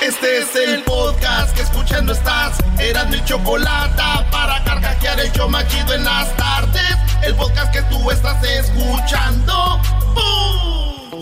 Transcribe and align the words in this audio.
Este 0.00 0.38
es 0.38 0.54
el 0.56 0.82
podcast 0.84 1.54
que 1.54 1.62
escuchando 1.62 2.12
estás. 2.12 2.56
Eran 2.78 3.10
mi 3.10 3.22
chocolate 3.24 4.02
para 4.30 4.62
carcajear 4.64 5.20
el 5.20 5.32
yo 5.32 5.48
machido 5.48 5.92
en 5.94 6.04
las 6.04 6.34
tardes. 6.36 6.96
El 7.22 7.34
podcast 7.34 7.72
que 7.72 7.82
tú 7.82 8.10
estás 8.10 8.42
escuchando. 8.44 9.80
¡Bum! 10.14 11.20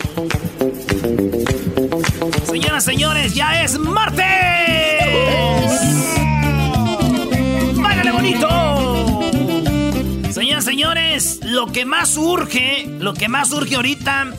Señoras, 2.46 2.84
señores, 2.84 3.34
ya 3.34 3.62
es 3.62 3.78
martes. 3.78 4.26
¡Báilale 7.76 8.12
bonito! 8.12 9.20
Señoras, 10.32 10.64
señores, 10.64 11.40
lo 11.42 11.66
que 11.72 11.84
más 11.86 12.16
urge, 12.16 12.86
lo 12.98 13.14
que 13.14 13.28
más 13.28 13.50
urge 13.52 13.76
ahorita 13.76 14.32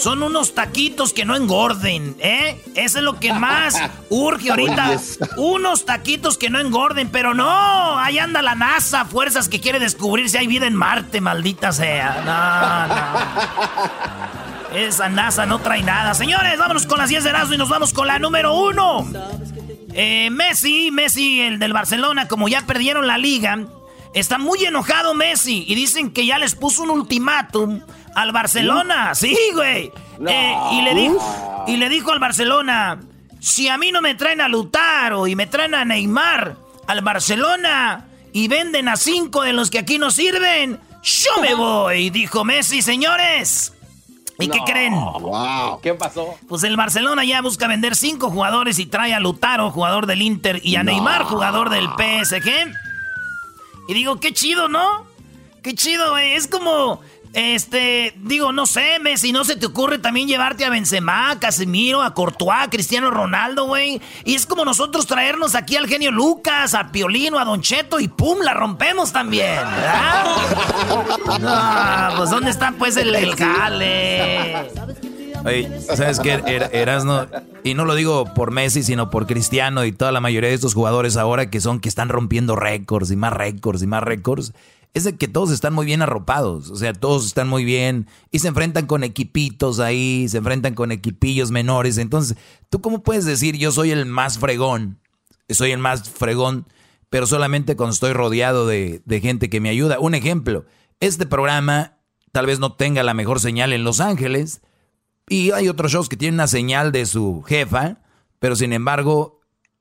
son 0.00 0.22
unos 0.22 0.54
taquitos 0.54 1.12
que 1.12 1.26
no 1.26 1.36
engorden, 1.36 2.16
¿eh? 2.20 2.62
Eso 2.74 2.98
es 2.98 3.04
lo 3.04 3.20
que 3.20 3.32
más 3.34 3.78
urge 4.08 4.50
ahorita. 4.50 4.96
Unos 5.36 5.84
taquitos 5.84 6.38
que 6.38 6.48
no 6.48 6.58
engorden, 6.58 7.10
pero 7.10 7.34
no, 7.34 7.98
ahí 7.98 8.18
anda 8.18 8.40
la 8.40 8.54
NASA, 8.54 9.04
fuerzas 9.04 9.48
que 9.48 9.60
quiere 9.60 9.78
descubrir 9.78 10.30
si 10.30 10.38
hay 10.38 10.46
vida 10.46 10.66
en 10.66 10.74
Marte, 10.74 11.20
maldita 11.20 11.72
sea. 11.72 12.22
No, 12.24 12.94
no. 12.94 14.78
Esa 14.78 15.08
NASA 15.08 15.44
no 15.46 15.58
trae 15.58 15.82
nada. 15.82 16.14
Señores, 16.14 16.58
vámonos 16.58 16.86
con 16.86 16.98
las 16.98 17.08
10 17.10 17.24
de 17.24 17.30
Erasmo 17.30 17.54
y 17.54 17.58
nos 17.58 17.68
vamos 17.68 17.92
con 17.92 18.06
la 18.06 18.18
número 18.18 18.54
uno. 18.54 19.06
Eh, 19.92 20.30
Messi, 20.30 20.90
Messi, 20.90 21.42
el 21.42 21.58
del 21.58 21.72
Barcelona, 21.72 22.28
como 22.28 22.48
ya 22.48 22.62
perdieron 22.62 23.06
la 23.06 23.18
liga, 23.18 23.58
está 24.14 24.38
muy 24.38 24.64
enojado 24.64 25.14
Messi 25.14 25.64
y 25.66 25.74
dicen 25.74 26.10
que 26.12 26.24
ya 26.24 26.38
les 26.38 26.54
puso 26.54 26.84
un 26.84 26.90
ultimátum 26.90 27.82
al 28.14 28.32
Barcelona. 28.32 29.14
Sí, 29.14 29.36
güey. 29.54 29.92
Eh, 30.28 30.54
y, 30.72 30.82
le 30.82 30.94
dijo, 30.94 31.64
y 31.66 31.76
le 31.76 31.88
dijo 31.88 32.12
al 32.12 32.18
Barcelona, 32.18 33.00
si 33.40 33.68
a 33.68 33.78
mí 33.78 33.90
no 33.92 34.02
me 34.02 34.14
traen 34.14 34.40
a 34.40 34.48
Lutaro 34.48 35.26
y 35.26 35.34
me 35.34 35.46
traen 35.46 35.74
a 35.74 35.84
Neymar 35.84 36.56
al 36.86 37.00
Barcelona 37.02 38.06
y 38.32 38.48
venden 38.48 38.88
a 38.88 38.96
cinco 38.96 39.42
de 39.42 39.52
los 39.52 39.70
que 39.70 39.78
aquí 39.78 39.98
no 39.98 40.10
sirven, 40.10 40.78
yo 41.02 41.30
me 41.40 41.54
voy, 41.54 42.10
dijo 42.10 42.44
Messi, 42.44 42.82
señores. 42.82 43.72
¿Y 44.38 44.48
qué 44.48 44.58
creen? 44.64 44.94
¿Qué 45.82 45.94
pasó? 45.94 46.34
Pues 46.48 46.62
el 46.64 46.76
Barcelona 46.76 47.24
ya 47.24 47.42
busca 47.42 47.66
vender 47.66 47.94
cinco 47.94 48.30
jugadores 48.30 48.78
y 48.78 48.86
trae 48.86 49.12
a 49.12 49.20
Lutaro, 49.20 49.70
jugador 49.70 50.06
del 50.06 50.22
Inter, 50.22 50.60
y 50.64 50.76
a 50.76 50.82
Neymar, 50.82 51.24
jugador 51.24 51.68
del 51.68 51.86
PSG. 51.88 52.72
Y 53.88 53.94
digo, 53.94 54.18
qué 54.18 54.32
chido, 54.32 54.68
¿no? 54.68 55.04
Qué 55.62 55.74
chido, 55.74 56.10
güey. 56.10 56.32
Es 56.32 56.46
como, 56.46 57.00
este, 57.32 58.12
digo, 58.22 58.52
no 58.52 58.66
sé, 58.66 58.98
Messi, 59.00 59.30
no 59.32 59.44
se 59.44 59.56
te 59.56 59.66
ocurre 59.66 59.98
también 59.98 60.26
llevarte 60.26 60.64
a 60.64 60.70
Benzema, 60.70 61.30
a 61.30 61.38
Casemiro, 61.38 62.02
a 62.02 62.12
Courtois, 62.14 62.62
a 62.62 62.70
Cristiano 62.70 63.10
Ronaldo, 63.10 63.66
güey. 63.66 64.00
Y 64.24 64.34
es 64.34 64.46
como 64.46 64.64
nosotros 64.64 65.06
traernos 65.06 65.54
aquí 65.54 65.76
al 65.76 65.86
genio 65.86 66.10
Lucas, 66.10 66.74
a 66.74 66.90
Piolino, 66.90 67.38
a 67.38 67.44
Don 67.44 67.60
Cheto 67.62 68.00
y 68.00 68.08
pum, 68.08 68.38
la 68.42 68.54
rompemos 68.54 69.12
también, 69.12 69.56
¿verdad? 69.56 70.24
Pues 72.16 72.30
¿dónde 72.30 72.50
está 72.50 72.72
pues 72.78 72.96
el, 72.96 73.14
el 73.14 73.36
jale? 73.36 74.70
Oye, 75.44 75.80
¿sabes 75.80 76.20
qué? 76.20 76.34
Er- 76.46 76.70
Erasno, 76.74 77.26
y 77.64 77.72
no 77.74 77.84
lo 77.86 77.94
digo 77.94 78.26
por 78.34 78.50
Messi, 78.50 78.82
sino 78.82 79.08
por 79.08 79.26
Cristiano 79.26 79.84
y 79.86 79.92
toda 79.92 80.12
la 80.12 80.20
mayoría 80.20 80.50
de 80.50 80.54
estos 80.54 80.74
jugadores 80.74 81.16
ahora 81.16 81.48
que 81.48 81.60
son 81.62 81.80
que 81.80 81.88
están 81.88 82.10
rompiendo 82.10 82.56
récords 82.56 83.10
y 83.10 83.16
más 83.16 83.32
récords 83.32 83.82
y 83.82 83.86
más 83.86 84.02
récords, 84.02 84.52
es 84.92 85.04
de 85.04 85.16
que 85.16 85.28
todos 85.28 85.50
están 85.50 85.72
muy 85.72 85.86
bien 85.86 86.02
arropados, 86.02 86.70
o 86.70 86.76
sea, 86.76 86.92
todos 86.92 87.26
están 87.26 87.48
muy 87.48 87.64
bien 87.64 88.08
y 88.30 88.40
se 88.40 88.48
enfrentan 88.48 88.86
con 88.86 89.04
equipitos 89.04 89.78
ahí, 89.78 90.28
se 90.28 90.38
enfrentan 90.38 90.74
con 90.74 90.90
equipillos 90.90 91.50
menores, 91.50 91.98
entonces, 91.98 92.36
¿tú 92.70 92.80
cómo 92.80 93.02
puedes 93.02 93.24
decir 93.24 93.56
yo 93.56 93.72
soy 93.72 93.92
el 93.92 94.06
más 94.06 94.38
fregón? 94.38 94.98
Soy 95.48 95.72
el 95.72 95.78
más 95.78 96.08
fregón, 96.08 96.66
pero 97.08 97.26
solamente 97.26 97.76
cuando 97.76 97.94
estoy 97.94 98.12
rodeado 98.12 98.66
de, 98.66 99.02
gente 99.20 99.50
que 99.50 99.60
me 99.60 99.68
ayuda. 99.68 99.98
Un 99.98 100.14
ejemplo, 100.14 100.64
este 101.00 101.26
programa 101.26 101.98
tal 102.30 102.46
vez 102.46 102.60
no 102.60 102.74
tenga 102.74 103.02
la 103.02 103.14
mejor 103.14 103.40
señal 103.40 103.72
en 103.72 103.84
Los 103.84 104.00
Ángeles, 104.00 104.60
y 105.28 105.52
hay 105.52 105.68
otros 105.68 105.92
shows 105.92 106.08
que 106.08 106.16
tienen 106.16 106.34
una 106.34 106.48
señal 106.48 106.90
de 106.90 107.06
su 107.06 107.42
jefa, 107.42 107.98
pero 108.40 108.56
sin 108.56 108.72
embargo 108.72 109.39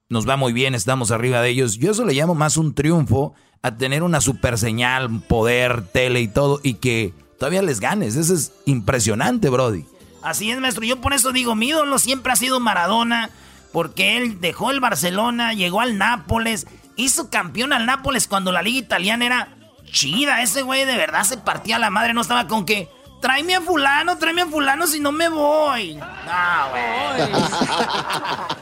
nos 0.09 0.27
va 0.27 0.37
muy 0.37 0.53
bien, 0.53 0.75
estamos 0.75 1.11
arriba 1.11 1.41
de 1.41 1.49
ellos. 1.49 1.77
Yo 1.77 1.91
eso 1.91 2.03
le 2.03 2.13
llamo 2.13 2.35
más 2.35 2.57
un 2.57 2.73
triunfo 2.73 3.35
a 3.61 3.77
tener 3.77 4.03
una 4.03 4.21
super 4.21 4.57
señal, 4.57 5.21
poder, 5.21 5.85
tele 5.87 6.21
y 6.21 6.27
todo, 6.27 6.59
y 6.63 6.75
que 6.75 7.13
todavía 7.37 7.61
les 7.61 7.79
ganes. 7.79 8.15
Eso 8.15 8.33
es 8.33 8.51
impresionante, 8.65 9.49
Brody. 9.49 9.85
Así 10.23 10.49
es, 10.51 10.59
maestro. 10.59 10.83
Yo 10.83 10.99
por 10.99 11.13
eso 11.13 11.31
digo, 11.31 11.55
mi 11.55 11.69
ídolo 11.69 11.99
siempre 11.99 12.33
ha 12.33 12.35
sido 12.35 12.59
Maradona, 12.59 13.29
porque 13.71 14.17
él 14.17 14.41
dejó 14.41 14.71
el 14.71 14.79
Barcelona, 14.79 15.53
llegó 15.53 15.81
al 15.81 15.97
Nápoles, 15.97 16.67
hizo 16.95 17.29
campeón 17.29 17.71
al 17.71 17.85
Nápoles 17.85 18.27
cuando 18.27 18.51
la 18.51 18.63
liga 18.63 18.79
italiana 18.79 19.25
era 19.25 19.55
chida. 19.91 20.41
Ese 20.41 20.63
güey 20.63 20.85
de 20.85 20.97
verdad 20.97 21.23
se 21.23 21.37
partía 21.37 21.77
la 21.77 21.89
madre, 21.89 22.13
no 22.13 22.21
estaba 22.21 22.47
con 22.47 22.65
que... 22.65 22.89
Tráeme 23.19 23.55
a 23.55 23.61
fulano, 23.61 24.17
tráeme 24.17 24.43
a 24.43 24.45
fulano 24.45 24.87
si 24.87 24.99
no 24.99 25.11
me 25.11 25.27
voy. 25.27 25.99
Ah, 26.01 26.69
güey. 26.71 27.29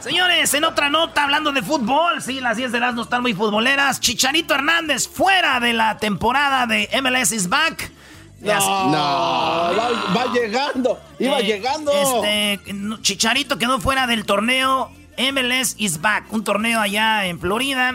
Señores, 0.00 0.52
en 0.54 0.64
otra 0.64 0.90
nota, 0.90 1.22
hablando 1.24 1.52
de 1.52 1.62
fútbol, 1.62 2.20
sí, 2.22 2.40
las 2.40 2.56
10 2.56 2.72
de 2.72 2.80
las 2.80 2.94
no 2.94 3.02
están 3.02 3.22
muy 3.22 3.34
futboleras. 3.34 4.00
Chicharito 4.00 4.54
Hernández 4.54 5.08
fuera 5.08 5.60
de 5.60 5.72
la 5.74 5.98
temporada 5.98 6.66
de 6.66 6.88
MLS 7.02 7.32
is 7.32 7.48
back. 7.48 7.92
No, 8.40 8.50
va, 8.50 9.90
va 10.16 10.32
llegando, 10.32 11.00
iba 11.18 11.40
Eh, 11.40 11.44
llegando. 11.44 11.92
Este, 11.92 12.72
no, 12.72 13.00
Chicharito 13.02 13.58
quedó 13.58 13.80
fuera 13.80 14.06
del 14.06 14.24
torneo 14.24 14.90
MLS 15.18 15.74
is 15.78 16.00
back, 16.00 16.32
un 16.32 16.44
torneo 16.44 16.80
allá 16.80 17.26
en 17.26 17.40
Florida. 17.40 17.94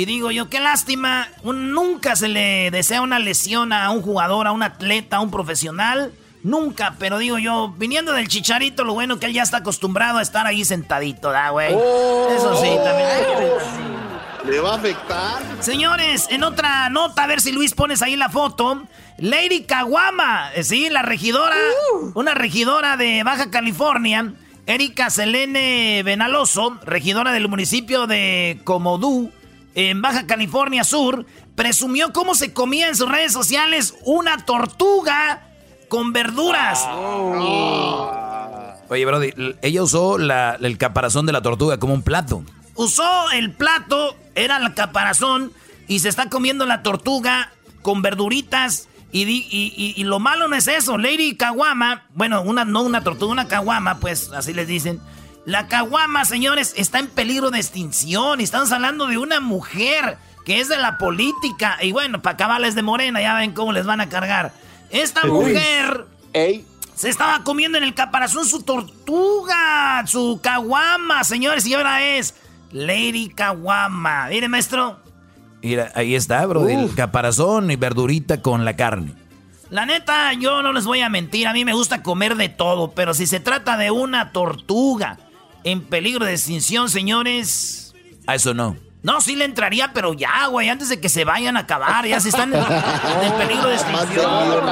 Y 0.00 0.06
digo 0.06 0.30
yo, 0.30 0.48
qué 0.48 0.60
lástima, 0.60 1.28
un- 1.42 1.72
nunca 1.72 2.16
se 2.16 2.26
le 2.28 2.70
desea 2.70 3.02
una 3.02 3.18
lesión 3.18 3.70
a 3.74 3.90
un 3.90 4.00
jugador, 4.00 4.46
a 4.46 4.52
un 4.52 4.62
atleta, 4.62 5.18
a 5.18 5.20
un 5.20 5.30
profesional. 5.30 6.10
Nunca, 6.42 6.94
pero 6.98 7.18
digo 7.18 7.36
yo, 7.36 7.74
viniendo 7.76 8.14
del 8.14 8.26
Chicharito, 8.26 8.82
lo 8.82 8.94
bueno 8.94 9.18
que 9.20 9.26
él 9.26 9.34
ya 9.34 9.42
está 9.42 9.58
acostumbrado 9.58 10.16
a 10.16 10.22
estar 10.22 10.46
ahí 10.46 10.64
sentadito, 10.64 11.30
¿da, 11.30 11.50
güey? 11.50 11.74
Eso 11.74 12.56
sí, 12.62 12.70
también. 12.82 13.10
Le 14.46 14.58
va 14.60 14.72
a 14.72 14.76
afectar. 14.76 15.42
Señores, 15.60 16.28
en 16.30 16.44
otra 16.44 16.88
nota, 16.88 17.24
a 17.24 17.26
ver 17.26 17.42
si 17.42 17.52
Luis 17.52 17.74
pones 17.74 18.00
ahí 18.00 18.16
la 18.16 18.30
foto. 18.30 18.84
Lady 19.18 19.64
Caguama, 19.64 20.50
eh, 20.54 20.64
sí, 20.64 20.88
la 20.88 21.02
regidora, 21.02 21.56
una 22.14 22.32
regidora 22.32 22.96
de 22.96 23.22
Baja 23.22 23.50
California, 23.50 24.32
Erika 24.64 25.10
Selene 25.10 26.02
Benaloso, 26.06 26.78
regidora 26.86 27.32
del 27.32 27.48
municipio 27.48 28.06
de 28.06 28.62
Comodú, 28.64 29.30
en 29.74 30.02
Baja 30.02 30.26
California 30.26 30.84
Sur, 30.84 31.26
presumió 31.54 32.12
cómo 32.12 32.34
se 32.34 32.52
comía 32.52 32.88
en 32.88 32.96
sus 32.96 33.08
redes 33.10 33.32
sociales 33.32 33.94
una 34.04 34.44
tortuga 34.44 35.42
con 35.88 36.12
verduras. 36.12 36.84
Oye, 38.88 39.06
Brody, 39.06 39.30
ella 39.62 39.82
usó 39.82 40.18
la- 40.18 40.56
el 40.60 40.76
caparazón 40.78 41.26
de 41.26 41.32
la 41.32 41.42
tortuga 41.42 41.78
como 41.78 41.94
un 41.94 42.02
plato. 42.02 42.42
Usó 42.74 43.30
el 43.32 43.52
plato, 43.52 44.16
era 44.34 44.56
el 44.56 44.74
caparazón, 44.74 45.52
y 45.86 46.00
se 46.00 46.08
está 46.08 46.28
comiendo 46.28 46.66
la 46.66 46.82
tortuga 46.82 47.52
con 47.82 48.02
verduritas 48.02 48.86
Y, 49.12 49.22
y, 49.28 49.94
y, 49.96 50.04
lo 50.04 50.20
malo 50.20 50.46
no 50.46 50.54
es 50.54 50.68
eso. 50.68 50.96
Lady 50.96 51.34
Kawama, 51.36 52.04
bueno, 52.14 52.42
una, 52.42 52.64
no 52.64 52.82
una 52.82 53.02
tortuga, 53.02 53.32
una 53.32 53.48
Kawama, 53.48 53.98
pues 53.98 54.30
así 54.32 54.52
les 54.54 54.68
dicen. 54.68 55.00
La 55.46 55.68
Kawama, 55.68 56.24
señores, 56.24 56.74
está 56.76 56.98
en 56.98 57.06
peligro 57.06 57.50
de 57.50 57.58
extinción. 57.58 58.40
Y 58.40 58.44
estamos 58.44 58.70
hablando 58.72 59.06
de 59.06 59.18
una 59.18 59.40
mujer 59.40 60.18
que 60.44 60.60
es 60.60 60.68
de 60.68 60.78
la 60.78 60.98
política. 60.98 61.78
Y 61.80 61.92
bueno, 61.92 62.20
para 62.22 62.36
cabales 62.36 62.74
de 62.74 62.82
morena, 62.82 63.20
ya 63.20 63.34
ven 63.34 63.52
cómo 63.52 63.72
les 63.72 63.86
van 63.86 64.00
a 64.00 64.08
cargar. 64.08 64.52
Esta 64.90 65.24
mujer 65.24 66.06
se 66.94 67.08
estaba 67.08 67.42
comiendo 67.42 67.78
en 67.78 67.84
el 67.84 67.94
caparazón 67.94 68.44
su 68.44 68.62
tortuga, 68.62 70.04
su 70.06 70.40
Kawama, 70.42 71.24
señores, 71.24 71.66
y 71.66 71.74
ahora 71.74 72.04
es 72.04 72.34
Lady 72.72 73.28
Kawama. 73.28 74.26
Mire, 74.28 74.48
maestro. 74.48 74.98
Mira, 75.62 75.90
ahí 75.94 76.14
está, 76.14 76.44
bro. 76.46 76.68
El 76.68 76.94
caparazón 76.94 77.70
y 77.70 77.76
verdurita 77.76 78.42
con 78.42 78.64
la 78.64 78.76
carne. 78.76 79.14
La 79.70 79.86
neta, 79.86 80.32
yo 80.32 80.62
no 80.62 80.72
les 80.72 80.84
voy 80.84 81.00
a 81.00 81.08
mentir. 81.08 81.46
A 81.46 81.52
mí 81.52 81.64
me 81.64 81.72
gusta 81.72 82.02
comer 82.02 82.34
de 82.34 82.48
todo. 82.48 82.90
Pero 82.90 83.14
si 83.14 83.26
se 83.26 83.40
trata 83.40 83.76
de 83.76 83.90
una 83.90 84.32
tortuga 84.32 85.18
en 85.64 85.82
peligro 85.82 86.24
de 86.24 86.32
extinción, 86.32 86.88
señores. 86.88 87.94
A 88.26 88.34
eso 88.34 88.54
no. 88.54 88.76
No, 89.02 89.22
sí 89.22 89.34
le 89.34 89.46
entraría, 89.46 89.92
pero 89.94 90.12
ya, 90.12 90.46
güey, 90.48 90.68
antes 90.68 90.90
de 90.90 91.00
que 91.00 91.08
se 91.08 91.24
vayan 91.24 91.56
a 91.56 91.60
acabar, 91.60 92.06
ya 92.06 92.20
se 92.20 92.28
están 92.28 92.52
en, 92.52 93.32
peligro 93.38 93.68
de 93.68 93.74
extinción. 93.74 94.62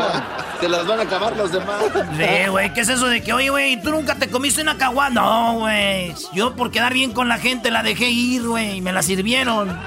Se 0.60 0.68
las 0.68 0.86
van 0.86 1.00
a 1.00 1.02
acabar 1.02 1.34
los 1.34 1.50
demás. 1.50 1.80
Sí, 2.16 2.48
güey, 2.50 2.72
¿qué 2.74 2.82
es 2.82 2.88
eso 2.90 3.06
de 3.08 3.22
que, 3.22 3.32
oye, 3.32 3.48
güey, 3.48 3.80
tú 3.80 3.90
nunca 3.90 4.16
te 4.16 4.28
comiste 4.28 4.60
una 4.60 4.76
caguá? 4.76 5.08
No, 5.08 5.60
güey, 5.60 6.14
yo 6.34 6.54
por 6.56 6.70
quedar 6.70 6.92
bien 6.92 7.12
con 7.12 7.28
la 7.28 7.38
gente 7.38 7.70
la 7.70 7.82
dejé 7.82 8.10
ir, 8.10 8.46
güey, 8.46 8.76
y 8.76 8.80
me 8.82 8.92
la 8.92 9.02
sirvieron. 9.02 9.78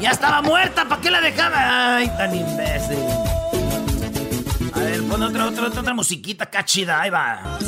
Ya 0.00 0.10
estaba 0.10 0.40
muerta, 0.40 0.86
¿para 0.86 1.02
qué 1.02 1.10
la 1.10 1.20
dejaba? 1.20 1.96
Ay, 1.96 2.08
tan 2.16 2.34
imbécil. 2.34 2.98
A 4.72 4.78
ver, 4.78 5.02
pon 5.02 5.22
otra, 5.22 5.46
otra, 5.46 5.80
otra, 5.80 5.94
musiquita 5.94 6.46
cachida, 6.46 7.02
ahí 7.02 7.10
va. 7.10 7.58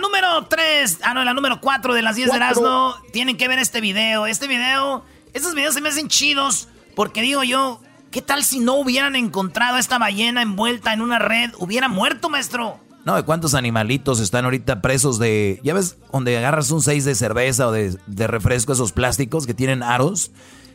Número 0.00 0.46
3, 0.46 1.00
ah, 1.02 1.14
no, 1.14 1.20
en 1.20 1.26
la 1.26 1.34
número 1.34 1.60
4 1.60 1.94
de 1.94 2.02
las 2.02 2.16
10 2.16 2.30
de 2.30 2.36
Erasmo, 2.36 2.94
tienen 3.12 3.36
que 3.36 3.48
ver 3.48 3.58
este 3.58 3.80
video. 3.80 4.26
Este 4.26 4.48
video, 4.48 5.04
estos 5.34 5.54
videos 5.54 5.74
se 5.74 5.80
me 5.80 5.88
hacen 5.88 6.08
chidos 6.08 6.68
porque 6.94 7.22
digo 7.22 7.42
yo, 7.42 7.80
¿qué 8.10 8.22
tal 8.22 8.44
si 8.44 8.60
no 8.60 8.74
hubieran 8.74 9.16
encontrado 9.16 9.76
a 9.76 9.80
esta 9.80 9.98
ballena 9.98 10.42
envuelta 10.42 10.92
en 10.92 11.00
una 11.00 11.18
red? 11.18 11.50
Hubiera 11.58 11.88
muerto, 11.88 12.28
maestro. 12.28 12.80
No, 13.04 13.16
¿de 13.16 13.22
cuántos 13.22 13.54
animalitos 13.54 14.20
están 14.20 14.44
ahorita 14.44 14.82
presos 14.82 15.18
de... 15.18 15.60
Ya 15.64 15.72
ves, 15.72 15.96
donde 16.12 16.36
agarras 16.36 16.70
un 16.70 16.82
6 16.82 17.04
de 17.04 17.14
cerveza 17.14 17.68
o 17.68 17.72
de, 17.72 18.26
refresco, 18.26 18.72
esos 18.72 18.92
plásticos 18.92 19.46
que 19.46 19.54
tienen 19.54 19.82
aros. 19.82 20.32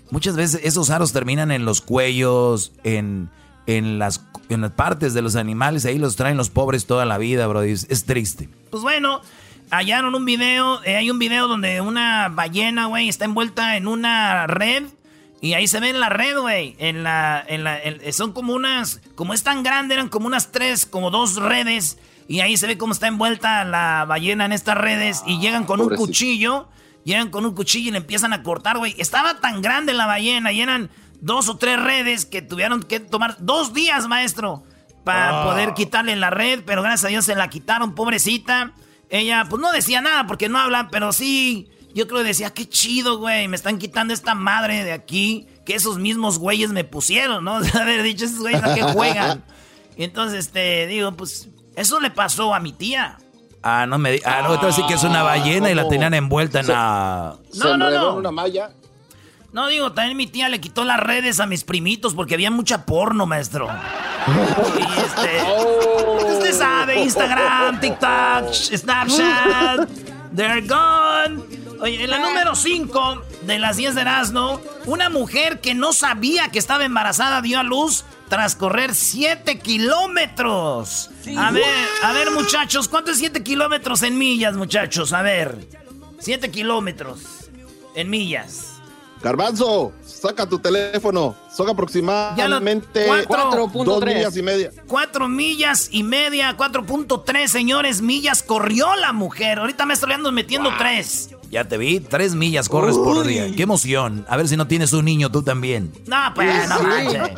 Muchas 0.10 0.36
veces 0.36 0.62
esos 0.63 0.89
aros 0.89 1.12
terminan 1.12 1.51
en 1.51 1.66
los 1.66 1.81
cuellos, 1.81 2.71
en, 2.83 3.30
en, 3.68 4.00
las, 4.00 4.26
en 4.50 4.62
las 4.62 4.72
partes 4.72 5.14
de 5.14 5.22
los 5.22 5.36
animales. 5.36 5.86
Ahí 5.86 5.98
los 5.98 6.16
traen 6.16 6.38
los 6.38 6.50
pobres 6.50 6.86
toda 6.86 7.06
la 7.06 7.18
vida, 7.18 7.48
bro. 7.48 7.62
Es, 7.62 7.88
es 7.90 8.06
triste. 8.06 8.50
Pues 8.70 8.84
bueno, 8.84 9.22
hallaron 9.72 10.16
un 10.16 10.26
video. 10.26 10.84
Eh, 10.84 10.96
hay 10.96 11.10
un 11.10 11.20
video 11.20 11.48
donde 11.48 11.82
una 11.82 12.30
ballena, 12.30 12.86
güey, 12.88 13.10
está 13.10 13.26
envuelta 13.26 13.78
en 13.78 13.88
una 13.88 14.48
red. 14.48 14.84
Y 15.42 15.54
ahí 15.54 15.68
se 15.68 15.80
ve 15.80 15.90
en 15.90 16.00
la 16.00 16.10
red, 16.10 16.40
güey. 16.40 16.76
En 16.80 17.04
la, 17.04 17.44
en 17.48 17.64
la, 17.64 17.80
son 18.12 18.32
como 18.32 18.54
unas, 18.54 19.02
como 19.16 19.34
es 19.34 19.44
tan 19.44 19.64
grande, 19.64 19.94
eran 19.94 20.10
como 20.10 20.28
unas 20.28 20.52
tres, 20.52 20.86
como 20.86 21.12
dos 21.12 21.36
redes. 21.36 21.98
Y 22.28 22.40
ahí 22.40 22.58
se 22.58 22.66
ve 22.66 22.78
cómo 22.78 22.94
está 22.94 23.08
envuelta 23.08 23.64
la 23.64 24.06
ballena 24.08 24.46
en 24.46 24.54
estas 24.54 24.78
redes. 24.78 25.24
Y 25.28 25.40
llegan 25.40 25.66
con 25.66 25.82
un 25.82 25.96
cuchillo. 25.96 26.68
Llegan 27.04 27.30
con 27.30 27.46
un 27.46 27.54
cuchillo 27.54 27.90
y 27.90 27.92
le 27.92 28.00
empiezan 28.00 28.34
a 28.34 28.42
cortar, 28.42 28.80
güey. 28.80 28.96
Estaba 28.98 29.40
tan 29.40 29.62
grande 29.62 29.94
la 29.94 30.08
ballena 30.08 30.52
y 30.52 30.62
eran 30.62 30.90
dos 31.25 31.50
o 31.50 31.57
tres 31.57 31.81
redes 31.81 32.25
que 32.27 32.44
tuvieron 32.44 32.83
que 32.83 33.00
tomar 33.00 33.36
dos 33.39 33.74
días, 33.74 34.07
maestro, 34.07 34.63
para 35.04 35.42
ah. 35.42 35.44
poder 35.44 35.74
quitarle 35.74 36.16
la 36.16 36.30
red. 36.30 36.62
Pero 36.66 36.83
gracias 36.83 37.06
a 37.06 37.07
Dios 37.07 37.25
se 37.25 37.36
la 37.36 37.50
quitaron, 37.50 37.95
pobrecita. 37.95 38.74
Ella, 39.10 39.48
pues 39.50 39.60
no 39.60 39.72
decía 39.72 40.01
nada 40.01 40.27
porque 40.27 40.50
no 40.50 40.60
habla, 40.60 40.89
pero 40.92 41.12
sí. 41.12 41.68
Yo 41.95 42.07
creo 42.07 42.19
que 42.22 42.27
decía, 42.27 42.54
qué 42.54 42.69
chido, 42.69 43.18
güey. 43.18 43.48
Me 43.48 43.56
están 43.56 43.80
quitando 43.80 44.13
esta 44.13 44.36
madre 44.36 44.83
de 44.83 44.92
aquí 44.92 45.48
que 45.66 45.74
esos 45.74 45.98
mismos 45.98 46.38
güeyes 46.38 46.72
me 46.72 46.83
pusieron, 46.83 47.44
¿no? 47.44 47.60
De 47.62 47.80
haber 47.80 48.04
dicho, 48.04 48.25
esos 48.25 48.39
güeyes 48.39 48.63
a 48.63 48.75
qué 48.75 48.83
juegan. 48.83 49.44
Y 49.98 50.04
entonces, 50.04 50.45
este, 50.45 50.86
digo, 50.86 51.12
pues 51.13 51.50
eso 51.75 52.00
le 52.00 52.12
pasó 52.12 52.54
a 52.54 52.60
mi 52.60 52.71
tía. 52.71 53.18
Ah, 53.63 53.88
no 53.88 53.98
me 53.98 54.19
Ah, 54.25 54.44
no, 54.44 54.54
entonces 54.54 54.75
sí 54.75 54.88
que 54.88 54.94
es 54.94 55.04
una 55.04 55.24
ballena 55.24 55.71
y 55.71 55.74
la 55.74 55.88
tenían 55.88 56.13
envuelta 56.13 56.60
en 56.60 56.68
la. 56.68 57.38
No, 57.56 57.78
no, 57.78 57.89
no. 57.89 58.16
una 58.18 58.31
malla. 58.31 58.69
No, 59.56 59.69
digo, 59.69 59.94
también 59.94 60.18
mi 60.18 60.28
tía 60.28 60.50
le 60.50 60.60
quitó 60.60 60.84
las 60.84 61.00
redes 61.00 61.40
a 61.40 61.46
mis 61.46 61.63
primitos 61.63 62.13
porque 62.13 62.34
había 62.34 62.52
mucha 62.52 62.86
porno, 62.86 63.25
maestro. 63.25 63.69
y 64.28 65.00
este. 65.00 65.42
Oh. 65.48 66.34
Usted 66.34 66.52
sabe, 66.54 67.00
Instagram, 67.02 67.80
TikTok, 67.80 68.52
Snapchat. 68.52 69.90
They're 70.36 70.60
gone. 70.60 71.42
Oye, 71.80 72.04
en 72.04 72.10
la 72.10 72.19
número 72.19 72.54
5 72.54 73.24
de 73.44 73.57
las 73.57 73.78
10 73.78 73.96
de 73.96 74.02
Erasmo, 74.02 74.60
una 74.88 75.10
mujer 75.10 75.62
que 75.62 75.74
no 75.74 75.94
sabía 75.94 76.50
que 76.50 76.60
estaba 76.60 76.84
embarazada 76.84 77.42
dio 77.42 77.57
a 77.57 77.63
luz 77.63 78.04
tras 78.28 78.57
correr 78.57 78.94
7 78.94 79.60
kilómetros. 79.60 81.12
A 81.38 81.52
ver, 81.52 81.63
a 82.04 82.12
ver, 82.12 82.30
muchachos, 82.31 82.90
¿cuánto 82.90 83.12
es 83.12 83.19
7 83.19 83.42
kilómetros 83.42 84.04
en 84.04 84.18
millas, 84.18 84.57
muchachos? 84.57 85.13
A 85.13 85.22
ver, 85.22 85.66
7 86.19 86.52
kilómetros 86.52 87.22
en 87.96 88.10
millas. 88.10 88.75
Garbanzo, 89.22 89.94
saca 90.06 90.48
tu 90.48 90.60
teléfono. 90.60 91.36
Son 91.52 91.70
aproximadamente 91.70 93.08
4.3 93.08 94.06
millas 94.06 94.38
y 94.38 94.42
media. 94.44 94.72
4 94.88 95.28
millas 95.28 95.90
y 95.92 96.04
media, 96.04 96.56
4.3, 96.56 97.48
señores, 97.48 98.02
millas 98.02 98.44
corrió 98.44 98.96
la 98.96 99.14
mujer. 99.14 99.60
Ahorita 99.60 99.86
me 99.86 99.94
estoy 99.94 100.16
metiendo 100.32 100.72
3. 100.78 101.30
Ya 101.50 101.64
te 101.64 101.78
vi, 101.78 102.00
3 102.00 102.36
millas 102.36 102.70
corres 102.70 102.98
por 102.98 103.26
día. 103.26 103.52
Qué 103.56 103.64
emoción. 103.64 104.26
A 104.30 104.38
ver 104.38 104.48
si 104.48 104.58
no 104.58 104.68
tienes 104.68 104.94
un 104.94 105.06
niño 105.06 105.32
tú 105.32 105.42
también. 105.42 105.92
No, 106.06 106.18
pues, 106.36 106.70
no 106.70 106.80
manches. 106.82 107.30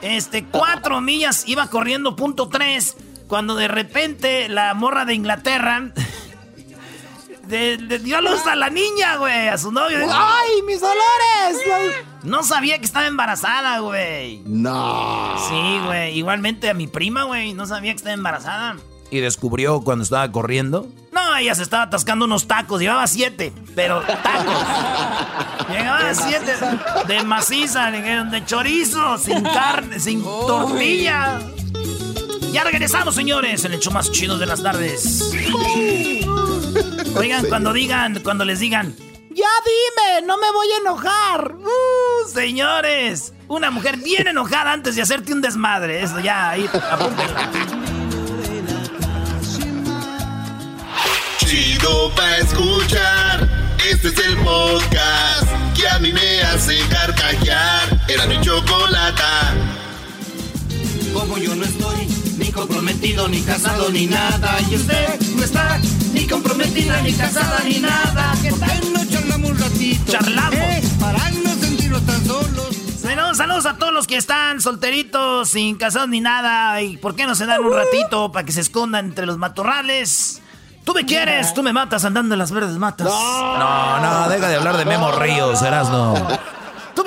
Este, 0.00 0.44
cuatro 0.44 1.00
millas 1.00 1.44
iba 1.48 1.68
corriendo 1.68 2.14
punto 2.14 2.48
tres. 2.48 2.96
Cuando 3.26 3.56
de 3.56 3.68
repente 3.68 4.48
la 4.48 4.72
morra 4.74 5.04
de 5.04 5.14
Inglaterra 5.14 5.92
le 7.48 7.98
dio 7.98 8.18
a 8.18 8.20
luz 8.20 8.46
a 8.46 8.54
la 8.54 8.68
niña, 8.70 9.16
güey, 9.16 9.48
a 9.48 9.56
su 9.58 9.72
novio. 9.72 9.98
¡Ay, 10.10 10.62
mis 10.66 10.80
dolores! 10.80 12.04
No 12.22 12.42
sabía 12.42 12.78
que 12.78 12.84
estaba 12.84 13.06
embarazada, 13.06 13.78
güey. 13.80 14.42
No. 14.44 15.34
Sí, 15.48 15.80
güey. 15.86 16.18
Igualmente 16.18 16.68
a 16.68 16.74
mi 16.74 16.86
prima, 16.86 17.24
güey, 17.24 17.54
no 17.54 17.66
sabía 17.66 17.92
que 17.92 17.98
estaba 17.98 18.14
embarazada. 18.14 18.76
¿Y 19.10 19.20
descubrió 19.20 19.80
cuando 19.80 20.04
estaba 20.04 20.30
corriendo? 20.30 20.86
No, 21.12 21.36
ella 21.36 21.54
se 21.54 21.62
estaba 21.62 21.84
atascando 21.84 22.26
unos 22.26 22.46
tacos. 22.46 22.80
Llevaba 22.80 23.06
siete, 23.06 23.52
pero 23.74 24.02
tacos. 24.02 25.68
Llevaba 25.70 26.14
siete 26.14 26.52
de 27.06 27.22
maciza, 27.22 27.90
de 27.90 28.44
chorizo, 28.44 29.16
sin 29.16 29.42
carne, 29.42 29.98
sin 29.98 30.22
tortilla. 30.22 31.40
Ya 32.52 32.64
regresamos, 32.64 33.14
señores, 33.14 33.64
en 33.64 33.72
el 33.72 33.78
hecho 33.78 33.90
más 33.90 34.10
chido 34.10 34.38
de 34.38 34.46
las 34.46 34.62
tardes. 34.62 35.30
Oigan, 37.16 37.46
cuando 37.46 37.72
digan, 37.72 38.20
cuando 38.22 38.44
les 38.44 38.60
digan, 38.60 38.94
ya 39.30 39.46
dime, 39.64 40.26
no 40.26 40.36
me 40.38 40.50
voy 40.50 40.66
a 40.72 40.76
enojar. 40.78 41.54
Uh, 41.56 42.28
señores, 42.28 43.32
una 43.48 43.70
mujer 43.70 43.96
bien 43.98 44.26
enojada 44.28 44.72
antes 44.72 44.96
de 44.96 45.02
hacerte 45.02 45.32
un 45.32 45.40
desmadre. 45.40 46.02
Eso 46.02 46.20
ya, 46.20 46.50
ahí, 46.50 46.68
apúntenla. 46.90 47.50
Chido 51.38 52.12
pa' 52.14 52.36
escuchar. 52.38 53.48
Este 53.88 54.08
es 54.08 54.18
el 54.18 54.36
podcast 54.38 55.48
que 55.74 55.88
a 55.88 55.98
mí 55.98 56.12
me 56.12 56.42
hace 56.42 56.78
carcajear. 56.90 58.04
Era 58.08 58.26
mi 58.26 58.40
chocolata. 58.40 59.54
Como 61.14 61.38
yo 61.38 61.54
no 61.54 61.64
estoy 61.64 62.27
ni 62.38 62.52
comprometido, 62.52 63.28
ni 63.28 63.40
casado, 63.42 63.90
ni 63.90 64.06
nada. 64.06 64.58
Y 64.70 64.76
usted 64.76 65.20
no 65.36 65.44
está 65.44 65.78
ni 66.12 66.26
comprometida, 66.26 67.00
ni 67.02 67.12
casada, 67.12 67.60
ni 67.64 67.78
nada. 67.80 68.34
¿Qué 68.42 68.52
tal? 68.52 68.92
no 68.92 69.04
charlamos 69.04 69.50
un 69.50 69.58
ratito? 69.58 70.12
Charlamos. 70.12 70.54
Eh, 70.54 70.82
para 71.00 71.30
no 71.30 71.50
sentirnos 71.54 72.06
tan 72.06 72.24
solos. 72.24 72.68
Bueno, 73.02 73.34
saludos 73.34 73.66
a 73.66 73.76
todos 73.76 73.92
los 73.92 74.06
que 74.06 74.16
están 74.16 74.60
solteritos, 74.60 75.50
sin 75.50 75.76
casados 75.76 76.08
ni 76.08 76.20
nada. 76.20 76.80
¿Y 76.82 76.96
por 76.96 77.14
qué 77.14 77.26
no 77.26 77.34
se 77.34 77.46
dan 77.46 77.64
un 77.64 77.72
ratito 77.72 78.30
para 78.32 78.44
que 78.44 78.52
se 78.52 78.60
escondan 78.60 79.06
entre 79.06 79.26
los 79.26 79.38
matorrales? 79.38 80.40
Tú 80.84 80.94
me 80.94 81.04
quieres, 81.04 81.52
tú 81.52 81.62
me 81.62 81.72
matas 81.72 82.04
andando 82.04 82.34
en 82.34 82.38
las 82.38 82.50
verdes 82.50 82.76
matas. 82.78 83.06
No, 83.06 83.98
no, 84.00 84.28
deja 84.28 84.48
de 84.48 84.56
hablar 84.56 84.76
de 84.78 84.86
Memo 84.86 85.12
Ríos, 85.12 85.60
no. 85.60 86.14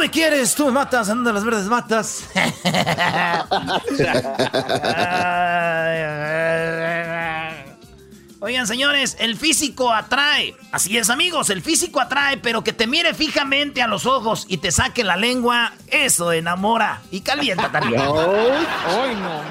Tú 0.02 0.06
me 0.06 0.12
quieres, 0.12 0.56
tú 0.56 0.66
me 0.66 0.72
matas 0.72 1.10
andando 1.10 1.30
en 1.30 1.36
las 1.36 1.44
verdes 1.44 1.68
matas. 1.68 2.24
Oigan, 8.40 8.66
señores, 8.66 9.16
el 9.20 9.38
físico 9.38 9.94
atrae. 9.94 10.56
Así 10.72 10.98
es, 10.98 11.12
amigos, 11.12 11.52
el 11.52 11.62
físico 11.62 12.02
atrae, 12.02 12.38
pero 12.38 12.64
que 12.64 12.74
te 12.74 12.88
mire 12.88 13.14
fijamente 13.14 13.84
a 13.84 13.88
los 13.88 14.08
ojos 14.08 14.48
y 14.50 14.58
te 14.58 14.72
saque 14.72 15.04
la 15.04 15.18
lengua, 15.18 15.74
eso 15.86 16.32
enamora 16.32 17.04
y 17.12 17.22
calienta 17.22 17.72
también. 17.72 18.02
Ay, 18.08 19.16
no, 19.18 19.44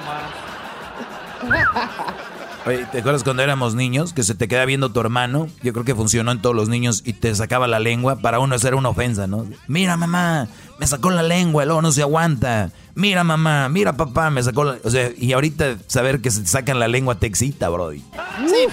Oye, 2.66 2.84
¿te 2.92 2.98
acuerdas 2.98 3.24
cuando 3.24 3.42
éramos 3.42 3.74
niños 3.74 4.12
que 4.12 4.22
se 4.22 4.34
te 4.34 4.46
queda 4.46 4.66
viendo 4.66 4.90
tu 4.92 5.00
hermano? 5.00 5.48
Yo 5.62 5.72
creo 5.72 5.84
que 5.84 5.94
funcionó 5.94 6.30
en 6.30 6.42
todos 6.42 6.54
los 6.54 6.68
niños 6.68 7.02
y 7.06 7.14
te 7.14 7.34
sacaba 7.34 7.66
la 7.66 7.80
lengua. 7.80 8.16
Para 8.16 8.38
uno 8.38 8.54
eso 8.54 8.68
era 8.68 8.76
una 8.76 8.90
ofensa, 8.90 9.26
¿no? 9.26 9.46
Mira, 9.66 9.96
mamá, 9.96 10.46
me 10.78 10.86
sacó 10.86 11.10
la 11.10 11.22
lengua, 11.22 11.62
el 11.62 11.70
ojo 11.70 11.80
no 11.80 11.90
se 11.90 12.02
aguanta. 12.02 12.70
Mira, 12.94 13.24
mamá, 13.24 13.70
mira, 13.70 13.94
papá, 13.94 14.28
me 14.30 14.42
sacó 14.42 14.64
la... 14.64 14.76
O 14.84 14.90
sea, 14.90 15.10
y 15.16 15.32
ahorita 15.32 15.78
saber 15.86 16.20
que 16.20 16.30
se 16.30 16.42
te 16.42 16.48
sacan 16.48 16.78
la 16.78 16.88
lengua 16.88 17.14
te 17.14 17.26
excita, 17.26 17.70
bro. 17.70 17.92
Sí, 17.92 18.02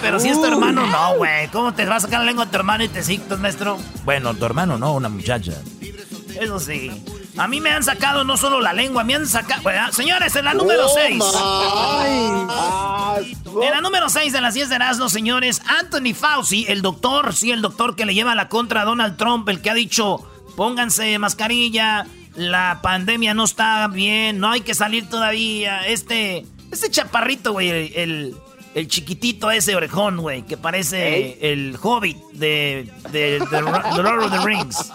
pero 0.02 0.20
si 0.20 0.28
es 0.28 0.38
tu 0.38 0.44
hermano, 0.44 0.86
no, 0.86 1.16
güey. 1.16 1.48
¿Cómo 1.48 1.72
te 1.72 1.86
va 1.86 1.96
a 1.96 2.00
sacar 2.00 2.20
la 2.20 2.26
lengua 2.26 2.44
a 2.44 2.50
tu 2.50 2.56
hermano 2.56 2.84
y 2.84 2.88
te 2.88 2.98
excitas, 2.98 3.38
maestro? 3.38 3.78
Bueno, 4.04 4.34
tu 4.34 4.44
hermano 4.44 4.76
no, 4.76 4.92
una 4.92 5.08
muchacha. 5.08 5.54
Eso 6.38 6.60
sí. 6.60 6.90
A 7.38 7.46
mí 7.46 7.60
me 7.60 7.70
han 7.70 7.84
sacado 7.84 8.24
no 8.24 8.36
solo 8.36 8.60
la 8.60 8.72
lengua, 8.72 9.04
me 9.04 9.14
han 9.14 9.26
sacado. 9.26 9.62
señores, 9.92 10.34
en 10.34 10.44
la 10.44 10.54
número 10.54 10.88
6. 10.88 11.24
en 13.62 13.70
la 13.70 13.80
número 13.80 14.08
6 14.08 14.32
de 14.32 14.40
las 14.40 14.54
10 14.54 14.68
de 14.68 14.74
Erasmo, 14.74 15.08
señores, 15.08 15.62
Anthony 15.66 16.14
Fauci, 16.14 16.66
el 16.68 16.82
doctor, 16.82 17.32
sí, 17.32 17.52
el 17.52 17.62
doctor 17.62 17.94
que 17.94 18.06
le 18.06 18.14
lleva 18.14 18.34
la 18.34 18.48
contra 18.48 18.82
a 18.82 18.84
Donald 18.84 19.16
Trump, 19.16 19.48
el 19.48 19.60
que 19.60 19.70
ha 19.70 19.74
dicho: 19.74 20.28
pónganse 20.56 21.16
mascarilla, 21.20 22.06
la 22.34 22.80
pandemia 22.82 23.34
no 23.34 23.44
está 23.44 23.86
bien, 23.86 24.40
no 24.40 24.50
hay 24.50 24.62
que 24.62 24.74
salir 24.74 25.08
todavía. 25.08 25.86
Este, 25.86 26.44
este 26.72 26.90
chaparrito, 26.90 27.52
güey, 27.52 27.92
el, 27.94 28.36
el, 28.74 28.88
chiquitito 28.88 29.52
ese 29.52 29.76
orejón, 29.76 30.16
güey, 30.16 30.42
que 30.42 30.56
parece 30.56 31.52
el 31.52 31.78
hobbit 31.80 32.16
de, 32.32 32.90
de, 33.12 33.38
de, 33.48 33.60
Lord 33.62 34.24
of 34.24 34.32
the 34.32 34.38
Rings. 34.44 34.92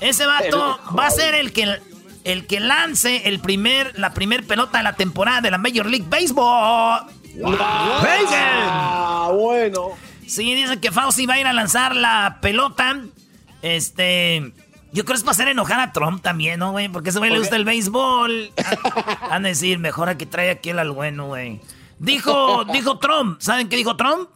Ese 0.00 0.26
vato 0.26 0.78
va 0.98 1.06
a 1.06 1.10
ser 1.10 1.34
el 1.34 1.52
que, 1.52 1.80
el 2.24 2.46
que 2.46 2.60
lance 2.60 3.28
el 3.28 3.40
primer, 3.40 3.98
la 3.98 4.12
primer 4.12 4.46
pelota 4.46 4.78
de 4.78 4.84
la 4.84 4.94
temporada 4.94 5.40
de 5.40 5.50
la 5.50 5.58
Major 5.58 5.86
League 5.86 6.06
Baseball. 6.08 7.06
Ah, 7.60 9.30
bueno. 9.32 9.90
Sí, 10.26 10.54
dicen 10.54 10.80
que 10.80 10.90
Fauci 10.90 11.26
va 11.26 11.34
a 11.34 11.40
ir 11.40 11.46
a 11.46 11.52
lanzar 11.52 11.94
la 11.94 12.38
pelota. 12.40 13.00
Este. 13.62 14.52
Yo 14.92 15.04
creo 15.04 15.14
que 15.14 15.18
es 15.18 15.22
para 15.22 15.32
hacer 15.32 15.48
enojar 15.48 15.80
a 15.80 15.92
Trump 15.92 16.22
también, 16.22 16.58
¿no, 16.58 16.70
güey? 16.72 16.88
Porque 16.88 17.10
ese 17.10 17.18
güey 17.18 17.30
le 17.30 17.38
gusta 17.38 17.56
el 17.56 17.64
béisbol. 17.64 18.52
Van 19.28 19.44
a 19.44 19.48
decir, 19.48 19.78
mejor 19.78 20.08
a 20.08 20.16
que 20.16 20.24
trae 20.24 20.50
aquí 20.50 20.70
el 20.70 20.78
al 20.78 20.90
bueno, 20.90 21.26
güey. 21.26 21.60
Dijo, 21.98 22.64
dijo 22.72 22.98
Trump. 22.98 23.40
¿Saben 23.40 23.68
qué 23.68 23.76
dijo 23.76 23.96
Trump? 23.96 24.30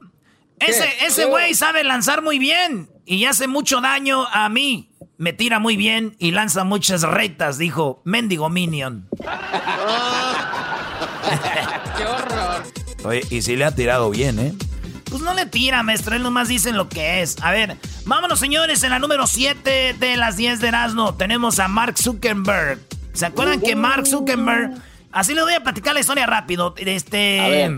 Ese, 0.59 0.87
ese 1.07 1.25
güey 1.25 1.55
sabe 1.55 1.83
lanzar 1.83 2.21
muy 2.21 2.38
bien 2.38 2.90
y 3.07 3.25
hace 3.25 3.49
mucho 3.49 3.81
daño 3.81 4.26
a 4.26 4.50
mí 4.50 4.89
me 5.21 5.33
tira 5.35 5.59
muy 5.59 5.77
bien 5.77 6.17
y 6.19 6.31
lanza 6.31 6.65
muchas 6.65 7.03
retas, 7.03 7.59
dijo 7.59 8.00
Mendigo 8.05 8.49
Minion. 8.49 9.07
¡Qué 11.99 12.07
horror! 12.07 12.62
Oye, 13.05 13.21
y 13.29 13.43
si 13.43 13.55
le 13.55 13.67
ha 13.67 13.75
tirado 13.75 14.09
bien, 14.09 14.39
¿eh? 14.39 14.55
Pues 15.11 15.21
no 15.21 15.35
le 15.35 15.45
tira, 15.45 15.83
maestro, 15.83 16.17
él 16.17 16.23
nomás 16.23 16.49
dice 16.49 16.73
lo 16.73 16.89
que 16.89 17.21
es. 17.21 17.37
A 17.43 17.50
ver, 17.50 17.77
vámonos, 18.07 18.41
señores, 18.41 18.83
en 18.83 18.89
la 18.91 18.99
número 18.99 19.27
7 19.27 19.97
de 19.99 20.17
las 20.17 20.39
10 20.39 20.59
de 20.59 20.69
Erasmo 20.69 21.15
tenemos 21.15 21.59
a 21.59 21.69
Mark 21.69 21.99
Zuckerberg. 21.99 22.81
¿Se 23.12 23.27
acuerdan 23.27 23.61
que 23.61 23.77
Mark 23.77 24.07
Zuckerberg... 24.07 24.73
Así 25.12 25.35
le 25.35 25.43
voy 25.43 25.53
a 25.53 25.62
platicar 25.62 25.93
la 25.93 26.00
historia 26.00 26.25
rápido. 26.25 26.75
Este... 26.79 27.71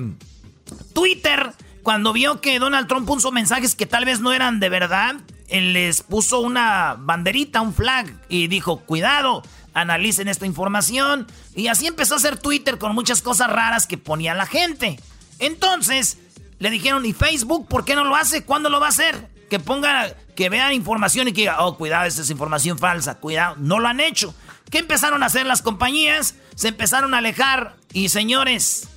Twitter, 0.95 1.51
cuando 1.83 2.13
vio 2.13 2.41
que 2.41 2.61
Donald 2.61 2.87
Trump 2.87 3.05
puso 3.05 3.33
mensajes 3.33 3.75
que 3.75 3.87
tal 3.87 4.05
vez 4.05 4.21
no 4.21 4.33
eran 4.33 4.61
de 4.61 4.69
verdad, 4.69 5.17
les 5.61 6.03
puso 6.03 6.41
una 6.41 6.97
banderita, 6.99 7.61
un 7.61 7.75
flag, 7.75 8.13
y 8.29 8.47
dijo, 8.47 8.81
cuidado, 8.81 9.43
analicen 9.75 10.29
esta 10.29 10.47
información. 10.47 11.27
Y 11.55 11.69
así 11.69 11.87
empezó 11.87 12.15
a 12.15 12.17
hacer 12.19 12.39
Twitter 12.39 12.79
con 12.79 12.95
muchas 12.95 13.23
cosas 13.23 13.51
raras 13.51 13.87
que 13.87 13.99
ponía 13.99 14.35
la 14.35 14.47
gente. 14.47 14.99
Entonces, 15.39 16.19
le 16.59 16.71
dijeron, 16.71 17.05
¿y 17.05 17.13
Facebook 17.13 17.69
por 17.69 17.85
qué 17.85 17.95
no 17.95 18.05
lo 18.05 18.17
hace? 18.17 18.45
¿Cuándo 18.45 18.69
lo 18.69 18.81
va 18.81 18.87
a 18.87 18.91
hacer? 18.91 19.29
Que 19.51 19.59
ponga, 19.59 20.15
que 20.35 20.49
vean 20.49 20.73
información 20.73 21.29
y 21.29 21.33
que 21.33 21.43
diga, 21.43 21.65
oh, 21.65 21.77
cuidado, 21.77 22.07
esta 22.07 22.23
es 22.23 22.31
información 22.31 22.79
falsa, 22.79 23.17
cuidado. 23.17 23.57
No 23.59 23.79
lo 23.81 23.89
han 23.89 24.01
hecho. 24.01 24.35
¿Qué 24.71 24.79
empezaron 24.79 25.23
a 25.23 25.27
hacer 25.27 25.45
las 25.45 25.61
compañías? 25.61 26.37
Se 26.55 26.69
empezaron 26.69 27.15
a 27.15 27.19
alejar. 27.19 27.77
Y 27.93 28.09
señores, 28.09 28.89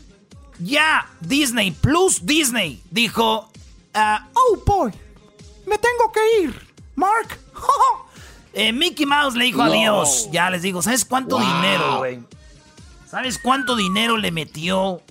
ya 0.60 1.10
Disney 1.20 1.72
plus 1.72 2.26
Disney 2.26 2.82
dijo, 2.92 3.52
ah, 3.94 4.28
oh 4.34 4.64
boy, 4.66 4.94
me 5.68 5.78
tengo 5.78 6.12
que 6.12 6.44
ir. 6.44 6.76
Mark. 6.96 7.40
Eh, 8.58 8.72
Mickey 8.72 9.06
Mouse 9.06 9.36
le 9.36 9.44
dijo 9.44 9.62
adiós. 9.62 10.30
Ya 10.32 10.50
les 10.50 10.62
digo, 10.62 10.82
¿sabes 10.82 11.04
cuánto 11.04 11.38
dinero, 11.38 11.98
güey? 11.98 12.22
¿Sabes 13.06 13.38
cuánto 13.38 13.76
dinero 13.76 14.16
le 14.16 14.32
metió 14.32 15.02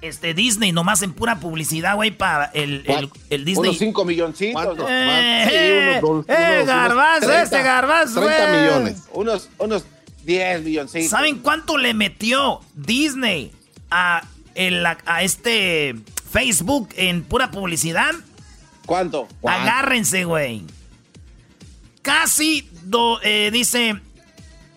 este 0.00 0.32
Disney 0.32 0.70
nomás 0.70 1.02
en 1.02 1.12
pura 1.12 1.40
publicidad, 1.40 1.96
güey, 1.96 2.12
para 2.12 2.44
el, 2.46 2.84
el, 3.30 3.44
Disney? 3.44 3.70
Unos 3.70 3.78
5 3.78 4.04
milloncitos. 4.04 4.78
Eh, 4.88 5.98
sí, 5.98 6.06
unos, 6.06 6.28
eh, 6.28 6.62
garbanzo, 6.64 7.32
este 7.32 7.62
garbanzo, 7.62 8.20
30 8.20 8.62
millones. 8.62 9.02
Unos, 9.12 9.48
unos 9.58 9.84
10 10.24 10.62
milloncitos. 10.62 11.10
¿Saben 11.10 11.38
cuánto 11.38 11.78
le 11.78 11.94
metió 11.94 12.60
Disney 12.74 13.50
a, 13.90 14.22
el, 14.54 14.86
a 14.86 15.22
este 15.22 15.96
Facebook 16.30 16.90
en 16.96 17.24
pura 17.24 17.50
publicidad? 17.50 18.14
¿Cuánto? 18.86 19.28
Agárrense, 19.44 20.24
güey. 20.24 20.62
Casi, 22.02 22.70
eh, 23.22 23.50
dice, 23.52 24.00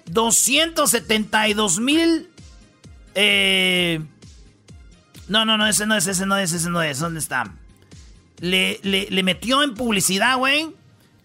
272 0.08 1.80
mil... 1.80 2.28
Eh, 3.16 4.02
no, 5.28 5.46
no, 5.46 5.58
no, 5.58 5.68
ese 5.68 5.86
no 5.86 5.96
es, 5.96 6.08
ese 6.08 6.26
no 6.26 6.38
es, 6.38 6.52
ese 6.52 6.70
no 6.70 6.82
es. 6.82 7.00
¿Dónde 7.00 7.20
está? 7.20 7.54
Le, 8.40 8.80
le, 8.84 9.24
metió 9.24 9.62
en 9.62 9.76
publicidad, 9.76 10.38
güey. 10.38 10.74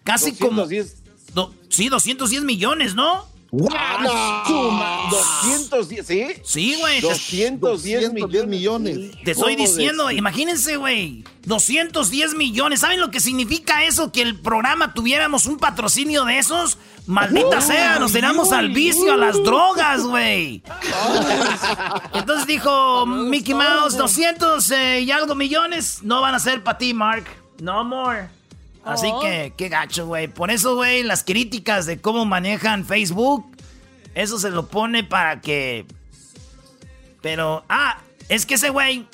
Casi 0.02 0.32
210. 0.32 0.96
como... 1.34 1.54
sí, 1.70 1.88
210 1.88 2.44
millones, 2.44 2.94
¿no? 2.94 3.26
¡Wow! 3.56 5.10
210, 5.10 6.06
¿sí? 6.06 6.26
Sí, 6.42 6.76
güey. 6.80 7.00
210, 7.00 8.12
millones. 8.48 9.12
Te 9.24 9.30
estoy 9.30 9.54
diciendo, 9.54 10.10
imagínense, 10.10 10.76
güey. 10.76 11.22
210 11.44 12.34
millones. 12.34 12.80
¿Saben 12.80 13.00
lo 13.00 13.12
que 13.12 13.20
significa 13.20 13.84
eso? 13.84 14.10
Que 14.10 14.22
el 14.22 14.40
programa 14.40 14.92
tuviéramos 14.92 15.46
un 15.46 15.58
patrocinio 15.58 16.24
de 16.24 16.38
esos. 16.38 16.78
Maldita 17.06 17.60
sea, 17.60 18.00
nos 18.00 18.12
tiramos 18.12 18.50
al 18.50 18.70
vicio, 18.70 19.12
a 19.12 19.16
las 19.16 19.40
drogas, 19.40 20.02
güey. 20.02 20.62
Entonces 22.14 22.48
dijo 22.48 23.06
Mickey 23.06 23.54
Mouse, 23.54 23.96
200 23.96 24.68
eh, 24.72 25.00
y 25.02 25.10
algo 25.12 25.36
millones 25.36 26.00
no 26.02 26.20
van 26.22 26.34
a 26.34 26.40
ser 26.40 26.64
para 26.64 26.78
ti, 26.78 26.92
Mark. 26.92 27.26
No 27.60 27.84
more. 27.84 28.28
Así 28.84 29.06
oh. 29.10 29.20
que, 29.20 29.54
qué 29.56 29.68
gacho, 29.68 30.06
güey. 30.06 30.28
Por 30.28 30.50
eso, 30.50 30.74
güey, 30.76 31.02
las 31.02 31.24
críticas 31.24 31.86
de 31.86 32.00
cómo 32.00 32.24
manejan 32.24 32.84
Facebook, 32.84 33.46
eso 34.14 34.38
se 34.38 34.50
lo 34.50 34.68
pone 34.68 35.04
para 35.04 35.40
que... 35.40 35.86
Pero, 37.22 37.64
ah, 37.68 37.98
es 38.28 38.44
que 38.44 38.54
ese 38.54 38.68
güey 38.68 39.06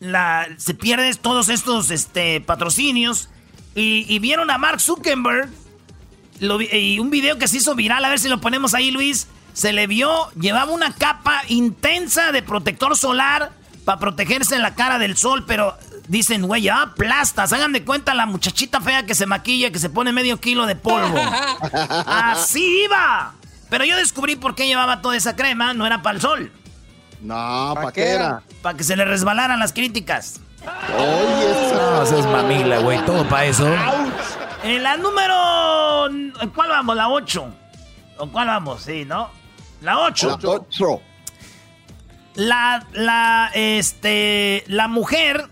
la, 0.00 0.46
se 0.58 0.74
pierde 0.74 1.12
todos 1.14 1.48
estos 1.48 1.90
este, 1.90 2.40
patrocinios 2.40 3.28
y, 3.74 4.18
vieron 4.18 4.50
a 4.50 4.58
Mark 4.58 4.80
Zuckerberg 4.80 5.48
y 6.40 6.98
un 6.98 7.10
video 7.10 7.38
que 7.38 7.46
se 7.46 7.58
hizo 7.58 7.74
viral, 7.76 8.04
a 8.04 8.08
ver 8.08 8.18
si 8.18 8.28
lo 8.28 8.40
ponemos 8.40 8.74
ahí, 8.74 8.90
Luis. 8.90 9.28
Se 9.52 9.72
le 9.72 9.86
vio, 9.86 10.30
llevaba 10.32 10.72
una 10.72 10.92
capa 10.94 11.42
intensa 11.48 12.32
de 12.32 12.42
protector 12.42 12.96
solar 12.96 13.52
para 13.84 14.00
protegerse 14.00 14.56
en 14.56 14.62
la 14.62 14.74
cara 14.74 14.98
del 14.98 15.16
sol, 15.16 15.44
pero 15.46 15.76
Dicen, 16.08 16.46
güey, 16.46 16.62
ya 16.62 16.94
plastas. 16.96 17.52
Hagan 17.52 17.72
de 17.72 17.84
cuenta 17.84 18.14
la 18.14 18.24
muchachita 18.24 18.80
fea 18.80 19.04
que 19.04 19.14
se 19.14 19.26
maquilla, 19.26 19.70
que 19.70 19.78
se 19.78 19.90
pone 19.90 20.10
medio 20.10 20.40
kilo 20.40 20.64
de 20.64 20.74
polvo. 20.74 21.18
Así 22.06 22.84
iba. 22.84 23.34
Pero 23.68 23.84
yo 23.84 23.94
descubrí 23.96 24.34
por 24.34 24.54
qué 24.54 24.66
llevaba 24.66 25.02
toda 25.02 25.16
esa 25.16 25.36
crema. 25.36 25.74
No 25.74 25.86
era 25.86 26.00
para 26.00 26.16
el 26.16 26.22
sol. 26.22 26.50
No, 27.20 27.72
¿para 27.74 27.92
qué 27.92 28.08
era? 28.08 28.42
Para 28.62 28.76
que 28.76 28.84
se 28.84 28.96
le 28.96 29.04
resbalaran 29.04 29.58
las 29.58 29.74
críticas. 29.74 30.40
Oye, 30.96 31.74
no, 31.74 32.02
es 32.02 32.26
mamila, 32.26 32.78
güey. 32.78 33.04
Todo 33.04 33.28
para 33.28 33.44
eso. 33.44 33.68
En 34.62 34.82
la 34.82 34.96
número... 34.96 36.08
¿Cuál 36.54 36.70
vamos? 36.70 36.96
¿La 36.96 37.10
8? 37.10 37.54
¿O 38.16 38.28
cuál 38.28 38.46
vamos? 38.46 38.82
Sí, 38.82 39.04
¿no? 39.04 39.30
La 39.82 39.98
8. 39.98 40.38
La 40.40 40.48
8. 40.48 41.02
La, 42.36 42.86
la, 42.92 43.50
este, 43.52 44.64
la 44.68 44.88
mujer 44.88 45.48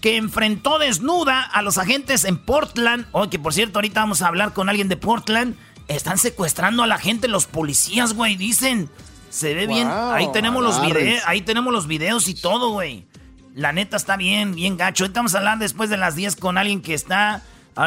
que 0.00 0.16
enfrentó 0.16 0.78
desnuda 0.78 1.42
a 1.42 1.62
los 1.62 1.78
agentes 1.78 2.24
en 2.24 2.38
Portland. 2.38 3.06
Oh, 3.12 3.28
que 3.28 3.38
por 3.38 3.52
cierto, 3.54 3.78
ahorita 3.78 4.00
vamos 4.00 4.22
a 4.22 4.28
hablar 4.28 4.52
con 4.52 4.68
alguien 4.68 4.88
de 4.88 4.96
Portland. 4.96 5.56
Están 5.88 6.18
secuestrando 6.18 6.82
a 6.82 6.86
la 6.86 6.98
gente, 6.98 7.28
los 7.28 7.46
policías, 7.46 8.14
güey, 8.14 8.36
dicen. 8.36 8.88
Se 9.28 9.54
ve 9.54 9.66
bien. 9.66 9.88
Ahí 9.88 10.28
tenemos 10.32 10.62
los 10.62 10.80
videos, 10.82 11.22
ahí 11.26 11.42
tenemos 11.42 11.72
los 11.72 11.86
videos 11.86 12.28
y 12.28 12.34
todo, 12.34 12.70
güey. 12.70 13.06
La 13.54 13.72
neta 13.72 13.96
está 13.96 14.16
bien, 14.16 14.54
bien 14.54 14.76
gacho. 14.76 15.04
Ahorita 15.04 15.20
vamos 15.20 15.34
a 15.34 15.38
hablar 15.38 15.58
después 15.58 15.90
de 15.90 15.96
las 15.96 16.14
10 16.16 16.36
con 16.36 16.58
alguien 16.58 16.82
que 16.82 16.94
está... 16.94 17.42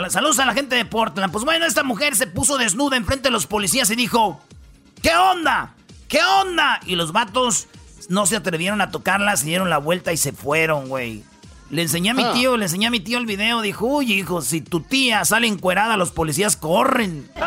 Saludos 0.10 0.40
a 0.40 0.46
la 0.46 0.54
gente 0.54 0.76
de 0.76 0.86
Portland. 0.86 1.32
Pues 1.32 1.46
bueno, 1.46 1.66
esta 1.66 1.84
mujer 1.84 2.16
se 2.16 2.28
puso 2.28 2.58
desnuda 2.58 2.98
enfrente 2.98 3.30
de 3.30 3.32
los 3.32 3.48
policías 3.48 3.90
y 3.90 3.96
dijo... 3.96 4.42
¿Qué 5.02 5.14
onda? 5.16 5.74
¿Qué 6.08 6.20
onda? 6.42 6.80
Y 6.86 6.96
los 6.96 7.12
vatos 7.12 7.68
no 8.08 8.26
se 8.26 8.38
atrevieron 8.38 8.80
a 8.80 8.90
tocarla, 8.90 9.36
se 9.36 9.48
dieron 9.48 9.70
la 9.70 9.80
vuelta 9.80 10.14
y 10.14 10.18
se 10.18 10.32
fueron, 10.32 10.88
güey. 10.88 11.24
Le 11.70 11.82
enseñé 11.82 12.12
a 12.12 12.14
mi 12.14 12.24
ah. 12.24 12.34
tío, 12.34 12.58
le 12.58 12.66
enseñé 12.66 12.88
a 12.88 12.92
mi 12.92 13.00
tío 13.00 13.18
el 13.18 13.26
video. 13.26 13.62
Dijo, 13.62 13.86
uy, 13.86 14.14
hijo, 14.14 14.42
si 14.42 14.62
tu 14.62 14.82
tía 14.82 15.26
sale 15.26 15.48
encuerada, 15.48 15.98
los 15.98 16.12
policías 16.12 16.56
corren. 16.56 17.30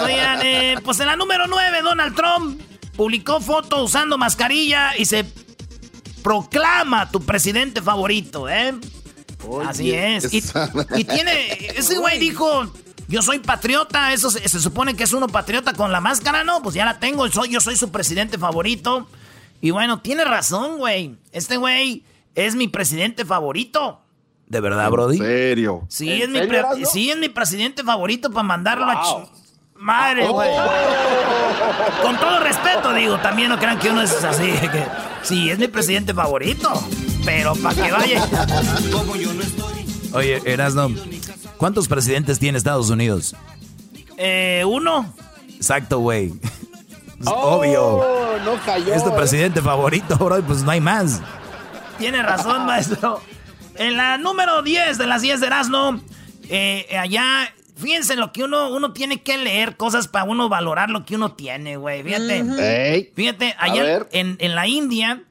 Oigan, 0.00 0.40
eh, 0.42 0.76
pues 0.84 1.00
en 1.00 1.06
la 1.06 1.16
número 1.16 1.46
9, 1.46 1.82
Donald 1.82 2.14
Trump 2.14 2.60
publicó 2.96 3.40
foto 3.40 3.82
usando 3.82 4.18
mascarilla 4.18 4.96
y 4.96 5.04
se 5.06 5.24
proclama 6.22 7.10
tu 7.10 7.20
presidente 7.20 7.82
favorito, 7.82 8.48
¿eh? 8.48 8.74
Así 9.66 9.92
es. 9.92 10.32
Y, 10.32 10.40
tiene, 11.04 11.68
ese 11.76 11.98
güey 11.98 12.18
dijo, 12.18 12.72
yo 13.08 13.22
soy 13.22 13.40
patriota, 13.40 14.12
eso 14.12 14.30
se, 14.30 14.48
supone 14.48 14.96
que 14.96 15.04
es 15.04 15.12
uno 15.12 15.28
patriota 15.28 15.74
con 15.74 15.92
la 15.92 16.00
máscara, 16.00 16.44
¿no? 16.44 16.62
Pues 16.62 16.74
ya 16.74 16.84
la 16.84 16.98
tengo, 16.98 17.28
soy, 17.28 17.50
yo 17.50 17.60
soy 17.60 17.76
su 17.76 17.90
presidente 17.90 18.38
favorito. 18.38 19.06
Y 19.64 19.70
bueno, 19.70 19.98
tiene 20.02 20.26
razón, 20.26 20.76
güey. 20.76 21.16
Este 21.32 21.56
güey 21.56 22.04
es 22.34 22.54
mi 22.54 22.68
presidente 22.68 23.24
favorito. 23.24 23.98
¿De 24.46 24.60
verdad, 24.60 24.90
Brody? 24.90 25.16
¿En 25.16 25.24
serio? 25.24 25.86
Sí, 25.88 26.20
es, 26.20 26.28
mi 26.28 26.40
sí 26.84 27.10
es 27.10 27.16
mi 27.16 27.30
presidente 27.30 27.82
favorito 27.82 28.28
para 28.30 28.42
mandarlo 28.42 28.84
a... 28.84 29.26
Madre, 29.76 30.28
güey. 30.28 30.50
Con 32.02 32.18
todo 32.18 32.40
respeto, 32.40 32.92
digo, 32.92 33.18
también 33.20 33.48
no 33.48 33.56
crean 33.56 33.78
que 33.78 33.88
uno 33.88 34.02
es 34.02 34.22
así. 34.22 34.52
Que, 34.52 34.84
sí, 35.22 35.48
es 35.48 35.58
mi 35.58 35.68
presidente 35.68 36.12
favorito. 36.12 36.70
Pero 37.24 37.54
para 37.56 37.74
que 37.74 37.90
vaya. 37.90 38.28
Oye, 40.12 40.42
Erasno, 40.44 40.90
¿cuántos 41.56 41.88
presidentes 41.88 42.38
tiene 42.38 42.58
Estados 42.58 42.90
Unidos? 42.90 43.34
Eh, 44.18 44.62
uno. 44.66 45.14
Exacto, 45.56 46.00
güey. 46.00 46.34
Oh, 47.26 47.58
Obvio. 47.58 48.04
No 48.44 48.56
cayó. 48.64 48.94
Es 48.94 49.04
tu 49.04 49.14
presidente 49.14 49.62
favorito, 49.62 50.16
bro, 50.16 50.42
pues 50.42 50.62
no 50.62 50.70
hay 50.70 50.80
más. 50.80 51.20
Tiene 51.98 52.22
razón, 52.22 52.66
maestro. 52.66 53.20
En 53.76 53.96
la 53.96 54.18
número 54.18 54.62
10 54.62 54.98
de 54.98 55.06
las 55.06 55.22
10 55.22 55.40
de 55.40 55.46
Erasmo, 55.46 56.00
eh, 56.48 56.86
allá, 56.98 57.52
fíjense 57.76 58.16
lo 58.16 58.32
que 58.32 58.44
uno, 58.44 58.70
uno 58.70 58.92
tiene 58.92 59.22
que 59.22 59.36
leer 59.38 59.76
cosas 59.76 60.08
para 60.08 60.24
uno 60.24 60.48
valorar 60.48 60.90
lo 60.90 61.04
que 61.04 61.16
uno 61.16 61.32
tiene, 61.32 61.76
güey. 61.76 62.02
Fíjate. 62.02 63.12
Fíjate, 63.14 63.56
allá 63.58 64.06
en, 64.12 64.36
en, 64.38 64.54
la 64.54 64.68
India 64.68 65.22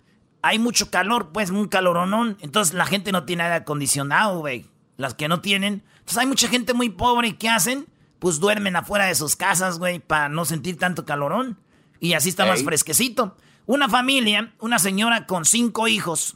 hay 0.42 0.60
mucho 0.60 0.90
calor, 0.90 1.30
pues, 1.32 1.52
un 1.52 1.68
caloronón. 1.68 2.38
Entonces 2.42 2.74
la 2.74 2.86
gente 2.86 3.12
no 3.12 3.24
tiene 3.24 3.44
aire 3.44 3.56
acondicionado, 3.56 4.40
güey. 4.40 4.66
Las 4.98 5.14
que 5.14 5.28
no 5.28 5.42
tienen. 5.42 5.84
Entonces 6.00 6.18
hay 6.18 6.28
mucha 6.28 6.50
gente 6.50 6.74
muy 6.74 6.90
pobre 6.90 7.30
y 7.30 7.34
¿qué 7.34 7.50
hacen? 7.50 7.88
Pues 8.20 8.40
duermen 8.40 8.76
afuera 8.76 9.06
de 9.06 9.16
sus 9.16 9.36
casas, 9.36 9.80
güey, 9.80 10.00
para 10.00 10.30
no 10.30 10.46
sentir 10.46 10.78
tanto 10.78 11.06
calorón. 11.06 11.58
Y 12.04 12.16
así 12.16 12.28
está 12.28 12.46
más 12.46 12.66
fresquecito. 12.66 13.38
Una 13.66 13.88
familia, 13.88 14.54
una 14.60 14.78
señora 14.78 15.26
con 15.26 15.46
cinco 15.46 15.88
hijos, 15.88 16.36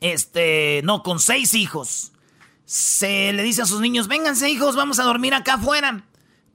este, 0.00 0.80
no, 0.82 1.04
con 1.04 1.20
seis 1.20 1.54
hijos, 1.54 2.10
se 2.64 3.32
le 3.32 3.44
dice 3.44 3.62
a 3.62 3.66
sus 3.66 3.80
niños, 3.80 4.08
vénganse 4.08 4.50
hijos, 4.50 4.74
vamos 4.74 4.98
a 4.98 5.04
dormir 5.04 5.32
acá 5.32 5.54
afuera, 5.54 6.04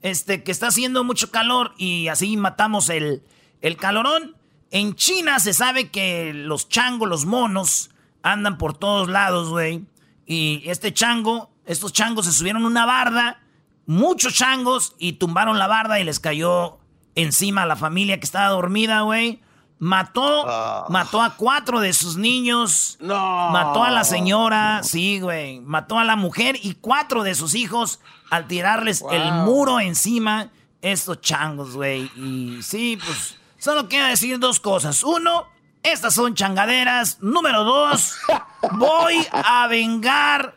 este, 0.02 0.42
que 0.42 0.52
está 0.52 0.66
haciendo 0.66 1.02
mucho 1.02 1.30
calor 1.30 1.72
y 1.78 2.08
así 2.08 2.36
matamos 2.36 2.90
el, 2.90 3.22
el 3.62 3.78
calorón. 3.78 4.36
En 4.70 4.96
China 4.96 5.38
se 5.38 5.54
sabe 5.54 5.88
que 5.88 6.34
los 6.34 6.68
changos, 6.68 7.08
los 7.08 7.24
monos, 7.24 7.88
andan 8.22 8.58
por 8.58 8.76
todos 8.76 9.08
lados, 9.08 9.48
güey. 9.48 9.86
Y 10.26 10.62
este 10.66 10.92
chango, 10.92 11.50
estos 11.64 11.94
changos 11.94 12.26
se 12.26 12.32
subieron 12.32 12.66
una 12.66 12.84
barda, 12.84 13.40
muchos 13.86 14.34
changos, 14.34 14.94
y 14.98 15.14
tumbaron 15.14 15.58
la 15.58 15.68
barda 15.68 15.98
y 16.00 16.04
les 16.04 16.20
cayó 16.20 16.79
encima 17.22 17.62
a 17.62 17.66
la 17.66 17.76
familia 17.76 18.18
que 18.18 18.24
estaba 18.24 18.48
dormida, 18.48 19.02
güey. 19.02 19.40
Mató, 19.78 20.44
ah. 20.46 20.84
mató 20.90 21.22
a 21.22 21.36
cuatro 21.36 21.80
de 21.80 21.94
sus 21.94 22.16
niños. 22.16 22.98
No. 23.00 23.50
Mató 23.50 23.82
a 23.82 23.90
la 23.90 24.04
señora, 24.04 24.82
sí, 24.82 25.20
güey. 25.20 25.60
Mató 25.60 25.98
a 25.98 26.04
la 26.04 26.16
mujer 26.16 26.58
y 26.62 26.74
cuatro 26.74 27.22
de 27.22 27.34
sus 27.34 27.54
hijos 27.54 28.00
al 28.30 28.46
tirarles 28.46 29.02
el 29.10 29.32
muro 29.32 29.80
encima. 29.80 30.50
Estos 30.82 31.20
changos, 31.22 31.76
güey. 31.76 32.10
Y 32.16 32.62
sí, 32.62 32.98
pues, 33.02 33.38
solo 33.58 33.88
quiero 33.88 34.06
decir 34.06 34.38
dos 34.38 34.60
cosas. 34.60 35.02
Uno, 35.02 35.46
estas 35.82 36.14
son 36.14 36.34
changaderas. 36.34 37.18
Número 37.22 37.64
dos, 37.64 38.16
voy 38.72 39.26
a 39.32 39.66
vengar, 39.66 40.56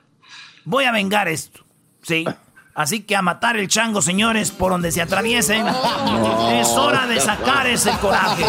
voy 0.65 0.83
a 0.83 0.91
vengar 0.91 1.29
esto. 1.29 1.63
Sí. 2.01 2.25
Así 2.75 3.01
que 3.01 3.15
a 3.15 3.21
matar 3.21 3.57
el 3.57 3.67
chango, 3.67 4.01
señores, 4.01 4.51
por 4.51 4.71
donde 4.71 4.91
se 4.91 5.01
atraviesen. 5.01 5.65
Es 6.53 6.67
hora 6.69 7.05
de 7.05 7.19
sacar 7.19 7.67
ese 7.67 7.91
coraje. 8.01 8.45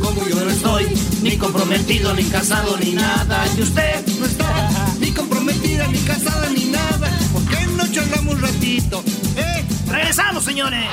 Como 0.00 0.26
yo 0.28 0.44
no 0.44 0.50
estoy 0.50 0.86
ni 1.22 1.36
comprometido, 1.36 2.12
ni 2.14 2.24
casado, 2.24 2.76
ni 2.78 2.92
nada. 2.92 3.44
Y 3.56 3.62
usted 3.62 4.04
no 4.18 4.26
está 4.26 4.70
ni 4.98 5.12
comprometida, 5.12 5.86
ni 5.86 5.98
casada, 6.00 6.48
ni 6.50 6.64
nada. 6.66 7.10
¿Por 7.32 7.44
qué 7.46 7.66
no 7.66 7.86
charlamos 7.92 8.34
un 8.34 8.42
ratito? 8.42 9.04
¿Eh? 9.36 9.64
Regresamos, 9.88 10.44
señores. 10.44 10.86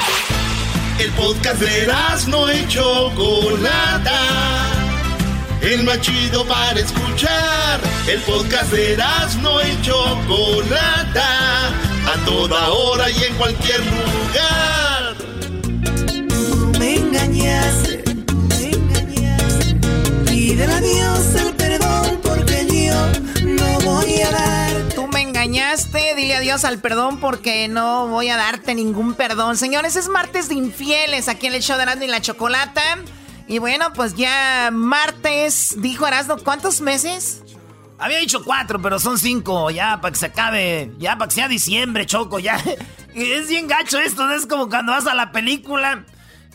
El 0.99 1.10
podcast 1.13 1.60
de 1.60 1.88
no 2.27 2.47
hecho 2.49 3.10
Chocolata 3.15 4.81
el 5.62 5.84
más 5.84 6.02
chido 6.02 6.45
para 6.45 6.80
escuchar. 6.80 7.80
El 8.08 8.19
podcast 8.21 8.71
de 8.71 8.97
no 9.41 9.62
y 9.62 9.82
Chocolata, 9.82 11.67
a 11.67 12.26
toda 12.26 12.69
hora 12.69 13.10
y 13.10 13.24
en 13.24 13.36
cualquier 13.36 13.80
lugar. 13.86 15.15
Me 16.80 16.95
engañaste, 16.95 18.04
me 18.50 18.71
engañaste. 18.71 19.76
Pídele 20.26 20.74
a 20.74 20.82
Dios 20.82 21.36
el 21.36 21.54
perdón 21.54 22.19
porque 22.24 22.67
yo 22.69 23.45
no 23.45 23.80
voy 23.82 24.21
a 24.21 24.32
dar. 24.32 24.89
Tú 24.95 25.08
me 25.08 25.21
engañaste, 25.21 26.15
dile 26.15 26.36
adiós 26.36 26.65
al 26.65 26.80
perdón 26.80 27.19
porque 27.19 27.67
no 27.67 28.08
voy 28.08 28.30
a 28.30 28.38
darte 28.38 28.74
ningún 28.74 29.13
perdón. 29.13 29.58
Señores, 29.58 29.95
es 29.95 30.10
martes 30.10 30.50
de 30.50 30.56
infieles 30.56 31.28
aquí 31.28 31.47
en 31.47 31.54
el 31.54 31.62
show 31.62 31.78
de 31.78 31.84
Erasmo 31.84 32.04
y 32.04 32.08
la 32.08 32.21
Chocolata. 32.21 32.97
Y 33.52 33.60
bueno, 33.60 33.92
pues 33.92 34.16
ya 34.16 34.70
martes, 34.72 35.76
dijo 35.78 36.08
Erasmo, 36.08 36.38
¿cuántos 36.38 36.80
meses? 36.80 37.44
Había 38.00 38.20
dicho 38.20 38.46
cuatro, 38.46 38.82
pero 38.82 38.98
son 38.98 39.18
cinco, 39.18 39.70
ya 39.70 40.00
para 40.00 40.14
que 40.14 40.20
se 40.20 40.28
acabe, 40.28 40.94
ya 41.00 41.18
para 41.18 41.28
que 41.28 41.36
sea 41.36 41.50
diciembre, 41.50 42.06
Choco, 42.06 42.40
ya. 42.40 42.58
Es 43.14 43.50
bien 43.50 43.68
gacho 43.68 44.00
esto, 44.00 44.32
es 44.32 44.46
como 44.46 44.70
cuando 44.70 44.94
vas 44.94 45.06
a 45.06 45.14
la 45.14 45.34
película 45.34 46.06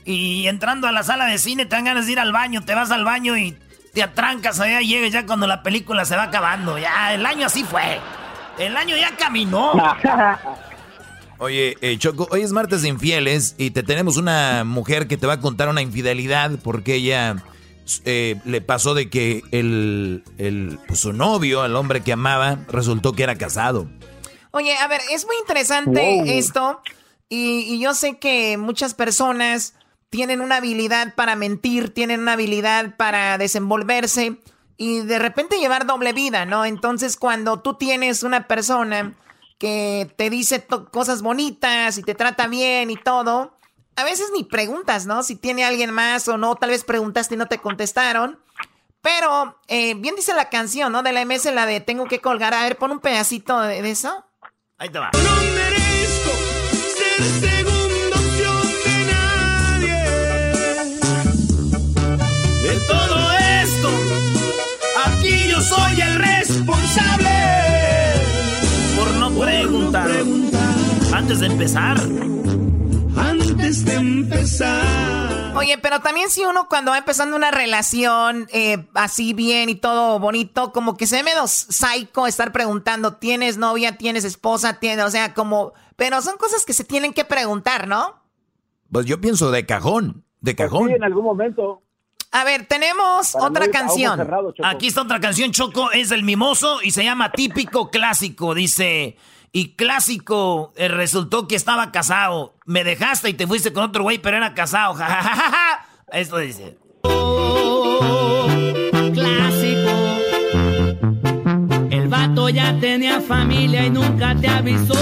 y 0.06 0.46
entrando 0.46 0.88
a 0.88 0.92
la 0.92 1.02
sala 1.02 1.26
de 1.26 1.36
cine 1.36 1.66
te 1.66 1.76
dan 1.76 1.84
ganas 1.84 2.06
de 2.06 2.12
ir 2.12 2.18
al 2.18 2.32
baño, 2.32 2.64
te 2.64 2.74
vas 2.74 2.90
al 2.90 3.04
baño 3.04 3.36
y 3.36 3.58
te 3.92 4.02
atrancas 4.02 4.58
allá, 4.58 4.80
llegas 4.80 5.12
ya 5.12 5.26
cuando 5.26 5.46
la 5.46 5.62
película 5.62 6.06
se 6.06 6.16
va 6.16 6.22
acabando, 6.22 6.78
ya, 6.78 7.12
el 7.12 7.26
año 7.26 7.48
así 7.48 7.62
fue. 7.62 8.00
El 8.56 8.74
año 8.74 8.96
ya 8.96 9.14
caminó. 9.16 9.74
Oye, 11.38 11.76
eh, 11.82 11.98
Choco, 11.98 12.26
hoy 12.30 12.40
es 12.42 12.52
martes 12.52 12.82
de 12.82 12.88
infieles 12.88 13.54
y 13.58 13.70
te 13.70 13.82
tenemos 13.82 14.16
una 14.16 14.64
mujer 14.64 15.06
que 15.06 15.18
te 15.18 15.26
va 15.26 15.34
a 15.34 15.40
contar 15.40 15.68
una 15.68 15.82
infidelidad 15.82 16.52
porque 16.62 16.94
ella 16.94 17.44
eh, 18.04 18.40
le 18.44 18.62
pasó 18.62 18.94
de 18.94 19.10
que 19.10 19.42
el, 19.50 20.24
el 20.38 20.78
pues, 20.88 21.00
su 21.00 21.12
novio, 21.12 21.64
el 21.64 21.76
hombre 21.76 22.02
que 22.02 22.12
amaba, 22.12 22.60
resultó 22.68 23.12
que 23.12 23.22
era 23.22 23.36
casado. 23.36 23.86
Oye, 24.50 24.74
a 24.78 24.88
ver, 24.88 25.02
es 25.10 25.26
muy 25.26 25.36
interesante 25.38 26.38
esto 26.38 26.80
y, 27.28 27.60
y 27.68 27.80
yo 27.80 27.92
sé 27.92 28.18
que 28.18 28.56
muchas 28.56 28.94
personas 28.94 29.74
tienen 30.08 30.40
una 30.40 30.56
habilidad 30.56 31.14
para 31.14 31.36
mentir, 31.36 31.92
tienen 31.92 32.20
una 32.20 32.32
habilidad 32.32 32.96
para 32.96 33.36
desenvolverse 33.36 34.38
y 34.78 35.00
de 35.00 35.18
repente 35.18 35.58
llevar 35.58 35.86
doble 35.86 36.14
vida, 36.14 36.46
¿no? 36.46 36.64
Entonces 36.64 37.18
cuando 37.18 37.60
tú 37.60 37.74
tienes 37.74 38.22
una 38.22 38.48
persona 38.48 39.14
que 39.58 40.12
te 40.16 40.30
dice 40.30 40.66
cosas 40.90 41.22
bonitas 41.22 41.98
y 41.98 42.02
te 42.02 42.14
trata 42.14 42.46
bien 42.46 42.90
y 42.90 42.96
todo. 42.96 43.56
A 43.96 44.04
veces 44.04 44.30
ni 44.34 44.44
preguntas, 44.44 45.06
¿no? 45.06 45.22
Si 45.22 45.36
tiene 45.36 45.64
alguien 45.64 45.90
más 45.90 46.28
o 46.28 46.36
no, 46.36 46.56
tal 46.56 46.70
vez 46.70 46.84
preguntaste 46.84 47.34
y 47.34 47.38
no 47.38 47.46
te 47.46 47.58
contestaron. 47.58 48.38
Pero 49.00 49.58
eh, 49.68 49.94
bien 49.94 50.16
dice 50.16 50.34
la 50.34 50.50
canción, 50.50 50.92
¿no? 50.92 51.02
De 51.02 51.12
la 51.12 51.24
MS, 51.24 51.46
la 51.54 51.64
de 51.64 51.80
Tengo 51.80 52.06
que 52.06 52.20
colgar. 52.20 52.52
A 52.52 52.64
ver, 52.64 52.76
pon 52.76 52.90
un 52.90 53.00
pedacito 53.00 53.58
de, 53.60 53.88
eso. 53.88 54.24
Ahí 54.78 54.90
te 54.90 54.98
va. 54.98 55.10
No 55.12 55.36
merezco 55.54 56.30
ser 56.98 57.22
segunda 57.40 58.16
opción 58.16 58.62
de 58.84 59.04
nadie. 59.12 59.94
De 62.62 62.80
todo 62.86 63.32
esto, 63.62 63.90
aquí 65.06 65.48
yo 65.48 65.60
soy 65.62 66.00
el 66.00 66.16
responsable 66.16 67.45
antes 71.16 71.40
de 71.40 71.46
empezar. 71.46 71.96
Antes 73.16 73.86
de 73.86 73.94
empezar. 73.94 75.56
Oye, 75.56 75.78
pero 75.78 76.00
también 76.00 76.28
si 76.28 76.44
uno 76.44 76.68
cuando 76.68 76.90
va 76.90 76.98
empezando 76.98 77.36
una 77.36 77.50
relación 77.50 78.46
eh, 78.52 78.86
así 78.92 79.32
bien 79.32 79.70
y 79.70 79.76
todo 79.76 80.18
bonito, 80.18 80.72
como 80.72 80.98
que 80.98 81.06
se 81.06 81.16
ve 81.16 81.22
medio 81.22 81.46
psycho 81.46 82.26
estar 82.26 82.52
preguntando, 82.52 83.14
¿tienes 83.14 83.56
novia? 83.56 83.96
¿Tienes 83.96 84.24
esposa? 84.24 84.78
¿Tienes? 84.78 85.06
O 85.06 85.10
sea, 85.10 85.32
como... 85.32 85.72
Pero 85.96 86.20
son 86.20 86.36
cosas 86.36 86.66
que 86.66 86.74
se 86.74 86.84
tienen 86.84 87.14
que 87.14 87.24
preguntar, 87.24 87.88
¿no? 87.88 88.22
Pues 88.92 89.06
yo 89.06 89.18
pienso 89.18 89.50
de 89.50 89.64
cajón, 89.64 90.22
de 90.42 90.54
pues 90.54 90.68
cajón. 90.68 90.88
sí, 90.88 90.94
en 90.96 91.04
algún 91.04 91.24
momento. 91.24 91.82
A 92.30 92.44
ver, 92.44 92.66
tenemos 92.66 93.34
otra 93.34 93.70
canción. 93.70 94.20
Aquí 94.62 94.88
está 94.88 95.00
otra 95.00 95.18
canción, 95.20 95.52
Choco, 95.52 95.90
es 95.92 96.10
el 96.10 96.22
mimoso 96.22 96.82
y 96.82 96.90
se 96.90 97.02
llama 97.02 97.32
Típico 97.32 97.90
Clásico. 97.90 98.54
Dice, 98.54 99.16
y 99.52 99.74
clásico, 99.74 100.72
eh, 100.76 100.88
resultó 100.88 101.48
que 101.48 101.56
estaba 101.56 101.92
casado. 101.92 102.54
Me 102.66 102.84
dejaste 102.84 103.30
y 103.30 103.34
te 103.34 103.46
fuiste 103.46 103.72
con 103.72 103.84
otro 103.84 104.02
güey, 104.02 104.18
pero 104.18 104.36
era 104.36 104.54
casado. 104.54 104.96
Esto 106.12 106.38
dice. 106.38 106.78
clásico. 109.14 109.90
El 111.90 112.08
vato 112.08 112.48
ya 112.48 112.78
tenía 112.78 113.20
familia 113.20 113.86
y 113.86 113.90
nunca 113.90 114.36
te 114.40 114.48
avisó. 114.48 114.94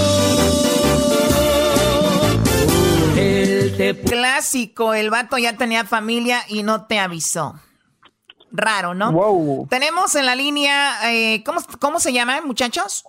El 3.16 4.00
Clásico, 4.00 4.94
el 4.94 5.10
vato 5.10 5.36
ya 5.36 5.56
tenía 5.56 5.84
familia 5.84 6.44
y 6.48 6.62
no 6.62 6.86
te 6.86 6.98
avisó. 6.98 7.54
Raro, 8.52 8.94
¿no? 8.94 9.12
Wow. 9.12 9.66
Tenemos 9.68 10.14
en 10.14 10.26
la 10.26 10.36
línea, 10.36 11.12
eh, 11.12 11.42
¿cómo, 11.44 11.60
¿cómo 11.80 11.98
se 11.98 12.12
llama, 12.12 12.40
muchachos? 12.40 13.04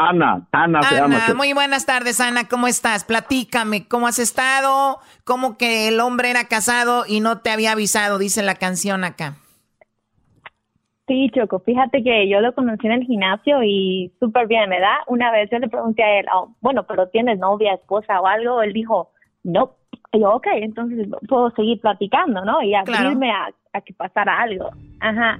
Ana, 0.00 0.46
Ana 0.52 0.82
se 0.82 0.94
llama. 0.94 1.18
Muy 1.36 1.52
buenas 1.52 1.84
tardes, 1.84 2.22
Ana, 2.22 2.48
¿cómo 2.48 2.66
estás? 2.66 3.04
Platícame, 3.04 3.86
¿cómo 3.86 4.06
has 4.06 4.18
estado? 4.18 4.98
¿Cómo 5.24 5.58
que 5.58 5.88
el 5.88 6.00
hombre 6.00 6.30
era 6.30 6.44
casado 6.44 7.04
y 7.06 7.20
no 7.20 7.40
te 7.40 7.50
había 7.50 7.72
avisado? 7.72 8.18
Dice 8.18 8.42
la 8.42 8.54
canción 8.54 9.04
acá. 9.04 9.34
Sí, 11.06 11.30
Choco, 11.34 11.58
fíjate 11.58 12.02
que 12.02 12.30
yo 12.30 12.40
lo 12.40 12.54
conocí 12.54 12.86
en 12.86 12.94
el 12.94 13.02
gimnasio 13.02 13.62
y 13.62 14.10
súper 14.20 14.46
bien, 14.46 14.70
¿verdad? 14.70 14.96
Una 15.06 15.30
vez 15.32 15.50
yo 15.52 15.58
le 15.58 15.68
pregunté 15.68 16.02
a 16.02 16.20
él, 16.20 16.26
oh, 16.34 16.54
bueno, 16.62 16.84
pero 16.84 17.08
¿tienes 17.08 17.38
novia, 17.38 17.74
esposa 17.74 18.22
o 18.22 18.26
algo? 18.26 18.62
Él 18.62 18.72
dijo, 18.72 19.10
no. 19.42 19.74
Y 20.12 20.20
yo, 20.20 20.30
ok, 20.30 20.46
entonces 20.54 21.08
puedo 21.28 21.50
seguir 21.50 21.78
platicando, 21.78 22.42
¿no? 22.42 22.62
Y 22.62 22.74
abrirme 22.74 23.32
a, 23.32 23.50
a, 23.74 23.80
que 23.82 23.92
pasara 23.92 24.40
algo. 24.40 24.70
Ajá. 25.00 25.38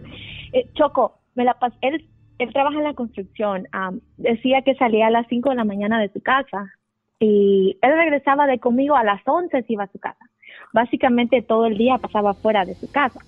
Eh, 0.53 0.69
Choco, 0.75 1.15
me 1.35 1.45
la 1.45 1.55
pasé, 1.55 1.77
él 1.81 2.05
él 2.41 2.53
trabaja 2.53 2.79
en 2.79 2.85
la 2.85 2.95
construcción. 2.95 3.69
decía 4.17 4.63
que 4.63 4.75
salía 4.75 5.09
a 5.09 5.11
las 5.11 5.27
5 5.29 5.51
de 5.51 5.57
la 5.57 5.65
mañana 5.65 6.01
de 6.01 6.11
su 6.13 6.23
casa 6.23 6.73
y 7.19 7.77
él 7.83 7.93
regresaba 7.93 8.47
de 8.47 8.59
conmigo 8.59 8.97
a 8.97 9.05
las 9.05 9.21
11 9.27 9.63
si 9.63 9.75
iba 9.75 9.85
a 9.85 9.93
su 9.93 9.99
casa. 9.99 10.25
Básicamente 10.73 11.43
todo 11.43 11.67
el 11.67 11.77
día 11.77 11.99
pasaba 11.99 12.33
fuera 12.33 12.65
de 12.65 12.75
su 12.75 12.91
casa. 12.91 13.21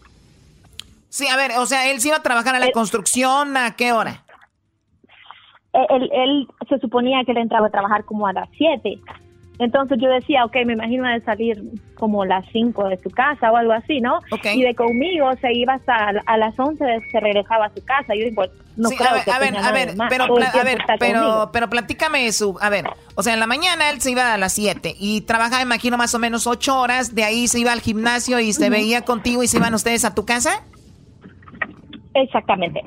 Sí, 1.11 1.27
a 1.29 1.37
ver, 1.37 1.53
o 1.59 1.67
sea, 1.67 1.91
él 1.91 2.01
se 2.01 2.09
iba 2.09 2.17
a 2.17 2.23
trabajar 2.23 2.55
en 2.55 2.63
la 2.63 2.71
construcción, 2.73 3.55
¿a 3.57 3.77
qué 3.77 3.93
hora? 3.93 4.25
Él, 5.75 6.11
él, 6.13 6.49
se 6.69 6.79
suponía 6.79 7.23
que 7.25 7.33
él 7.33 7.39
entraba 7.39 7.67
a 7.67 7.71
trabajar 7.71 8.05
como 8.05 8.27
a 8.27 8.33
las 8.33 8.49
7 8.57 8.99
entonces 9.63 9.99
yo 10.01 10.09
decía, 10.09 10.45
ok, 10.45 10.57
me 10.67 10.73
imagino 10.73 11.09
de 11.09 11.21
salir 11.21 11.63
como 11.95 12.25
las 12.25 12.45
5 12.53 12.89
de 12.89 12.97
su 12.99 13.11
casa 13.11 13.53
o 13.53 13.57
algo 13.57 13.73
así, 13.73 14.01
¿no? 14.01 14.19
Y 14.55 14.63
de 14.63 14.75
conmigo 14.75 15.31
se 15.41 15.53
iba 15.53 15.75
hasta 15.75 16.13
a 16.27 16.37
las 16.37 16.59
11, 16.59 16.85
se 17.11 17.21
regresaba 17.21 17.67
a 17.67 17.71
su 17.71 17.85
casa. 17.85 18.15
Yo 18.15 18.25
digo, 18.25 18.43
no 18.77 18.89
creo 18.91 19.09
a 19.09 19.15
ver, 19.15 19.25
que 19.25 19.31
a 19.31 19.39
ver, 19.39 19.57
a 19.57 19.73
ver, 19.73 19.95
pero, 20.09 20.25
a 20.25 20.65
ver, 20.65 20.79
pero, 20.99 21.51
pero 21.53 21.71
platícame 21.71 22.27
eso. 22.27 22.57
A 22.61 22.71
ver, 22.71 22.87
o 23.15 23.23
sea, 23.23 23.35
en 23.35 23.41
la 23.41 23.47
mañana 23.47 23.91
él 23.91 24.01
se 24.01 24.11
iba 24.11 24.35
a 24.35 24.39
las 24.39 24.53
7 24.55 24.97
y 24.99 25.21
trabajaba, 25.21 25.63
imagino, 25.63 25.97
más 25.97 26.15
o 26.15 26.19
menos 26.19 26.47
8 26.47 26.81
horas. 26.81 27.15
De 27.15 27.23
ahí 27.23 27.47
se 27.47 27.61
iba 27.61 27.71
al 27.71 27.81
gimnasio 27.81 28.41
y 28.41 28.53
se 28.53 28.69
veía 28.69 29.03
contigo 29.03 29.43
y 29.43 29.49
se 29.49 29.59
iban 29.59 29.75
ustedes 29.75 30.05
a 30.05 30.15
tu 30.15 30.25
casa. 30.25 30.65
Exactamente. 32.15 32.83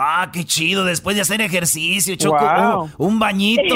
Ah, 0.00 0.30
qué 0.32 0.44
chido, 0.44 0.84
después 0.84 1.16
de 1.16 1.22
hacer 1.22 1.40
ejercicio, 1.40 2.14
Choco, 2.14 2.88
un 2.98 3.18
bañito. 3.18 3.74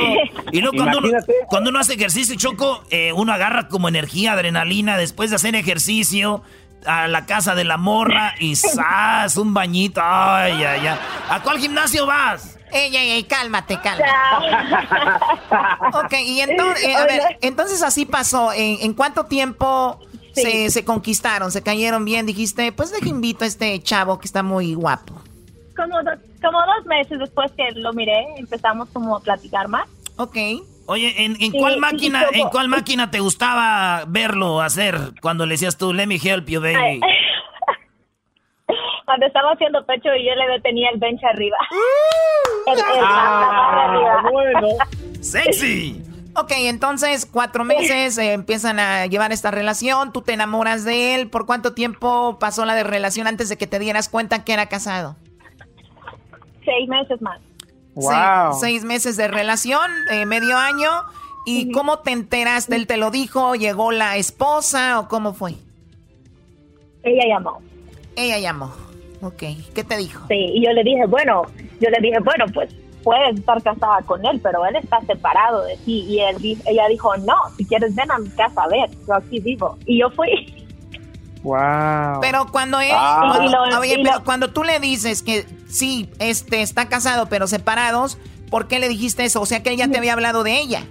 Y 0.52 0.60
luego 0.60 0.76
cuando 0.76 0.98
uno, 0.98 1.18
cuando 1.48 1.70
uno, 1.70 1.80
hace 1.80 1.94
ejercicio, 1.94 2.36
Choco, 2.36 2.84
eh, 2.90 3.12
uno 3.12 3.32
agarra 3.32 3.66
como 3.66 3.88
energía, 3.88 4.34
adrenalina, 4.34 4.96
después 4.96 5.30
de 5.30 5.36
hacer 5.36 5.56
ejercicio, 5.56 6.44
a 6.86 7.08
la 7.08 7.26
casa 7.26 7.56
de 7.56 7.64
la 7.64 7.76
morra 7.76 8.34
y 8.38 8.54
¡zas! 8.54 9.36
Un 9.36 9.52
bañito. 9.52 10.00
Ay, 10.02 10.62
ay, 10.62 10.86
ay. 10.86 10.98
¿A 11.28 11.42
cuál 11.42 11.58
gimnasio 11.58 12.06
vas? 12.06 12.56
Ey, 12.70 12.94
ey, 12.94 13.10
ey, 13.10 13.24
cálmate, 13.24 13.80
cálmate. 13.80 14.08
ok, 15.92 16.12
y 16.24 16.40
entonces, 16.40 16.84
eh, 16.84 16.94
a 16.94 17.04
ver, 17.04 17.38
entonces 17.40 17.82
así 17.82 18.06
pasó. 18.06 18.52
¿En, 18.54 18.94
cuánto 18.94 19.26
tiempo 19.26 19.98
se, 20.36 20.70
se, 20.70 20.84
conquistaron? 20.84 21.50
¿Se 21.50 21.62
cayeron 21.62 22.04
bien? 22.04 22.26
Dijiste, 22.26 22.70
pues 22.70 22.92
deje 22.92 23.08
invito 23.08 23.44
a 23.44 23.48
este 23.48 23.82
chavo 23.82 24.20
que 24.20 24.26
está 24.26 24.44
muy 24.44 24.74
guapo 24.74 25.21
como, 25.82 25.98
como 26.42 26.58
dos 26.60 26.86
meses 26.86 27.18
después 27.18 27.50
que 27.52 27.70
lo 27.72 27.92
miré, 27.92 28.26
empezamos 28.36 28.88
como 28.90 29.16
a 29.16 29.20
platicar 29.20 29.68
más. 29.68 29.88
Ok. 30.16 30.36
Oye, 30.86 31.24
¿en, 31.24 31.36
en 31.40 31.52
cuál 31.52 31.78
máquina 31.78 32.24
en 32.32 32.48
cuál 32.48 32.68
máquina 32.68 33.10
te 33.10 33.20
gustaba 33.20 34.04
verlo 34.08 34.60
hacer 34.60 34.96
cuando 35.20 35.46
le 35.46 35.54
decías 35.54 35.78
tú, 35.78 35.92
let 35.92 36.06
me 36.06 36.16
help 36.16 36.48
you, 36.48 36.60
baby? 36.60 37.00
cuando 39.04 39.26
estaba 39.26 39.52
haciendo 39.52 39.84
pecho 39.84 40.08
y 40.14 40.26
yo 40.26 40.34
le 40.34 40.48
detenía 40.54 40.88
el 40.92 40.98
bench 40.98 41.22
arriba. 41.24 41.56
ah, 43.04 44.22
bueno. 44.30 44.68
¡Sexy! 45.20 46.02
Ok, 46.34 46.52
entonces 46.56 47.26
cuatro 47.26 47.64
meses 47.64 48.16
eh, 48.16 48.32
empiezan 48.32 48.80
a 48.80 49.06
llevar 49.06 49.32
esta 49.32 49.50
relación, 49.50 50.12
tú 50.12 50.22
te 50.22 50.32
enamoras 50.32 50.84
de 50.84 51.14
él. 51.14 51.28
¿Por 51.28 51.44
cuánto 51.44 51.74
tiempo 51.74 52.38
pasó 52.38 52.64
la 52.64 52.74
de 52.74 52.84
relación 52.84 53.26
antes 53.26 53.50
de 53.50 53.58
que 53.58 53.66
te 53.66 53.78
dieras 53.78 54.08
cuenta 54.08 54.42
que 54.44 54.54
era 54.54 54.66
casado? 54.66 55.16
Seis 56.64 56.88
meses 56.88 57.20
más. 57.22 57.40
Wow. 57.94 58.54
Seis, 58.58 58.84
meses 58.84 59.16
de 59.16 59.28
relación, 59.28 59.90
eh, 60.10 60.24
medio 60.26 60.56
año. 60.56 60.90
¿Y 61.44 61.72
cómo 61.72 61.98
te 61.98 62.12
enteraste? 62.12 62.76
¿Él 62.76 62.86
te 62.86 62.96
lo 62.96 63.10
dijo? 63.10 63.54
¿Llegó 63.54 63.90
la 63.90 64.16
esposa 64.16 65.00
o 65.00 65.08
cómo 65.08 65.34
fue? 65.34 65.54
Ella 67.02 67.24
llamó. 67.26 67.60
Ella 68.16 68.38
llamó. 68.38 68.72
Ok. 69.22 69.42
¿Qué 69.74 69.84
te 69.84 69.96
dijo? 69.96 70.24
Sí, 70.28 70.36
y 70.36 70.64
yo 70.64 70.72
le 70.72 70.84
dije, 70.84 71.04
bueno, 71.06 71.42
yo 71.80 71.90
le 71.90 71.98
dije, 72.00 72.18
bueno, 72.20 72.44
pues 72.54 72.74
puedes 73.02 73.38
estar 73.38 73.60
casada 73.62 74.00
con 74.02 74.24
él, 74.24 74.40
pero 74.42 74.64
él 74.66 74.76
está 74.76 75.00
separado 75.00 75.64
de 75.64 75.76
ti. 75.78 76.04
Y 76.08 76.20
él, 76.20 76.36
ella 76.66 76.88
dijo, 76.88 77.16
no, 77.18 77.36
si 77.56 77.64
quieres 77.64 77.94
ven 77.94 78.10
a 78.10 78.18
mi 78.18 78.28
casa 78.30 78.62
a 78.62 78.68
ver, 78.68 78.88
yo 79.06 79.14
aquí 79.14 79.40
vivo. 79.40 79.76
Y 79.86 80.00
yo 80.00 80.10
fui. 80.10 80.61
Wow. 81.42 82.20
Pero 82.20 82.46
cuando 82.52 82.80
él, 82.80 82.92
pero 84.02 84.24
cuando 84.24 84.52
tú 84.52 84.62
le 84.62 84.78
dices 84.78 85.22
que 85.22 85.44
sí, 85.68 86.08
este 86.18 86.62
está 86.62 86.88
casado 86.88 87.26
pero 87.26 87.46
separados, 87.46 88.18
¿por 88.50 88.68
qué 88.68 88.78
le 88.78 88.88
dijiste 88.88 89.24
eso? 89.24 89.40
O 89.40 89.46
sea 89.46 89.62
que 89.62 89.70
él 89.70 89.76
ya 89.76 89.88
te 89.88 89.98
había 89.98 90.12
hablado 90.12 90.44
de 90.44 90.60
ella. 90.60 90.84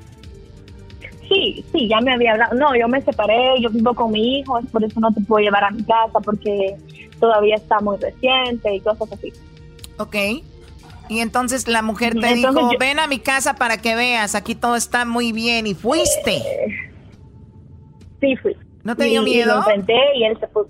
Sí, 1.29 1.63
sí, 1.71 1.87
ya 1.87 2.01
me 2.01 2.13
había 2.13 2.33
hablado. 2.33 2.55
No, 2.55 2.75
yo 2.75 2.89
me 2.89 3.01
separé, 3.01 3.61
yo 3.61 3.69
vivo 3.69 3.93
con 3.93 4.11
mi 4.11 4.39
hijo, 4.39 4.59
es 4.59 4.65
por 4.67 4.83
eso 4.83 4.99
no 4.99 5.13
te 5.13 5.21
puedo 5.21 5.41
llevar 5.41 5.63
a 5.63 5.71
mi 5.71 5.83
casa 5.83 6.19
porque 6.21 6.75
todavía 7.19 7.55
está 7.55 7.79
muy 7.79 7.97
reciente 7.97 8.75
y 8.75 8.81
cosas 8.81 9.09
así. 9.13 9.31
Ok. 9.97 10.15
Y 11.07 11.19
entonces 11.19 11.67
la 11.67 11.81
mujer 11.81 12.19
te 12.19 12.33
dijo, 12.33 12.71
ven 12.79 12.99
a 12.99 13.07
mi 13.07 13.19
casa 13.19 13.55
para 13.55 13.77
que 13.77 13.95
veas, 13.95 14.35
aquí 14.35 14.55
todo 14.55 14.75
está 14.75 15.05
muy 15.05 15.31
bien 15.31 15.67
y 15.67 15.73
fuiste. 15.73 16.41
sí, 18.19 18.35
fui. 18.37 18.55
¿No 18.83 18.95
te 18.95 19.05
dio 19.05 19.21
miedo? 19.21 19.43
Y 19.43 19.53
lo 19.53 19.57
enfrenté 19.57 19.99
y 20.15 20.23
él 20.25 20.37
se 20.39 20.47
fue. 20.47 20.63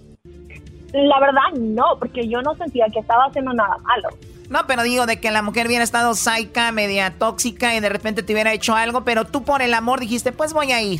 La 0.93 1.19
verdad, 1.19 1.59
no, 1.59 1.85
porque 1.99 2.27
yo 2.27 2.41
no 2.41 2.55
sentía 2.55 2.85
que 2.91 2.99
estaba 2.99 3.25
haciendo 3.25 3.53
nada 3.53 3.77
malo. 3.83 4.09
No, 4.49 4.67
pero 4.67 4.83
digo 4.83 5.05
de 5.05 5.21
que 5.21 5.31
la 5.31 5.41
mujer 5.41 5.67
hubiera 5.67 5.83
estado 5.83 6.13
saica, 6.13 6.73
media 6.73 7.13
tóxica 7.17 7.73
y 7.73 7.79
de 7.79 7.87
repente 7.87 8.21
te 8.21 8.33
hubiera 8.33 8.51
hecho 8.51 8.75
algo, 8.75 9.05
pero 9.05 9.25
tú 9.25 9.43
por 9.43 9.61
el 9.61 9.73
amor 9.73 10.01
dijiste, 10.01 10.33
pues 10.33 10.51
voy 10.51 10.73
a 10.73 10.81
ir. 10.81 10.99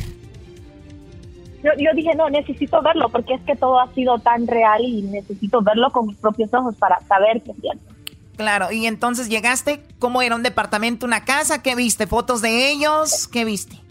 Yo, 1.62 1.70
yo 1.76 1.90
dije, 1.94 2.14
no, 2.16 2.30
necesito 2.30 2.80
verlo 2.80 3.10
porque 3.10 3.34
es 3.34 3.42
que 3.42 3.54
todo 3.54 3.78
ha 3.78 3.92
sido 3.92 4.18
tan 4.18 4.46
real 4.46 4.82
y 4.82 5.02
necesito 5.02 5.60
verlo 5.60 5.90
con 5.90 6.06
mis 6.06 6.16
propios 6.16 6.52
ojos 6.54 6.74
para 6.76 6.98
saber 7.00 7.42
qué 7.42 7.50
es 7.50 7.58
cierto. 7.60 7.92
Claro, 8.36 8.72
y 8.72 8.86
entonces 8.86 9.28
llegaste, 9.28 9.82
¿cómo 9.98 10.22
era 10.22 10.34
un 10.34 10.42
departamento, 10.42 11.04
una 11.04 11.24
casa? 11.24 11.62
¿Qué 11.62 11.74
viste? 11.74 12.06
¿Fotos 12.06 12.40
de 12.40 12.70
ellos? 12.70 13.28
¿Qué 13.28 13.44
viste? 13.44 13.81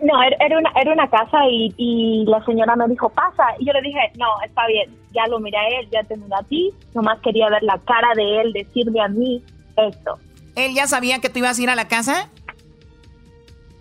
No, 0.00 0.14
era 0.22 0.58
una, 0.58 0.70
era 0.80 0.92
una 0.92 1.10
casa 1.10 1.38
y, 1.50 1.74
y, 1.76 2.24
la 2.26 2.44
señora 2.44 2.76
me 2.76 2.86
dijo, 2.86 3.08
pasa. 3.08 3.44
Y 3.58 3.66
yo 3.66 3.72
le 3.72 3.82
dije, 3.82 3.98
no, 4.16 4.26
está 4.46 4.66
bien, 4.68 4.94
ya 5.12 5.26
lo 5.26 5.40
miré 5.40 5.58
a 5.58 5.68
él, 5.80 5.88
ya 5.90 6.04
te 6.04 6.16
miré 6.16 6.34
a 6.38 6.42
ti. 6.44 6.72
Nomás 6.94 7.18
quería 7.20 7.48
ver 7.50 7.64
la 7.64 7.78
cara 7.78 8.08
de 8.14 8.40
él, 8.40 8.52
decirme 8.52 9.00
a 9.00 9.08
mí 9.08 9.42
esto. 9.76 10.18
¿Él 10.54 10.74
ya 10.74 10.86
sabía 10.86 11.18
que 11.18 11.28
tú 11.28 11.40
ibas 11.40 11.58
a 11.58 11.62
ir 11.62 11.70
a 11.70 11.74
la 11.74 11.88
casa? 11.88 12.28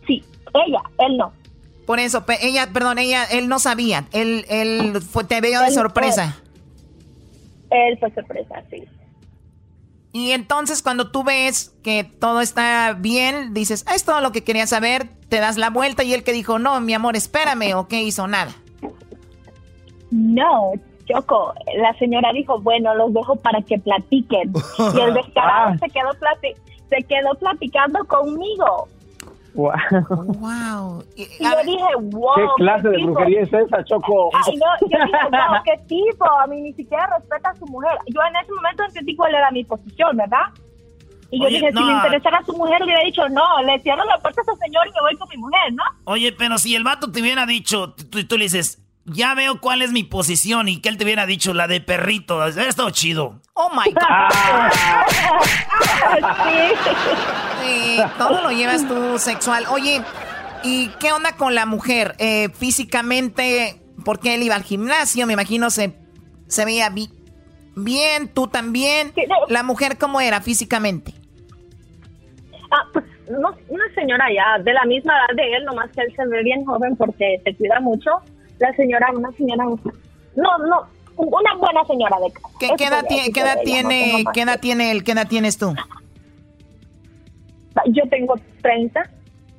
Sí, 0.08 0.24
ella, 0.54 0.82
él 1.00 1.18
no. 1.18 1.34
Por 1.86 2.00
eso, 2.00 2.26
ella, 2.42 2.68
perdón, 2.74 2.98
ella, 2.98 3.24
él 3.26 3.48
no 3.48 3.60
sabía. 3.60 4.06
Él, 4.12 4.46
él 4.50 5.02
fue, 5.02 5.24
te 5.24 5.40
veo 5.40 5.62
de 5.62 5.72
sorpresa. 5.72 6.36
él 7.70 7.98
fue 8.00 8.12
sorpresa, 8.12 8.64
sí. 8.70 8.84
Y 10.14 10.32
entonces 10.32 10.82
cuando 10.82 11.12
tú 11.12 11.24
ves 11.24 11.76
que 11.84 12.04
todo 12.04 12.42
está 12.42 12.94
bien, 12.94 13.54
dices, 13.54 13.86
ah, 13.88 13.96
es 13.96 14.04
todo 14.04 14.22
lo 14.22 14.32
que 14.32 14.44
quería 14.44 14.66
saber, 14.66 15.10
te 15.30 15.40
das 15.40 15.58
la 15.58 15.70
vuelta 15.70 16.04
y 16.04 16.14
él 16.14 16.24
que 16.24 16.34
dijo, 16.34 16.60
no, 16.60 16.80
mi 16.80 16.94
amor, 16.94 17.16
espérame, 17.16 17.76
o 17.76 17.88
qué 17.88 18.02
hizo 18.02 18.28
nada. 18.28 18.54
No, 20.10 20.72
Choco, 21.06 21.54
la 21.78 21.94
señora 21.98 22.32
dijo, 22.34 22.60
bueno, 22.62 22.96
los 22.96 23.14
dejo 23.14 23.36
para 23.36 23.62
que 23.62 23.78
platiquen. 23.80 24.54
Y 24.96 25.00
el 25.00 25.14
descarado 25.14 25.74
ah. 25.74 25.78
se 25.80 25.90
quedó 25.90 26.10
se 26.90 27.04
quedó 27.04 27.36
platicando 27.40 28.00
conmigo. 28.06 28.88
Wow. 29.58 29.74
wow. 30.40 31.04
Y, 31.16 31.26
yo 31.44 31.64
dije, 31.66 31.84
wow. 32.00 32.36
¿Qué 32.36 32.44
clase 32.58 32.90
de 32.90 32.98
brujería 33.04 33.42
es 33.42 33.52
esa, 33.52 33.84
Choco? 33.84 34.30
Ay, 34.34 34.56
no, 34.56 34.68
yo 34.82 34.88
dije, 35.04 35.18
wow, 35.32 35.64
qué 35.66 35.76
tipo. 35.88 36.26
A 36.40 36.46
mí 36.46 36.62
ni 36.62 36.74
siquiera 36.74 37.08
respeta 37.18 37.50
a 37.50 37.56
su 37.56 37.66
mujer. 37.66 37.98
Yo 38.08 38.22
en 38.30 38.36
ese 38.36 38.52
momento 38.54 38.84
entendí 38.84 39.16
cuál 39.16 39.34
era 39.34 39.50
mi 39.50 39.64
posición, 39.64 40.16
¿verdad? 40.16 40.46
Y 41.32 41.42
yo 41.42 41.48
dije, 41.50 41.72
si 41.74 41.84
me 41.84 41.92
interesara 41.92 42.38
a 42.38 42.46
su 42.46 42.54
mujer, 42.54 42.80
le 42.80 42.86
hubiera 42.86 43.04
dicho, 43.04 43.28
no, 43.30 43.62
le 43.64 43.80
cierro 43.82 44.06
la 44.06 44.20
puerta 44.20 44.42
a 44.42 44.44
ese 44.44 44.56
señor 44.64 44.88
y 44.88 44.92
me 44.92 45.02
voy 45.02 45.18
con 45.18 45.28
mi 45.28 45.36
mujer, 45.38 45.74
¿no? 45.74 45.84
Oye, 46.06 46.32
pero 46.32 46.58
si 46.58 46.74
el 46.76 46.86
vato 46.86 47.12
te 47.12 47.20
hubiera 47.20 47.46
dicho, 47.46 47.94
tú, 47.94 48.26
tú 48.26 48.38
le 48.38 48.46
dices, 48.46 48.82
ya 49.04 49.34
veo 49.34 49.60
cuál 49.60 49.82
es 49.82 49.92
mi 49.92 50.04
posición 50.04 50.70
y 50.70 50.80
que 50.80 50.88
él 50.90 50.98
te 50.98 51.04
hubiera 51.04 51.26
dicho 51.26 51.54
la 51.54 51.68
de 51.68 51.82
perrito. 51.82 52.46
Esto 52.46 52.90
chido. 52.92 53.42
Oh 53.54 53.70
my 53.72 53.92
God. 53.92 54.02
sí. 56.46 56.54
Todo 58.18 58.42
lo 58.42 58.52
llevas 58.52 58.88
tú 58.88 59.20
sexual. 59.20 59.66
Oye, 59.70 60.02
¿y 60.64 60.90
qué 61.00 61.12
onda 61.12 61.36
con 61.36 61.56
la 61.56 61.66
mujer? 61.66 62.16
Eh, 62.20 62.50
físicamente, 62.50 63.82
porque 64.06 64.36
él 64.36 64.44
iba 64.44 64.56
al 64.56 64.64
gimnasio, 64.64 65.26
me 65.28 65.34
imagino 65.34 65.70
se, 65.70 65.94
se 66.48 66.66
veía 66.66 66.92
bien, 67.76 68.28
tú 68.34 68.48
también. 68.48 69.14
¿La 69.50 69.64
mujer 69.64 69.98
cómo 69.98 70.22
era 70.22 70.42
físicamente? 70.42 71.14
Ah, 72.72 72.84
pues 72.92 73.06
una 73.30 73.94
señora 73.96 74.26
ya 74.34 74.64
de 74.64 74.74
la 74.74 74.86
misma 74.86 75.14
edad 75.14 75.36
de 75.36 75.56
él, 75.56 75.66
nomás 75.66 75.90
que 75.92 76.02
él 76.02 76.14
se 76.16 76.26
ve 76.28 76.44
bien 76.44 76.66
joven 76.66 76.96
porque 76.96 77.42
se 77.44 77.56
cuida 77.56 77.80
mucho 77.80 78.12
la 78.60 78.74
señora, 78.74 79.08
una 79.14 79.32
señora, 79.34 79.66
no, 79.66 80.58
no, 80.58 80.88
una 81.16 81.54
buena 81.56 81.84
señora 81.86 82.18
de 82.20 82.32
casa. 82.32 82.48
¿Qué, 82.60 82.86
edad, 82.86 83.06
tiene, 83.08 83.32
¿qué 83.32 83.40
edad 83.42 83.58
tiene, 83.64 84.24
qué 84.34 84.42
edad 84.42 84.60
tiene 84.60 84.92
él? 84.92 85.04
¿Qué 85.04 85.12
edad 85.12 85.28
tienes 85.28 85.58
tú? 85.58 85.76
Yo 87.88 88.04
tengo 88.10 88.36
30. 88.62 89.10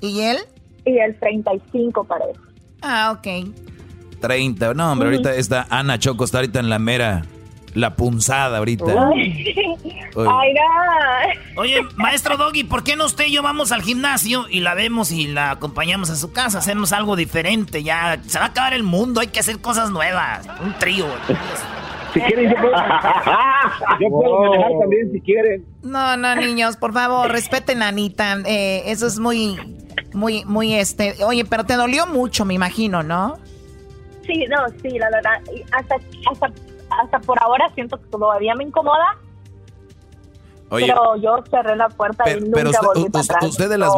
¿Y 0.01 0.21
él? 0.21 0.39
Y 0.85 0.99
él 0.99 1.17
35 1.19 2.05
parece. 2.05 2.39
Ah, 2.83 3.17
ok. 3.17 3.49
30, 4.21 4.75
no 4.75 4.93
hombre, 4.93 5.09
ahorita 5.09 5.35
está 5.35 5.67
Ana 5.71 5.99
Choco, 5.99 6.25
está 6.25 6.39
ahorita 6.39 6.59
en 6.59 6.69
la 6.69 6.79
mera 6.79 7.23
la 7.75 7.95
punzada 7.95 8.59
ahorita. 8.59 9.11
Oye, 11.57 11.81
maestro 11.97 12.37
Doggy, 12.37 12.65
¿por 12.65 12.83
qué 12.83 12.97
no 12.97 13.07
usted 13.07 13.27
y 13.27 13.33
yo 13.33 13.43
vamos 13.43 13.73
al 13.73 13.83
gimnasio 13.83 14.47
y 14.49 14.61
la 14.61 14.75
vemos 14.75 15.13
y 15.13 15.29
la 15.29 15.53
acompañamos 15.53 16.11
a 16.11 16.17
su 16.17 16.33
casa? 16.33 16.59
Hacemos 16.59 16.93
algo 16.93 17.17
diferente, 17.17 17.83
ya 17.83 18.21
se 18.27 18.39
va 18.39 18.47
a 18.47 18.49
acabar 18.49 18.75
el 18.75 18.83
mundo, 18.83 19.21
hay 19.21 19.29
que 19.29 19.41
hacer 19.41 19.61
cosas 19.61 19.91
nuevas. 19.91 20.47
Un 20.61 20.75
trío. 20.79 21.07
Si 22.13 22.21
quieren, 22.21 22.51
yo 22.51 22.57
puedo, 24.11 24.41
manejar 24.51 24.73
también 24.81 25.13
si 25.13 25.21
quieren. 25.21 25.65
No, 25.83 26.17
no, 26.17 26.37
niños, 26.37 26.77
por 26.77 26.93
favor, 26.93 27.31
respeten 27.31 27.83
a 27.83 27.89
Anita. 27.89 28.39
Eh, 28.47 28.83
eso 28.87 29.07
es 29.07 29.19
muy, 29.19 29.59
muy, 30.13 30.45
muy 30.45 30.75
este. 30.75 31.15
Oye, 31.25 31.45
pero 31.45 31.65
te 31.65 31.75
dolió 31.75 32.07
mucho, 32.07 32.45
me 32.45 32.55
imagino, 32.55 33.03
¿no? 33.03 33.39
Sí, 34.27 34.45
no, 34.49 34.69
sí, 34.83 34.99
la 34.99 35.11
verdad. 35.11 35.41
Hasta, 35.73 35.97
hasta 36.31 36.53
hasta 36.91 37.19
por 37.21 37.43
ahora 37.43 37.69
siento 37.75 37.99
que 37.99 38.09
todavía 38.09 38.55
me 38.55 38.65
incomoda. 38.65 39.19
Pero 40.69 41.17
yo 41.17 41.37
cerré 41.51 41.77
la 41.77 41.89
puerta 41.89 42.25
y 42.31 42.41
nunca 42.41 42.53
pero 42.55 42.71
usted, 43.49 43.77
las, 43.77 43.91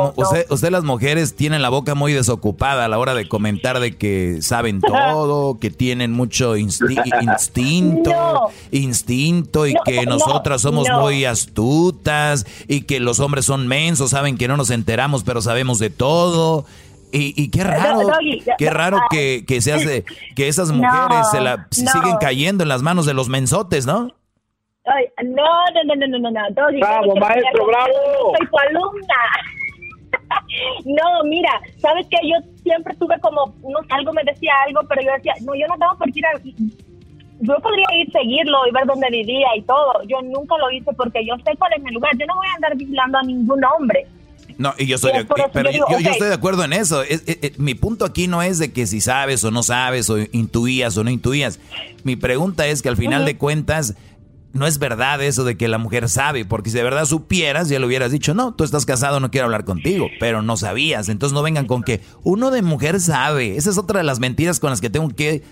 usted, 0.48 0.70
las 0.70 0.84
mujeres 0.84 1.34
tienen 1.34 1.62
la 1.62 1.68
boca 1.68 1.94
muy 1.94 2.12
desocupada 2.12 2.84
a 2.84 2.88
la 2.88 2.98
hora 2.98 3.14
de 3.14 3.28
comentar 3.28 3.80
de 3.80 3.96
que 3.96 4.40
saben 4.42 4.80
todo, 4.86 5.58
que 5.58 5.70
tienen 5.70 6.12
mucho 6.12 6.56
instinto, 6.56 8.12
instinto 8.70 9.66
y 9.66 9.74
que 9.84 10.06
nosotras 10.06 10.62
somos 10.62 10.88
muy 10.90 11.24
astutas 11.24 12.46
y 12.68 12.82
que 12.82 13.00
los 13.00 13.20
hombres 13.20 13.44
son 13.44 13.66
mensos, 13.66 14.10
saben 14.10 14.36
que 14.36 14.48
no 14.48 14.56
nos 14.56 14.70
enteramos 14.70 15.24
pero 15.24 15.42
sabemos 15.42 15.78
de 15.78 15.90
todo. 15.90 16.64
Y, 17.12 17.48
qué 17.48 17.64
raro, 17.64 18.08
qué 18.56 18.70
raro 18.70 19.00
que, 19.10 19.44
que 19.44 19.60
se 19.60 19.72
hace, 19.72 20.04
que 20.36 20.46
esas 20.46 20.70
mujeres 20.70 21.26
se 21.32 21.40
la 21.40 21.66
siguen 21.72 22.18
cayendo 22.20 22.62
en 22.62 22.68
las 22.68 22.82
manos 22.82 23.04
de 23.04 23.14
los 23.14 23.28
mensotes, 23.28 23.84
¿no? 23.84 24.12
No, 25.24 25.44
no, 25.84 25.94
no, 25.94 26.06
no, 26.06 26.18
no, 26.18 26.30
no, 26.30 26.78
Bravo, 26.80 27.16
maestro, 27.16 27.66
bravo. 27.66 28.34
Soy 28.36 28.46
tu 28.46 28.58
alumna. 28.58 29.14
no, 30.84 31.24
mira, 31.24 31.60
sabes 31.78 32.06
que 32.06 32.16
yo 32.22 32.36
siempre 32.62 32.94
tuve 32.96 33.18
como, 33.20 33.54
no 33.62 33.78
algo 33.90 34.12
me 34.12 34.22
decía 34.24 34.52
algo, 34.66 34.80
pero 34.88 35.02
yo 35.02 35.12
decía, 35.12 35.34
no, 35.42 35.54
yo 35.54 35.66
no 35.66 35.74
tengo 35.78 35.98
por 35.98 36.12
qué 36.12 36.18
ir 36.18 36.26
a, 36.26 36.30
yo 37.40 37.56
podría 37.60 37.86
ir 37.98 38.12
seguirlo 38.12 38.58
y 38.68 38.72
ver 38.72 38.86
dónde 38.86 39.08
vivía 39.10 39.48
y 39.56 39.62
todo. 39.62 40.02
Yo 40.06 40.20
nunca 40.22 40.56
lo 40.58 40.70
hice 40.70 40.92
porque 40.96 41.24
yo 41.24 41.34
sé 41.44 41.56
cuál 41.58 41.72
es 41.76 41.82
mi 41.82 41.90
lugar. 41.90 42.12
Yo 42.18 42.26
no 42.26 42.34
voy 42.36 42.46
a 42.46 42.54
andar 42.56 42.76
vigilando 42.76 43.18
a 43.18 43.22
ningún 43.22 43.64
hombre. 43.64 44.06
No, 44.58 44.74
y 44.76 44.86
yo 44.86 44.96
estoy, 44.96 45.12
de, 45.12 45.26
pero 45.54 45.70
yo, 45.70 45.86
estoy 45.88 46.28
de 46.28 46.34
acuerdo 46.34 46.64
en 46.64 46.74
eso. 46.74 47.02
mi 47.56 47.74
punto 47.74 48.04
aquí 48.04 48.28
no 48.28 48.42
es 48.42 48.58
de 48.58 48.74
que 48.74 48.86
si 48.86 49.00
sabes 49.00 49.42
o 49.42 49.50
no 49.50 49.62
sabes, 49.62 50.10
o 50.10 50.18
intuías 50.32 50.98
o 50.98 51.04
no 51.04 51.08
intuías. 51.08 51.58
Mi 52.04 52.16
pregunta 52.16 52.66
es 52.66 52.82
que 52.82 52.90
al 52.90 52.98
final 52.98 53.24
de 53.24 53.38
cuentas, 53.38 53.96
no 54.52 54.66
es 54.66 54.78
verdad 54.78 55.22
eso 55.22 55.44
de 55.44 55.56
que 55.56 55.68
la 55.68 55.78
mujer 55.78 56.08
sabe, 56.08 56.44
porque 56.44 56.70
si 56.70 56.76
de 56.76 56.82
verdad 56.82 57.04
supieras, 57.04 57.68
ya 57.68 57.78
le 57.78 57.86
hubieras 57.86 58.10
dicho, 58.10 58.34
no, 58.34 58.52
tú 58.54 58.64
estás 58.64 58.84
casado, 58.84 59.20
no 59.20 59.30
quiero 59.30 59.46
hablar 59.46 59.64
contigo, 59.64 60.08
pero 60.18 60.42
no 60.42 60.56
sabías. 60.56 61.08
Entonces 61.08 61.34
no 61.34 61.42
vengan 61.42 61.66
con 61.66 61.82
que 61.82 62.00
uno 62.22 62.50
de 62.50 62.62
mujer 62.62 63.00
sabe. 63.00 63.56
Esa 63.56 63.70
es 63.70 63.78
otra 63.78 63.98
de 63.98 64.04
las 64.04 64.18
mentiras 64.18 64.58
con 64.58 64.70
las 64.70 64.80
que 64.80 64.90
tengo 64.90 65.08
que 65.08 65.42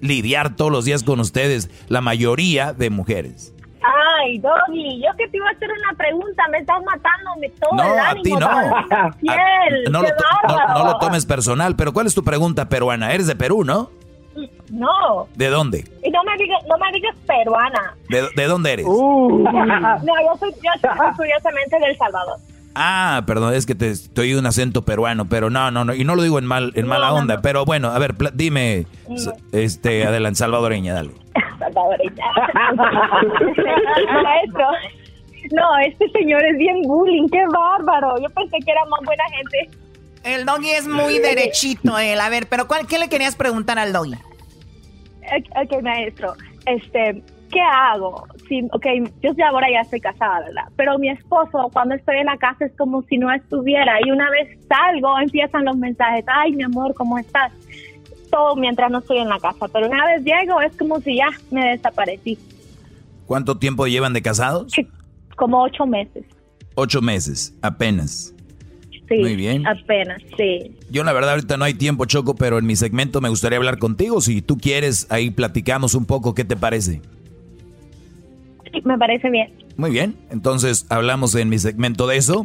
lidiar 0.00 0.56
todos 0.56 0.72
los 0.72 0.84
días 0.84 1.02
con 1.02 1.20
ustedes, 1.20 1.70
la 1.88 2.00
mayoría 2.00 2.72
de 2.72 2.90
mujeres. 2.90 3.54
Ay, 3.82 4.38
Doggy, 4.38 5.02
yo 5.02 5.10
que 5.18 5.28
te 5.28 5.36
iba 5.36 5.48
a 5.48 5.50
hacer 5.50 5.68
una 5.70 5.96
pregunta, 5.96 6.42
me 6.50 6.58
estás 6.58 6.78
matándome 6.84 7.48
todo 7.60 7.74
no, 7.74 7.94
el 7.94 7.98
ánimo. 7.98 8.36
A 8.36 9.10
ti 9.18 9.26
no. 9.26 9.90
no, 9.90 10.02
lo 10.02 10.74
no, 10.74 10.84
lo 10.84 10.98
tomes 10.98 11.26
personal, 11.26 11.74
pero 11.76 11.92
¿cuál 11.92 12.06
es 12.06 12.14
tu 12.14 12.22
pregunta 12.22 12.68
peruana? 12.68 13.12
Eres 13.12 13.26
de 13.26 13.34
Perú, 13.34 13.64
¿no? 13.64 13.90
No. 14.72 15.28
¿De 15.36 15.48
dónde? 15.48 15.84
Y 16.02 16.10
no 16.10 16.24
me 16.24 16.36
digas, 16.38 16.58
no 16.66 16.78
me 16.78 16.90
digas 16.92 17.14
peruana. 17.26 17.94
¿De, 18.08 18.26
de 18.34 18.46
dónde 18.46 18.72
eres? 18.72 18.86
Uh. 18.88 19.38
no, 19.42 20.00
yo 20.00 20.36
soy, 20.40 20.50
yo 20.50 20.70
soy 20.80 21.14
curiosamente 21.16 21.78
del 21.78 21.96
Salvador. 21.98 22.38
Ah, 22.74 23.22
perdón, 23.26 23.52
es 23.52 23.66
que 23.66 23.74
te 23.74 23.90
estoy 23.90 24.32
un 24.34 24.46
acento 24.46 24.82
peruano, 24.82 25.28
pero 25.28 25.50
no, 25.50 25.70
no, 25.70 25.84
no, 25.84 25.94
y 25.94 26.04
no 26.04 26.14
lo 26.14 26.22
digo 26.22 26.38
en 26.38 26.46
mal, 26.46 26.72
en 26.74 26.86
mala 26.86 27.12
onda, 27.12 27.42
pero 27.42 27.66
bueno, 27.66 27.90
a 27.90 27.98
ver, 27.98 28.14
dime, 28.32 28.86
este, 29.52 30.06
adelante, 30.06 30.38
salvadoreña, 30.38 30.94
dale. 30.94 31.10
salvadoreña. 31.58 32.24
Maestro, 34.22 34.66
no, 35.50 35.78
este 35.86 36.08
señor 36.12 36.42
es 36.46 36.56
bien 36.56 36.80
bullying, 36.84 37.28
qué 37.28 37.44
bárbaro. 37.52 38.14
Yo 38.22 38.30
pensé 38.30 38.56
que 38.64 38.72
era 38.72 38.86
más 38.86 39.00
buena 39.04 39.24
gente. 39.36 39.78
El 40.24 40.46
doggy 40.46 40.70
es 40.70 40.88
muy 40.88 41.18
derechito, 41.18 41.98
él. 41.98 42.20
A 42.20 42.30
ver, 42.30 42.46
pero 42.48 42.68
¿cuál, 42.68 42.86
¿qué 42.86 42.98
le 42.98 43.10
querías 43.10 43.36
preguntar 43.36 43.78
al 43.78 43.92
doggy? 43.92 44.14
Ok, 45.62 45.82
maestro, 45.82 46.34
este, 46.66 47.22
¿qué 47.50 47.60
hago? 47.60 48.26
Sí, 48.48 48.66
ok, 48.72 48.86
yo 49.22 49.32
ya 49.36 49.48
ahora 49.48 49.68
ya 49.70 49.80
estoy 49.80 50.00
casada, 50.00 50.40
¿verdad? 50.40 50.64
Pero 50.76 50.98
mi 50.98 51.10
esposo, 51.10 51.70
cuando 51.72 51.94
estoy 51.94 52.18
en 52.18 52.26
la 52.26 52.36
casa, 52.36 52.64
es 52.64 52.72
como 52.76 53.02
si 53.02 53.18
no 53.18 53.32
estuviera. 53.32 53.98
Y 54.04 54.10
una 54.10 54.30
vez 54.30 54.58
salgo, 54.68 55.18
empiezan 55.18 55.64
los 55.64 55.76
mensajes, 55.76 56.24
ay, 56.26 56.52
mi 56.52 56.64
amor, 56.64 56.94
¿cómo 56.94 57.18
estás? 57.18 57.52
Todo 58.30 58.56
mientras 58.56 58.90
no 58.90 58.98
estoy 58.98 59.18
en 59.18 59.28
la 59.28 59.38
casa. 59.38 59.68
Pero 59.68 59.86
una 59.86 60.04
vez 60.06 60.24
llego, 60.24 60.60
es 60.60 60.76
como 60.76 61.00
si 61.00 61.16
ya 61.16 61.28
me 61.50 61.70
desaparecí. 61.70 62.38
¿Cuánto 63.26 63.58
tiempo 63.58 63.86
llevan 63.86 64.12
de 64.12 64.22
casados? 64.22 64.72
Como 65.36 65.62
ocho 65.62 65.86
meses. 65.86 66.24
Ocho 66.74 67.00
meses, 67.00 67.54
apenas. 67.62 68.34
Sí, 69.12 69.20
Muy 69.20 69.36
bien. 69.36 69.66
Apenas, 69.66 70.22
sí. 70.38 70.72
Yo 70.90 71.04
la 71.04 71.12
verdad 71.12 71.32
ahorita 71.32 71.58
no 71.58 71.64
hay 71.64 71.74
tiempo, 71.74 72.06
Choco, 72.06 72.34
pero 72.34 72.58
en 72.58 72.64
mi 72.64 72.76
segmento 72.76 73.20
me 73.20 73.28
gustaría 73.28 73.58
hablar 73.58 73.78
contigo. 73.78 74.20
Si 74.22 74.40
tú 74.40 74.56
quieres, 74.56 75.06
ahí 75.10 75.30
platicamos 75.30 75.94
un 75.94 76.06
poco, 76.06 76.34
¿qué 76.34 76.44
te 76.44 76.56
parece? 76.56 77.02
me 78.84 78.96
parece 78.96 79.28
bien. 79.28 79.52
Muy 79.76 79.90
bien, 79.90 80.16
entonces 80.30 80.86
hablamos 80.88 81.34
en 81.34 81.50
mi 81.50 81.58
segmento 81.58 82.06
de 82.06 82.16
eso 82.16 82.42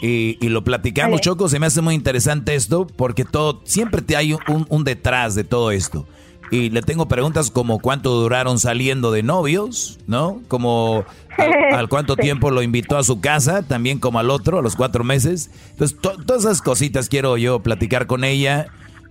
y, 0.00 0.36
lo 0.48 0.64
platicamos, 0.64 1.20
Choco. 1.20 1.48
Se 1.48 1.58
me 1.58 1.66
hace 1.66 1.82
muy 1.82 1.94
interesante 1.94 2.54
esto 2.54 2.86
porque 2.86 3.24
todo 3.24 3.60
siempre 3.64 4.00
te 4.00 4.16
hay 4.16 4.34
un, 4.34 4.84
detrás 4.84 5.34
de 5.34 5.44
todo 5.44 5.70
esto. 5.70 6.06
Y 6.50 6.70
le 6.70 6.80
tengo 6.80 7.06
preguntas 7.08 7.50
como 7.50 7.78
cuánto 7.80 8.10
duraron 8.10 8.58
saliendo 8.58 9.12
de 9.12 9.22
novios, 9.22 9.98
¿no? 10.06 10.40
Como 10.48 11.04
al, 11.72 11.88
cuánto 11.88 12.16
tiempo 12.16 12.50
lo 12.50 12.62
invitó 12.62 12.96
a 12.96 13.04
su 13.04 13.20
casa, 13.20 13.62
también 13.62 13.98
como 13.98 14.18
al 14.18 14.30
otro, 14.30 14.58
a 14.58 14.62
los 14.62 14.76
cuatro 14.76 15.04
meses. 15.04 15.50
Entonces, 15.70 15.96
todas 16.00 16.44
esas 16.44 16.62
cositas 16.62 17.08
quiero 17.08 17.36
yo 17.36 17.60
platicar 17.60 18.06
con 18.06 18.24
ella. 18.24 18.66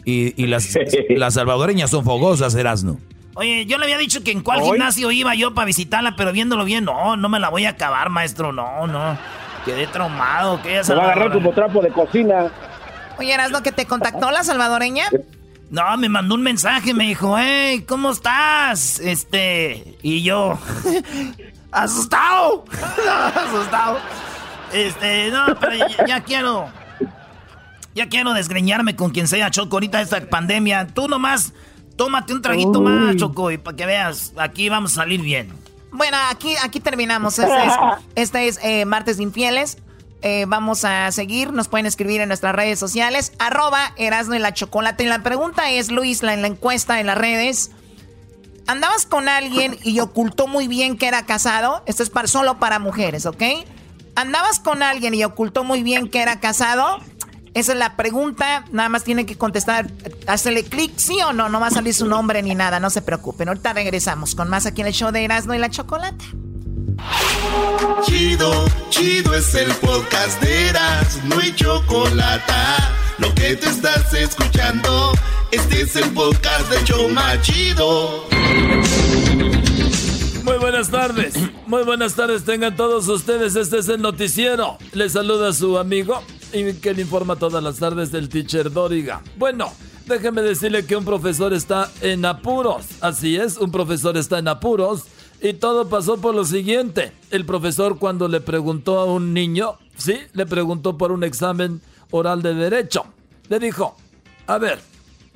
Y, 0.05 0.41
y 0.41 0.47
las, 0.47 0.77
las 1.09 1.33
salvadoreñas 1.33 1.89
son 1.89 2.05
fogosas, 2.05 2.55
Erasno. 2.55 2.97
Oye, 3.37 3.67
yo 3.67 3.77
le 3.77 3.83
había 3.83 3.99
dicho 3.99 4.23
que 4.23 4.31
en 4.31 4.41
cuál 4.41 4.61
gimnasio 4.61 5.11
iba 5.11 5.35
yo 5.35 5.53
para 5.53 5.65
visitarla, 5.65 6.15
pero 6.15 6.31
viéndolo 6.31 6.65
bien, 6.65 6.85
no, 6.85 7.17
no 7.17 7.29
me 7.29 7.39
la 7.39 7.49
voy 7.49 7.65
a 7.65 7.69
acabar, 7.69 8.09
maestro, 8.09 8.51
no, 8.51 8.87
no. 8.87 9.15
Quedé 9.63 9.85
traumado, 9.85 10.59
que 10.63 10.83
Se 10.83 10.95
va 10.95 11.03
a 11.03 11.05
agarrar 11.11 11.33
como 11.33 11.51
trapo 11.51 11.81
de 11.81 11.89
cocina. 11.89 12.51
Oye, 13.19 13.31
¿eras 13.31 13.51
lo 13.51 13.61
que 13.61 13.71
te 13.71 13.85
contactó 13.85 14.31
la 14.31 14.43
salvadoreña? 14.43 15.09
No, 15.69 15.97
me 15.97 16.09
mandó 16.09 16.33
un 16.33 16.41
mensaje, 16.41 16.93
me 16.95 17.09
dijo, 17.09 17.35
hey, 17.37 17.83
¿cómo 17.87 18.11
estás? 18.11 18.99
Este, 19.01 19.97
y 20.01 20.23
yo, 20.23 20.57
asustado, 21.71 22.65
asustado. 23.35 23.99
Este, 24.73 25.31
no, 25.31 25.45
pero 25.59 25.75
ya, 26.07 26.21
quiero, 26.21 26.69
ya 27.95 28.09
quiero 28.09 28.33
desgreñarme 28.33 28.95
con 28.95 29.11
quien 29.11 29.27
sea, 29.27 29.49
Choco, 29.49 29.77
ahorita 29.77 30.01
esta 30.01 30.29
pandemia. 30.29 30.87
Tú 30.87 31.07
nomás, 31.07 31.53
tómate 31.95 32.33
un 32.33 32.41
traguito 32.41 32.81
más, 32.81 33.15
Choco, 33.15 33.51
y 33.51 33.57
para 33.57 33.77
que 33.77 33.85
veas, 33.85 34.33
aquí 34.37 34.69
vamos 34.69 34.93
a 34.93 34.95
salir 34.95 35.21
bien. 35.21 35.53
Bueno, 35.91 36.17
aquí, 36.29 36.55
aquí 36.61 36.79
terminamos. 36.79 37.39
Este 37.47 37.65
es, 37.65 37.73
este 38.15 38.47
es 38.47 38.59
eh, 38.63 38.85
Martes 38.85 39.19
Infieles. 39.19 39.77
Eh, 40.23 40.45
vamos 40.47 40.83
a 40.83 41.11
seguir, 41.11 41.53
nos 41.53 41.67
pueden 41.67 41.85
escribir 41.85 42.21
en 42.21 42.27
nuestras 42.27 42.55
redes 42.55 42.79
sociales, 42.79 43.33
arroba 43.37 43.93
Erasno 43.97 44.35
y 44.35 44.39
la 44.39 44.53
Chocolate. 44.53 45.03
Y 45.03 45.07
la 45.07 45.21
pregunta 45.21 45.69
es, 45.69 45.91
Luis, 45.91 46.23
la, 46.23 46.33
en 46.33 46.41
la 46.41 46.47
encuesta 46.47 46.99
en 46.99 47.05
las 47.05 47.17
redes, 47.17 47.71
¿andabas 48.67 49.05
con 49.05 49.29
alguien 49.29 49.77
y 49.83 49.99
ocultó 49.99 50.47
muy 50.47 50.67
bien 50.67 50.97
que 50.97 51.07
era 51.07 51.25
casado? 51.25 51.83
Esto 51.85 52.03
es 52.03 52.09
para, 52.09 52.27
solo 52.27 52.59
para 52.59 52.79
mujeres, 52.79 53.25
¿ok? 53.25 53.43
¿Andabas 54.15 54.59
con 54.59 54.83
alguien 54.83 55.13
y 55.13 55.23
ocultó 55.23 55.63
muy 55.63 55.83
bien 55.83 56.09
que 56.09 56.21
era 56.21 56.39
casado? 56.39 56.99
Esa 57.53 57.71
es 57.71 57.79
la 57.79 57.95
pregunta, 57.95 58.65
nada 58.71 58.89
más 58.89 59.03
tiene 59.03 59.25
que 59.25 59.35
contestar, 59.35 59.89
hacerle 60.27 60.63
clic 60.63 60.91
sí 60.97 61.19
o 61.21 61.33
no, 61.33 61.49
no 61.49 61.59
va 61.59 61.67
a 61.67 61.71
salir 61.71 61.93
su 61.93 62.05
nombre 62.05 62.43
ni 62.43 62.53
nada, 62.53 62.79
no 62.79 62.91
se 62.91 63.01
preocupen. 63.01 63.47
Ahorita 63.47 63.73
regresamos 63.73 64.35
con 64.35 64.49
más 64.49 64.67
aquí 64.67 64.81
en 64.81 64.87
el 64.87 64.93
show 64.93 65.11
de 65.11 65.23
Erasno 65.23 65.55
y 65.55 65.57
la 65.57 65.69
Chocolate. 65.69 66.23
Chido, 68.03 68.65
chido 68.89 69.33
es 69.33 69.53
el 69.55 69.71
podcast 69.75 70.41
de 70.41 70.69
Eras, 70.69 71.19
no 71.25 71.39
hay 71.39 71.53
chocolate. 71.53 72.53
Lo 73.17 73.33
que 73.35 73.55
te 73.55 73.69
estás 73.69 74.13
escuchando, 74.13 75.11
este 75.51 75.81
es 75.81 75.95
el 75.95 76.09
podcast 76.11 76.69
de 76.71 76.83
Choma 76.83 77.41
Chido. 77.41 78.25
Muy 80.43 80.57
buenas 80.59 80.89
tardes, 80.89 81.35
muy 81.65 81.83
buenas 81.83 82.15
tardes 82.15 82.43
tengan 82.43 82.75
todos 82.75 83.07
ustedes, 83.07 83.55
este 83.55 83.79
es 83.79 83.89
el 83.89 84.01
noticiero. 84.01 84.77
Les 84.93 85.13
saluda 85.13 85.51
su 85.53 85.77
amigo 85.77 86.23
y 86.53 86.73
que 86.73 86.93
le 86.93 87.01
informa 87.01 87.35
todas 87.35 87.61
las 87.61 87.77
tardes 87.77 88.11
del 88.11 88.29
teacher 88.29 88.71
Doriga. 88.71 89.21
Bueno, 89.35 89.73
déjeme 90.05 90.41
decirle 90.41 90.85
que 90.85 90.95
un 90.95 91.03
profesor 91.03 91.53
está 91.53 91.91
en 92.01 92.25
apuros, 92.25 92.85
así 93.01 93.35
es, 93.35 93.57
un 93.57 93.71
profesor 93.71 94.17
está 94.17 94.39
en 94.39 94.47
apuros 94.47 95.03
y 95.41 95.53
todo 95.53 95.87
pasó 95.89 96.17
por 96.17 96.35
lo 96.35 96.45
siguiente. 96.45 97.11
El 97.31 97.45
profesor 97.45 97.99
cuando 97.99 98.27
le 98.27 98.41
preguntó 98.41 98.99
a 98.99 99.05
un 99.05 99.33
niño, 99.33 99.75
sí, 99.97 100.17
le 100.33 100.45
preguntó 100.45 100.97
por 100.97 101.11
un 101.11 101.23
examen 101.23 101.81
oral 102.11 102.41
de 102.41 102.53
derecho. 102.55 103.05
Le 103.49 103.59
dijo, 103.59 103.95
a 104.47 104.57
ver, 104.57 104.79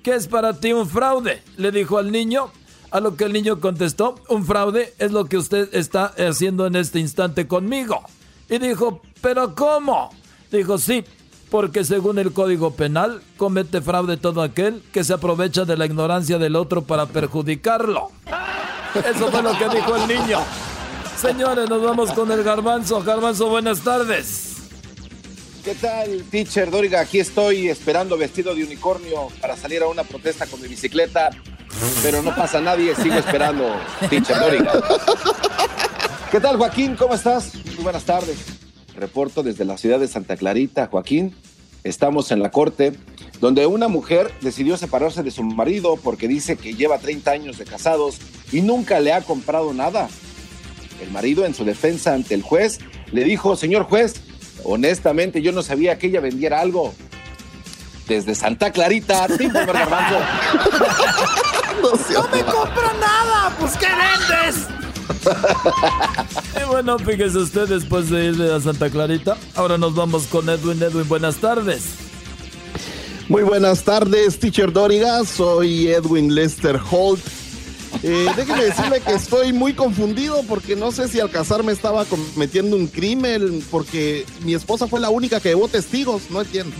¿qué 0.03 0.15
es 0.15 0.27
para 0.27 0.53
ti 0.53 0.73
un 0.73 0.87
fraude? 0.87 1.43
Le 1.57 1.71
dijo 1.71 1.97
al 1.97 2.11
niño. 2.11 2.51
A 2.91 2.99
lo 2.99 3.15
que 3.15 3.23
el 3.23 3.31
niño 3.31 3.61
contestó, 3.61 4.15
un 4.27 4.45
fraude 4.45 4.93
es 4.97 5.13
lo 5.13 5.23
que 5.23 5.37
usted 5.37 5.69
está 5.73 6.07
haciendo 6.17 6.67
en 6.67 6.75
este 6.75 6.99
instante 6.99 7.47
conmigo. 7.47 8.01
Y 8.49 8.57
dijo, 8.57 9.01
¿pero 9.21 9.55
cómo? 9.55 10.09
Dijo, 10.51 10.77
sí, 10.77 11.05
porque 11.49 11.85
según 11.85 12.19
el 12.19 12.33
Código 12.33 12.71
Penal, 12.75 13.21
comete 13.37 13.79
fraude 13.79 14.17
todo 14.17 14.41
aquel 14.41 14.83
que 14.91 15.05
se 15.05 15.13
aprovecha 15.13 15.63
de 15.63 15.77
la 15.77 15.85
ignorancia 15.85 16.37
del 16.37 16.57
otro 16.57 16.81
para 16.81 17.05
perjudicarlo. 17.05 18.09
Eso 18.95 19.31
fue 19.31 19.41
lo 19.41 19.57
que 19.57 19.69
dijo 19.69 19.95
el 19.95 20.07
niño. 20.07 20.39
Señores, 21.15 21.69
nos 21.69 21.81
vamos 21.81 22.11
con 22.11 22.31
el 22.31 22.43
garbanzo. 22.43 23.01
Garbanzo, 23.03 23.49
buenas 23.49 23.81
tardes. 23.81 24.47
¿Qué 25.63 25.75
tal, 25.75 26.23
teacher 26.31 26.71
Doriga? 26.71 27.01
Aquí 27.01 27.19
estoy 27.19 27.69
esperando 27.69 28.17
vestido 28.17 28.55
de 28.55 28.63
unicornio 28.63 29.27
para 29.39 29.55
salir 29.55 29.83
a 29.83 29.87
una 29.87 30.03
protesta 30.03 30.47
con 30.47 30.59
mi 30.59 30.67
bicicleta, 30.67 31.29
pero 32.01 32.23
no 32.23 32.35
pasa 32.35 32.59
nadie, 32.59 32.95
sigo 32.95 33.15
esperando, 33.15 33.75
teacher 34.09 34.39
Doriga. 34.39 34.73
¿Qué 36.31 36.39
tal, 36.39 36.57
Joaquín? 36.57 36.95
¿Cómo 36.95 37.13
estás? 37.13 37.53
Muy 37.75 37.83
buenas 37.83 38.03
tardes. 38.03 38.37
Reporto 38.95 39.43
desde 39.43 39.63
la 39.63 39.77
ciudad 39.77 39.99
de 39.99 40.07
Santa 40.07 40.35
Clarita, 40.35 40.87
Joaquín. 40.87 41.35
Estamos 41.83 42.31
en 42.31 42.41
la 42.41 42.49
corte 42.49 42.93
donde 43.41 43.65
una 43.65 43.89
mujer 43.89 44.31
decidió 44.39 44.77
separarse 44.77 45.23
de 45.23 45.31
su 45.31 45.43
marido 45.43 45.97
porque 46.01 46.27
dice 46.27 46.55
que 46.57 46.75
lleva 46.75 46.99
30 46.99 47.31
años 47.31 47.57
de 47.57 47.65
casados 47.65 48.19
y 48.51 48.61
nunca 48.61 48.99
le 48.99 49.11
ha 49.13 49.21
comprado 49.21 49.73
nada. 49.73 50.07
El 51.01 51.09
marido 51.09 51.43
en 51.43 51.55
su 51.55 51.65
defensa 51.65 52.13
ante 52.13 52.35
el 52.35 52.43
juez 52.43 52.77
le 53.11 53.23
dijo, 53.23 53.55
señor 53.55 53.85
juez, 53.85 54.21
honestamente 54.63 55.41
yo 55.41 55.51
no 55.51 55.63
sabía 55.63 55.97
que 55.97 56.05
ella 56.07 56.21
vendiera 56.21 56.61
algo. 56.61 56.93
Desde 58.07 58.35
Santa 58.35 58.71
Clarita, 58.71 59.27
Tim 59.27 59.51
no, 59.53 59.65
no 59.65 59.73
me 62.29 62.43
compro 62.43 62.93
nada, 62.99 63.55
pues 63.59 63.73
¿qué 63.77 63.87
vendes? 63.87 64.67
y 66.61 66.65
bueno, 66.67 66.99
fíjese 66.99 67.37
usted, 67.39 67.67
después 67.67 68.09
de 68.09 68.25
ir 68.25 68.41
a 68.51 68.59
Santa 68.59 68.89
Clarita, 68.89 69.35
ahora 69.55 69.77
nos 69.79 69.95
vamos 69.95 70.27
con 70.27 70.47
Edwin. 70.49 70.81
Edwin, 70.83 71.07
buenas 71.07 71.37
tardes. 71.37 72.10
Muy 73.31 73.43
buenas 73.43 73.83
tardes, 73.83 74.37
teacher 74.39 74.73
Doriga. 74.73 75.23
Soy 75.23 75.87
Edwin 75.87 76.35
Lester 76.35 76.77
Holt. 76.91 77.21
Eh, 78.03 78.27
déjeme 78.35 78.65
decirle 78.65 78.99
que 78.99 79.13
estoy 79.13 79.53
muy 79.53 79.71
confundido 79.71 80.43
porque 80.49 80.75
no 80.75 80.91
sé 80.91 81.07
si 81.07 81.21
al 81.21 81.29
casarme 81.29 81.71
estaba 81.71 82.03
cometiendo 82.03 82.75
un 82.75 82.87
crimen 82.87 83.63
porque 83.71 84.25
mi 84.43 84.53
esposa 84.53 84.85
fue 84.85 84.99
la 84.99 85.09
única 85.09 85.39
que 85.39 85.47
llevó 85.47 85.69
testigos, 85.69 86.23
no 86.29 86.41
entiendo. 86.41 86.75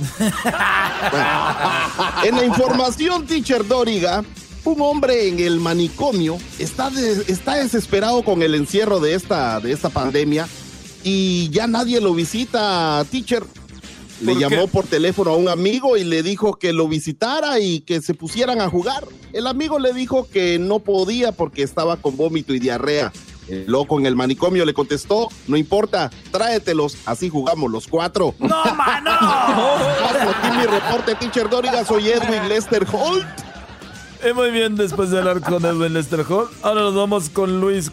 en 2.26 2.36
la 2.36 2.44
información, 2.44 3.26
teacher 3.26 3.66
Doriga, 3.66 4.22
un 4.66 4.82
hombre 4.82 5.30
en 5.30 5.40
el 5.40 5.58
manicomio 5.62 6.38
está, 6.60 6.92
está 7.30 7.56
desesperado 7.64 8.24
con 8.24 8.44
el 8.44 8.56
encierro 8.56 9.00
de 9.00 9.14
esta, 9.14 9.62
de 9.62 9.72
esta 9.72 9.88
pandemia 9.88 10.50
y 11.02 11.50
ya 11.50 11.68
nadie 11.68 12.02
lo 12.02 12.14
visita, 12.14 13.06
teacher. 13.10 13.46
Le 14.22 14.36
llamó 14.36 14.68
por 14.68 14.86
teléfono 14.86 15.32
a 15.32 15.36
un 15.36 15.50
amigo 15.50 15.98
y 15.98 16.04
le 16.04 16.22
dijo 16.24 16.56
que 16.56 16.74
lo 16.74 16.88
visitara 16.88 17.60
y 17.60 17.82
que 17.82 18.02
se 18.02 18.14
pusieran 18.14 18.62
a 18.62 18.70
jugar. 18.70 19.06
El 19.34 19.48
amigo 19.48 19.80
le 19.80 19.94
dijo 19.94 20.28
que 20.30 20.60
no 20.60 20.80
podía 20.80 21.32
porque 21.32 21.64
estaba 21.64 21.98
con 21.98 22.18
vómito 22.18 22.54
y 22.54 22.60
diarrea. 22.60 23.12
El 23.48 23.66
loco 23.66 24.00
en 24.00 24.06
el 24.06 24.16
manicomio 24.16 24.64
le 24.64 24.74
contestó, 24.74 25.28
no 25.48 25.58
importa, 25.58 26.10
tráetelos, 26.32 26.98
así 27.06 27.30
jugamos 27.30 27.72
los 27.72 27.88
cuatro. 27.88 28.36
¡No, 28.40 28.64
mano! 28.76 29.12
Aquí 29.12 30.58
mi 30.58 30.66
reporte, 30.66 31.16
teacher 31.16 31.50
Doriga, 31.50 31.84
soy 31.84 32.10
Edwin 32.10 32.48
Lester 32.48 32.86
Holt. 32.92 33.26
Eh, 34.24 34.34
muy 34.34 34.52
bien, 34.52 34.76
después 34.76 35.10
de 35.10 35.18
hablar 35.18 35.42
con 35.42 35.66
Edwin 35.66 35.94
Lester 35.94 36.24
Holt, 36.28 36.52
ahora 36.62 36.82
nos 36.82 36.96
vamos 36.96 37.30
con 37.30 37.60
Luis 37.60 37.92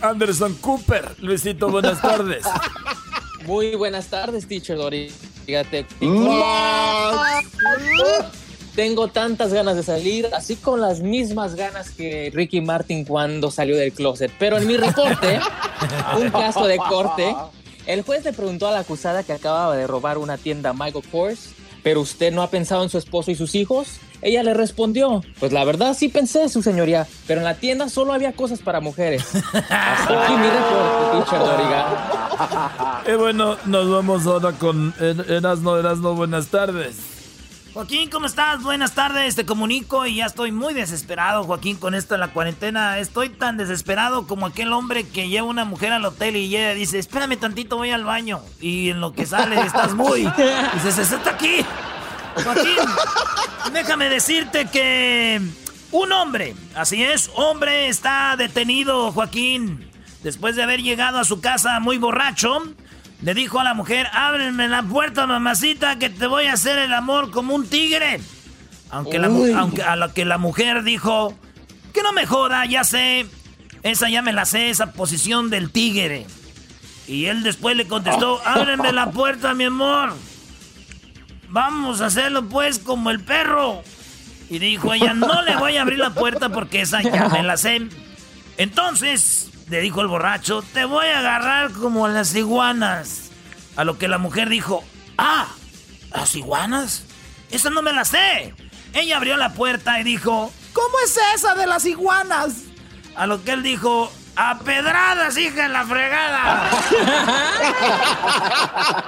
Anderson 0.00 0.54
Cooper. 0.54 1.14
Luisito, 1.20 1.70
buenas 1.70 2.02
tardes. 2.02 2.44
Muy 3.46 3.74
buenas 3.74 4.06
tardes, 4.06 4.46
teacher 4.46 4.76
Doriga. 4.76 5.12
Fíjate. 5.46 5.86
Tengo 8.74 9.08
tantas 9.08 9.52
ganas 9.52 9.76
de 9.76 9.82
salir, 9.82 10.28
así 10.32 10.56
con 10.56 10.80
las 10.80 11.00
mismas 11.00 11.54
ganas 11.54 11.90
que 11.90 12.30
Ricky 12.32 12.62
Martin 12.62 13.04
cuando 13.04 13.50
salió 13.50 13.76
del 13.76 13.92
closet. 13.92 14.32
Pero 14.38 14.56
en 14.56 14.66
mi 14.66 14.78
reporte, 14.78 15.40
un 16.16 16.30
caso 16.30 16.66
de 16.66 16.78
corte, 16.78 17.36
el 17.86 18.02
juez 18.02 18.24
le 18.24 18.32
preguntó 18.32 18.68
a 18.68 18.70
la 18.70 18.78
acusada 18.80 19.24
que 19.24 19.34
acababa 19.34 19.76
de 19.76 19.86
robar 19.86 20.16
una 20.16 20.38
tienda 20.38 20.72
Michael 20.72 21.04
Kors, 21.10 21.50
pero 21.82 22.00
usted 22.00 22.32
no 22.32 22.42
ha 22.42 22.50
pensado 22.50 22.82
en 22.82 22.88
su 22.88 22.98
esposo 22.98 23.30
y 23.30 23.34
sus 23.34 23.54
hijos. 23.54 23.98
Ella 24.22 24.42
le 24.44 24.54
respondió, 24.54 25.22
pues 25.40 25.52
la 25.52 25.64
verdad 25.64 25.94
sí 25.94 26.08
pensé, 26.08 26.48
su 26.48 26.62
señoría, 26.62 27.08
pero 27.26 27.40
en 27.40 27.44
la 27.44 27.54
tienda 27.54 27.88
solo 27.88 28.12
había 28.12 28.32
cosas 28.32 28.60
para 28.60 28.80
mujeres. 28.80 29.24
Hasta 29.34 30.24
aquí 30.24 30.34
mi 30.34 30.46
reporte, 30.46 31.30
teacher 31.30 31.38
Doriga. 31.40 33.02
Y 33.08 33.12
bueno, 33.18 33.56
nos 33.66 33.90
vamos 33.90 34.26
ahora 34.26 34.52
con 34.52 34.94
Erasno, 35.00 35.76
Erasno, 35.76 36.14
buenas 36.14 36.46
tardes. 36.48 37.11
Joaquín, 37.74 38.10
¿cómo 38.10 38.26
estás? 38.26 38.62
Buenas 38.62 38.92
tardes, 38.92 39.34
te 39.34 39.46
comunico 39.46 40.04
y 40.04 40.16
ya 40.16 40.26
estoy 40.26 40.52
muy 40.52 40.74
desesperado, 40.74 41.44
Joaquín, 41.44 41.78
con 41.78 41.94
esto 41.94 42.12
de 42.12 42.18
la 42.18 42.28
cuarentena. 42.28 42.98
Estoy 42.98 43.30
tan 43.30 43.56
desesperado 43.56 44.26
como 44.26 44.44
aquel 44.44 44.74
hombre 44.74 45.08
que 45.08 45.30
lleva 45.30 45.46
una 45.46 45.64
mujer 45.64 45.90
al 45.94 46.04
hotel 46.04 46.36
y 46.36 46.54
ella 46.54 46.74
dice, 46.74 46.98
espérame 46.98 47.38
tantito, 47.38 47.78
voy 47.78 47.90
al 47.90 48.04
baño. 48.04 48.42
Y 48.60 48.90
en 48.90 49.00
lo 49.00 49.14
que 49.14 49.24
sale 49.24 49.58
estás 49.66 49.94
muy... 49.94 50.20
Y 50.20 50.84
dice, 50.84 50.92
se 50.92 51.16
está 51.16 51.30
aquí. 51.30 51.64
Joaquín, 52.44 52.76
déjame 53.72 54.10
decirte 54.10 54.66
que 54.66 55.40
un 55.92 56.12
hombre, 56.12 56.54
así 56.74 57.02
es, 57.02 57.30
hombre 57.36 57.88
está 57.88 58.36
detenido, 58.36 59.12
Joaquín. 59.12 59.90
Después 60.22 60.56
de 60.56 60.62
haber 60.62 60.82
llegado 60.82 61.18
a 61.18 61.24
su 61.24 61.40
casa 61.40 61.80
muy 61.80 61.96
borracho, 61.96 62.62
le 63.22 63.34
dijo 63.34 63.60
a 63.60 63.64
la 63.64 63.74
mujer, 63.74 64.08
ábreme 64.12 64.68
la 64.68 64.82
puerta, 64.82 65.26
mamacita, 65.26 65.96
que 65.96 66.10
te 66.10 66.26
voy 66.26 66.46
a 66.46 66.54
hacer 66.54 66.78
el 66.78 66.92
amor 66.92 67.30
como 67.30 67.54
un 67.54 67.68
tigre. 67.68 68.20
Aunque, 68.90 69.18
la, 69.18 69.28
aunque 69.58 69.82
a 69.82 69.96
lo 69.96 70.12
que 70.12 70.24
la 70.24 70.38
mujer 70.38 70.82
dijo, 70.82 71.34
Que 71.94 72.02
no 72.02 72.12
me 72.12 72.26
joda, 72.26 72.66
ya 72.66 72.84
sé. 72.84 73.26
Esa 73.82 74.10
ya 74.10 74.22
me 74.22 74.32
la 74.32 74.44
sé, 74.44 74.70
esa 74.70 74.92
posición 74.92 75.50
del 75.50 75.70
tigre. 75.70 76.26
Y 77.06 77.26
él 77.26 77.42
después 77.42 77.76
le 77.76 77.86
contestó, 77.86 78.40
ábreme 78.44 78.92
la 78.92 79.10
puerta, 79.12 79.54
mi 79.54 79.64
amor. 79.64 80.14
Vamos 81.48 82.00
a 82.00 82.06
hacerlo 82.06 82.48
pues 82.48 82.80
como 82.80 83.10
el 83.10 83.20
perro. 83.20 83.82
Y 84.50 84.58
dijo 84.58 84.92
ella, 84.92 85.14
no 85.14 85.42
le 85.42 85.56
voy 85.56 85.76
a 85.76 85.82
abrir 85.82 85.98
la 85.98 86.10
puerta 86.10 86.48
porque 86.48 86.82
esa 86.82 87.02
ya 87.02 87.28
me 87.28 87.42
la 87.42 87.56
sé. 87.56 87.88
Entonces, 88.56 89.51
le 89.72 89.80
dijo 89.80 90.02
el 90.02 90.06
borracho, 90.06 90.62
te 90.74 90.84
voy 90.84 91.06
a 91.06 91.20
agarrar 91.20 91.72
como 91.72 92.06
las 92.06 92.34
iguanas. 92.34 93.30
A 93.74 93.84
lo 93.84 93.96
que 93.96 94.06
la 94.06 94.18
mujer 94.18 94.50
dijo, 94.50 94.84
ah, 95.16 95.46
¿las 96.12 96.34
iguanas? 96.34 97.04
Esa 97.50 97.70
no 97.70 97.80
me 97.80 97.94
la 97.94 98.04
sé. 98.04 98.54
Ella 98.92 99.16
abrió 99.16 99.38
la 99.38 99.54
puerta 99.54 99.98
y 99.98 100.04
dijo, 100.04 100.52
¿cómo 100.74 100.94
es 101.02 101.18
esa 101.34 101.54
de 101.54 101.66
las 101.66 101.86
iguanas? 101.86 102.52
A 103.16 103.26
lo 103.26 103.42
que 103.42 103.52
él 103.52 103.62
dijo, 103.62 104.12
a 104.36 104.58
pedradas, 104.58 105.38
hija, 105.38 105.64
en 105.64 105.72
la 105.72 105.86
fregada. 105.86 106.70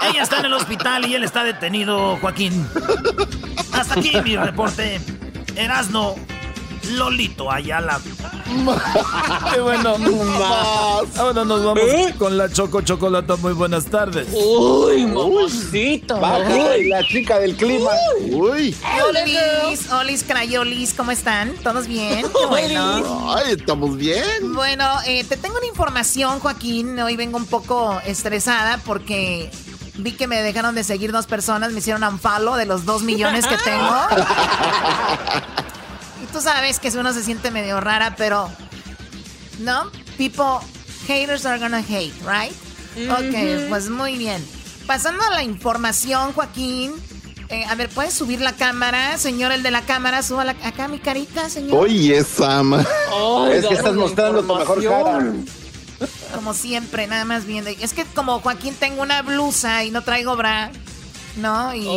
Ella 0.09 0.23
está 0.23 0.39
en 0.39 0.47
el 0.47 0.55
hospital 0.55 1.05
y 1.05 1.15
él 1.15 1.25
está 1.25 1.45
detenido, 1.45 2.17
Joaquín. 2.23 2.67
Hasta 3.71 4.01
aquí 4.01 4.19
mi 4.23 4.35
reporte. 4.35 4.99
Erasno 5.57 6.15
Lolito 6.93 7.51
Ayala. 7.51 8.01
Qué 9.53 9.61
bueno. 9.61 9.97
Ahora 11.18 11.45
nos 11.45 11.64
vamos 11.64 11.82
¿Eh? 11.85 12.14
con 12.18 12.37
la 12.37 12.51
Choco 12.51 12.82
Chocolata. 12.82 13.37
Muy 13.37 13.53
buenas 13.53 13.87
tardes. 13.87 14.28
Uy, 14.32 15.07
mamacita. 15.07 16.16
Baja, 16.16 16.76
la 16.89 17.03
chica 17.07 17.39
del 17.39 17.57
clima. 17.57 17.91
Uy. 18.30 18.76
Olis, 19.09 19.91
Olis, 19.93 20.24
Crayolis, 20.24 20.95
¿cómo 20.95 21.11
están? 21.11 21.55
¿Todos 21.62 21.87
bien? 21.87 22.22
Qué 22.22 22.47
bueno. 22.47 23.35
Ay, 23.35 23.53
estamos 23.59 23.97
bien. 23.97 24.55
Bueno, 24.55 24.87
eh, 25.07 25.24
te 25.24 25.37
tengo 25.37 25.57
una 25.57 25.66
información, 25.66 26.39
Joaquín. 26.41 26.99
Hoy 27.01 27.16
vengo 27.16 27.37
un 27.37 27.47
poco 27.47 28.01
estresada 28.07 28.78
porque 28.85 29.51
vi 29.97 30.12
que 30.12 30.26
me 30.26 30.43
dejaron 30.43 30.74
de 30.74 30.85
seguir 30.85 31.12
dos 31.12 31.26
personas. 31.26 31.72
Me 31.72 31.78
hicieron 31.78 32.05
un 32.05 32.57
de 32.57 32.66
los 32.66 32.85
dos 32.85 33.03
millones 33.03 33.47
que 33.47 33.57
tengo. 33.59 33.95
tú 36.33 36.41
sabes 36.41 36.79
que 36.79 36.89
uno 36.91 37.12
se 37.12 37.22
siente 37.22 37.51
medio 37.51 37.81
rara, 37.81 38.14
pero... 38.16 38.51
¿No? 39.61 39.91
People, 40.18 40.66
haters 41.07 41.47
are 41.47 41.59
gonna 41.59 41.79
hate, 41.79 42.14
right? 42.27 42.53
Ok, 43.11 43.35
Ujú. 43.61 43.68
pues 43.68 43.89
muy 43.89 44.16
bien. 44.18 44.45
Pasando 44.87 45.22
a 45.25 45.31
la 45.31 45.43
información, 45.43 46.33
Joaquín. 46.33 46.93
eh, 47.49 47.64
a 47.68 47.75
ver, 47.75 47.89
¿puedes 47.89 48.14
subir 48.14 48.41
la 48.41 48.53
cámara? 48.53 49.16
Señor, 49.18 49.53
el 49.53 49.62
de 49.62 49.70
la 49.70 49.83
cámara, 49.83 50.22
suba 50.22 50.45
la- 50.45 50.57
acá 50.64 50.89
mi 50.89 50.99
carita, 50.99 51.49
señor. 51.51 51.79
Oye, 51.85 52.22
Sam. 52.25 52.75
es 53.53 53.66
que 53.66 53.75
estás 53.75 53.95
mostrando 53.95 54.43
tu 54.43 54.55
mejor 54.57 54.83
cara. 54.85 55.33
Como 56.35 56.53
siempre, 56.55 57.07
nada 57.07 57.25
más 57.25 57.45
viendo. 57.47 57.70
Es 57.70 57.93
que 57.93 58.05
como 58.05 58.41
Joaquín 58.41 58.75
tengo 58.75 59.03
una 59.03 59.22
blusa 59.22 59.85
y 59.85 59.91
no 59.91 60.03
traigo 60.03 60.37
bra, 60.37 60.70
¿no? 61.37 61.74
Y, 61.74 61.89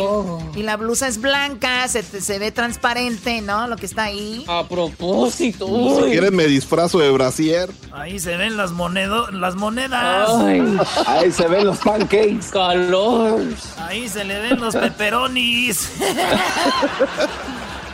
y 0.58 0.62
la 0.62 0.76
blusa 0.76 1.06
es 1.08 1.20
blanca, 1.20 1.86
se, 1.88 2.02
te- 2.02 2.20
se 2.20 2.38
ve 2.38 2.50
transparente, 2.52 3.40
¿no? 3.40 3.66
Lo 3.68 3.76
que 3.76 3.86
está 3.86 4.04
ahí. 4.04 4.44
A 4.48 4.64
propósito. 4.68 5.66
Si 5.66 5.72
uy. 5.72 6.10
quieres 6.10 6.32
me 6.32 6.46
disfrazo 6.46 6.98
de 6.98 7.10
brasier. 7.10 7.70
Ahí 7.92 8.18
se 8.18 8.36
ven 8.36 8.56
las, 8.56 8.72
monedo, 8.72 9.30
las 9.30 9.54
monedas. 9.56 10.28
Ay, 10.30 10.76
Ahí 11.06 11.32
se 11.32 11.46
ven 11.48 11.66
los 11.66 11.78
pancakes. 11.78 12.46
calor. 12.52 13.40
Ahí 13.78 14.08
se 14.08 14.24
le 14.24 14.40
ven 14.40 14.60
los 14.60 14.74
peperonis. 14.76 15.88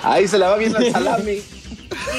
Ahí 0.03 0.29
se 0.29 0.39
le 0.39 0.45
va 0.47 0.57
viendo 0.57 0.79
el 0.79 0.93
salami. 0.93 1.39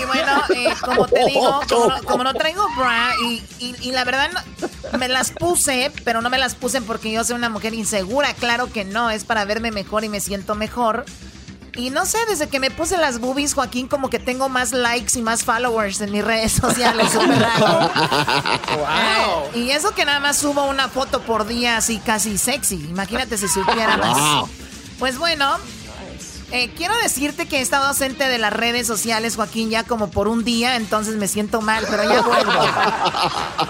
Y 0.01 0.05
bueno, 0.05 0.41
eh, 0.55 0.73
como 0.82 1.05
te 1.07 1.26
digo, 1.26 1.61
como 1.69 1.88
no, 1.88 2.03
como 2.03 2.23
no 2.23 2.34
traigo 2.34 2.67
bra 2.78 3.11
y, 3.23 3.43
y- 3.59 3.76
y 3.82 3.91
la 3.91 4.03
verdad 4.03 4.30
me 4.97 5.07
las 5.07 5.32
puse, 5.32 5.91
pero 6.03 6.21
no 6.21 6.30
me 6.30 6.38
las 6.38 6.55
puse 6.55 6.82
porque 6.82 7.11
yo 7.11 7.23
soy 7.23 7.36
una 7.36 7.49
mujer 7.49 7.73
insegura. 7.73 8.34
Claro 8.34 8.71
que 8.71 8.84
no, 8.86 9.09
es 9.09 9.23
para 9.23 9.45
verme 9.45 9.71
mejor 9.71 10.03
y 10.03 10.09
me 10.09 10.19
siento 10.19 10.55
mejor. 10.55 11.05
Y 11.78 11.89
no 11.89 12.05
sé, 12.05 12.17
desde 12.30 12.47
que 12.47 12.61
me 12.61 12.71
puse 12.71 12.97
las 12.97 13.19
boobies, 13.19 13.53
Joaquín, 13.53 13.89
como 13.89 14.09
que 14.09 14.17
tengo 14.17 14.47
más 14.47 14.71
likes 14.71 15.19
y 15.19 15.21
más 15.21 15.43
followers 15.43 15.99
en 15.99 16.09
mis 16.13 16.23
redes 16.23 16.53
sociales. 16.53 17.09
súper 17.11 17.38
raro. 17.38 17.91
Eh, 19.53 19.59
y 19.59 19.69
eso 19.71 19.91
que 19.93 20.05
nada 20.05 20.21
más 20.21 20.38
subo 20.38 20.63
una 20.69 20.88
foto 20.88 21.21
por 21.21 21.45
día 21.45 21.76
así 21.78 21.97
casi 21.99 22.38
sexy. 22.38 22.76
Imagínate 22.76 23.38
si 23.38 23.47
supiera 23.49 23.97
más. 23.97 24.17
Wow. 24.17 24.49
Pues 24.99 25.17
bueno, 25.17 25.57
eh, 26.51 26.69
quiero 26.75 26.93
decirte 27.03 27.47
que 27.47 27.57
he 27.57 27.61
estado 27.61 27.85
ausente 27.85 28.27
de 28.27 28.37
las 28.37 28.53
redes 28.53 28.87
sociales, 28.87 29.35
Joaquín, 29.35 29.69
ya 29.69 29.83
como 29.83 30.09
por 30.09 30.27
un 30.27 30.43
día, 30.43 30.75
entonces 30.75 31.15
me 31.15 31.27
siento 31.27 31.61
mal, 31.61 31.85
pero 31.89 32.03
ya 32.03 32.21
vuelvo. 32.21 32.51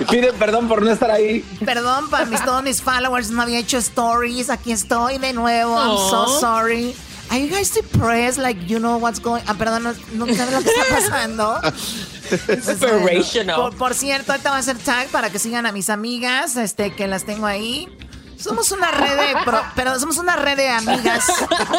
Piden 0.09 0.36
perdón 0.36 0.67
por 0.67 0.82
no 0.82 0.91
estar 0.91 1.11
ahí. 1.11 1.41
Perdón 1.65 2.09
para 2.09 2.26
mis, 2.26 2.43
todos 2.43 2.63
mis 2.63 2.82
followers, 2.82 3.30
no 3.32 3.41
había 3.41 3.59
hecho 3.59 3.78
stories, 3.78 4.49
aquí 4.49 4.71
estoy 4.71 5.17
de 5.17 5.34
nuevo, 5.34 5.76
I'm 5.76 5.97
so 6.09 6.23
Aw. 6.26 6.39
sorry. 6.39 6.95
Are 7.32 7.39
you 7.39 7.49
guys 7.49 7.73
depressed? 7.73 8.38
Like, 8.38 8.67
you 8.67 8.78
know 8.78 8.97
what's 8.97 9.19
going... 9.19 9.41
Ah, 9.47 9.55
perdón, 9.55 9.84
no, 9.84 9.93
no 10.13 10.34
sabes 10.36 10.53
lo 10.53 10.61
que 10.61 10.69
está 10.69 10.95
pasando. 10.95 11.59
Inspirational. 12.49 13.55
Por, 13.55 13.76
por 13.76 13.93
cierto, 13.95 14.32
ahorita 14.32 14.49
voy 14.49 14.57
a 14.57 14.59
hacer 14.59 14.78
tag 14.78 15.07
para 15.07 15.32
que 15.32 15.39
sigan 15.39 15.65
a 15.65 15.71
mis 15.71 15.89
amigas, 15.89 16.55
este, 16.55 16.93
que 16.93 17.07
las 17.07 17.23
tengo 17.23 17.47
ahí. 17.47 17.89
Somos 18.38 18.72
una 18.72 18.92
red 18.92 19.16
de, 19.18 19.44
pro- 19.44 19.64
pero 19.76 20.00
somos 20.00 20.18
una 20.18 20.36
red 20.36 20.58
de 20.58 20.70
amigas 20.70 21.26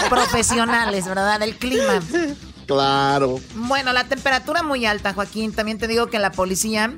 profesionales, 0.09 1.07
¿verdad? 1.07 1.39
Del 1.41 1.57
clima. 1.57 2.01
Claro. 2.67 3.39
Bueno, 3.55 3.93
la 3.93 4.05
temperatura 4.05 4.63
muy 4.63 4.87
alta, 4.87 5.13
Joaquín. 5.15 5.53
También 5.53 5.79
te 5.79 5.87
digo 5.87 6.09
que 6.09 6.19
la 6.19 6.33
policía, 6.33 6.93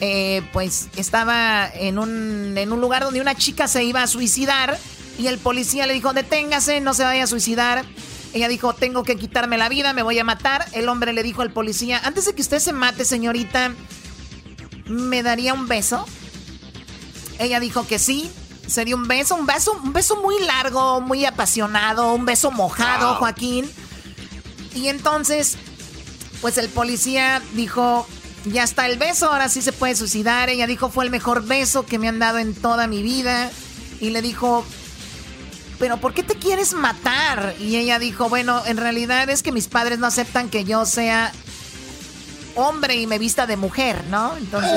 eh, 0.00 0.42
pues, 0.52 0.88
estaba 0.96 1.68
en 1.72 1.98
un, 1.98 2.54
en 2.56 2.72
un 2.72 2.80
lugar 2.80 3.02
donde 3.02 3.20
una 3.20 3.34
chica 3.34 3.66
se 3.68 3.82
iba 3.84 4.02
a 4.02 4.06
suicidar 4.06 4.78
y 5.18 5.26
el 5.26 5.38
policía 5.38 5.86
le 5.86 5.94
dijo, 5.94 6.12
deténgase, 6.12 6.80
no 6.80 6.94
se 6.94 7.04
vaya 7.04 7.24
a 7.24 7.26
suicidar. 7.26 7.84
Ella 8.32 8.46
dijo, 8.46 8.74
tengo 8.74 9.02
que 9.02 9.16
quitarme 9.16 9.58
la 9.58 9.68
vida, 9.68 9.92
me 9.92 10.02
voy 10.02 10.18
a 10.20 10.24
matar. 10.24 10.64
El 10.72 10.88
hombre 10.88 11.12
le 11.12 11.24
dijo 11.24 11.42
al 11.42 11.50
policía, 11.52 12.00
antes 12.04 12.26
de 12.26 12.34
que 12.34 12.42
usted 12.42 12.60
se 12.60 12.72
mate, 12.72 13.04
señorita, 13.04 13.72
¿me 14.86 15.24
daría 15.24 15.52
un 15.54 15.66
beso? 15.66 16.06
Ella 17.40 17.58
dijo 17.58 17.86
que 17.88 17.98
sí. 17.98 18.30
Sería 18.70 18.94
un 18.94 19.08
beso, 19.08 19.34
un 19.34 19.46
beso, 19.46 19.72
un 19.82 19.92
beso 19.92 20.16
muy 20.22 20.38
largo, 20.44 21.00
muy 21.00 21.24
apasionado, 21.24 22.12
un 22.14 22.24
beso 22.24 22.52
mojado, 22.52 23.16
Joaquín. 23.16 23.68
Y 24.74 24.88
entonces, 24.88 25.56
pues 26.40 26.56
el 26.56 26.68
policía 26.68 27.42
dijo, 27.54 28.06
ya 28.44 28.62
está 28.62 28.86
el 28.86 28.96
beso, 28.96 29.30
ahora 29.30 29.48
sí 29.48 29.60
se 29.60 29.72
puede 29.72 29.96
suicidar. 29.96 30.48
Ella 30.50 30.68
dijo, 30.68 30.88
fue 30.88 31.04
el 31.04 31.10
mejor 31.10 31.44
beso 31.44 31.84
que 31.84 31.98
me 31.98 32.08
han 32.08 32.20
dado 32.20 32.38
en 32.38 32.54
toda 32.54 32.86
mi 32.86 33.02
vida. 33.02 33.50
Y 34.00 34.10
le 34.10 34.22
dijo, 34.22 34.64
pero 35.80 35.96
¿por 35.96 36.14
qué 36.14 36.22
te 36.22 36.36
quieres 36.36 36.72
matar? 36.72 37.56
Y 37.58 37.74
ella 37.74 37.98
dijo, 37.98 38.28
bueno, 38.28 38.62
en 38.66 38.76
realidad 38.76 39.28
es 39.30 39.42
que 39.42 39.50
mis 39.50 39.66
padres 39.66 39.98
no 39.98 40.06
aceptan 40.06 40.48
que 40.48 40.64
yo 40.64 40.86
sea 40.86 41.32
hombre 42.56 42.96
y 42.96 43.06
me 43.06 43.18
vista 43.18 43.46
de 43.46 43.56
mujer, 43.56 44.04
¿no? 44.08 44.36
Entonces... 44.36 44.72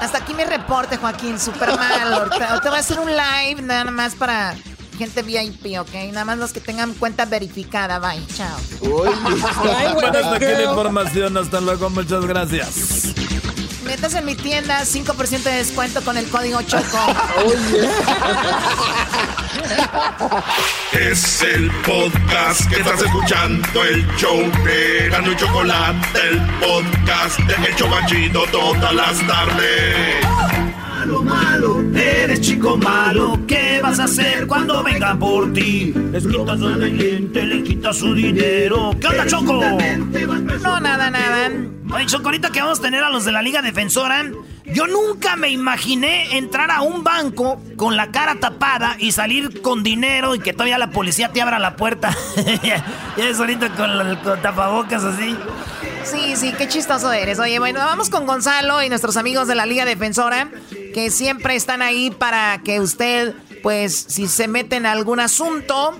Hasta 0.00 0.18
aquí 0.18 0.32
mi 0.34 0.44
reporte, 0.44 0.96
Joaquín, 0.96 1.38
súper 1.38 1.76
mal. 1.76 2.12
Ahorita 2.14 2.60
voy 2.64 2.76
a 2.76 2.80
hacer 2.80 3.00
un 3.00 3.10
live 3.10 3.62
nada 3.62 3.90
más 3.90 4.14
para 4.14 4.54
gente 4.96 5.22
VIP, 5.22 5.78
¿ok? 5.78 6.12
Nada 6.12 6.24
más 6.24 6.38
los 6.38 6.52
que 6.52 6.60
tengan 6.60 6.92
cuenta 6.94 7.24
verificada. 7.24 7.98
Bye, 7.98 8.26
chao. 8.34 8.58
Bueno, 8.80 10.18
hasta 10.18 10.34
aquí 10.34 10.44
la 10.44 10.64
información. 10.64 11.36
Hasta 11.36 11.60
luego. 11.60 11.90
Muchas 11.90 12.24
gracias. 12.26 13.14
Metas 13.88 14.12
en 14.12 14.26
mi 14.26 14.34
tienda, 14.34 14.82
5% 14.82 15.42
de 15.44 15.50
descuento 15.50 16.02
con 16.02 16.18
el 16.18 16.28
código 16.28 16.60
CHOCO. 16.60 17.06
Es 20.92 21.42
el 21.42 21.70
podcast 21.86 22.68
que 22.68 22.80
estás 22.80 23.00
escuchando, 23.00 23.84
el 23.84 24.06
show 24.16 24.38
de 24.62 25.08
Gano 25.08 25.32
y 25.32 25.36
Chocolate, 25.36 26.20
el 26.28 26.38
podcast 26.60 27.38
de 27.40 27.54
El 27.66 27.76
Chocachito 27.76 28.44
todas 28.52 28.92
las 28.92 29.26
tardes. 29.26 30.67
Malo, 31.08 31.22
malo, 31.22 31.80
eres 31.98 32.40
chico 32.42 32.76
malo. 32.76 33.38
¿Qué 33.46 33.80
vas 33.82 33.98
a 33.98 34.04
hacer 34.04 34.46
cuando 34.46 34.82
vengan 34.82 35.18
por 35.18 35.50
ti? 35.54 35.94
Les 36.12 36.26
quitas 36.26 36.60
su 36.60 36.70
cliente, 36.78 37.46
le 37.46 37.62
quitas 37.62 37.96
su 37.96 38.12
dinero. 38.14 38.90
¿Qué 39.00 39.06
onda, 39.06 39.26
Choco? 39.26 39.54
No, 40.62 40.80
nada, 40.80 41.08
nada. 41.10 41.50
Oye, 41.94 42.04
Choco, 42.04 42.26
ahorita 42.26 42.50
que 42.50 42.60
vamos 42.60 42.80
a 42.80 42.82
tener 42.82 43.02
a 43.02 43.08
los 43.08 43.24
de 43.24 43.32
la 43.32 43.40
Liga 43.40 43.62
Defensora, 43.62 44.26
yo 44.66 44.86
nunca 44.86 45.36
me 45.36 45.48
imaginé 45.48 46.36
entrar 46.36 46.70
a 46.70 46.82
un 46.82 47.02
banco 47.02 47.58
con 47.76 47.96
la 47.96 48.10
cara 48.10 48.34
tapada 48.34 48.96
y 48.98 49.12
salir 49.12 49.62
con 49.62 49.82
dinero 49.82 50.34
y 50.34 50.40
que 50.40 50.52
todavía 50.52 50.76
la 50.76 50.90
policía 50.90 51.30
te 51.32 51.40
abra 51.40 51.58
la 51.58 51.74
puerta. 51.76 52.14
ya 52.62 52.84
es 53.16 53.40
ahorita 53.40 53.70
con, 53.70 53.96
la- 53.96 54.20
con 54.20 54.42
tapabocas 54.42 55.04
así. 55.04 55.34
Sí, 56.10 56.36
sí, 56.36 56.52
qué 56.56 56.66
chistoso 56.68 57.12
eres. 57.12 57.38
Oye, 57.38 57.58
bueno, 57.58 57.80
vamos 57.80 58.08
con 58.08 58.26
Gonzalo 58.26 58.82
y 58.82 58.88
nuestros 58.88 59.16
amigos 59.18 59.46
de 59.46 59.54
la 59.54 59.66
Liga 59.66 59.84
Defensora, 59.84 60.50
que 60.94 61.10
siempre 61.10 61.54
están 61.54 61.82
ahí 61.82 62.10
para 62.10 62.62
que 62.64 62.80
usted, 62.80 63.34
pues, 63.62 64.06
si 64.08 64.26
se 64.26 64.48
mete 64.48 64.76
en 64.76 64.86
algún 64.86 65.20
asunto, 65.20 65.98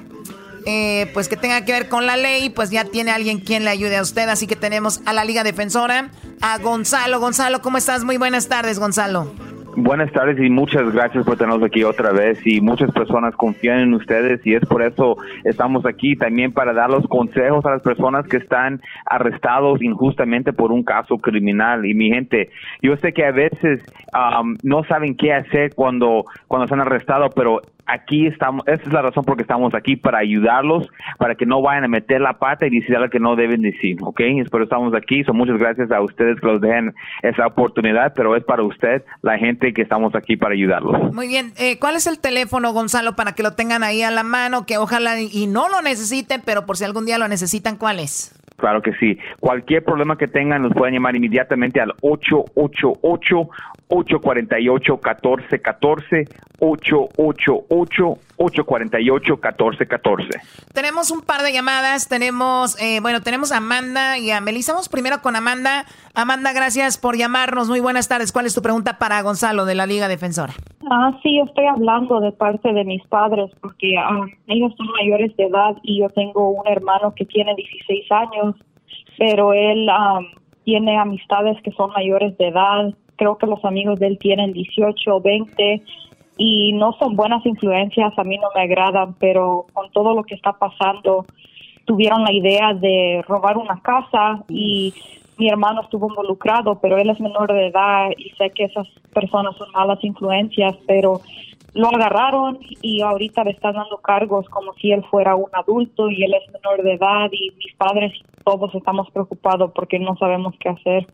eh, 0.64 1.10
pues 1.12 1.28
que 1.28 1.36
tenga 1.36 1.64
que 1.64 1.72
ver 1.72 1.88
con 1.88 2.06
la 2.06 2.16
ley, 2.16 2.48
pues 2.48 2.70
ya 2.70 2.84
tiene 2.84 3.10
alguien 3.10 3.40
quien 3.40 3.64
le 3.64 3.70
ayude 3.70 3.96
a 3.98 4.02
usted. 4.02 4.28
Así 4.28 4.46
que 4.46 4.56
tenemos 4.56 5.00
a 5.04 5.12
la 5.12 5.24
Liga 5.24 5.44
Defensora, 5.44 6.10
a 6.40 6.58
Gonzalo. 6.58 7.20
Gonzalo, 7.20 7.60
¿cómo 7.60 7.76
estás? 7.76 8.04
Muy 8.04 8.16
buenas 8.16 8.48
tardes, 8.48 8.78
Gonzalo. 8.78 9.34
Buenas 9.80 10.10
tardes 10.10 10.40
y 10.40 10.50
muchas 10.50 10.92
gracias 10.92 11.24
por 11.24 11.36
tenernos 11.36 11.62
aquí 11.62 11.84
otra 11.84 12.10
vez. 12.10 12.44
Y 12.44 12.60
muchas 12.60 12.90
personas 12.90 13.36
confían 13.36 13.78
en 13.78 13.94
ustedes 13.94 14.44
y 14.44 14.54
es 14.54 14.66
por 14.66 14.82
eso 14.82 15.16
estamos 15.44 15.86
aquí 15.86 16.16
también 16.16 16.52
para 16.52 16.72
dar 16.72 16.90
los 16.90 17.06
consejos 17.06 17.64
a 17.64 17.70
las 17.70 17.82
personas 17.82 18.26
que 18.26 18.38
están 18.38 18.82
arrestados 19.06 19.80
injustamente 19.80 20.52
por 20.52 20.72
un 20.72 20.82
caso 20.82 21.18
criminal. 21.18 21.86
Y 21.86 21.94
mi 21.94 22.08
gente, 22.08 22.50
yo 22.82 22.96
sé 22.96 23.12
que 23.12 23.24
a 23.24 23.30
veces 23.30 23.84
um, 24.12 24.56
no 24.64 24.82
saben 24.82 25.14
qué 25.14 25.32
hacer 25.32 25.72
cuando 25.76 26.24
cuando 26.48 26.64
están 26.64 26.80
arrestados, 26.80 27.32
pero 27.36 27.60
aquí 27.88 28.26
estamos, 28.26 28.62
esa 28.66 28.82
es 28.82 28.92
la 28.92 29.02
razón 29.02 29.24
por 29.24 29.36
que 29.36 29.42
estamos 29.42 29.74
aquí, 29.74 29.96
para 29.96 30.18
ayudarlos, 30.18 30.88
para 31.18 31.34
que 31.34 31.46
no 31.46 31.62
vayan 31.62 31.84
a 31.84 31.88
meter 31.88 32.20
la 32.20 32.38
pata 32.38 32.66
y 32.66 32.70
decir 32.70 32.94
algo 32.94 33.10
que 33.10 33.18
no 33.18 33.34
deben 33.34 33.62
decir, 33.62 33.96
¿ok? 34.02 34.20
Es 34.20 34.50
por 34.50 34.60
eso 34.60 34.64
estamos 34.64 34.94
aquí, 34.94 35.24
son 35.24 35.36
muchas 35.36 35.58
gracias 35.58 35.90
a 35.90 36.00
ustedes 36.00 36.40
que 36.40 36.46
nos 36.46 36.60
den 36.60 36.94
esa 37.22 37.46
oportunidad, 37.46 38.12
pero 38.14 38.36
es 38.36 38.44
para 38.44 38.62
usted, 38.62 39.02
la 39.22 39.38
gente 39.38 39.72
que 39.72 39.82
estamos 39.82 40.14
aquí 40.14 40.36
para 40.36 40.54
ayudarlos. 40.54 41.12
Muy 41.14 41.28
bien, 41.28 41.52
eh, 41.58 41.78
¿cuál 41.78 41.96
es 41.96 42.06
el 42.06 42.20
teléfono, 42.20 42.72
Gonzalo, 42.72 43.16
para 43.16 43.32
que 43.32 43.42
lo 43.42 43.52
tengan 43.52 43.82
ahí 43.82 44.02
a 44.02 44.10
la 44.10 44.22
mano, 44.22 44.66
que 44.66 44.78
ojalá 44.78 45.18
y 45.20 45.46
no 45.46 45.68
lo 45.68 45.82
necesiten, 45.82 46.42
pero 46.44 46.66
por 46.66 46.76
si 46.76 46.84
algún 46.84 47.06
día 47.06 47.18
lo 47.18 47.28
necesitan, 47.28 47.76
¿cuál 47.76 48.00
es? 48.00 48.37
Claro 48.58 48.82
que 48.82 48.92
sí. 48.94 49.18
Cualquier 49.38 49.84
problema 49.84 50.18
que 50.18 50.26
tengan 50.26 50.62
nos 50.62 50.74
pueden 50.74 50.94
llamar 50.94 51.14
inmediatamente 51.14 51.80
al 51.80 51.94
888 52.02 53.48
848-1414, 58.38 58.38
888-848-1414. 58.38 60.40
Tenemos 60.72 61.10
un 61.10 61.22
par 61.22 61.42
de 61.42 61.52
llamadas, 61.52 62.08
tenemos, 62.08 62.80
eh, 62.80 63.00
bueno, 63.00 63.20
tenemos 63.20 63.52
a 63.52 63.58
Amanda 63.58 64.18
y 64.18 64.30
a 64.30 64.40
Melissa. 64.40 64.72
Vamos 64.72 64.88
primero 64.88 65.20
con 65.22 65.36
Amanda. 65.36 65.84
Amanda, 66.14 66.52
gracias 66.52 66.98
por 66.98 67.16
llamarnos. 67.16 67.68
Muy 67.68 67.80
buenas 67.80 68.08
tardes. 68.08 68.32
¿Cuál 68.32 68.46
es 68.46 68.54
tu 68.54 68.62
pregunta 68.62 68.98
para 68.98 69.20
Gonzalo 69.22 69.64
de 69.64 69.74
la 69.74 69.86
Liga 69.86 70.08
Defensora? 70.08 70.54
Ah, 70.90 71.12
sí, 71.22 71.36
yo 71.36 71.44
estoy 71.44 71.66
hablando 71.66 72.20
de 72.20 72.32
parte 72.32 72.72
de 72.72 72.84
mis 72.84 73.04
padres 73.08 73.50
porque 73.60 73.96
ah, 73.98 74.26
ellos 74.46 74.72
son 74.76 74.86
mayores 74.92 75.36
de 75.36 75.44
edad 75.44 75.76
y 75.82 76.00
yo 76.00 76.08
tengo 76.10 76.50
un 76.50 76.66
hermano 76.68 77.14
que 77.14 77.24
tiene 77.24 77.54
16 77.54 78.12
años, 78.12 78.54
pero 79.18 79.52
él 79.52 79.88
ah, 79.90 80.20
tiene 80.64 80.98
amistades 80.98 81.60
que 81.62 81.72
son 81.72 81.90
mayores 81.92 82.36
de 82.38 82.48
edad 82.48 82.94
creo 83.18 83.36
que 83.36 83.46
los 83.46 83.62
amigos 83.64 83.98
de 83.98 84.06
él 84.06 84.18
tienen 84.18 84.52
18 84.52 85.14
o 85.14 85.20
20 85.20 85.82
y 86.38 86.72
no 86.72 86.92
son 86.94 87.16
buenas 87.16 87.44
influencias, 87.44 88.16
a 88.16 88.24
mí 88.24 88.38
no 88.38 88.48
me 88.54 88.62
agradan, 88.62 89.14
pero 89.18 89.66
con 89.74 89.90
todo 89.90 90.14
lo 90.14 90.22
que 90.22 90.36
está 90.36 90.52
pasando, 90.52 91.26
tuvieron 91.84 92.22
la 92.22 92.32
idea 92.32 92.72
de 92.74 93.24
robar 93.26 93.58
una 93.58 93.82
casa 93.82 94.44
y 94.48 94.94
mi 95.36 95.48
hermano 95.48 95.82
estuvo 95.82 96.08
involucrado, 96.08 96.78
pero 96.80 96.96
él 96.96 97.10
es 97.10 97.20
menor 97.20 97.52
de 97.52 97.66
edad 97.66 98.10
y 98.16 98.30
sé 98.30 98.50
que 98.50 98.64
esas 98.64 98.86
personas 99.12 99.56
son 99.56 99.70
malas 99.72 99.98
influencias, 100.02 100.76
pero 100.86 101.20
lo 101.74 101.88
agarraron 101.88 102.58
y 102.82 103.02
ahorita 103.02 103.42
le 103.44 103.50
están 103.50 103.74
dando 103.74 103.98
cargos 103.98 104.48
como 104.48 104.74
si 104.74 104.92
él 104.92 105.04
fuera 105.10 105.34
un 105.34 105.50
adulto 105.52 106.08
y 106.08 106.22
él 106.22 106.34
es 106.34 106.52
menor 106.52 106.82
de 106.82 106.94
edad 106.94 107.28
y 107.32 107.50
mis 107.56 107.74
padres 107.76 108.12
todos 108.44 108.72
estamos 108.74 109.10
preocupados 109.10 109.72
porque 109.74 109.98
no 109.98 110.16
sabemos 110.16 110.54
qué 110.60 110.68
hacer. 110.68 111.06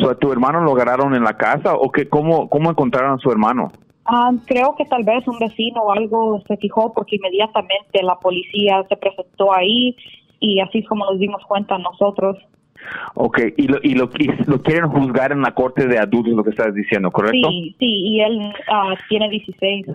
So, 0.00 0.16
¿Tu 0.16 0.32
hermano 0.32 0.60
lo 0.60 0.72
agarraron 0.72 1.14
en 1.14 1.24
la 1.24 1.36
casa 1.36 1.74
o 1.74 1.90
qué, 1.92 2.08
cómo, 2.08 2.48
cómo 2.48 2.70
encontraron 2.70 3.14
a 3.14 3.18
su 3.18 3.30
hermano? 3.30 3.70
Ah, 4.04 4.32
creo 4.46 4.74
que 4.76 4.84
tal 4.84 5.04
vez 5.04 5.26
un 5.28 5.38
vecino 5.38 5.82
o 5.82 5.92
algo 5.92 6.42
se 6.48 6.56
fijó 6.56 6.92
porque 6.92 7.16
inmediatamente 7.16 8.02
la 8.02 8.16
policía 8.16 8.84
se 8.88 8.96
presentó 8.96 9.54
ahí 9.54 9.96
y 10.40 10.60
así 10.60 10.78
es 10.78 10.88
como 10.88 11.04
nos 11.04 11.20
dimos 11.20 11.42
cuenta 11.46 11.78
nosotros. 11.78 12.36
Ok, 13.14 13.38
y 13.56 13.68
lo, 13.68 13.78
y 13.82 13.94
lo, 13.94 14.10
lo 14.46 14.62
quieren 14.62 14.88
juzgar 14.88 15.30
en 15.30 15.42
la 15.42 15.54
corte 15.54 15.86
de 15.86 15.98
adultos, 15.98 16.34
lo 16.34 16.42
que 16.42 16.50
estás 16.50 16.74
diciendo, 16.74 17.12
¿correcto? 17.12 17.48
Sí, 17.48 17.76
sí, 17.78 17.86
y 17.86 18.20
él 18.20 18.40
uh, 18.40 18.96
tiene 19.08 19.28
16. 19.28 19.86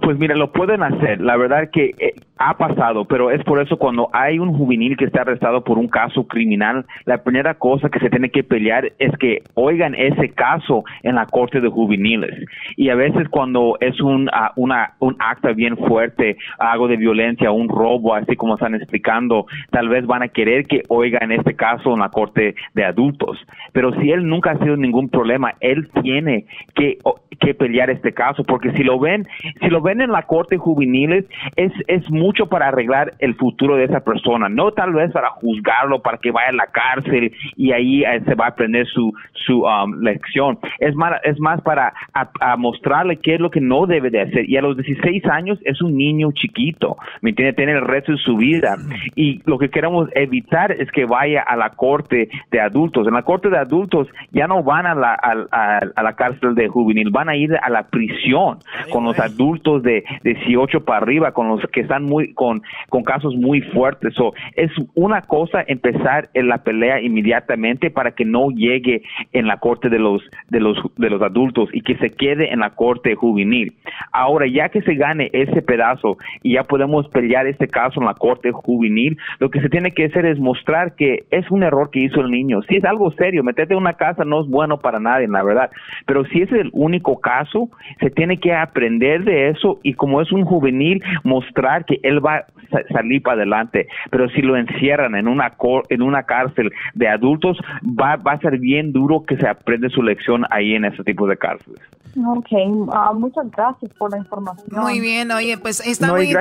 Pues 0.00 0.18
mira, 0.18 0.34
lo 0.34 0.50
pueden 0.50 0.82
hacer. 0.82 1.20
La 1.20 1.36
verdad 1.36 1.68
que 1.70 1.94
eh, 1.98 2.14
ha 2.40 2.56
pasado, 2.56 3.04
pero 3.04 3.30
es 3.30 3.44
por 3.44 3.60
eso 3.60 3.76
cuando 3.76 4.08
hay 4.14 4.38
un 4.38 4.56
juvenil 4.56 4.96
que 4.96 5.04
está 5.04 5.20
arrestado 5.20 5.62
por 5.62 5.76
un 5.76 5.88
caso 5.88 6.26
criminal, 6.26 6.86
la 7.04 7.22
primera 7.22 7.52
cosa 7.52 7.90
que 7.90 8.00
se 8.00 8.08
tiene 8.08 8.30
que 8.30 8.42
pelear 8.42 8.90
es 8.98 9.14
que 9.18 9.42
oigan 9.52 9.94
ese 9.94 10.30
caso 10.30 10.82
en 11.02 11.16
la 11.16 11.26
corte 11.26 11.60
de 11.60 11.68
juveniles. 11.68 12.46
Y 12.76 12.88
a 12.88 12.94
veces 12.94 13.28
cuando 13.28 13.76
es 13.80 14.00
un, 14.00 14.28
uh, 14.28 14.60
un 15.00 15.16
acto 15.18 15.54
bien 15.54 15.76
fuerte, 15.76 16.38
algo 16.58 16.88
de 16.88 16.96
violencia, 16.96 17.50
un 17.50 17.68
robo, 17.68 18.14
así 18.14 18.34
como 18.36 18.54
están 18.54 18.74
explicando, 18.74 19.44
tal 19.70 19.90
vez 19.90 20.06
van 20.06 20.22
a 20.22 20.28
querer 20.28 20.64
que 20.64 20.82
oigan 20.88 21.32
este 21.32 21.54
caso 21.54 21.92
en 21.92 22.00
la 22.00 22.08
corte 22.08 22.54
de 22.72 22.84
adultos. 22.86 23.38
Pero 23.72 23.92
si 24.00 24.12
él 24.12 24.26
nunca 24.26 24.52
ha 24.52 24.58
sido 24.58 24.78
ningún 24.78 25.10
problema, 25.10 25.52
él 25.60 25.90
tiene 26.02 26.46
que, 26.74 26.96
que 27.38 27.52
pelear 27.52 27.90
este 27.90 28.14
caso, 28.14 28.44
porque 28.44 28.72
si 28.72 28.82
lo 28.82 28.98
ven, 28.98 29.26
si 29.60 29.68
lo 29.68 29.82
ven 29.82 30.00
en 30.00 30.10
la 30.10 30.22
corte 30.22 30.56
juveniles, 30.56 31.26
es, 31.56 31.72
es 31.86 32.08
mucho 32.30 32.46
para 32.46 32.68
arreglar 32.68 33.14
el 33.18 33.34
futuro 33.34 33.74
de 33.74 33.86
esa 33.86 33.98
persona, 34.04 34.48
no 34.48 34.70
tal 34.70 34.92
vez 34.92 35.10
para 35.10 35.30
juzgarlo, 35.30 36.00
para 36.00 36.18
que 36.18 36.30
vaya 36.30 36.50
a 36.50 36.52
la 36.52 36.66
cárcel 36.68 37.32
y 37.56 37.72
ahí 37.72 38.04
eh, 38.04 38.22
se 38.24 38.36
va 38.36 38.44
a 38.44 38.48
aprender 38.50 38.86
su, 38.86 39.12
su 39.32 39.62
um, 39.62 40.00
lección. 40.00 40.56
Es 40.78 40.94
más, 40.94 41.20
es 41.24 41.40
más 41.40 41.60
para 41.62 41.92
a, 42.14 42.56
mostrarle 42.56 43.16
qué 43.16 43.34
es 43.34 43.40
lo 43.40 43.50
que 43.50 43.60
no 43.60 43.86
debe 43.86 44.10
de 44.10 44.20
hacer. 44.20 44.48
Y 44.48 44.56
a 44.56 44.62
los 44.62 44.76
16 44.76 45.26
años 45.26 45.58
es 45.64 45.82
un 45.82 45.96
niño 45.96 46.30
chiquito, 46.30 46.98
¿me 47.20 47.30
entiende? 47.30 47.54
Tiene 47.54 47.72
el 47.72 47.84
resto 47.84 48.12
de 48.12 48.18
su 48.18 48.36
vida. 48.36 48.76
Y 49.16 49.42
lo 49.44 49.58
que 49.58 49.70
queremos 49.70 50.08
evitar 50.14 50.70
es 50.70 50.88
que 50.92 51.04
vaya 51.04 51.42
a 51.42 51.56
la 51.56 51.70
corte 51.70 52.28
de 52.52 52.60
adultos. 52.60 53.08
En 53.08 53.14
la 53.14 53.22
corte 53.22 53.50
de 53.50 53.58
adultos 53.58 54.06
ya 54.30 54.46
no 54.46 54.62
van 54.62 54.86
a 54.86 54.94
la, 54.94 55.14
a, 55.14 55.80
a 55.96 56.02
la 56.02 56.12
cárcel 56.14 56.54
de 56.54 56.68
juvenil, 56.68 57.10
van 57.10 57.28
a 57.28 57.34
ir 57.34 57.56
a 57.60 57.70
la 57.70 57.88
prisión 57.88 58.58
con 58.92 59.02
los 59.04 59.18
adultos 59.18 59.82
de 59.82 60.04
18 60.22 60.84
para 60.84 60.98
arriba, 60.98 61.32
con 61.32 61.48
los 61.48 61.60
que 61.72 61.80
están 61.80 62.04
muy 62.04 62.19
con, 62.34 62.62
con 62.88 63.02
casos 63.02 63.34
muy 63.36 63.60
fuertes. 63.60 64.14
So, 64.14 64.32
es 64.54 64.70
una 64.94 65.22
cosa 65.22 65.64
empezar 65.66 66.28
en 66.34 66.48
la 66.48 66.58
pelea 66.58 67.00
inmediatamente 67.00 67.90
para 67.90 68.12
que 68.12 68.24
no 68.24 68.50
llegue 68.50 69.02
en 69.32 69.46
la 69.46 69.58
corte 69.58 69.88
de 69.88 69.98
los 69.98 70.22
de 70.48 70.60
los 70.60 70.76
de 70.96 71.10
los 71.10 71.22
adultos 71.22 71.68
y 71.72 71.82
que 71.82 71.96
se 71.96 72.10
quede 72.10 72.52
en 72.52 72.60
la 72.60 72.70
corte 72.70 73.14
juvenil. 73.14 73.72
Ahora, 74.12 74.46
ya 74.46 74.68
que 74.68 74.82
se 74.82 74.94
gane 74.94 75.30
ese 75.32 75.62
pedazo 75.62 76.16
y 76.42 76.54
ya 76.54 76.64
podemos 76.64 77.08
pelear 77.08 77.46
este 77.46 77.68
caso 77.68 78.00
en 78.00 78.06
la 78.06 78.14
corte 78.14 78.50
juvenil, 78.52 79.16
lo 79.38 79.50
que 79.50 79.60
se 79.60 79.68
tiene 79.68 79.92
que 79.92 80.06
hacer 80.06 80.26
es 80.26 80.38
mostrar 80.38 80.94
que 80.94 81.24
es 81.30 81.50
un 81.50 81.62
error 81.62 81.90
que 81.90 82.00
hizo 82.00 82.20
el 82.20 82.30
niño. 82.30 82.62
Si 82.62 82.76
es 82.76 82.84
algo 82.84 83.10
serio, 83.12 83.42
meterte 83.42 83.74
en 83.74 83.80
una 83.80 83.94
casa 83.94 84.24
no 84.24 84.42
es 84.42 84.48
bueno 84.48 84.78
para 84.78 84.98
nadie, 84.98 85.28
la 85.28 85.42
verdad. 85.42 85.70
Pero 86.06 86.24
si 86.26 86.42
es 86.42 86.52
el 86.52 86.70
único 86.72 87.20
caso, 87.20 87.68
se 88.00 88.10
tiene 88.10 88.38
que 88.38 88.54
aprender 88.54 89.24
de 89.24 89.48
eso 89.48 89.78
y 89.82 89.94
como 89.94 90.20
es 90.20 90.32
un 90.32 90.44
juvenil, 90.44 91.02
mostrar 91.24 91.84
que 91.84 92.00
él 92.10 92.24
va 92.24 92.36
a 92.36 92.46
salir 92.92 93.22
para 93.22 93.36
adelante. 93.36 93.88
Pero 94.10 94.28
si 94.30 94.42
lo 94.42 94.56
encierran 94.56 95.14
en 95.14 95.28
una, 95.28 95.52
en 95.88 96.02
una 96.02 96.22
cárcel 96.24 96.72
de 96.94 97.08
adultos, 97.08 97.58
va, 97.82 98.16
va 98.16 98.32
a 98.32 98.38
ser 98.38 98.58
bien 98.58 98.92
duro 98.92 99.24
que 99.26 99.36
se 99.36 99.48
aprende 99.48 99.88
su 99.90 100.02
lección 100.02 100.44
ahí 100.50 100.74
en 100.74 100.84
ese 100.84 101.02
tipo 101.02 101.26
de 101.26 101.36
cárceles. 101.36 101.80
Ok, 102.16 102.48
ah, 102.92 103.12
muchas 103.14 103.48
gracias 103.52 103.92
por 103.94 104.10
la 104.10 104.18
información. 104.18 104.66
Muy 104.72 105.00
bien, 105.00 105.30
oye, 105.30 105.58
pues 105.58 105.86
está 105.86 106.12
muy, 106.12 106.34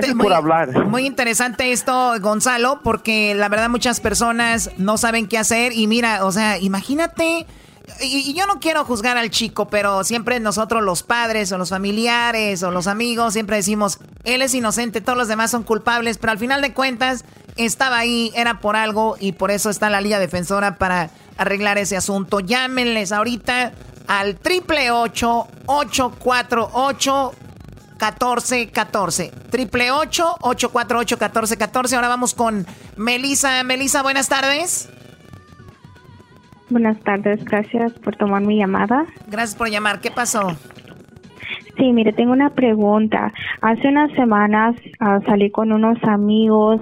muy 0.87 1.05
interesante 1.05 1.71
esto, 1.71 2.13
Gonzalo, 2.21 2.79
porque 2.83 3.35
la 3.35 3.49
verdad 3.49 3.69
muchas 3.69 3.99
personas 3.99 4.73
no 4.79 4.97
saben 4.97 5.27
qué 5.27 5.37
hacer 5.37 5.71
y 5.73 5.85
mira, 5.85 6.25
o 6.25 6.31
sea, 6.31 6.57
imagínate 6.57 7.45
y, 8.01 8.33
yo 8.33 8.45
no 8.47 8.59
quiero 8.59 8.85
juzgar 8.85 9.17
al 9.17 9.29
chico, 9.29 9.67
pero 9.67 10.03
siempre 10.03 10.39
nosotros 10.39 10.83
los 10.83 11.03
padres 11.03 11.51
o 11.51 11.57
los 11.57 11.69
familiares 11.69 12.63
o 12.63 12.71
los 12.71 12.87
amigos 12.87 13.33
siempre 13.33 13.57
decimos, 13.57 13.99
él 14.23 14.41
es 14.41 14.53
inocente, 14.53 15.01
todos 15.01 15.17
los 15.17 15.27
demás 15.27 15.51
son 15.51 15.63
culpables, 15.63 16.17
pero 16.17 16.31
al 16.31 16.39
final 16.39 16.61
de 16.61 16.73
cuentas 16.73 17.25
estaba 17.55 17.97
ahí, 17.97 18.31
era 18.35 18.59
por 18.59 18.75
algo 18.75 19.17
y 19.19 19.33
por 19.33 19.51
eso 19.51 19.69
está 19.69 19.89
la 19.89 20.01
Liga 20.01 20.19
Defensora 20.19 20.77
para 20.77 21.09
arreglar 21.37 21.77
ese 21.77 21.97
asunto. 21.97 22.39
Llámenles 22.39 23.11
ahorita 23.11 23.73
al 24.07 24.35
triple 24.35 24.91
ocho 24.91 25.47
ocho 25.65 26.13
cuatro 26.19 26.69
ocho 26.73 27.33
1414. 27.99 29.31
Triple 29.51 29.91
ocho 29.91 30.35
ocho 30.41 30.69
cuatro 30.71 30.99
ocho 30.99 31.17
catorce 31.17 31.57
catorce. 31.57 31.95
Ahora 31.95 32.07
vamos 32.07 32.33
con 32.33 32.65
Melisa. 32.95 33.61
Melisa, 33.63 34.01
buenas 34.01 34.29
tardes. 34.29 34.89
Buenas 36.69 36.99
tardes, 36.99 37.43
gracias 37.45 37.93
por 37.93 38.15
tomar 38.15 38.41
mi 38.41 38.57
llamada. 38.57 39.05
Gracias 39.27 39.55
por 39.55 39.69
llamar, 39.69 39.99
¿qué 40.01 40.11
pasó? 40.11 40.55
Sí, 41.79 41.93
mire, 41.93 42.11
tengo 42.11 42.33
una 42.33 42.49
pregunta. 42.49 43.31
Hace 43.61 43.87
unas 43.87 44.11
semanas 44.11 44.75
ah, 44.99 45.21
salí 45.25 45.49
con 45.49 45.71
unos 45.71 45.97
amigos 46.03 46.81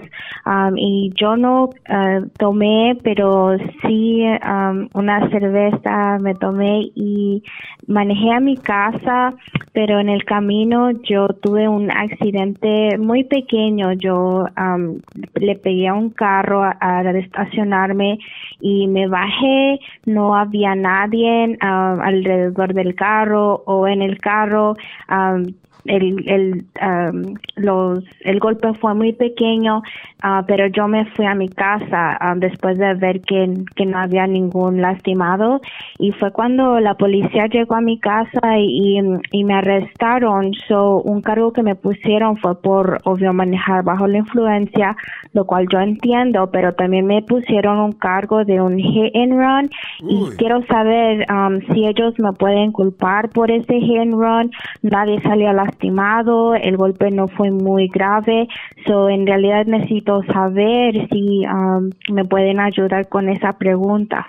y 0.75 1.11
yo 1.15 1.35
no 1.37 1.65
uh, 1.65 2.27
tomé, 2.37 2.97
pero 3.03 3.57
sí 3.81 4.23
um, 4.23 4.87
una 4.93 5.29
cerveza 5.29 6.17
me 6.19 6.33
tomé 6.33 6.89
y 6.95 7.43
manejé 7.85 8.31
a 8.31 8.39
mi 8.39 8.57
casa, 8.57 9.33
pero 9.73 9.99
en 9.99 10.09
el 10.09 10.23
camino 10.23 10.91
yo 11.03 11.27
tuve 11.27 11.67
un 11.67 11.91
accidente 11.91 12.97
muy 12.97 13.23
pequeño. 13.23 13.93
Yo 13.93 14.45
um, 14.57 14.99
le 15.35 15.55
pegué 15.55 15.89
a 15.89 15.93
un 15.93 16.09
carro 16.09 16.63
a, 16.63 16.75
a 16.79 17.11
estacionarme 17.11 18.17
y 18.59 18.87
me 18.87 19.07
bajé, 19.07 19.79
no 20.05 20.35
había 20.35 20.75
nadie 20.75 21.57
alrededor 21.59 22.73
del 22.73 22.95
carro 22.95 23.63
o 23.65 23.87
en 23.87 24.01
el 24.01 24.17
carro. 24.17 24.75
Um, 25.09 25.55
el, 25.85 26.23
el, 26.29 26.65
um, 26.81 27.35
los, 27.55 28.03
el 28.21 28.39
golpe 28.39 28.73
fue 28.73 28.93
muy 28.93 29.13
pequeño, 29.13 29.81
uh, 30.23 30.43
pero 30.45 30.67
yo 30.67 30.87
me 30.87 31.05
fui 31.11 31.25
a 31.25 31.35
mi 31.35 31.49
casa 31.49 32.17
um, 32.21 32.39
después 32.39 32.77
de 32.77 32.93
ver 32.95 33.21
que, 33.21 33.53
que 33.75 33.85
no 33.85 33.97
había 33.99 34.27
ningún 34.27 34.81
lastimado 34.81 35.61
y 35.99 36.11
fue 36.11 36.31
cuando 36.31 36.79
la 36.79 36.95
policía 36.95 37.47
llegó 37.47 37.75
a 37.75 37.81
mi 37.81 37.99
casa 37.99 38.57
y, 38.57 38.99
y 39.31 39.43
me 39.43 39.53
arrestaron. 39.53 40.53
So, 40.67 41.01
un 41.01 41.21
cargo 41.21 41.51
que 41.53 41.63
me 41.63 41.75
pusieron 41.75 42.37
fue 42.37 42.61
por, 42.61 42.99
obvio, 43.05 43.33
manejar 43.33 43.83
bajo 43.83 44.07
la 44.07 44.19
influencia, 44.19 44.95
lo 45.33 45.45
cual 45.45 45.67
yo 45.71 45.79
entiendo, 45.79 46.49
pero 46.51 46.73
también 46.73 47.05
me 47.05 47.21
pusieron 47.21 47.79
un 47.79 47.91
cargo 47.93 48.43
de 48.45 48.61
un 48.61 48.77
hit 48.77 49.15
and 49.15 49.33
run 49.33 49.69
y 50.09 50.29
quiero 50.37 50.61
saber 50.65 51.25
um, 51.31 51.59
si 51.73 51.85
ellos 51.85 52.13
me 52.19 52.33
pueden 52.33 52.71
culpar 52.71 53.29
por 53.29 53.51
ese 53.51 53.79
hit 53.79 53.99
and 53.99 54.13
run. 54.13 54.51
Nadie 54.81 55.21
salió 55.21 55.53
lastimado, 55.67 56.55
el 56.55 56.77
golpe 56.77 57.11
no 57.11 57.27
fue 57.27 57.51
muy 57.51 57.87
grave, 57.87 58.47
so 58.85 59.09
en 59.09 59.27
realidad 59.27 59.65
necesito 59.65 60.23
saber 60.23 61.07
si 61.09 61.45
um, 61.45 61.89
me 62.11 62.25
pueden 62.25 62.59
ayudar 62.59 63.07
con 63.09 63.29
esa 63.29 63.53
pregunta. 63.53 64.27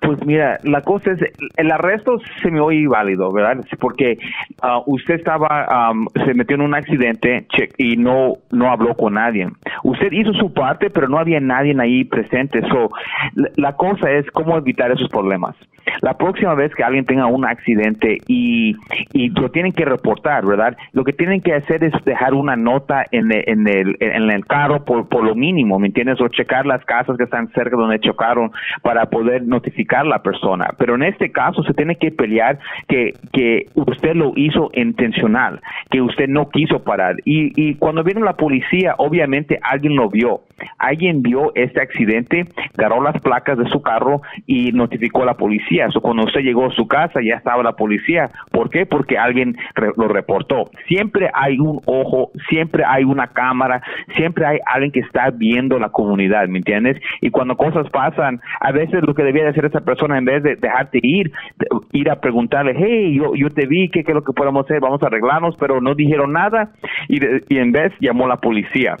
Pues 0.00 0.24
mira, 0.26 0.58
la 0.64 0.82
cosa 0.82 1.12
es, 1.12 1.20
el 1.56 1.70
arresto 1.70 2.18
se 2.42 2.50
me 2.50 2.60
oye 2.60 2.86
válido, 2.88 3.32
¿verdad? 3.32 3.64
Porque 3.78 4.18
uh, 4.62 4.82
usted 4.86 5.14
estaba, 5.14 5.90
um, 5.90 6.06
se 6.24 6.34
metió 6.34 6.56
en 6.56 6.62
un 6.62 6.74
accidente 6.74 7.46
y 7.78 7.96
no, 7.96 8.34
no 8.50 8.70
habló 8.70 8.94
con 8.94 9.14
nadie. 9.14 9.48
Usted 9.84 10.12
hizo 10.12 10.32
su 10.34 10.52
parte, 10.52 10.90
pero 10.90 11.08
no 11.08 11.18
había 11.18 11.40
nadie 11.40 11.74
ahí 11.80 12.04
presente. 12.04 12.60
So, 12.68 12.90
la 13.56 13.74
cosa 13.74 14.10
es 14.10 14.30
cómo 14.32 14.56
evitar 14.56 14.90
esos 14.90 15.08
problemas. 15.08 15.54
La 16.02 16.16
próxima 16.16 16.54
vez 16.54 16.74
que 16.74 16.82
alguien 16.82 17.04
tenga 17.04 17.26
un 17.26 17.44
accidente 17.44 18.18
y, 18.26 18.76
y 19.12 19.28
lo 19.30 19.50
tienen 19.50 19.72
que 19.72 19.84
reportar, 19.84 20.44
¿verdad? 20.44 20.76
Lo 20.92 21.04
que 21.04 21.12
tienen 21.12 21.40
que 21.40 21.54
hacer 21.54 21.84
es 21.84 21.92
dejar 22.04 22.34
una 22.34 22.56
nota 22.56 23.04
en 23.10 23.32
el, 23.32 23.44
en 23.46 23.68
el, 23.68 23.96
en 24.00 24.30
el 24.30 24.44
carro 24.46 24.84
por, 24.84 25.08
por 25.08 25.24
lo 25.24 25.34
mínimo, 25.34 25.78
¿me 25.78 25.88
entiendes? 25.88 26.20
O 26.20 26.28
checar 26.28 26.66
las 26.66 26.84
casas 26.84 27.16
que 27.16 27.24
están 27.24 27.48
cerca 27.48 27.76
donde 27.76 28.00
chocaron 28.00 28.50
para 28.82 29.06
poder 29.06 29.46
notificar 29.46 30.00
a 30.00 30.08
la 30.08 30.22
persona. 30.22 30.70
Pero 30.78 30.94
en 30.94 31.04
este 31.04 31.30
caso 31.30 31.62
se 31.62 31.74
tiene 31.74 31.96
que 31.96 32.10
pelear 32.10 32.58
que, 32.88 33.14
que 33.32 33.66
usted 33.74 34.14
lo 34.14 34.32
hizo 34.36 34.70
intencional, 34.74 35.60
que 35.90 36.00
usted 36.00 36.28
no 36.28 36.48
quiso 36.48 36.82
parar. 36.82 37.16
Y, 37.24 37.52
y 37.60 37.74
cuando 37.76 38.02
viene 38.02 38.20
la 38.20 38.34
policía, 38.34 38.94
obviamente 38.98 39.58
alguien 39.62 39.96
lo 39.96 40.08
vio. 40.08 40.40
Alguien 40.78 41.22
vio 41.22 41.52
este 41.54 41.82
accidente, 41.82 42.46
agarró 42.78 43.02
las 43.02 43.20
placas 43.20 43.58
de 43.58 43.68
su 43.68 43.82
carro 43.82 44.22
y 44.46 44.72
notificó 44.72 45.22
a 45.22 45.26
la 45.26 45.34
policía. 45.34 45.75
So, 45.92 46.00
cuando 46.00 46.24
usted 46.24 46.40
llegó 46.40 46.66
a 46.66 46.70
su 46.70 46.86
casa 46.86 47.20
ya 47.22 47.34
estaba 47.36 47.62
la 47.62 47.72
policía. 47.72 48.30
¿Por 48.50 48.70
qué? 48.70 48.86
Porque 48.86 49.18
alguien 49.18 49.56
re- 49.74 49.92
lo 49.96 50.08
reportó. 50.08 50.64
Siempre 50.88 51.30
hay 51.34 51.58
un 51.58 51.80
ojo, 51.86 52.30
siempre 52.48 52.84
hay 52.86 53.04
una 53.04 53.28
cámara, 53.28 53.82
siempre 54.16 54.46
hay 54.46 54.58
alguien 54.66 54.92
que 54.92 55.00
está 55.00 55.30
viendo 55.30 55.78
la 55.78 55.90
comunidad, 55.90 56.48
¿me 56.48 56.58
entiendes? 56.58 57.00
Y 57.20 57.30
cuando 57.30 57.56
cosas 57.56 57.88
pasan, 57.90 58.40
a 58.60 58.72
veces 58.72 59.02
lo 59.06 59.14
que 59.14 59.22
debía 59.22 59.44
de 59.44 59.50
hacer 59.50 59.66
esa 59.66 59.80
persona 59.80 60.18
en 60.18 60.24
vez 60.24 60.42
de 60.42 60.56
dejarte 60.56 60.98
ir, 61.02 61.30
ir 61.92 62.10
a 62.10 62.20
preguntarle, 62.20 62.74
hey, 62.76 63.14
yo, 63.16 63.34
yo 63.34 63.50
te 63.50 63.66
vi, 63.66 63.88
¿qué, 63.88 64.02
¿qué 64.04 64.12
es 64.12 64.14
lo 64.14 64.24
que 64.24 64.32
podemos 64.32 64.64
hacer? 64.64 64.80
Vamos 64.80 65.02
a 65.02 65.06
arreglarnos, 65.06 65.56
pero 65.58 65.80
no 65.80 65.94
dijeron 65.94 66.32
nada 66.32 66.70
y, 67.08 67.18
de- 67.20 67.42
y 67.48 67.58
en 67.58 67.72
vez 67.72 67.92
llamó 68.00 68.26
la 68.26 68.36
policía. 68.36 68.96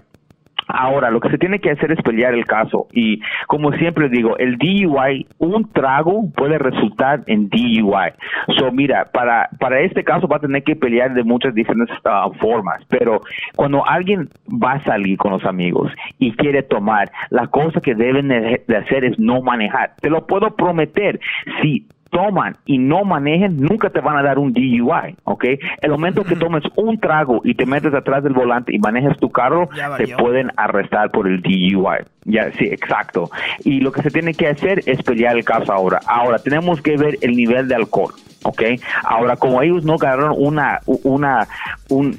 Ahora, 0.66 1.10
lo 1.10 1.20
que 1.20 1.30
se 1.30 1.38
tiene 1.38 1.58
que 1.58 1.70
hacer 1.70 1.92
es 1.92 2.02
pelear 2.02 2.34
el 2.34 2.44
caso. 2.44 2.86
Y 2.92 3.20
como 3.46 3.72
siempre 3.72 4.08
digo, 4.08 4.36
el 4.38 4.56
DUI, 4.58 5.26
un 5.38 5.70
trago 5.72 6.30
puede 6.34 6.58
resultar 6.58 7.22
en 7.26 7.48
DUI. 7.48 8.12
So, 8.58 8.72
mira, 8.72 9.06
para, 9.12 9.48
para 9.58 9.80
este 9.80 10.04
caso 10.04 10.28
va 10.28 10.36
a 10.36 10.40
tener 10.40 10.62
que 10.62 10.76
pelear 10.76 11.14
de 11.14 11.24
muchas 11.24 11.54
diferentes 11.54 11.96
ah, 12.04 12.28
formas. 12.40 12.84
Pero 12.88 13.20
cuando 13.54 13.86
alguien 13.86 14.28
va 14.48 14.72
a 14.72 14.84
salir 14.84 15.18
con 15.18 15.32
los 15.32 15.44
amigos 15.44 15.92
y 16.18 16.32
quiere 16.32 16.62
tomar, 16.62 17.10
la 17.30 17.46
cosa 17.46 17.80
que 17.80 17.94
deben 17.94 18.28
de 18.28 18.46
de 18.66 18.76
hacer 18.76 19.04
es 19.04 19.18
no 19.18 19.40
manejar. 19.42 19.94
Te 20.00 20.10
lo 20.10 20.26
puedo 20.26 20.54
prometer. 20.54 21.20
Si 21.60 21.86
toman 22.16 22.56
y 22.64 22.78
no 22.78 23.04
manejen, 23.04 23.60
nunca 23.60 23.90
te 23.90 24.00
van 24.00 24.16
a 24.16 24.22
dar 24.22 24.38
un 24.38 24.50
DUI, 24.54 25.14
¿ok? 25.24 25.44
El 25.82 25.90
momento 25.90 26.24
que 26.24 26.34
tomes 26.36 26.62
un 26.76 26.98
trago 26.98 27.42
y 27.44 27.54
te 27.54 27.66
metes 27.66 27.92
atrás 27.92 28.24
del 28.24 28.32
volante 28.32 28.74
y 28.74 28.78
manejas 28.78 29.18
tu 29.18 29.30
carro, 29.30 29.68
te 29.98 30.16
pueden 30.16 30.50
arrestar 30.56 31.10
por 31.10 31.28
el 31.28 31.42
DUI. 31.42 32.06
Ya, 32.24 32.50
sí, 32.52 32.64
exacto. 32.64 33.30
Y 33.64 33.80
lo 33.80 33.92
que 33.92 34.02
se 34.02 34.10
tiene 34.10 34.32
que 34.32 34.48
hacer 34.48 34.80
es 34.86 35.02
pelear 35.02 35.36
el 35.36 35.44
caso 35.44 35.72
ahora. 35.72 36.00
Ahora, 36.06 36.38
tenemos 36.38 36.80
que 36.80 36.96
ver 36.96 37.18
el 37.20 37.36
nivel 37.36 37.68
de 37.68 37.74
alcohol, 37.74 38.12
¿ok? 38.44 38.62
Ahora, 39.04 39.36
como 39.36 39.60
ellos 39.60 39.84
no 39.84 39.98
ganaron 39.98 40.34
una, 40.38 40.80
una, 40.86 41.46
un, 41.90 42.18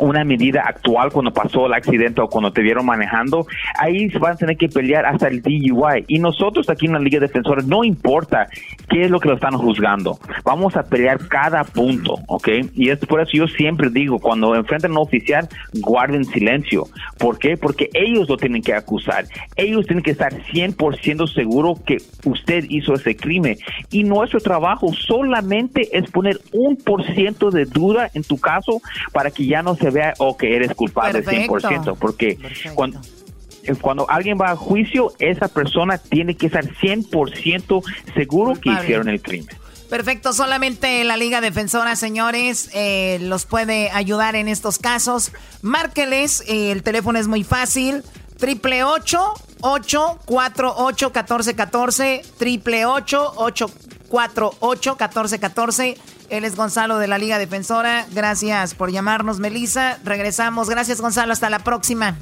una 0.00 0.24
medida 0.24 0.62
actual 0.66 1.10
cuando 1.12 1.32
pasó 1.32 1.66
el 1.66 1.74
accidente 1.74 2.20
o 2.20 2.28
cuando 2.28 2.52
te 2.52 2.62
vieron 2.62 2.86
manejando, 2.86 3.46
ahí 3.78 4.08
van 4.18 4.32
a 4.32 4.36
tener 4.36 4.56
que 4.56 4.68
pelear 4.68 5.06
hasta 5.06 5.28
el 5.28 5.42
DUI. 5.42 6.04
Y 6.08 6.18
nosotros 6.18 6.68
aquí 6.70 6.86
en 6.86 6.92
la 6.92 6.98
Liga 6.98 7.20
Defensora, 7.20 7.62
no 7.66 7.84
importa 7.84 8.48
qué 8.88 9.02
es 9.02 9.10
lo 9.10 9.20
que 9.20 9.28
lo 9.28 9.34
están 9.34 9.56
juzgando, 9.56 10.18
vamos 10.44 10.76
a 10.76 10.82
pelear 10.82 11.28
cada 11.28 11.64
punto, 11.64 12.14
¿ok? 12.26 12.48
Y 12.74 12.90
es 12.90 12.98
por 13.00 13.20
eso 13.20 13.32
yo 13.32 13.48
siempre 13.48 13.90
digo, 13.90 14.18
cuando 14.18 14.54
enfrentan 14.54 14.92
a 14.92 14.94
un 14.94 15.02
oficial, 15.02 15.48
guarden 15.74 16.24
silencio. 16.24 16.86
¿Por 17.18 17.38
qué? 17.38 17.56
Porque 17.56 17.90
ellos 17.94 18.28
lo 18.28 18.36
tienen 18.36 18.62
que 18.62 18.74
acusar. 18.74 19.26
Ellos 19.56 19.86
tienen 19.86 20.02
que 20.02 20.12
estar 20.12 20.32
100% 20.32 21.32
seguros 21.32 21.80
que 21.80 21.98
usted 22.24 22.64
hizo 22.68 22.94
ese 22.94 23.16
crimen. 23.16 23.56
Y 23.90 24.04
nuestro 24.04 24.40
trabajo 24.40 24.92
solamente 24.92 25.96
es 25.96 26.10
poner 26.10 26.38
un 26.52 26.76
por 26.76 27.04
ciento 27.14 27.50
de 27.50 27.64
duda 27.64 28.10
en 28.14 28.22
tu 28.22 28.38
caso 28.38 28.80
para 29.12 29.30
que 29.30 29.46
ya 29.46 29.62
no 29.62 29.74
se 29.82 29.90
vea 29.90 30.14
o 30.18 30.36
que 30.36 30.54
eres 30.54 30.74
culpable 30.74 31.22
Perfecto. 31.22 31.58
100%. 31.58 31.96
Porque 31.98 32.38
cuando, 32.74 33.00
cuando 33.80 34.08
alguien 34.08 34.38
va 34.40 34.52
a 34.52 34.56
juicio, 34.56 35.12
esa 35.18 35.48
persona 35.48 35.98
tiene 35.98 36.36
que 36.36 36.46
estar 36.46 36.64
100% 36.64 37.82
seguro 38.14 38.54
que 38.54 38.70
hicieron 38.70 39.08
el 39.08 39.20
crimen. 39.20 39.48
Perfecto, 39.90 40.32
solamente 40.32 41.04
la 41.04 41.18
Liga 41.18 41.42
Defensora, 41.42 41.96
señores, 41.96 42.70
eh, 42.72 43.18
los 43.20 43.44
puede 43.44 43.90
ayudar 43.90 44.36
en 44.36 44.48
estos 44.48 44.78
casos. 44.78 45.32
Márqueles, 45.60 46.42
eh, 46.48 46.72
el 46.72 46.82
teléfono 46.82 47.18
es 47.18 47.28
muy 47.28 47.44
fácil. 47.44 48.02
Triple 48.38 48.84
848 48.84 50.20
1414 50.26 52.22
triple 52.38 52.86
848 52.86 53.66
1414 54.10 55.98
Él 56.32 56.44
es 56.44 56.56
Gonzalo 56.56 56.98
de 56.98 57.08
la 57.08 57.18
Liga 57.18 57.38
Defensora. 57.38 58.06
Gracias 58.10 58.74
por 58.74 58.90
llamarnos, 58.90 59.38
Melissa. 59.38 59.98
Regresamos. 60.02 60.70
Gracias, 60.70 61.02
Gonzalo. 61.02 61.30
Hasta 61.34 61.50
la 61.50 61.58
próxima. 61.58 62.16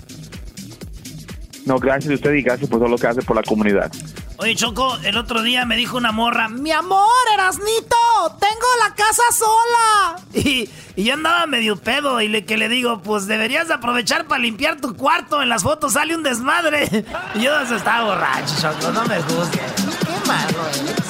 No, 1.65 1.79
gracias 1.79 2.11
a 2.11 2.15
usted 2.17 2.33
y 2.33 2.43
gracias 2.43 2.69
por 2.69 2.81
todo 2.81 2.89
lo 2.89 2.99
que 2.99 3.07
hace 3.07 3.23
por 3.23 3.37
la 3.37 3.45
comunidad. 3.45 3.93
Oye, 4.39 4.57
Choco, 4.57 4.97
el 5.05 5.17
otro 5.17 5.43
día 5.43 5.65
me 5.65 5.77
dijo 5.77 5.97
una 5.97 6.11
morra, 6.11 6.49
Mi 6.49 6.73
amor, 6.73 7.07
Erasnito, 7.35 7.97
tengo 8.41 8.67
la 8.89 8.95
casa 8.97 9.23
sola. 9.33 10.27
Y, 10.35 10.69
y 10.97 11.05
yo 11.05 11.15
andaba 11.15 11.47
medio 11.47 11.77
pedo 11.77 12.21
y 12.21 12.27
le, 12.27 12.45
que 12.45 12.57
le 12.57 12.69
digo, 12.69 13.03
pues 13.03 13.29
deberías 13.29 13.69
de 13.69 13.75
aprovechar 13.75 14.27
para 14.27 14.41
limpiar 14.41 14.81
tu 14.81 14.97
cuarto. 14.97 15.41
En 15.41 15.49
las 15.49 15.63
fotos 15.63 15.93
sale 15.93 16.17
un 16.17 16.25
desmadre. 16.25 17.05
Y 17.37 17.43
yo 17.43 17.61
estaba 17.61 18.07
borracho, 18.07 18.55
Choco, 18.61 18.91
no 18.91 19.05
me 19.05 19.23
juzgues. 19.23 19.73
Qué 20.01 20.27
malo 20.27 20.67
eres. 20.69 21.10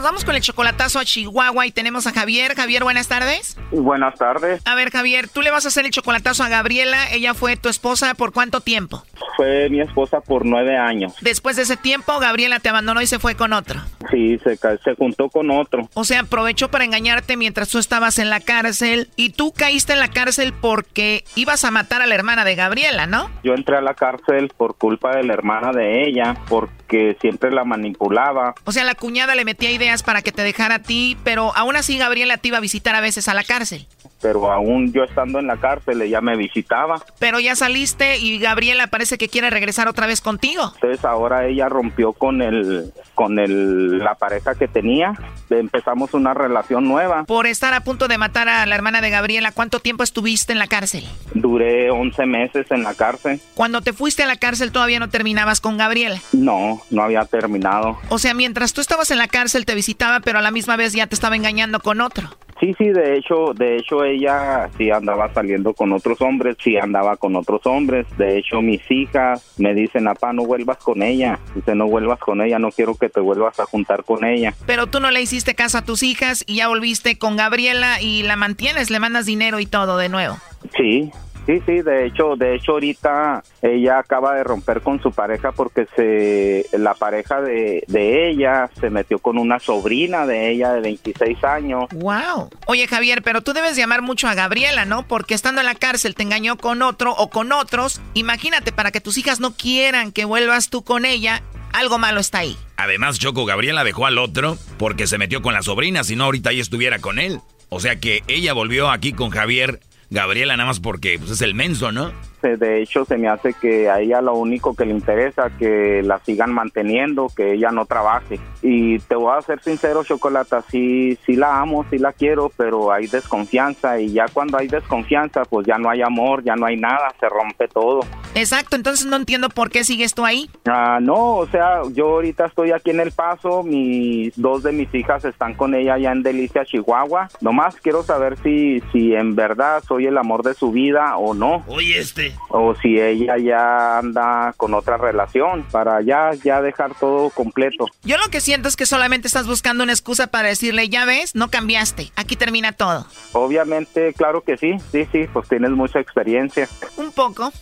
nos 0.00 0.06
vamos 0.06 0.24
con 0.24 0.34
el 0.34 0.40
chocolatazo 0.40 0.98
a 0.98 1.04
Chihuahua 1.04 1.66
y 1.66 1.72
tenemos 1.72 2.06
a 2.06 2.12
Javier. 2.12 2.54
Javier, 2.54 2.84
buenas 2.84 3.06
tardes. 3.06 3.58
Buenas 3.70 4.14
tardes. 4.14 4.62
A 4.66 4.74
ver, 4.74 4.90
Javier, 4.90 5.28
tú 5.28 5.42
le 5.42 5.50
vas 5.50 5.66
a 5.66 5.68
hacer 5.68 5.84
el 5.84 5.90
chocolatazo 5.90 6.42
a 6.42 6.48
Gabriela. 6.48 7.12
Ella 7.12 7.34
fue 7.34 7.58
tu 7.58 7.68
esposa 7.68 8.14
por 8.14 8.32
cuánto 8.32 8.62
tiempo? 8.62 9.04
Fue 9.36 9.68
mi 9.68 9.82
esposa 9.82 10.22
por 10.22 10.46
nueve 10.46 10.78
años. 10.78 11.14
Después 11.20 11.56
de 11.56 11.62
ese 11.62 11.76
tiempo, 11.76 12.18
Gabriela 12.18 12.60
te 12.60 12.70
abandonó 12.70 13.02
y 13.02 13.06
se 13.06 13.18
fue 13.18 13.34
con 13.34 13.52
otro. 13.52 13.78
Sí, 14.10 14.38
se, 14.38 14.56
se 14.56 14.94
juntó 14.96 15.28
con 15.28 15.50
otro. 15.50 15.90
O 15.92 16.04
sea, 16.04 16.20
aprovechó 16.20 16.70
para 16.70 16.84
engañarte 16.84 17.36
mientras 17.36 17.68
tú 17.68 17.78
estabas 17.78 18.18
en 18.18 18.30
la 18.30 18.40
cárcel 18.40 19.10
y 19.16 19.30
tú 19.30 19.52
caíste 19.52 19.92
en 19.92 20.00
la 20.00 20.08
cárcel 20.08 20.54
porque 20.58 21.24
ibas 21.36 21.64
a 21.64 21.70
matar 21.70 22.00
a 22.00 22.06
la 22.06 22.14
hermana 22.14 22.46
de 22.46 22.54
Gabriela, 22.54 23.06
¿no? 23.06 23.30
Yo 23.44 23.52
entré 23.52 23.76
a 23.76 23.82
la 23.82 23.92
cárcel 23.92 24.50
por 24.56 24.76
culpa 24.78 25.14
de 25.14 25.24
la 25.24 25.34
hermana 25.34 25.72
de 25.72 26.08
ella, 26.08 26.36
porque 26.48 27.18
siempre 27.20 27.50
la 27.50 27.64
manipulaba. 27.64 28.54
O 28.64 28.72
sea, 28.72 28.84
la 28.84 28.94
cuñada 28.94 29.34
le 29.34 29.44
metía 29.44 29.70
ideas 29.70 29.89
para 30.02 30.22
que 30.22 30.32
te 30.32 30.42
dejara 30.42 30.76
a 30.76 30.82
ti, 30.82 31.16
pero 31.24 31.54
aún 31.56 31.76
así 31.76 31.98
Gabriela 31.98 32.38
te 32.38 32.48
iba 32.48 32.58
a 32.58 32.60
visitar 32.60 32.94
a 32.94 33.00
veces 33.00 33.28
a 33.28 33.34
la 33.34 33.44
cárcel 33.44 33.86
pero 34.20 34.50
aún 34.50 34.92
yo 34.92 35.04
estando 35.04 35.38
en 35.38 35.46
la 35.46 35.56
cárcel 35.56 36.02
ella 36.02 36.20
me 36.20 36.36
visitaba. 36.36 37.02
Pero 37.18 37.40
ya 37.40 37.56
saliste 37.56 38.18
y 38.18 38.38
Gabriela 38.38 38.86
parece 38.88 39.18
que 39.18 39.28
quiere 39.28 39.50
regresar 39.50 39.88
otra 39.88 40.06
vez 40.06 40.20
contigo. 40.20 40.72
Entonces 40.74 41.04
ahora 41.04 41.46
ella 41.46 41.68
rompió 41.68 42.12
con 42.12 42.42
el 42.42 42.92
con 43.14 43.38
el 43.38 43.98
la 43.98 44.14
pareja 44.14 44.54
que 44.54 44.68
tenía, 44.68 45.14
empezamos 45.50 46.14
una 46.14 46.34
relación 46.34 46.88
nueva. 46.88 47.24
Por 47.24 47.46
estar 47.46 47.74
a 47.74 47.80
punto 47.80 48.08
de 48.08 48.18
matar 48.18 48.48
a 48.48 48.64
la 48.66 48.74
hermana 48.74 49.00
de 49.00 49.10
Gabriela, 49.10 49.52
¿cuánto 49.52 49.80
tiempo 49.80 50.02
estuviste 50.02 50.52
en 50.52 50.58
la 50.58 50.66
cárcel? 50.66 51.04
Duré 51.34 51.90
11 51.90 52.26
meses 52.26 52.70
en 52.70 52.82
la 52.82 52.94
cárcel. 52.94 53.40
Cuando 53.54 53.80
te 53.80 53.92
fuiste 53.92 54.22
a 54.22 54.26
la 54.26 54.36
cárcel 54.36 54.72
todavía 54.72 55.00
no 55.00 55.08
terminabas 55.08 55.60
con 55.60 55.76
Gabriela. 55.76 56.20
No, 56.32 56.80
no 56.90 57.02
había 57.02 57.24
terminado. 57.24 57.98
O 58.08 58.18
sea, 58.18 58.34
mientras 58.34 58.72
tú 58.72 58.80
estabas 58.80 59.10
en 59.10 59.18
la 59.18 59.28
cárcel 59.28 59.66
te 59.66 59.74
visitaba, 59.74 60.20
pero 60.20 60.38
a 60.38 60.42
la 60.42 60.50
misma 60.50 60.76
vez 60.76 60.92
ya 60.92 61.06
te 61.06 61.14
estaba 61.14 61.36
engañando 61.36 61.80
con 61.80 62.00
otro. 62.00 62.30
Sí, 62.60 62.74
sí, 62.76 62.90
de 62.90 63.16
hecho, 63.16 63.54
de 63.54 63.76
hecho 63.76 64.04
ella 64.12 64.68
sí 64.76 64.90
andaba 64.90 65.32
saliendo 65.32 65.74
con 65.74 65.92
otros 65.92 66.20
hombres, 66.20 66.56
sí 66.62 66.76
andaba 66.76 67.16
con 67.16 67.36
otros 67.36 67.60
hombres. 67.66 68.06
De 68.16 68.38
hecho, 68.38 68.60
mis 68.62 68.82
hijas 68.90 69.54
me 69.58 69.74
dicen, 69.74 70.04
"Papá, 70.04 70.32
no 70.32 70.44
vuelvas 70.44 70.78
con 70.78 71.02
ella." 71.02 71.38
Dice, 71.54 71.74
"No 71.74 71.86
vuelvas 71.86 72.18
con 72.18 72.40
ella, 72.40 72.58
no 72.58 72.70
quiero 72.70 72.94
que 72.94 73.08
te 73.08 73.20
vuelvas 73.20 73.58
a 73.60 73.66
juntar 73.66 74.04
con 74.04 74.24
ella." 74.24 74.54
Pero 74.66 74.86
tú 74.86 75.00
no 75.00 75.10
le 75.10 75.22
hiciste 75.22 75.54
caso 75.54 75.78
a 75.78 75.84
tus 75.84 76.02
hijas 76.02 76.44
y 76.46 76.56
ya 76.56 76.68
volviste 76.68 77.18
con 77.18 77.36
Gabriela 77.36 78.00
y 78.00 78.22
la 78.22 78.36
mantienes, 78.36 78.90
le 78.90 79.00
mandas 79.00 79.26
dinero 79.26 79.60
y 79.60 79.66
todo 79.66 79.96
de 79.96 80.08
nuevo. 80.08 80.36
Sí, 80.76 81.10
Sí, 81.50 81.60
sí, 81.66 81.82
de 81.82 82.06
hecho, 82.06 82.36
de 82.36 82.54
hecho 82.54 82.72
ahorita 82.72 83.42
ella 83.60 83.98
acaba 83.98 84.36
de 84.36 84.44
romper 84.44 84.82
con 84.82 85.02
su 85.02 85.10
pareja 85.10 85.50
porque 85.50 85.88
se 85.96 86.78
la 86.78 86.94
pareja 86.94 87.40
de, 87.40 87.82
de 87.88 88.30
ella 88.30 88.70
se 88.78 88.88
metió 88.88 89.18
con 89.18 89.36
una 89.36 89.58
sobrina 89.58 90.26
de 90.26 90.52
ella 90.52 90.72
de 90.72 90.80
26 90.80 91.42
años. 91.42 91.86
Wow. 91.92 92.50
Oye, 92.66 92.86
Javier, 92.86 93.22
pero 93.22 93.40
tú 93.40 93.52
debes 93.52 93.74
llamar 93.74 94.00
mucho 94.00 94.28
a 94.28 94.34
Gabriela, 94.34 94.84
¿no? 94.84 95.08
Porque 95.08 95.34
estando 95.34 95.60
en 95.60 95.66
la 95.66 95.74
cárcel 95.74 96.14
te 96.14 96.22
engañó 96.22 96.56
con 96.56 96.82
otro 96.82 97.16
o 97.16 97.30
con 97.30 97.50
otros. 97.50 98.00
Imagínate 98.14 98.70
para 98.70 98.92
que 98.92 99.00
tus 99.00 99.18
hijas 99.18 99.40
no 99.40 99.52
quieran 99.52 100.12
que 100.12 100.26
vuelvas 100.26 100.70
tú 100.70 100.84
con 100.84 101.04
ella, 101.04 101.42
algo 101.72 101.98
malo 101.98 102.20
está 102.20 102.38
ahí. 102.38 102.56
Además, 102.76 103.18
Choco, 103.18 103.44
Gabriela 103.44 103.82
dejó 103.82 104.06
al 104.06 104.18
otro 104.18 104.56
porque 104.78 105.08
se 105.08 105.18
metió 105.18 105.42
con 105.42 105.54
la 105.54 105.62
sobrina, 105.62 106.04
si 106.04 106.14
no 106.14 106.26
ahorita 106.26 106.52
ella 106.52 106.62
estuviera 106.62 107.00
con 107.00 107.18
él. 107.18 107.40
O 107.70 107.80
sea 107.80 107.96
que 107.96 108.22
ella 108.28 108.52
volvió 108.52 108.88
aquí 108.88 109.12
con 109.12 109.30
Javier 109.30 109.80
Gabriela 110.10 110.56
nada 110.56 110.66
más 110.66 110.80
porque 110.80 111.18
pues, 111.18 111.30
es 111.30 111.40
el 111.40 111.54
menso, 111.54 111.92
¿no? 111.92 112.12
De 112.42 112.82
hecho 112.82 113.04
se 113.04 113.16
me 113.16 113.28
hace 113.28 113.54
que 113.54 113.90
a 113.90 114.00
ella 114.00 114.20
lo 114.20 114.34
único 114.34 114.74
que 114.74 114.84
le 114.84 114.92
interesa 114.92 115.50
que 115.58 116.02
la 116.02 116.18
sigan 116.20 116.52
manteniendo, 116.52 117.28
que 117.34 117.54
ella 117.54 117.70
no 117.70 117.86
trabaje. 117.86 118.40
Y 118.62 118.98
te 119.00 119.14
voy 119.14 119.36
a 119.36 119.42
ser 119.42 119.62
sincero, 119.62 120.04
Chocolata, 120.04 120.62
sí, 120.70 121.18
sí 121.26 121.34
la 121.36 121.60
amo, 121.60 121.84
sí 121.90 121.98
la 121.98 122.12
quiero, 122.12 122.52
pero 122.56 122.92
hay 122.92 123.06
desconfianza 123.06 124.00
y 124.00 124.12
ya 124.12 124.26
cuando 124.32 124.58
hay 124.58 124.68
desconfianza, 124.68 125.44
pues 125.44 125.66
ya 125.66 125.78
no 125.78 125.90
hay 125.90 126.02
amor, 126.02 126.42
ya 126.44 126.56
no 126.56 126.66
hay 126.66 126.76
nada, 126.76 127.14
se 127.18 127.28
rompe 127.28 127.68
todo. 127.68 128.00
Exacto, 128.34 128.76
entonces 128.76 129.06
no 129.06 129.16
entiendo 129.16 129.48
por 129.48 129.70
qué 129.70 129.84
sigues 129.84 130.14
tú 130.14 130.24
ahí. 130.24 130.48
Ah, 130.66 130.98
no, 131.00 131.36
o 131.36 131.46
sea, 131.48 131.82
yo 131.92 132.08
ahorita 132.10 132.46
estoy 132.46 132.72
aquí 132.72 132.90
en 132.90 133.00
El 133.00 133.12
Paso, 133.12 133.62
mis 133.62 134.32
dos 134.36 134.62
de 134.62 134.72
mis 134.72 134.92
hijas 134.94 135.24
están 135.24 135.54
con 135.54 135.74
ella 135.74 135.94
allá 135.94 136.12
en 136.12 136.22
Delicia, 136.22 136.64
Chihuahua. 136.64 137.28
Nomás 137.40 137.76
quiero 137.76 138.02
saber 138.02 138.36
si, 138.42 138.80
si 138.92 139.14
en 139.14 139.34
verdad 139.34 139.82
soy 139.86 140.06
el 140.06 140.18
amor 140.18 140.42
de 140.42 140.54
su 140.54 140.70
vida 140.70 141.16
o 141.16 141.34
no. 141.34 141.64
Oye, 141.66 141.98
este. 141.98 142.29
O 142.48 142.74
si 142.74 143.00
ella 143.00 143.36
ya 143.38 143.98
anda 143.98 144.54
con 144.56 144.74
otra 144.74 144.96
relación 144.96 145.64
para 145.70 146.00
ya, 146.02 146.32
ya 146.44 146.62
dejar 146.62 146.94
todo 146.94 147.30
completo. 147.30 147.86
Yo 148.02 148.16
lo 148.18 148.28
que 148.30 148.40
siento 148.40 148.68
es 148.68 148.76
que 148.76 148.86
solamente 148.86 149.28
estás 149.28 149.46
buscando 149.46 149.84
una 149.84 149.92
excusa 149.92 150.26
para 150.28 150.48
decirle, 150.48 150.88
ya 150.88 151.04
ves, 151.04 151.34
no 151.34 151.50
cambiaste, 151.50 152.12
aquí 152.16 152.36
termina 152.36 152.72
todo. 152.72 153.06
Obviamente, 153.32 154.12
claro 154.14 154.42
que 154.42 154.56
sí, 154.56 154.76
sí, 154.92 155.06
sí, 155.12 155.26
pues 155.32 155.48
tienes 155.48 155.70
mucha 155.70 156.00
experiencia. 156.00 156.68
Un 156.96 157.12
poco. 157.12 157.52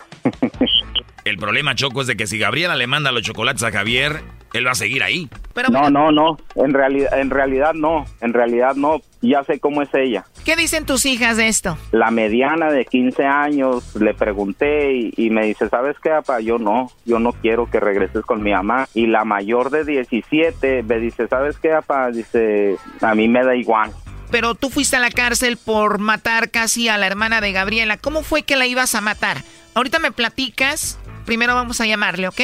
El 1.25 1.37
problema, 1.37 1.75
Choco, 1.75 2.01
es 2.01 2.07
de 2.07 2.17
que 2.17 2.27
si 2.27 2.39
Gabriela 2.39 2.75
le 2.75 2.87
manda 2.87 3.13
los 3.13 3.23
chocolates 3.23 3.63
a 3.63 3.71
Javier, 3.71 4.23
él 4.55 4.67
va 4.67 4.71
a 4.71 4.75
seguir 4.75 5.03
ahí. 5.03 5.29
Pero 5.53 5.69
no, 5.69 5.91
no, 5.91 6.11
no. 6.11 6.39
En 6.55 6.73
realidad, 6.73 7.19
en 7.19 7.29
realidad 7.31 7.75
no. 7.75 8.07
En 8.21 8.33
realidad 8.33 8.77
no. 8.77 9.03
Ya 9.21 9.45
sé 9.45 9.59
cómo 9.61 9.83
es 9.83 9.91
ella. 9.93 10.25
¿Qué 10.45 10.57
dicen 10.57 10.87
tus 10.87 11.05
hijas 11.05 11.37
de 11.37 11.49
esto? 11.49 11.77
La 11.93 12.11
mediana 12.11 12.71
de 12.71 12.87
15 12.87 13.25
años 13.27 13.97
le 13.97 14.15
pregunté 14.15 15.13
y, 15.17 15.31
me 15.31 15.45
dice, 15.45 15.69
¿sabes 15.69 15.97
qué, 16.03 16.11
papá? 16.11 16.41
Yo 16.41 16.59
no, 16.59 16.91
yo 17.05 17.19
no 17.19 17.33
quiero 17.33 17.69
que 17.69 17.81
regreses 17.81 18.25
con 18.25 18.43
mi 18.43 18.53
mamá. 18.53 18.89
Y 18.95 19.07
la 19.07 19.25
mayor 19.25 19.71
de 19.71 19.85
17 19.85 20.83
me 20.85 20.99
dice, 20.99 21.29
¿sabes 21.29 21.59
qué, 21.59 21.71
papá? 21.71 22.11
Dice, 22.11 22.77
a 23.03 23.15
mí 23.15 23.29
me 23.29 23.45
da 23.45 23.55
igual. 23.55 23.93
Pero 24.31 24.55
tú 24.55 24.71
fuiste 24.71 24.97
a 24.97 25.01
la 25.01 25.11
cárcel 25.11 25.57
por 25.57 25.99
matar 25.99 26.51
casi 26.51 26.89
a 26.89 26.99
la 26.99 27.07
hermana 27.07 27.41
de 27.41 27.53
Gabriela. 27.53 27.97
¿Cómo 27.97 28.23
fue 28.23 28.43
que 28.43 28.57
la 28.57 28.67
ibas 28.67 28.95
a 28.95 29.01
matar? 29.01 29.43
Ahorita 29.75 29.99
me 29.99 30.13
platicas 30.13 30.99
primero 31.29 31.55
vamos 31.55 31.79
a 31.83 31.87
llamarle, 31.87 32.27
¿ok? 32.27 32.41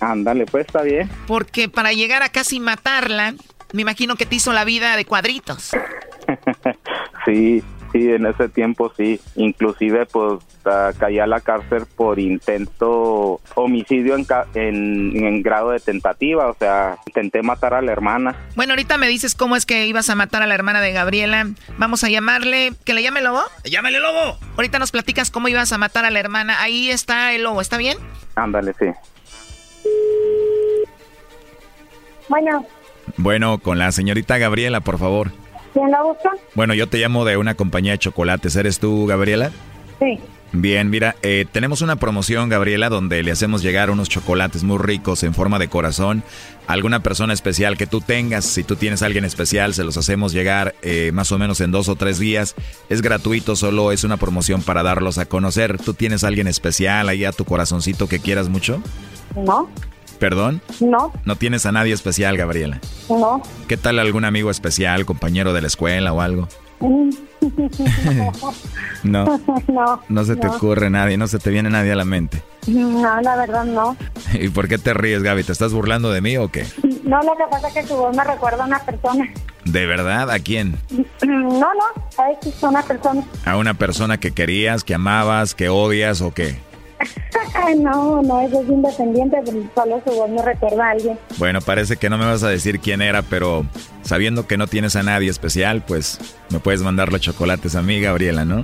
Ándale, 0.00 0.44
pues 0.44 0.66
está 0.66 0.82
bien. 0.82 1.08
Porque 1.26 1.70
para 1.70 1.92
llegar 1.92 2.22
a 2.22 2.28
casi 2.28 2.60
matarla, 2.60 3.34
me 3.72 3.80
imagino 3.80 4.16
que 4.16 4.26
te 4.26 4.36
hizo 4.36 4.52
la 4.52 4.64
vida 4.64 4.94
de 4.96 5.06
cuadritos. 5.06 5.70
sí, 7.24 7.62
sí, 7.92 8.10
en 8.10 8.26
ese 8.26 8.48
tiempo 8.48 8.92
sí. 8.96 9.20
Inclusive 9.36 10.06
pues 10.06 10.40
caí 10.98 11.18
a 11.18 11.26
la 11.26 11.40
cárcel 11.40 11.84
por 11.96 12.18
intento 12.18 13.40
homicidio 13.54 14.16
en, 14.16 14.26
en, 14.54 15.42
grado 15.42 15.70
de 15.70 15.80
tentativa, 15.80 16.48
o 16.48 16.54
sea, 16.54 16.98
intenté 17.06 17.42
matar 17.42 17.74
a 17.74 17.82
la 17.82 17.92
hermana. 17.92 18.36
Bueno, 18.56 18.72
ahorita 18.72 18.98
me 18.98 19.08
dices 19.08 19.34
cómo 19.34 19.56
es 19.56 19.66
que 19.66 19.86
ibas 19.86 20.10
a 20.10 20.14
matar 20.14 20.42
a 20.42 20.46
la 20.46 20.54
hermana 20.54 20.80
de 20.80 20.92
Gabriela. 20.92 21.48
Vamos 21.78 22.04
a 22.04 22.08
llamarle, 22.08 22.72
¿que 22.84 22.94
le 22.94 23.02
llame 23.02 23.22
Lobo? 23.22 23.42
¡Llámele 23.64 24.00
Lobo! 24.00 24.38
Ahorita 24.56 24.78
nos 24.78 24.90
platicas 24.90 25.30
cómo 25.30 25.48
ibas 25.48 25.72
a 25.72 25.78
matar 25.78 26.04
a 26.04 26.10
la 26.10 26.20
hermana. 26.20 26.60
Ahí 26.60 26.90
está 26.90 27.32
el 27.32 27.42
Lobo, 27.42 27.60
¿está 27.60 27.76
bien? 27.78 27.96
Ándale, 28.34 28.74
sí. 28.78 28.86
Bueno. 32.28 32.66
Bueno, 33.16 33.58
con 33.58 33.78
la 33.78 33.90
señorita 33.92 34.38
Gabriela, 34.38 34.80
por 34.80 34.98
favor. 34.98 35.32
¿Quién 35.72 35.90
la 35.90 36.02
busca? 36.02 36.30
Bueno, 36.54 36.74
yo 36.74 36.88
te 36.88 36.98
llamo 36.98 37.24
de 37.24 37.36
una 37.36 37.54
compañía 37.54 37.92
de 37.92 37.98
chocolates. 37.98 38.56
¿Eres 38.56 38.78
tú, 38.78 39.06
Gabriela? 39.06 39.50
Sí. 39.98 40.18
Bien, 40.52 40.90
mira, 40.90 41.14
eh, 41.22 41.46
tenemos 41.50 41.80
una 41.80 41.94
promoción, 41.94 42.48
Gabriela, 42.48 42.88
donde 42.88 43.22
le 43.22 43.30
hacemos 43.30 43.62
llegar 43.62 43.88
unos 43.88 44.08
chocolates 44.08 44.64
muy 44.64 44.78
ricos 44.78 45.22
en 45.22 45.32
forma 45.32 45.60
de 45.60 45.68
corazón 45.68 46.24
a 46.66 46.72
alguna 46.72 47.04
persona 47.04 47.32
especial 47.32 47.76
que 47.76 47.86
tú 47.86 48.00
tengas. 48.00 48.46
Si 48.46 48.64
tú 48.64 48.74
tienes 48.74 49.02
a 49.02 49.06
alguien 49.06 49.24
especial, 49.24 49.74
se 49.74 49.84
los 49.84 49.96
hacemos 49.96 50.32
llegar 50.32 50.74
eh, 50.82 51.12
más 51.14 51.30
o 51.30 51.38
menos 51.38 51.60
en 51.60 51.70
dos 51.70 51.88
o 51.88 51.94
tres 51.94 52.18
días. 52.18 52.56
Es 52.88 53.00
gratuito, 53.00 53.54
solo 53.54 53.92
es 53.92 54.02
una 54.02 54.16
promoción 54.16 54.62
para 54.62 54.82
darlos 54.82 55.18
a 55.18 55.26
conocer. 55.26 55.78
¿Tú 55.78 55.94
tienes 55.94 56.24
a 56.24 56.28
alguien 56.28 56.48
especial 56.48 57.08
ahí 57.08 57.24
a 57.24 57.30
tu 57.30 57.44
corazoncito 57.44 58.08
que 58.08 58.18
quieras 58.18 58.48
mucho? 58.48 58.82
No. 59.36 59.70
¿Perdón? 60.20 60.60
No. 60.80 61.12
¿No 61.24 61.36
tienes 61.36 61.64
a 61.64 61.72
nadie 61.72 61.94
especial, 61.94 62.36
Gabriela? 62.36 62.78
No. 63.08 63.42
¿Qué 63.66 63.78
tal 63.78 63.98
algún 63.98 64.26
amigo 64.26 64.50
especial, 64.50 65.06
compañero 65.06 65.54
de 65.54 65.62
la 65.62 65.66
escuela 65.66 66.12
o 66.12 66.20
algo? 66.20 66.46
no. 69.02 69.40
No. 69.68 70.02
No 70.10 70.24
se 70.24 70.36
te 70.36 70.46
ocurre 70.46 70.90
nadie, 70.90 71.16
no 71.16 71.26
se 71.26 71.38
te 71.38 71.48
viene 71.48 71.70
nadie 71.70 71.92
a 71.92 71.96
la 71.96 72.04
mente. 72.04 72.42
No, 72.66 73.20
la 73.22 73.36
verdad 73.36 73.64
no. 73.64 73.96
¿Y 74.34 74.50
por 74.50 74.68
qué 74.68 74.76
te 74.76 74.92
ríes, 74.92 75.22
Gaby? 75.22 75.42
¿Te 75.44 75.52
estás 75.52 75.72
burlando 75.72 76.10
de 76.12 76.20
mí 76.20 76.36
o 76.36 76.48
qué? 76.48 76.66
No, 77.04 77.22
lo 77.22 77.34
que 77.34 77.44
pasa 77.50 77.68
es 77.68 77.74
que 77.74 77.82
tu 77.84 77.94
voz 77.96 78.14
me 78.14 78.22
recuerda 78.22 78.64
a 78.64 78.66
una 78.66 78.78
persona. 78.80 79.26
¿De 79.64 79.86
verdad? 79.86 80.30
¿A 80.30 80.38
quién? 80.38 80.76
No, 81.22 81.58
no, 81.58 81.68
a 82.18 82.68
una 82.68 82.82
persona. 82.82 83.24
¿A 83.46 83.56
una 83.56 83.72
persona 83.74 84.18
que 84.18 84.32
querías, 84.32 84.84
que 84.84 84.94
amabas, 84.94 85.54
que 85.54 85.70
odias 85.70 86.20
o 86.20 86.34
qué? 86.34 86.58
No, 87.78 88.22
no, 88.22 88.40
eso 88.40 88.60
es 88.60 88.68
independiente, 88.68 89.36
solo 89.74 90.02
su 90.06 90.12
voz 90.12 90.30
me 90.30 90.42
recuerda 90.42 90.88
a 90.88 90.90
alguien. 90.90 91.18
Bueno, 91.38 91.60
parece 91.60 91.96
que 91.96 92.10
no 92.10 92.18
me 92.18 92.26
vas 92.26 92.42
a 92.42 92.48
decir 92.48 92.80
quién 92.80 93.02
era, 93.02 93.22
pero 93.22 93.64
sabiendo 94.02 94.46
que 94.46 94.56
no 94.56 94.66
tienes 94.66 94.96
a 94.96 95.02
nadie 95.02 95.30
especial, 95.30 95.82
pues 95.86 96.18
me 96.50 96.60
puedes 96.60 96.82
mandar 96.82 97.12
los 97.12 97.20
chocolates 97.20 97.74
a 97.76 97.82
mí, 97.82 98.00
Gabriela, 98.00 98.44
¿no? 98.44 98.62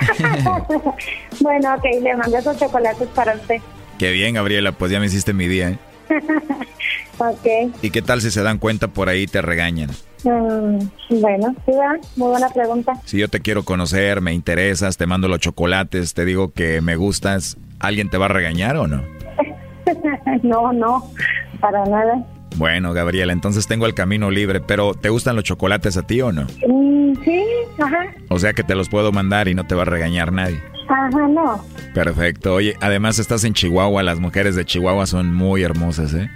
bueno, 1.40 1.74
ok, 1.74 1.84
le 2.00 2.16
mando 2.16 2.38
esos 2.38 2.58
chocolates 2.58 3.08
para 3.08 3.34
usted. 3.34 3.56
Qué 3.98 4.10
bien, 4.10 4.34
Gabriela, 4.34 4.72
pues 4.72 4.90
ya 4.90 5.00
me 5.00 5.06
hiciste 5.06 5.32
mi 5.32 5.46
día, 5.46 5.70
¿eh? 5.70 5.78
ok. 7.18 7.74
¿Y 7.82 7.90
qué 7.90 8.02
tal 8.02 8.20
si 8.20 8.30
se 8.30 8.42
dan 8.42 8.58
cuenta 8.58 8.88
por 8.88 9.08
ahí 9.08 9.22
y 9.22 9.26
te 9.26 9.42
regañan? 9.42 9.90
Mm, 10.24 10.78
bueno, 11.20 11.54
sí, 11.66 11.72
muy 12.16 12.28
buena 12.28 12.48
pregunta. 12.48 12.92
Si 13.04 13.18
yo 13.18 13.28
te 13.28 13.40
quiero 13.40 13.64
conocer, 13.64 14.20
me 14.20 14.32
interesas, 14.32 14.96
te 14.96 15.06
mando 15.06 15.28
los 15.28 15.40
chocolates, 15.40 16.14
te 16.14 16.24
digo 16.24 16.52
que 16.52 16.80
me 16.80 16.96
gustas, 16.96 17.56
¿alguien 17.82 18.08
te 18.08 18.16
va 18.16 18.26
a 18.26 18.28
regañar 18.28 18.76
o 18.76 18.86
no? 18.86 19.02
no, 20.42 20.72
no, 20.72 21.10
para 21.60 21.84
nada. 21.84 22.24
Bueno, 22.56 22.92
Gabriela, 22.92 23.32
entonces 23.32 23.66
tengo 23.66 23.86
el 23.86 23.94
camino 23.94 24.30
libre, 24.30 24.60
pero 24.60 24.94
¿te 24.94 25.08
gustan 25.08 25.36
los 25.36 25.44
chocolates 25.44 25.96
a 25.96 26.02
ti 26.02 26.20
o 26.20 26.32
no? 26.32 26.46
Mm, 26.66 27.14
sí, 27.24 27.42
ajá. 27.78 27.98
O 28.28 28.38
sea 28.38 28.52
que 28.52 28.62
te 28.62 28.74
los 28.74 28.88
puedo 28.88 29.10
mandar 29.12 29.48
y 29.48 29.54
no 29.54 29.66
te 29.66 29.74
va 29.74 29.82
a 29.82 29.86
regañar 29.86 30.32
nadie. 30.32 30.60
Ajá, 30.88 31.28
no. 31.28 31.64
Perfecto. 31.94 32.54
Oye, 32.54 32.76
además 32.80 33.18
estás 33.18 33.44
en 33.44 33.54
Chihuahua, 33.54 34.02
las 34.02 34.20
mujeres 34.20 34.54
de 34.54 34.64
Chihuahua 34.64 35.06
son 35.06 35.32
muy 35.34 35.62
hermosas, 35.62 36.14
¿eh? 36.14 36.30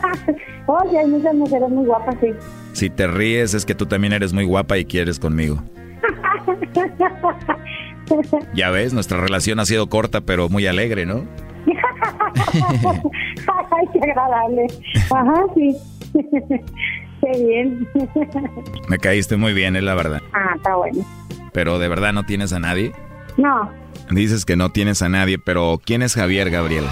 Oye, 0.66 0.98
hay 0.98 1.06
muchas 1.06 1.34
mujeres 1.34 1.68
muy 1.70 1.86
guapas, 1.86 2.14
sí. 2.20 2.28
Si 2.72 2.90
te 2.90 3.06
ríes 3.06 3.54
es 3.54 3.64
que 3.64 3.74
tú 3.74 3.86
también 3.86 4.12
eres 4.12 4.32
muy 4.32 4.44
guapa 4.44 4.78
y 4.78 4.84
quieres 4.84 5.18
conmigo. 5.18 5.62
ya 8.54 8.70
ves, 8.70 8.92
nuestra 8.92 9.20
relación 9.20 9.60
ha 9.60 9.64
sido 9.64 9.88
corta 9.88 10.20
pero 10.20 10.48
muy 10.48 10.66
alegre, 10.66 11.06
¿no? 11.06 11.24
Ay, 13.70 13.86
qué 13.92 14.10
agradable. 14.10 14.66
Ajá, 15.10 15.44
sí. 15.54 15.76
qué 17.20 17.44
bien. 17.44 17.88
Me 18.88 18.98
caíste 18.98 19.36
muy 19.36 19.52
bien, 19.52 19.76
es 19.76 19.82
la 19.82 19.94
verdad. 19.94 20.22
Ah, 20.32 20.54
está 20.56 20.76
bueno. 20.76 21.04
Pero 21.52 21.78
de 21.78 21.88
verdad 21.88 22.12
no 22.12 22.24
tienes 22.24 22.52
a 22.52 22.58
nadie? 22.60 22.92
No. 23.36 23.70
Dices 24.10 24.44
que 24.44 24.56
no 24.56 24.70
tienes 24.70 25.02
a 25.02 25.08
nadie, 25.08 25.38
pero 25.38 25.80
¿quién 25.84 26.02
es 26.02 26.14
Javier, 26.14 26.50
Gabriela? 26.50 26.90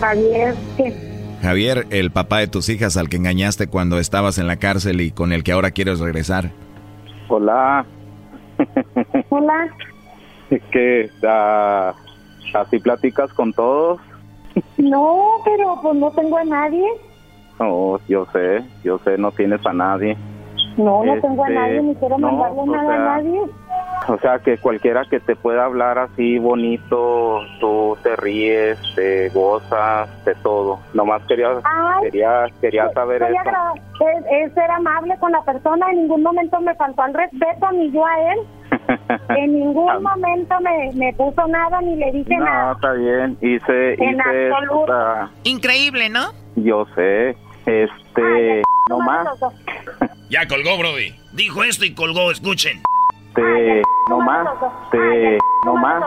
Javier, 0.00 0.54
¿qué? 0.76 1.14
Javier, 1.42 1.86
el 1.90 2.10
papá 2.10 2.38
de 2.38 2.48
tus 2.48 2.68
hijas 2.68 2.96
al 2.96 3.08
que 3.08 3.16
engañaste 3.16 3.66
cuando 3.66 3.98
estabas 3.98 4.38
en 4.38 4.46
la 4.46 4.56
cárcel 4.56 5.00
y 5.00 5.10
con 5.10 5.32
el 5.32 5.44
que 5.44 5.52
ahora 5.52 5.72
quieres 5.72 6.00
regresar. 6.00 6.50
Hola. 7.28 7.84
Hola. 9.28 9.68
¿Qué? 10.48 11.10
Uh, 11.22 12.56
¿Así 12.56 12.78
platicas 12.78 13.32
con 13.32 13.52
todos? 13.52 14.00
No, 14.78 15.36
pero 15.44 15.78
pues 15.82 15.96
no 15.96 16.10
tengo 16.12 16.38
a 16.38 16.44
nadie. 16.44 16.86
No, 17.58 17.98
yo 18.08 18.26
sé, 18.32 18.62
yo 18.82 18.98
sé, 18.98 19.18
no 19.18 19.32
tienes 19.32 19.64
a 19.66 19.72
nadie. 19.72 20.16
No, 20.76 21.04
no 21.04 21.20
tengo 21.20 21.44
a 21.44 21.48
este, 21.48 21.60
nadie, 21.60 21.82
ni 21.82 21.94
quiero 21.96 22.18
mandarle 22.18 22.66
nada 22.66 22.94
a 22.94 22.98
nadie. 22.98 23.40
O 24.08 24.18
sea, 24.18 24.38
que 24.38 24.58
cualquiera 24.58 25.04
que 25.08 25.18
te 25.20 25.34
pueda 25.34 25.64
hablar 25.64 25.98
así 25.98 26.38
bonito, 26.38 27.40
tú 27.58 27.96
te 28.02 28.14
ríes, 28.16 28.78
te 28.94 29.30
gozas, 29.30 30.24
de 30.24 30.34
todo. 30.36 30.78
Nomás 30.92 31.22
quería, 31.26 31.48
quería, 32.02 32.46
quería 32.60 32.90
saber 32.90 33.22
eso. 33.22 33.34
Es, 34.30 34.52
ser 34.52 34.70
amable 34.70 35.16
con 35.18 35.32
la 35.32 35.42
persona, 35.42 35.90
en 35.90 36.02
ningún 36.02 36.22
momento 36.22 36.60
me 36.60 36.74
faltó 36.74 37.02
al 37.02 37.14
respeto, 37.14 37.70
ni 37.72 37.90
yo 37.92 38.04
a 38.04 38.32
él. 38.32 38.38
en 39.36 39.52
ningún 39.52 40.02
momento 40.02 40.60
me, 40.60 40.92
me 40.94 41.12
puso 41.14 41.46
nada, 41.48 41.80
ni 41.80 41.96
le 41.96 42.12
dije 42.12 42.36
nada. 42.36 42.66
No, 42.66 42.72
está 42.72 42.92
bien, 42.92 43.38
hice... 43.40 43.94
En 43.94 44.20
absoluto. 44.20 45.30
Increíble, 45.44 46.08
¿no? 46.08 46.32
Yo 46.56 46.86
sé, 46.94 47.36
este... 47.66 48.62
no 48.88 48.98
más. 49.00 49.26
ya 50.30 50.46
colgó, 50.46 50.78
Brody. 50.78 51.14
Dijo 51.32 51.64
esto 51.64 51.84
y 51.84 51.94
colgó, 51.94 52.30
escuchen. 52.30 52.82
Te, 53.34 53.82
no 54.08 54.20
más, 54.20 54.46
te, 54.92 55.38
no 55.64 55.74
más. 55.74 56.04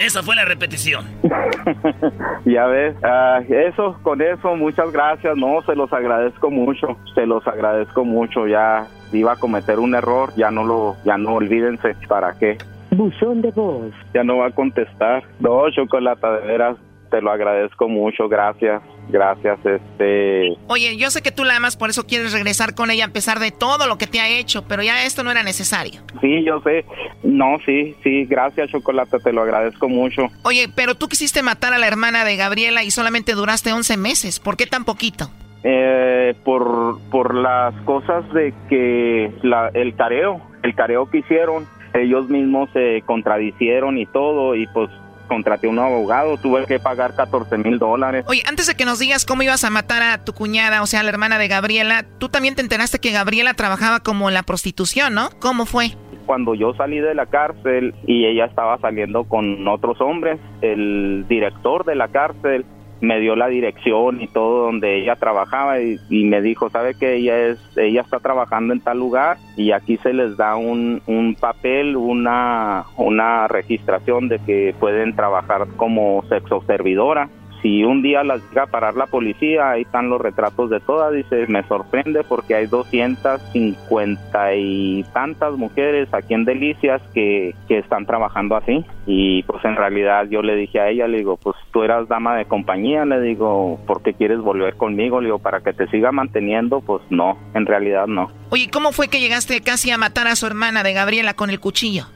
Esa 0.00 0.22
fue 0.22 0.34
la 0.34 0.46
repetición. 0.46 1.04
ya 2.46 2.66
ves, 2.68 2.96
uh, 3.02 3.52
eso, 3.52 3.98
con 4.02 4.22
eso, 4.22 4.56
muchas 4.56 4.90
gracias, 4.92 5.36
no, 5.36 5.60
se 5.66 5.76
los 5.76 5.92
agradezco 5.92 6.50
mucho, 6.50 6.96
se 7.14 7.26
los 7.26 7.46
agradezco 7.46 8.06
mucho, 8.06 8.46
ya 8.46 8.86
iba 9.12 9.32
a 9.32 9.36
cometer 9.36 9.78
un 9.78 9.94
error, 9.94 10.32
ya 10.36 10.50
no 10.50 10.64
lo, 10.64 10.96
ya 11.04 11.18
no 11.18 11.34
olvídense, 11.34 11.94
¿para 12.08 12.32
qué? 12.38 12.56
Buzón 12.92 13.42
de 13.42 13.50
voz. 13.50 13.92
Ya 14.14 14.24
no 14.24 14.38
va 14.38 14.46
a 14.46 14.50
contestar. 14.52 15.22
No, 15.38 15.70
Chocolata, 15.70 16.32
de 16.32 16.46
veras, 16.46 16.76
te 17.10 17.20
lo 17.20 17.30
agradezco 17.30 17.86
mucho, 17.86 18.26
gracias. 18.26 18.80
Gracias, 19.10 19.58
este... 19.64 20.56
Oye, 20.68 20.96
yo 20.96 21.10
sé 21.10 21.22
que 21.22 21.32
tú 21.32 21.44
la 21.44 21.56
amas, 21.56 21.76
por 21.76 21.90
eso 21.90 22.06
quieres 22.06 22.32
regresar 22.32 22.74
con 22.74 22.90
ella 22.90 23.06
a 23.06 23.08
pesar 23.08 23.38
de 23.38 23.50
todo 23.50 23.86
lo 23.86 23.98
que 23.98 24.06
te 24.06 24.20
ha 24.20 24.28
hecho, 24.28 24.64
pero 24.66 24.82
ya 24.82 25.04
esto 25.04 25.22
no 25.22 25.30
era 25.30 25.42
necesario. 25.42 26.00
Sí, 26.20 26.44
yo 26.44 26.60
sé. 26.62 26.84
No, 27.22 27.58
sí, 27.66 27.94
sí, 28.02 28.24
gracias, 28.26 28.70
Chocolate, 28.70 29.18
te 29.18 29.32
lo 29.32 29.42
agradezco 29.42 29.88
mucho. 29.88 30.22
Oye, 30.42 30.68
pero 30.74 30.94
tú 30.94 31.08
quisiste 31.08 31.42
matar 31.42 31.72
a 31.72 31.78
la 31.78 31.86
hermana 31.86 32.24
de 32.24 32.36
Gabriela 32.36 32.84
y 32.84 32.90
solamente 32.90 33.32
duraste 33.32 33.72
11 33.72 33.96
meses. 33.96 34.40
¿Por 34.40 34.56
qué 34.56 34.66
tan 34.66 34.84
poquito? 34.84 35.30
Eh, 35.62 36.34
por, 36.44 36.98
por 37.10 37.34
las 37.34 37.74
cosas 37.82 38.30
de 38.32 38.54
que 38.68 39.30
la, 39.42 39.68
el 39.74 39.94
careo, 39.94 40.40
el 40.62 40.74
careo 40.74 41.10
que 41.10 41.18
hicieron, 41.18 41.66
ellos 41.92 42.28
mismos 42.28 42.70
se 42.72 43.02
contradicieron 43.04 43.98
y 43.98 44.06
todo, 44.06 44.54
y 44.54 44.66
pues 44.68 44.90
contraté 45.30 45.68
un 45.68 45.78
abogado, 45.78 46.36
tuve 46.38 46.66
que 46.66 46.80
pagar 46.80 47.14
14 47.14 47.56
mil 47.58 47.78
dólares. 47.78 48.24
Oye, 48.26 48.42
antes 48.48 48.66
de 48.66 48.74
que 48.74 48.84
nos 48.84 48.98
digas 48.98 49.24
cómo 49.24 49.42
ibas 49.44 49.62
a 49.62 49.70
matar 49.70 50.02
a 50.02 50.24
tu 50.24 50.32
cuñada, 50.32 50.82
o 50.82 50.86
sea, 50.86 51.04
la 51.04 51.10
hermana 51.10 51.38
de 51.38 51.46
Gabriela, 51.46 52.04
tú 52.18 52.28
también 52.28 52.56
te 52.56 52.62
enteraste 52.62 52.98
que 52.98 53.12
Gabriela 53.12 53.54
trabajaba 53.54 54.00
como 54.00 54.28
en 54.28 54.34
la 54.34 54.42
prostitución, 54.42 55.14
¿no? 55.14 55.30
¿Cómo 55.38 55.66
fue? 55.66 55.92
Cuando 56.26 56.56
yo 56.56 56.74
salí 56.74 56.98
de 56.98 57.14
la 57.14 57.26
cárcel 57.26 57.94
y 58.08 58.26
ella 58.26 58.46
estaba 58.46 58.76
saliendo 58.80 59.22
con 59.22 59.66
otros 59.68 60.00
hombres, 60.00 60.40
el 60.62 61.26
director 61.28 61.84
de 61.84 61.94
la 61.94 62.08
cárcel 62.08 62.66
me 63.00 63.20
dio 63.20 63.36
la 63.36 63.48
dirección 63.48 64.20
y 64.20 64.28
todo 64.28 64.66
donde 64.66 64.98
ella 64.98 65.16
trabajaba 65.16 65.80
y, 65.80 65.98
me 66.10 66.42
dijo, 66.42 66.70
sabe 66.70 66.94
que 66.94 67.16
ella 67.16 67.38
es, 67.38 67.58
ella 67.76 68.02
está 68.02 68.18
trabajando 68.20 68.72
en 68.72 68.80
tal 68.80 68.98
lugar 68.98 69.38
y 69.56 69.72
aquí 69.72 69.96
se 69.98 70.12
les 70.12 70.36
da 70.36 70.56
un, 70.56 71.02
un 71.06 71.34
papel, 71.34 71.96
una, 71.96 72.84
una 72.96 73.48
registración 73.48 74.28
de 74.28 74.38
que 74.40 74.74
pueden 74.78 75.16
trabajar 75.16 75.66
como 75.76 76.22
sexo 76.28 76.62
servidora 76.66 77.28
si 77.62 77.84
un 77.84 78.02
día 78.02 78.24
las 78.24 78.40
llega 78.48 78.64
a 78.64 78.66
parar 78.66 78.94
la 78.94 79.06
policía, 79.06 79.70
ahí 79.70 79.82
están 79.82 80.08
los 80.08 80.20
retratos 80.20 80.70
de 80.70 80.80
todas, 80.80 81.12
dice, 81.12 81.46
me 81.48 81.62
sorprende 81.64 82.24
porque 82.24 82.54
hay 82.54 82.66
250 82.66 84.54
y 84.54 85.04
tantas 85.12 85.54
mujeres 85.54 86.12
aquí 86.12 86.34
en 86.34 86.44
Delicias 86.44 87.02
que, 87.14 87.54
que 87.68 87.78
están 87.78 88.06
trabajando 88.06 88.56
así 88.56 88.84
y 89.06 89.42
pues 89.44 89.64
en 89.64 89.76
realidad 89.76 90.26
yo 90.30 90.42
le 90.42 90.56
dije 90.56 90.80
a 90.80 90.88
ella, 90.88 91.08
le 91.08 91.18
digo, 91.18 91.36
pues 91.36 91.56
tú 91.72 91.82
eras 91.82 92.08
dama 92.08 92.36
de 92.36 92.44
compañía, 92.44 93.04
le 93.04 93.20
digo, 93.20 93.80
¿por 93.86 94.02
qué 94.02 94.14
quieres 94.14 94.38
volver 94.38 94.76
conmigo? 94.76 95.20
Le 95.20 95.26
digo, 95.26 95.38
para 95.38 95.60
que 95.60 95.72
te 95.72 95.86
siga 95.88 96.12
manteniendo, 96.12 96.80
pues 96.80 97.02
no, 97.10 97.36
en 97.54 97.66
realidad 97.66 98.06
no. 98.06 98.30
Oye, 98.50 98.70
¿cómo 98.70 98.92
fue 98.92 99.08
que 99.08 99.20
llegaste 99.20 99.60
casi 99.60 99.90
a 99.90 99.98
matar 99.98 100.26
a 100.26 100.36
su 100.36 100.46
hermana 100.46 100.82
de 100.82 100.92
Gabriela 100.92 101.34
con 101.34 101.50
el 101.50 101.60
cuchillo? 101.60 102.06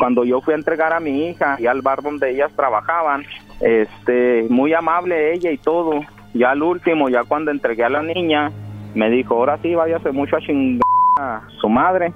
Cuando 0.00 0.24
yo 0.24 0.40
fui 0.40 0.54
a 0.54 0.56
entregar 0.56 0.94
a 0.94 0.98
mi 0.98 1.28
hija 1.28 1.58
y 1.58 1.66
al 1.66 1.82
bar 1.82 2.00
donde 2.00 2.30
ellas 2.30 2.50
trabajaban, 2.56 3.26
este, 3.60 4.46
muy 4.48 4.72
amable 4.72 5.34
ella 5.34 5.50
y 5.52 5.58
todo. 5.58 6.00
Ya 6.32 6.52
al 6.52 6.62
último, 6.62 7.10
ya 7.10 7.24
cuando 7.24 7.50
entregué 7.50 7.84
a 7.84 7.90
la 7.90 8.02
niña, 8.02 8.50
me 8.94 9.10
dijo, 9.10 9.34
ahora 9.34 9.58
sí, 9.60 9.74
váyase 9.74 10.10
mucho 10.10 10.36
a 10.36 10.40
chingar 10.40 10.80
a 11.18 11.42
su 11.60 11.68
madre. 11.68 12.14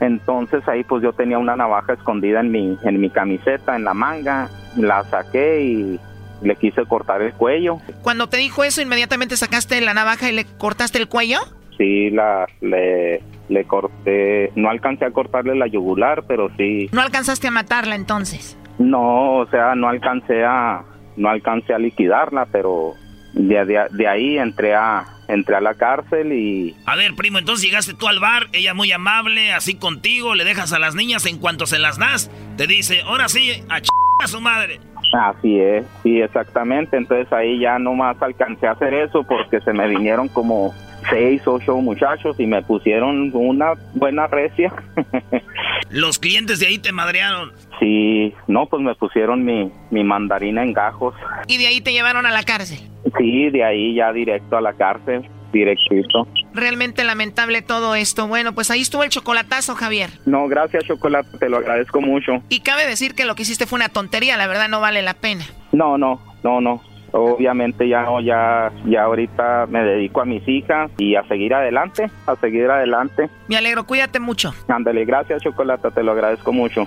Entonces 0.00 0.66
ahí 0.66 0.82
pues 0.82 1.04
yo 1.04 1.12
tenía 1.12 1.38
una 1.38 1.54
navaja 1.54 1.92
escondida 1.92 2.40
en 2.40 2.50
mi, 2.50 2.76
en 2.82 3.00
mi 3.00 3.10
camiseta, 3.10 3.76
en 3.76 3.84
la 3.84 3.94
manga, 3.94 4.50
la 4.76 5.04
saqué 5.04 5.62
y 5.62 6.00
le 6.42 6.56
quise 6.56 6.84
cortar 6.84 7.22
el 7.22 7.32
cuello. 7.32 7.78
Cuando 8.02 8.28
te 8.28 8.38
dijo 8.38 8.64
eso, 8.64 8.82
inmediatamente 8.82 9.36
sacaste 9.36 9.80
la 9.82 9.94
navaja 9.94 10.28
y 10.28 10.32
le 10.32 10.46
cortaste 10.58 10.98
el 10.98 11.08
cuello? 11.08 11.38
Sí, 11.76 12.10
la, 12.10 12.46
le, 12.60 13.20
le 13.48 13.64
corté, 13.64 14.52
no 14.54 14.70
alcancé 14.70 15.04
a 15.04 15.10
cortarle 15.10 15.54
la 15.54 15.66
yugular, 15.66 16.24
pero 16.26 16.50
sí. 16.56 16.88
¿No 16.92 17.00
alcanzaste 17.00 17.48
a 17.48 17.50
matarla 17.50 17.94
entonces? 17.94 18.56
No, 18.78 19.38
o 19.38 19.46
sea, 19.46 19.74
no 19.74 19.88
alcancé 19.88 20.44
a, 20.44 20.82
no 21.16 21.28
alcancé 21.28 21.74
a 21.74 21.78
liquidarla, 21.78 22.46
pero 22.50 22.94
de, 23.34 23.86
de, 23.90 24.08
ahí 24.08 24.38
entré 24.38 24.74
a, 24.74 25.04
entré 25.28 25.56
a 25.56 25.60
la 25.60 25.74
cárcel 25.74 26.32
y... 26.32 26.76
A 26.86 26.96
ver, 26.96 27.14
primo, 27.14 27.38
entonces 27.38 27.64
llegaste 27.64 27.94
tú 27.94 28.08
al 28.08 28.20
bar, 28.20 28.48
ella 28.52 28.74
muy 28.74 28.90
amable, 28.92 29.52
así 29.52 29.74
contigo, 29.74 30.34
le 30.34 30.44
dejas 30.44 30.72
a 30.72 30.78
las 30.78 30.94
niñas 30.94 31.26
en 31.26 31.38
cuanto 31.38 31.66
se 31.66 31.78
las 31.78 31.98
das, 31.98 32.30
te 32.56 32.66
dice, 32.66 33.02
ahora 33.02 33.28
sí, 33.28 33.62
a 33.68 33.80
ch 33.80 33.88
a 34.22 34.28
su 34.28 34.40
madre. 34.40 34.78
Así 35.12 35.60
es, 35.60 35.84
sí, 36.02 36.20
exactamente, 36.20 36.96
entonces 36.96 37.32
ahí 37.32 37.60
ya 37.60 37.78
nomás 37.78 38.20
alcancé 38.22 38.66
a 38.66 38.72
hacer 38.72 38.94
eso 38.94 39.24
porque 39.24 39.60
se 39.60 39.72
me 39.72 39.88
vinieron 39.88 40.28
como 40.28 40.72
seis, 41.10 41.42
ocho 41.46 41.76
muchachos 41.76 42.38
y 42.38 42.46
me 42.46 42.62
pusieron 42.62 43.30
una 43.34 43.72
buena 43.94 44.26
recia. 44.26 44.72
Los 45.90 46.18
clientes 46.18 46.60
de 46.60 46.66
ahí 46.66 46.78
te 46.78 46.92
madrearon. 46.92 47.52
Sí, 47.78 48.32
no, 48.46 48.66
pues 48.66 48.82
me 48.82 48.94
pusieron 48.94 49.44
mi, 49.44 49.70
mi 49.90 50.04
mandarina 50.04 50.62
en 50.62 50.72
gajos. 50.72 51.14
¿Y 51.46 51.58
de 51.58 51.66
ahí 51.66 51.80
te 51.80 51.92
llevaron 51.92 52.26
a 52.26 52.30
la 52.30 52.42
cárcel? 52.42 52.78
Sí, 53.18 53.50
de 53.50 53.64
ahí 53.64 53.94
ya 53.94 54.12
directo 54.12 54.56
a 54.56 54.60
la 54.60 54.72
cárcel, 54.72 55.28
directito. 55.52 56.26
Realmente 56.52 57.04
lamentable 57.04 57.62
todo 57.62 57.94
esto. 57.94 58.26
Bueno, 58.28 58.54
pues 58.54 58.70
ahí 58.70 58.80
estuvo 58.80 59.04
el 59.04 59.10
chocolatazo, 59.10 59.74
Javier. 59.74 60.10
No, 60.26 60.48
gracias, 60.48 60.84
Chocolate, 60.84 61.38
te 61.38 61.48
lo 61.48 61.58
agradezco 61.58 62.00
mucho. 62.00 62.42
Y 62.48 62.60
cabe 62.60 62.86
decir 62.86 63.14
que 63.14 63.24
lo 63.24 63.34
que 63.34 63.42
hiciste 63.42 63.66
fue 63.66 63.76
una 63.76 63.88
tontería, 63.88 64.36
la 64.36 64.46
verdad 64.46 64.68
no 64.68 64.80
vale 64.80 65.02
la 65.02 65.14
pena. 65.14 65.44
No, 65.72 65.98
no, 65.98 66.20
no, 66.42 66.60
no. 66.60 66.82
Obviamente 67.16 67.88
ya 67.88 68.02
no, 68.02 68.20
ya, 68.20 68.72
ya 68.86 69.04
ahorita 69.04 69.66
me 69.68 69.84
dedico 69.84 70.20
a 70.20 70.24
mis 70.24 70.46
hijas 70.48 70.90
y 70.98 71.14
a 71.14 71.22
seguir 71.28 71.54
adelante, 71.54 72.10
a 72.26 72.34
seguir 72.36 72.68
adelante. 72.68 73.30
Me 73.46 73.56
alegro, 73.56 73.84
cuídate 73.84 74.18
mucho. 74.18 74.52
Ándale, 74.66 75.04
gracias, 75.04 75.42
Chocolate, 75.42 75.92
te 75.92 76.02
lo 76.02 76.10
agradezco 76.10 76.52
mucho. 76.52 76.86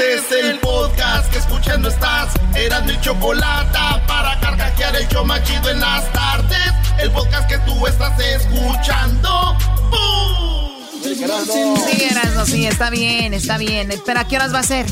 Este 0.00 0.38
es 0.38 0.44
el 0.44 0.58
podcast 0.60 1.30
que 1.30 1.36
escuchando 1.36 1.90
estás. 1.90 2.32
Eran 2.54 2.86
mi 2.86 2.98
chocolate 3.02 3.78
para 4.08 4.40
carcajear 4.40 4.96
el 4.96 5.06
yo 5.08 5.26
machido 5.26 5.68
en 5.68 5.78
las 5.78 6.10
tardes. 6.12 6.72
El 6.98 7.10
podcast 7.10 7.46
que 7.46 7.58
tú 7.58 7.86
estás 7.86 8.18
escuchando. 8.18 9.58
¡Bum! 9.90 11.02
Sí, 11.02 11.22
Erasmo, 12.10 12.46
sí, 12.46 12.66
está 12.66 12.88
bien, 12.88 13.34
está 13.34 13.58
bien. 13.58 13.90
Pero 14.06 14.20
¿a 14.20 14.24
qué 14.26 14.36
horas 14.36 14.54
va 14.54 14.60
a 14.60 14.62
ser? 14.62 14.86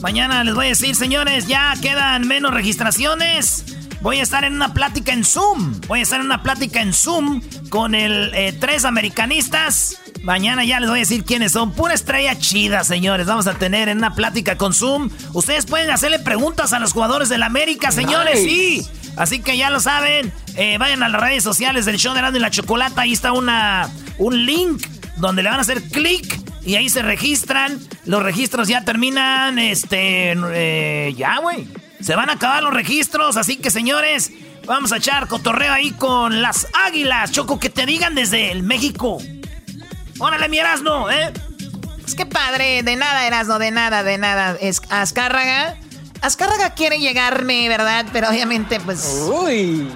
Mañana 0.00 0.42
les 0.44 0.54
voy 0.54 0.64
a 0.64 0.68
decir, 0.70 0.96
señores, 0.96 1.46
ya 1.46 1.74
quedan 1.82 2.26
menos 2.26 2.54
registraciones. 2.54 3.64
Voy 4.00 4.20
a 4.20 4.22
estar 4.22 4.44
en 4.44 4.54
una 4.54 4.72
plática 4.72 5.12
en 5.12 5.24
Zoom. 5.26 5.78
Voy 5.88 6.00
a 6.00 6.02
estar 6.04 6.20
en 6.20 6.26
una 6.26 6.42
plática 6.42 6.80
en 6.80 6.94
Zoom 6.94 7.42
con 7.68 7.94
el 7.94 8.32
eh, 8.34 8.56
tres 8.58 8.86
americanistas. 8.86 9.98
Mañana 10.22 10.64
ya 10.64 10.80
les 10.80 10.88
voy 10.88 10.98
a 10.98 11.00
decir 11.00 11.24
quiénes 11.24 11.52
son. 11.52 11.72
Pura 11.72 11.94
estrella 11.94 12.38
chida, 12.38 12.84
señores. 12.84 13.26
Vamos 13.26 13.46
a 13.46 13.54
tener 13.54 13.88
en 13.88 13.98
una 13.98 14.14
plática 14.14 14.58
con 14.58 14.74
Zoom. 14.74 15.10
Ustedes 15.32 15.64
pueden 15.66 15.90
hacerle 15.90 16.18
preguntas 16.18 16.72
a 16.72 16.78
los 16.78 16.92
jugadores 16.92 17.28
del 17.28 17.42
América, 17.42 17.90
señores. 17.90 18.40
Sí. 18.42 18.86
Así 19.16 19.40
que 19.40 19.56
ya 19.56 19.70
lo 19.70 19.80
saben. 19.80 20.32
Eh, 20.56 20.76
vayan 20.78 21.02
a 21.02 21.08
las 21.08 21.20
redes 21.20 21.42
sociales 21.42 21.84
del 21.86 21.98
show 21.98 22.12
de 22.12 22.20
Erasmo 22.20 22.38
y 22.38 22.40
la 22.40 22.50
Chocolata. 22.50 23.02
Ahí 23.02 23.12
está 23.12 23.32
una, 23.32 23.88
un 24.18 24.44
link 24.44 24.86
donde 25.16 25.42
le 25.42 25.48
van 25.48 25.58
a 25.58 25.62
hacer 25.62 25.82
clic 25.82 26.38
y 26.64 26.76
ahí 26.76 26.88
se 26.88 27.02
registran. 27.02 27.78
Los 28.04 28.22
registros 28.22 28.68
ya 28.68 28.84
terminan. 28.84 29.58
Este. 29.58 30.34
eh, 30.54 31.14
ya, 31.16 31.38
güey. 31.38 31.66
Se 32.00 32.14
van 32.14 32.30
a 32.30 32.34
acabar 32.34 32.62
los 32.62 32.74
registros. 32.74 33.36
Así 33.36 33.56
que, 33.56 33.70
señores, 33.70 34.30
vamos 34.66 34.92
a 34.92 34.98
echar 34.98 35.26
cotorreo 35.26 35.72
ahí 35.72 35.90
con 35.92 36.42
las 36.42 36.68
águilas. 36.86 37.32
Choco, 37.32 37.58
que 37.58 37.70
te 37.70 37.86
digan 37.86 38.14
desde 38.14 38.52
el 38.52 38.62
México. 38.62 39.18
Órale, 40.18 40.48
mi 40.48 40.58
Erasmo, 40.58 41.10
¿eh? 41.10 41.32
Pues 42.02 42.14
qué 42.14 42.26
padre, 42.26 42.82
de 42.82 42.96
nada, 42.96 43.26
Erasmo, 43.26 43.58
de 43.58 43.70
nada, 43.70 44.02
de 44.02 44.18
nada. 44.18 44.56
Es 44.60 44.82
Azcárraga. 44.90 45.76
Azcárraga 46.20 46.74
quiere 46.74 46.98
llegarme, 46.98 47.68
¿verdad? 47.68 48.06
Pero 48.12 48.28
obviamente, 48.28 48.80
pues. 48.80 49.04
Uy. 49.28 49.88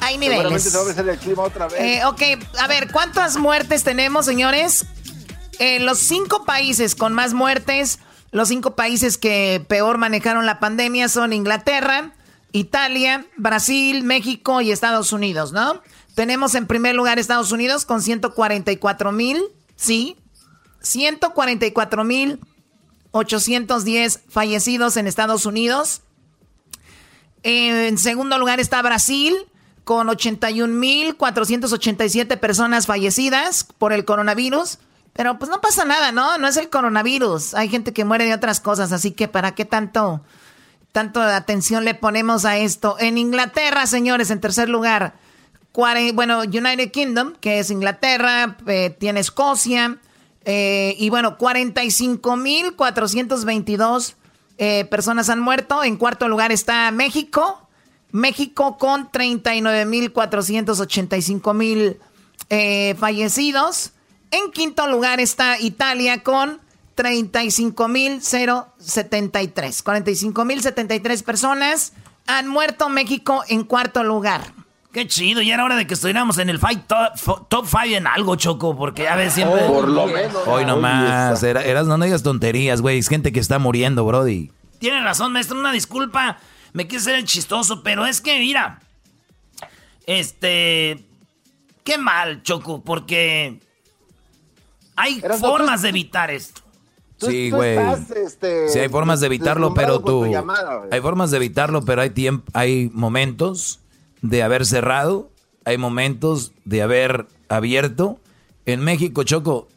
Hay 0.00 0.14
Seguramente 0.18 0.38
niveles. 0.44 0.72
te 0.72 1.02
va 1.02 1.10
a 1.10 1.12
el 1.12 1.18
clima 1.18 1.42
otra 1.44 1.68
vez. 1.68 1.80
Eh, 1.80 2.04
ok, 2.04 2.22
a 2.58 2.66
ver, 2.66 2.90
¿cuántas 2.90 3.36
muertes 3.36 3.84
tenemos, 3.84 4.26
señores? 4.26 4.84
Eh, 5.58 5.78
los 5.78 5.98
cinco 6.00 6.44
países 6.44 6.96
con 6.96 7.12
más 7.12 7.34
muertes, 7.34 8.00
los 8.32 8.48
cinco 8.48 8.74
países 8.74 9.16
que 9.16 9.64
peor 9.68 9.98
manejaron 9.98 10.44
la 10.44 10.58
pandemia 10.58 11.08
son 11.08 11.32
Inglaterra, 11.32 12.12
Italia, 12.50 13.24
Brasil, 13.36 14.02
México 14.02 14.60
y 14.60 14.72
Estados 14.72 15.12
Unidos, 15.12 15.52
¿no? 15.52 15.80
Tenemos 16.16 16.56
en 16.56 16.66
primer 16.66 16.96
lugar 16.96 17.18
Estados 17.20 17.52
Unidos 17.52 17.84
con 17.86 18.02
144 18.02 19.12
mil, 19.12 19.40
sí, 19.76 20.16
144 20.80 22.04
mil 22.04 22.40
810 23.12 24.24
fallecidos 24.28 24.96
en 24.96 25.06
Estados 25.06 25.46
Unidos. 25.46 26.02
En 27.42 27.96
segundo 27.98 28.38
lugar 28.38 28.58
está 28.60 28.80
Brasil 28.82 29.36
con 29.84 30.08
81.487 30.08 32.38
personas 32.38 32.86
fallecidas 32.86 33.64
por 33.64 33.92
el 33.92 34.04
coronavirus. 34.04 34.78
Pero 35.12 35.38
pues 35.38 35.50
no 35.50 35.60
pasa 35.60 35.84
nada, 35.84 36.10
¿no? 36.10 36.38
No 36.38 36.48
es 36.48 36.56
el 36.56 36.70
coronavirus. 36.70 37.52
Hay 37.54 37.68
gente 37.68 37.92
que 37.92 38.06
muere 38.06 38.24
de 38.24 38.32
otras 38.32 38.60
cosas, 38.60 38.92
así 38.92 39.10
que 39.10 39.28
¿para 39.28 39.54
qué 39.54 39.66
tanto, 39.66 40.22
tanto 40.90 41.20
atención 41.20 41.84
le 41.84 41.94
ponemos 41.94 42.46
a 42.46 42.56
esto? 42.56 42.96
En 42.98 43.18
Inglaterra, 43.18 43.86
señores, 43.86 44.30
en 44.30 44.40
tercer 44.40 44.70
lugar, 44.70 45.12
bueno, 45.72 46.40
United 46.40 46.90
Kingdom, 46.90 47.34
que 47.40 47.58
es 47.58 47.70
Inglaterra, 47.70 48.56
eh, 48.66 48.94
tiene 48.98 49.20
Escocia, 49.20 49.98
eh, 50.44 50.96
y 50.98 51.08
bueno, 51.10 51.38
45.422 51.38 54.14
eh, 54.58 54.84
personas 54.86 55.28
han 55.28 55.38
muerto. 55.40 55.84
En 55.84 55.96
cuarto 55.96 56.26
lugar 56.28 56.50
está 56.52 56.90
México. 56.90 57.68
México 58.10 58.78
con 58.78 59.10
39.485 59.10 61.54
mil 61.54 61.98
eh, 62.50 62.94
fallecidos. 62.98 63.92
En 64.30 64.50
quinto 64.50 64.86
lugar 64.86 65.20
está 65.20 65.58
Italia 65.58 66.22
con 66.22 66.60
35.073. 66.96 69.82
45.073 69.82 71.22
personas 71.22 71.94
han 72.26 72.48
muerto. 72.48 72.90
México 72.90 73.42
en 73.48 73.64
cuarto 73.64 74.04
lugar. 74.04 74.52
Qué 74.92 75.06
chido, 75.06 75.40
ya 75.40 75.54
era 75.54 75.64
hora 75.64 75.76
de 75.76 75.86
que 75.86 75.94
estuviéramos 75.94 76.36
en 76.36 76.50
el 76.50 76.58
fight 76.58 76.86
top, 76.86 77.48
top 77.48 77.66
five 77.66 77.96
en 77.96 78.06
algo, 78.06 78.36
Choco, 78.36 78.76
porque 78.76 79.08
a 79.08 79.16
veces 79.16 79.34
siempre... 79.34 79.62
Por 79.66 79.88
lo 79.88 80.06
menos. 80.06 80.46
Hoy 80.46 80.66
nomás. 80.66 81.42
Era, 81.42 81.64
eras, 81.64 81.86
no 81.86 81.96
digas 81.98 82.22
tonterías, 82.22 82.82
güey. 82.82 82.98
Es 82.98 83.08
gente 83.08 83.32
que 83.32 83.40
está 83.40 83.58
muriendo, 83.58 84.04
Brody. 84.04 84.50
Tiene 84.80 85.00
razón, 85.02 85.32
maestro, 85.32 85.58
una 85.58 85.72
disculpa. 85.72 86.38
Me 86.74 86.86
quise 86.86 87.04
ser 87.04 87.14
el 87.14 87.24
chistoso, 87.24 87.82
pero 87.82 88.04
es 88.04 88.20
que, 88.20 88.38
mira. 88.38 88.80
Este. 90.06 91.04
Qué 91.84 91.98
mal, 91.98 92.42
Choco, 92.42 92.82
porque. 92.82 93.60
Hay 94.96 95.20
Eras, 95.22 95.40
formas 95.40 95.82
de 95.82 95.88
evitar 95.88 96.30
esto. 96.30 96.60
Tú- 97.18 97.26
Sí, 97.28 97.50
güey. 97.50 97.78
este, 98.26 98.68
Sí, 98.68 98.78
hay 98.78 98.88
formas 98.88 99.20
de 99.20 99.26
evitarlo, 99.26 99.72
pero 99.74 100.00
tú... 100.00 100.26
llamada. 100.26 100.82
Hay 100.90 101.00
formas 101.00 101.30
de 101.30 101.36
evitarlo, 101.38 101.82
pero 101.82 102.02
hay 102.02 102.10
tiempo, 102.10 102.50
hay 102.52 102.90
momentos 102.92 103.78
de 104.22 104.42
haber 104.42 104.64
cerrado, 104.64 105.30
hay 105.64 105.78
momentos 105.78 106.52
de 106.64 106.82
haber 106.82 107.26
abierto. 107.48 108.18
En 108.64 108.80
México, 108.80 109.24
Choco, 109.24 109.68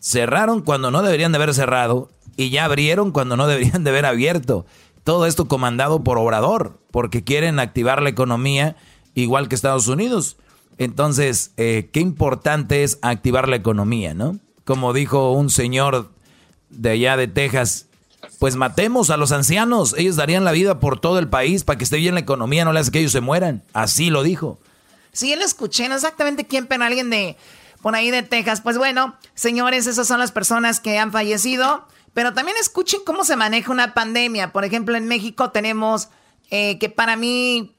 cerraron 0.00 0.62
cuando 0.62 0.90
no 0.90 1.02
deberían 1.02 1.32
de 1.32 1.36
haber 1.36 1.54
cerrado 1.54 2.10
y 2.36 2.50
ya 2.50 2.64
abrieron 2.64 3.10
cuando 3.10 3.36
no 3.36 3.46
deberían 3.46 3.84
de 3.84 3.90
haber 3.90 4.06
abierto. 4.06 4.64
Todo 5.04 5.26
esto 5.26 5.48
comandado 5.48 6.04
por 6.04 6.18
Obrador, 6.18 6.78
porque 6.90 7.24
quieren 7.24 7.58
activar 7.58 8.02
la 8.02 8.10
economía 8.10 8.76
igual 9.14 9.48
que 9.48 9.54
Estados 9.54 9.88
Unidos. 9.88 10.36
Entonces, 10.78 11.52
eh, 11.56 11.90
qué 11.92 12.00
importante 12.00 12.84
es 12.84 12.98
activar 13.02 13.48
la 13.48 13.56
economía, 13.56 14.14
¿no? 14.14 14.38
Como 14.64 14.92
dijo 14.92 15.32
un 15.32 15.50
señor 15.50 16.10
de 16.70 16.90
allá 16.90 17.16
de 17.16 17.26
Texas, 17.26 17.87
pues 18.38 18.56
matemos 18.56 19.10
a 19.10 19.16
los 19.16 19.32
ancianos, 19.32 19.94
ellos 19.98 20.16
darían 20.16 20.44
la 20.44 20.52
vida 20.52 20.78
por 20.78 21.00
todo 21.00 21.18
el 21.18 21.28
país 21.28 21.64
para 21.64 21.78
que 21.78 21.84
esté 21.84 21.96
bien 21.96 22.14
la 22.14 22.20
economía, 22.20 22.64
no 22.64 22.72
le 22.72 22.80
hace 22.80 22.90
que 22.90 23.00
ellos 23.00 23.12
se 23.12 23.20
mueran. 23.20 23.64
Así 23.72 24.10
lo 24.10 24.22
dijo. 24.22 24.60
Sí, 25.12 25.34
lo 25.34 25.44
escuché, 25.44 25.88
no 25.88 25.96
exactamente 25.96 26.46
quién, 26.46 26.66
pero 26.66 26.84
alguien 26.84 27.10
de 27.10 27.36
por 27.82 27.94
ahí 27.94 28.10
de 28.10 28.22
Texas. 28.22 28.60
Pues 28.60 28.78
bueno, 28.78 29.16
señores, 29.34 29.86
esas 29.86 30.06
son 30.06 30.20
las 30.20 30.32
personas 30.32 30.80
que 30.80 30.98
han 30.98 31.12
fallecido. 31.12 31.86
Pero 32.14 32.34
también 32.34 32.56
escuchen 32.60 33.00
cómo 33.06 33.22
se 33.22 33.36
maneja 33.36 33.70
una 33.70 33.94
pandemia. 33.94 34.52
Por 34.52 34.64
ejemplo, 34.64 34.96
en 34.96 35.06
México 35.06 35.50
tenemos 35.50 36.08
eh, 36.50 36.78
que 36.78 36.88
para 36.88 37.16
mí 37.16 37.76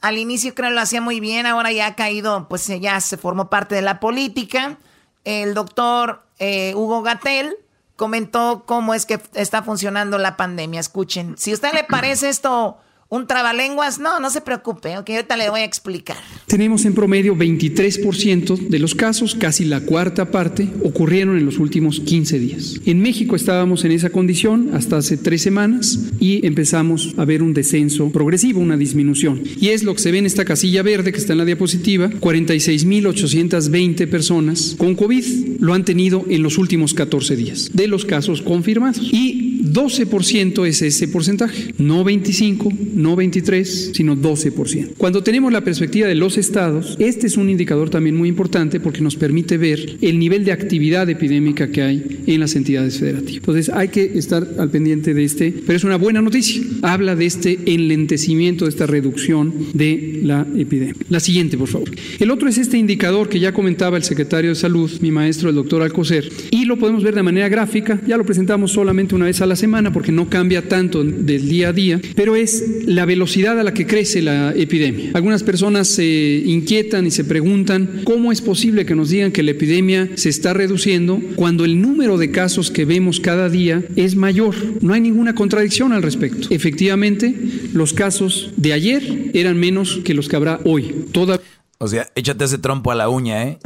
al 0.00 0.18
inicio 0.18 0.54
creo 0.54 0.70
lo 0.70 0.80
hacía 0.80 1.00
muy 1.00 1.20
bien, 1.20 1.46
ahora 1.46 1.72
ya 1.72 1.86
ha 1.86 1.94
caído, 1.94 2.48
pues 2.48 2.66
ya 2.80 3.00
se 3.00 3.16
formó 3.16 3.50
parte 3.50 3.74
de 3.74 3.82
la 3.82 4.00
política. 4.00 4.78
El 5.24 5.54
doctor 5.54 6.24
eh, 6.38 6.72
Hugo 6.74 7.02
Gatel 7.02 7.54
comentó 7.96 8.64
cómo 8.66 8.94
es 8.94 9.06
que 9.06 9.20
está 9.34 9.62
funcionando 9.62 10.18
la 10.18 10.36
pandemia. 10.36 10.80
Escuchen, 10.80 11.36
si 11.38 11.50
a 11.50 11.54
usted 11.54 11.72
le 11.72 11.84
parece 11.84 12.28
esto 12.28 12.78
un 13.12 13.26
trabalenguas, 13.26 13.98
no, 13.98 14.20
no 14.20 14.30
se 14.30 14.40
preocupe, 14.40 14.96
ok, 14.96 15.10
ahorita 15.10 15.36
le 15.36 15.50
voy 15.50 15.60
a 15.60 15.64
explicar. 15.64 16.16
Tenemos 16.46 16.86
en 16.86 16.94
promedio 16.94 17.36
23% 17.36 18.68
de 18.68 18.78
los 18.78 18.94
casos, 18.94 19.34
casi 19.34 19.66
la 19.66 19.82
cuarta 19.82 20.30
parte, 20.30 20.70
ocurrieron 20.82 21.36
en 21.36 21.44
los 21.44 21.58
últimos 21.58 22.00
15 22.00 22.38
días. 22.38 22.80
En 22.86 23.02
México 23.02 23.36
estábamos 23.36 23.84
en 23.84 23.92
esa 23.92 24.08
condición 24.08 24.70
hasta 24.72 24.96
hace 24.96 25.18
tres 25.18 25.42
semanas 25.42 25.98
y 26.20 26.46
empezamos 26.46 27.12
a 27.18 27.26
ver 27.26 27.42
un 27.42 27.52
descenso 27.52 28.10
progresivo, 28.10 28.60
una 28.60 28.78
disminución. 28.78 29.42
Y 29.60 29.68
es 29.68 29.82
lo 29.82 29.94
que 29.94 30.00
se 30.00 30.10
ve 30.10 30.16
en 30.16 30.24
esta 30.24 30.46
casilla 30.46 30.82
verde 30.82 31.12
que 31.12 31.18
está 31.18 31.34
en 31.34 31.40
la 31.40 31.44
diapositiva, 31.44 32.08
46.820 32.08 34.08
personas 34.08 34.74
con 34.78 34.94
COVID 34.94 35.60
lo 35.60 35.74
han 35.74 35.84
tenido 35.84 36.24
en 36.30 36.42
los 36.42 36.56
últimos 36.56 36.94
14 36.94 37.36
días 37.36 37.70
de 37.74 37.88
los 37.88 38.06
casos 38.06 38.40
confirmados. 38.40 39.06
Y 39.12 39.52
12% 39.72 40.66
es 40.66 40.82
ese 40.82 41.08
porcentaje, 41.08 41.74
no 41.78 42.04
25, 42.04 42.70
no 43.02 43.16
23, 43.16 43.92
sino 43.94 44.16
12%. 44.16 44.94
Cuando 44.96 45.22
tenemos 45.22 45.52
la 45.52 45.62
perspectiva 45.62 46.08
de 46.08 46.14
los 46.14 46.38
estados, 46.38 46.96
este 46.98 47.26
es 47.26 47.36
un 47.36 47.50
indicador 47.50 47.90
también 47.90 48.16
muy 48.16 48.28
importante 48.28 48.80
porque 48.80 49.00
nos 49.00 49.16
permite 49.16 49.58
ver 49.58 49.96
el 50.00 50.18
nivel 50.18 50.44
de 50.44 50.52
actividad 50.52 51.08
epidémica 51.08 51.70
que 51.70 51.82
hay 51.82 52.22
en 52.26 52.40
las 52.40 52.54
entidades 52.54 52.98
federativas. 52.98 53.42
Entonces 53.42 53.68
hay 53.70 53.88
que 53.88 54.18
estar 54.18 54.46
al 54.58 54.70
pendiente 54.70 55.14
de 55.14 55.24
este, 55.24 55.52
pero 55.66 55.76
es 55.76 55.84
una 55.84 55.96
buena 55.96 56.22
noticia. 56.22 56.62
Habla 56.82 57.16
de 57.16 57.26
este 57.26 57.58
enlentecimiento, 57.66 58.64
de 58.64 58.70
esta 58.70 58.86
reducción 58.86 59.52
de 59.74 60.20
la 60.22 60.46
epidemia. 60.56 60.94
La 61.10 61.20
siguiente, 61.20 61.58
por 61.58 61.68
favor. 61.68 61.90
El 62.18 62.30
otro 62.30 62.48
es 62.48 62.58
este 62.58 62.78
indicador 62.78 63.28
que 63.28 63.40
ya 63.40 63.52
comentaba 63.52 63.96
el 63.96 64.04
secretario 64.04 64.50
de 64.50 64.56
Salud, 64.56 64.90
mi 65.00 65.10
maestro, 65.10 65.48
el 65.48 65.54
doctor 65.56 65.82
Alcocer, 65.82 66.30
y 66.50 66.64
lo 66.64 66.78
podemos 66.78 67.02
ver 67.02 67.14
de 67.14 67.22
manera 67.22 67.48
gráfica. 67.48 68.00
Ya 68.06 68.16
lo 68.16 68.24
presentamos 68.24 68.72
solamente 68.72 69.14
una 69.14 69.26
vez 69.26 69.40
a 69.40 69.46
la 69.46 69.56
semana 69.56 69.92
porque 69.92 70.12
no 70.12 70.28
cambia 70.28 70.68
tanto 70.68 71.02
del 71.02 71.48
día 71.48 71.68
a 71.68 71.72
día, 71.72 72.00
pero 72.14 72.36
es 72.36 72.86
la 72.94 73.04
velocidad 73.04 73.58
a 73.58 73.62
la 73.62 73.74
que 73.74 73.86
crece 73.86 74.22
la 74.22 74.52
epidemia. 74.52 75.10
Algunas 75.14 75.42
personas 75.42 75.88
se 75.88 76.42
inquietan 76.44 77.06
y 77.06 77.10
se 77.10 77.24
preguntan 77.24 78.02
cómo 78.04 78.32
es 78.32 78.40
posible 78.40 78.86
que 78.86 78.94
nos 78.94 79.10
digan 79.10 79.32
que 79.32 79.42
la 79.42 79.52
epidemia 79.52 80.10
se 80.14 80.28
está 80.28 80.52
reduciendo 80.52 81.20
cuando 81.36 81.64
el 81.64 81.80
número 81.80 82.18
de 82.18 82.30
casos 82.30 82.70
que 82.70 82.84
vemos 82.84 83.20
cada 83.20 83.48
día 83.48 83.82
es 83.96 84.16
mayor. 84.16 84.54
No 84.80 84.94
hay 84.94 85.00
ninguna 85.00 85.34
contradicción 85.34 85.92
al 85.92 86.02
respecto. 86.02 86.48
Efectivamente, 86.50 87.34
los 87.72 87.92
casos 87.92 88.52
de 88.56 88.72
ayer 88.72 89.30
eran 89.34 89.58
menos 89.58 90.00
que 90.04 90.14
los 90.14 90.28
que 90.28 90.36
habrá 90.36 90.60
hoy. 90.64 91.06
Toda 91.12 91.40
o 91.78 91.88
sea, 91.88 92.08
échate 92.14 92.44
ese 92.44 92.58
trompo 92.58 92.92
a 92.92 92.94
la 92.94 93.08
uña, 93.08 93.42
¿eh? 93.42 93.58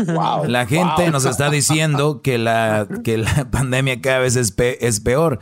la 0.49 0.65
gente 0.67 1.11
nos 1.11 1.27
está 1.27 1.51
diciendo 1.51 2.23
que 2.25 2.39
la, 2.39 2.89
que 3.05 3.19
la 3.19 3.51
pandemia 3.51 4.01
cada 4.01 4.21
vez 4.21 4.37
es, 4.37 4.55
es 4.57 5.01
peor. 5.01 5.39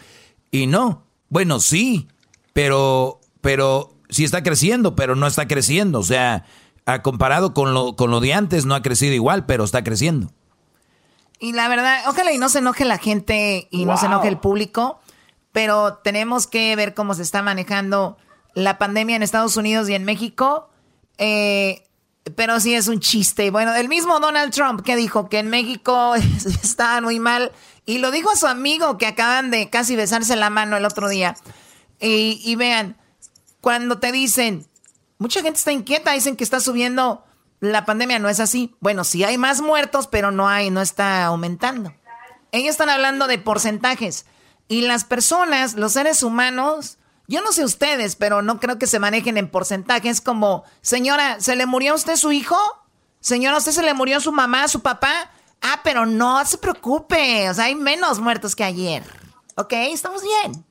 Y 0.51 0.67
no. 0.67 1.05
Bueno, 1.29 1.61
sí, 1.61 2.09
pero, 2.53 3.21
pero 3.45 3.93
sí 4.09 4.25
está 4.25 4.43
creciendo, 4.43 4.97
pero 4.97 5.17
no 5.17 5.27
está 5.27 5.47
creciendo. 5.47 5.99
O 5.99 6.03
sea, 6.03 6.47
a 6.87 7.03
comparado 7.03 7.53
con 7.53 7.75
lo, 7.75 7.95
con 7.95 8.11
lo 8.11 8.21
de 8.21 8.33
antes, 8.33 8.65
no 8.65 8.75
ha 8.75 8.81
crecido 8.81 9.13
igual, 9.13 9.45
pero 9.45 9.65
está 9.65 9.85
creciendo. 9.85 10.33
Y 11.41 11.53
la 11.53 11.69
verdad, 11.69 12.05
ojalá 12.09 12.33
y 12.33 12.39
no 12.39 12.49
se 12.49 12.61
enoje 12.61 12.87
la 12.87 12.97
gente 12.97 13.69
y 13.71 13.85
no 13.85 13.99
se 13.99 14.07
enoje 14.07 14.29
el 14.29 14.39
público, 14.39 14.99
pero 15.53 15.97
tenemos 15.99 16.47
que 16.47 16.75
ver 16.75 16.95
cómo 16.95 17.13
se 17.13 17.21
está 17.21 17.43
manejando 17.43 18.17
la 18.55 18.79
pandemia 18.79 19.17
en 19.17 19.23
Estados 19.23 19.59
Unidos 19.59 19.91
y 19.91 19.95
en 19.95 20.05
México. 20.05 20.71
Eh, 21.19 21.83
pero 22.37 22.61
sí 22.61 22.75
es 22.75 22.89
un 22.89 23.01
chiste. 23.01 23.51
Bueno, 23.51 23.75
el 23.75 23.91
mismo 23.91 24.21
Donald 24.21 24.55
Trump 24.55 24.81
que 24.81 24.97
dijo 24.97 25.29
que 25.29 25.41
en 25.41 25.51
México 25.51 26.15
está 26.63 26.99
muy 27.03 27.21
mal 27.21 27.53
y 27.85 27.99
lo 27.99 28.11
dijo 28.11 28.31
a 28.31 28.37
su 28.37 28.47
amigo 28.47 28.97
que 28.97 29.07
acaban 29.07 29.51
de 29.51 29.69
casi 29.69 29.97
besarse 29.97 30.35
la 30.35 30.49
mano 30.49 30.79
el 30.79 30.87
otro 30.87 31.11
día. 31.11 31.37
Y, 32.01 32.41
y 32.43 32.57
vean, 32.57 32.97
cuando 33.65 33.99
te 33.99 34.13
dicen, 34.13 34.69
mucha 35.17 35.41
gente 35.41 35.57
está 35.57 35.73
inquieta, 35.73 36.13
dicen 36.13 36.37
que 36.37 36.45
está 36.45 36.61
subiendo 36.61 37.25
la 37.61 37.87
pandemia, 37.87 38.19
no 38.19 38.29
es 38.29 38.39
así. 38.39 38.77
Bueno, 38.79 39.05
sí 39.05 39.25
hay 39.25 39.39
más 39.39 39.63
muertos, 39.63 40.07
pero 40.07 40.31
no 40.31 40.51
hay, 40.51 40.71
no 40.71 40.83
está 40.83 41.25
aumentando. 41.25 41.95
Ellos 42.53 42.73
están 42.73 42.91
hablando 42.91 43.27
de 43.27 43.39
porcentajes. 43.39 44.27
Y 44.69 44.83
las 44.83 45.05
personas, 45.05 45.77
los 45.77 45.93
seres 45.93 46.23
humanos, 46.23 46.99
yo 47.27 47.41
no 47.41 47.53
sé 47.53 47.65
ustedes, 47.65 48.17
pero 48.17 48.43
no 48.43 48.61
creo 48.61 48.79
que 48.79 48.87
se 48.87 48.99
manejen 48.99 49.39
en 49.39 49.49
porcentajes 49.49 50.21
como, 50.21 50.65
señora, 50.83 51.41
¿se 51.41 51.57
le 51.57 51.65
murió 51.65 51.93
a 51.93 51.97
usted 51.97 52.17
su 52.17 52.33
hijo? 52.33 52.59
Señora, 53.21 53.57
¿a 53.57 53.61
usted 53.61 53.73
se 53.73 53.83
le 53.83 53.95
murió 53.95 54.21
su 54.21 54.31
mamá, 54.31 54.69
su 54.69 54.83
papá? 54.83 55.31
Ah, 55.63 55.81
pero 55.83 56.05
no 56.05 56.45
se 56.45 56.59
preocupe, 56.59 57.49
o 57.49 57.55
sea, 57.55 57.65
hay 57.65 57.77
menos 57.77 58.21
muertos 58.21 58.55
que 58.55 58.65
ayer. 58.65 59.03
¿Ok? 59.55 59.73
Estamos 59.73 60.21
bien. 60.23 60.67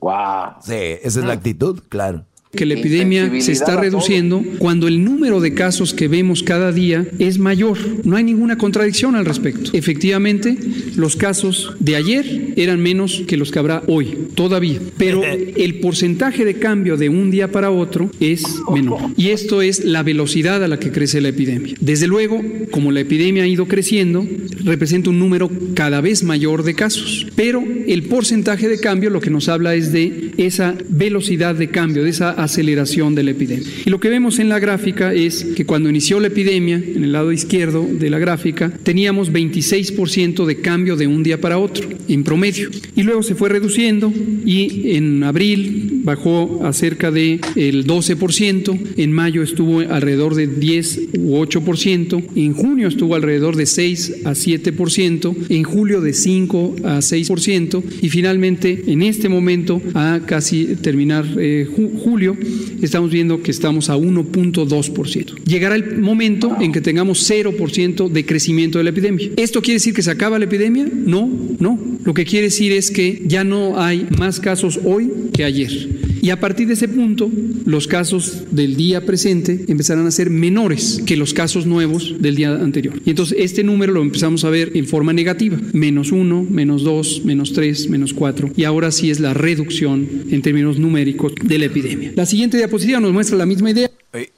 Wow. 0.00 0.56
Sí, 0.60 0.74
esa 0.74 1.20
es 1.20 1.26
la 1.26 1.32
actitud, 1.32 1.82
claro 1.88 2.26
que 2.54 2.66
la 2.66 2.74
epidemia 2.74 3.30
se 3.40 3.52
está 3.52 3.76
reduciendo 3.76 4.42
cuando 4.58 4.88
el 4.88 5.04
número 5.04 5.40
de 5.40 5.54
casos 5.54 5.94
que 5.94 6.08
vemos 6.08 6.42
cada 6.42 6.72
día 6.72 7.06
es 7.18 7.38
mayor. 7.38 7.78
No 8.04 8.16
hay 8.16 8.24
ninguna 8.24 8.58
contradicción 8.58 9.16
al 9.16 9.24
respecto. 9.24 9.70
Efectivamente, 9.72 10.56
los 10.96 11.16
casos 11.16 11.74
de 11.80 11.96
ayer 11.96 12.54
eran 12.56 12.80
menos 12.80 13.22
que 13.26 13.36
los 13.36 13.50
que 13.50 13.58
habrá 13.58 13.82
hoy, 13.86 14.16
todavía. 14.34 14.78
Pero 14.96 15.22
el 15.24 15.80
porcentaje 15.80 16.44
de 16.44 16.54
cambio 16.54 16.96
de 16.96 17.08
un 17.08 17.30
día 17.30 17.50
para 17.50 17.70
otro 17.70 18.10
es 18.20 18.42
menor. 18.72 19.00
Y 19.16 19.28
esto 19.28 19.62
es 19.62 19.84
la 19.84 20.02
velocidad 20.02 20.62
a 20.62 20.68
la 20.68 20.78
que 20.78 20.92
crece 20.92 21.20
la 21.20 21.28
epidemia. 21.28 21.74
Desde 21.80 22.06
luego, 22.06 22.42
como 22.70 22.92
la 22.92 23.00
epidemia 23.00 23.44
ha 23.44 23.48
ido 23.48 23.66
creciendo, 23.66 24.26
representa 24.64 25.10
un 25.10 25.18
número 25.18 25.50
cada 25.74 26.00
vez 26.00 26.22
mayor 26.22 26.62
de 26.62 26.74
casos. 26.74 27.26
Pero 27.34 27.62
el 27.86 28.04
porcentaje 28.04 28.68
de 28.68 28.78
cambio 28.78 29.10
lo 29.10 29.20
que 29.20 29.30
nos 29.30 29.48
habla 29.48 29.74
es 29.74 29.92
de 29.92 30.32
esa 30.36 30.74
velocidad 30.88 31.54
de 31.54 31.68
cambio, 31.68 32.04
de 32.04 32.10
esa 32.10 32.30
aceleración 32.44 33.14
de 33.14 33.22
la 33.22 33.30
epidemia. 33.32 33.68
Y 33.84 33.90
lo 33.90 34.00
que 34.00 34.08
vemos 34.08 34.38
en 34.38 34.48
la 34.48 34.58
gráfica 34.58 35.12
es 35.12 35.44
que 35.56 35.66
cuando 35.66 35.88
inició 35.88 36.20
la 36.20 36.28
epidemia, 36.28 36.76
en 36.76 37.04
el 37.04 37.12
lado 37.12 37.32
izquierdo 37.32 37.86
de 37.90 38.10
la 38.10 38.18
gráfica, 38.18 38.70
teníamos 38.82 39.32
26% 39.32 40.44
de 40.46 40.60
cambio 40.60 40.96
de 40.96 41.06
un 41.06 41.22
día 41.22 41.40
para 41.40 41.58
otro, 41.58 41.88
en 42.08 42.24
promedio. 42.24 42.70
Y 42.96 43.02
luego 43.02 43.22
se 43.22 43.34
fue 43.34 43.48
reduciendo 43.48 44.12
y 44.44 44.96
en 44.96 45.22
abril 45.24 45.93
bajó 46.04 46.60
a 46.64 46.72
cerca 46.72 47.10
del 47.10 47.40
el 47.56 47.86
12%, 47.86 48.78
en 48.96 49.12
mayo 49.12 49.42
estuvo 49.42 49.80
alrededor 49.80 50.34
de 50.34 50.46
10 50.46 51.00
u 51.18 51.36
8%, 51.38 52.24
en 52.36 52.52
junio 52.52 52.88
estuvo 52.88 53.14
alrededor 53.14 53.56
de 53.56 53.66
6 53.66 54.22
a 54.24 54.32
7%, 54.32 55.34
en 55.48 55.64
julio 55.64 56.00
de 56.00 56.12
5 56.12 56.76
a 56.84 56.98
6% 56.98 57.82
y 58.02 58.08
finalmente 58.10 58.84
en 58.86 59.02
este 59.02 59.28
momento 59.28 59.80
a 59.94 60.20
casi 60.26 60.76
terminar 60.76 61.26
eh, 61.38 61.66
julio 61.66 62.36
estamos 62.82 63.10
viendo 63.10 63.42
que 63.42 63.50
estamos 63.50 63.90
a 63.90 63.96
1.2%. 63.96 65.44
Llegará 65.44 65.76
el 65.76 65.98
momento 65.98 66.56
en 66.60 66.72
que 66.72 66.80
tengamos 66.80 67.28
0% 67.30 68.08
de 68.08 68.26
crecimiento 68.26 68.78
de 68.78 68.84
la 68.84 68.90
epidemia. 68.90 69.30
¿Esto 69.36 69.62
quiere 69.62 69.76
decir 69.76 69.94
que 69.94 70.02
se 70.02 70.10
acaba 70.10 70.38
la 70.38 70.44
epidemia? 70.44 70.86
No, 70.92 71.30
no. 71.58 71.78
Lo 72.04 72.12
que 72.12 72.24
quiere 72.24 72.46
decir 72.46 72.72
es 72.72 72.90
que 72.90 73.22
ya 73.26 73.44
no 73.44 73.80
hay 73.80 74.06
más 74.18 74.40
casos 74.40 74.78
hoy 74.84 75.10
que 75.32 75.44
ayer. 75.44 75.93
Y 76.24 76.30
a 76.30 76.40
partir 76.40 76.66
de 76.66 76.72
ese 76.72 76.88
punto, 76.88 77.30
los 77.66 77.86
casos 77.86 78.44
del 78.50 78.76
día 78.76 79.04
presente 79.04 79.66
empezarán 79.68 80.06
a 80.06 80.10
ser 80.10 80.30
menores 80.30 81.02
que 81.04 81.18
los 81.18 81.34
casos 81.34 81.66
nuevos 81.66 82.14
del 82.18 82.34
día 82.34 82.54
anterior. 82.54 82.98
Y 83.04 83.10
entonces 83.10 83.36
este 83.40 83.62
número 83.62 83.92
lo 83.92 84.00
empezamos 84.00 84.42
a 84.46 84.48
ver 84.48 84.74
en 84.74 84.86
forma 84.86 85.12
negativa. 85.12 85.58
Menos 85.74 86.12
uno, 86.12 86.42
menos 86.42 86.82
dos, 86.82 87.20
menos 87.26 87.52
tres, 87.52 87.90
menos 87.90 88.14
cuatro. 88.14 88.50
Y 88.56 88.64
ahora 88.64 88.90
sí 88.90 89.10
es 89.10 89.20
la 89.20 89.34
reducción 89.34 90.08
en 90.30 90.40
términos 90.40 90.78
numéricos 90.78 91.34
de 91.42 91.58
la 91.58 91.66
epidemia. 91.66 92.12
La 92.16 92.24
siguiente 92.24 92.56
diapositiva 92.56 93.00
nos 93.00 93.12
muestra 93.12 93.36
la 93.36 93.44
misma 93.44 93.72
idea. 93.72 93.90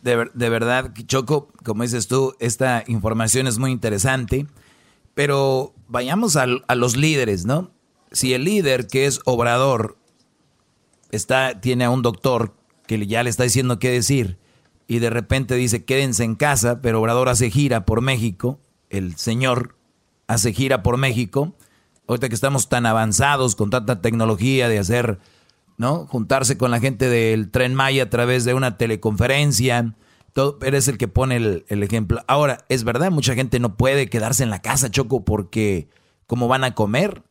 De, 0.02 0.48
verdad, 0.48 0.92
Choco, 1.06 1.52
como 1.62 1.84
dices 1.84 2.08
tú, 2.08 2.34
esta 2.40 2.82
información 2.88 3.46
es 3.46 3.58
muy 3.60 3.70
interesante. 3.70 4.46
Pero 5.14 5.72
vayamos 5.86 6.34
a 6.34 6.74
los 6.74 6.96
líderes, 6.96 7.46
¿no? 7.46 7.70
Si 8.10 8.32
el 8.32 8.42
líder 8.42 8.88
que 8.88 9.06
es 9.06 9.20
obrador 9.24 9.98
está, 11.10 11.60
tiene 11.60 11.84
a 11.84 11.90
un 11.90 12.02
doctor 12.02 12.54
que 12.86 13.06
ya 13.06 13.22
le 13.22 13.30
está 13.30 13.44
diciendo 13.44 13.78
qué 13.78 13.90
decir 13.90 14.38
y 14.88 15.00
de 15.00 15.10
repente 15.10 15.54
dice 15.54 15.84
quédense 15.84 16.24
en 16.24 16.36
casa, 16.36 16.80
pero 16.80 17.00
Obrador 17.00 17.28
hace 17.28 17.50
gira 17.50 17.84
por 17.84 18.00
México, 18.00 18.60
el 18.90 19.16
señor 19.16 19.76
hace 20.26 20.52
gira 20.52 20.82
por 20.82 20.96
México, 20.96 21.54
ahorita 22.06 22.28
que 22.28 22.34
estamos 22.34 22.68
tan 22.68 22.86
avanzados 22.86 23.56
con 23.56 23.70
tanta 23.70 24.00
tecnología 24.00 24.68
de 24.68 24.78
hacer, 24.78 25.18
¿no? 25.76 26.06
Juntarse 26.06 26.56
con 26.56 26.70
la 26.70 26.80
gente 26.80 27.08
del 27.08 27.50
tren 27.50 27.74
Maya 27.74 28.04
a 28.04 28.10
través 28.10 28.44
de 28.44 28.54
una 28.54 28.76
teleconferencia, 28.76 29.94
todo, 30.32 30.58
eres 30.62 30.86
el 30.88 30.98
que 30.98 31.08
pone 31.08 31.36
el, 31.36 31.64
el 31.68 31.82
ejemplo. 31.82 32.22
Ahora, 32.28 32.64
es 32.68 32.84
verdad, 32.84 33.10
mucha 33.10 33.34
gente 33.34 33.58
no 33.58 33.76
puede 33.76 34.08
quedarse 34.08 34.42
en 34.42 34.50
la 34.50 34.62
casa, 34.62 34.90
Choco, 34.90 35.24
porque 35.24 35.88
¿cómo 36.26 36.46
van 36.46 36.64
a 36.64 36.74
comer? 36.74 37.22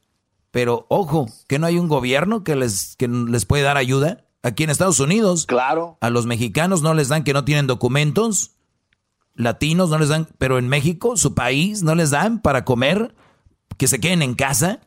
Pero 0.55 0.85
ojo, 0.87 1.27
que 1.49 1.59
no 1.59 1.67
hay 1.67 1.77
un 1.77 1.89
gobierno 1.89 2.45
que 2.45 2.55
les, 2.55 2.95
que 2.95 3.09
les 3.09 3.43
puede 3.43 3.63
dar 3.63 3.75
ayuda. 3.75 4.23
Aquí 4.41 4.63
en 4.63 4.69
Estados 4.69 5.01
Unidos, 5.01 5.45
claro. 5.45 5.97
a 5.99 6.09
los 6.09 6.27
mexicanos 6.27 6.81
no 6.81 6.93
les 6.93 7.09
dan 7.09 7.25
que 7.25 7.33
no 7.33 7.43
tienen 7.43 7.67
documentos, 7.67 8.51
latinos 9.33 9.89
no 9.89 9.99
les 9.99 10.07
dan, 10.07 10.29
pero 10.37 10.57
en 10.57 10.69
México, 10.69 11.17
su 11.17 11.35
país, 11.35 11.83
no 11.83 11.93
les 11.93 12.09
dan 12.09 12.41
para 12.41 12.63
comer, 12.63 13.13
que 13.75 13.89
se 13.89 13.99
queden 13.99 14.21
en 14.21 14.33
casa. 14.33 14.79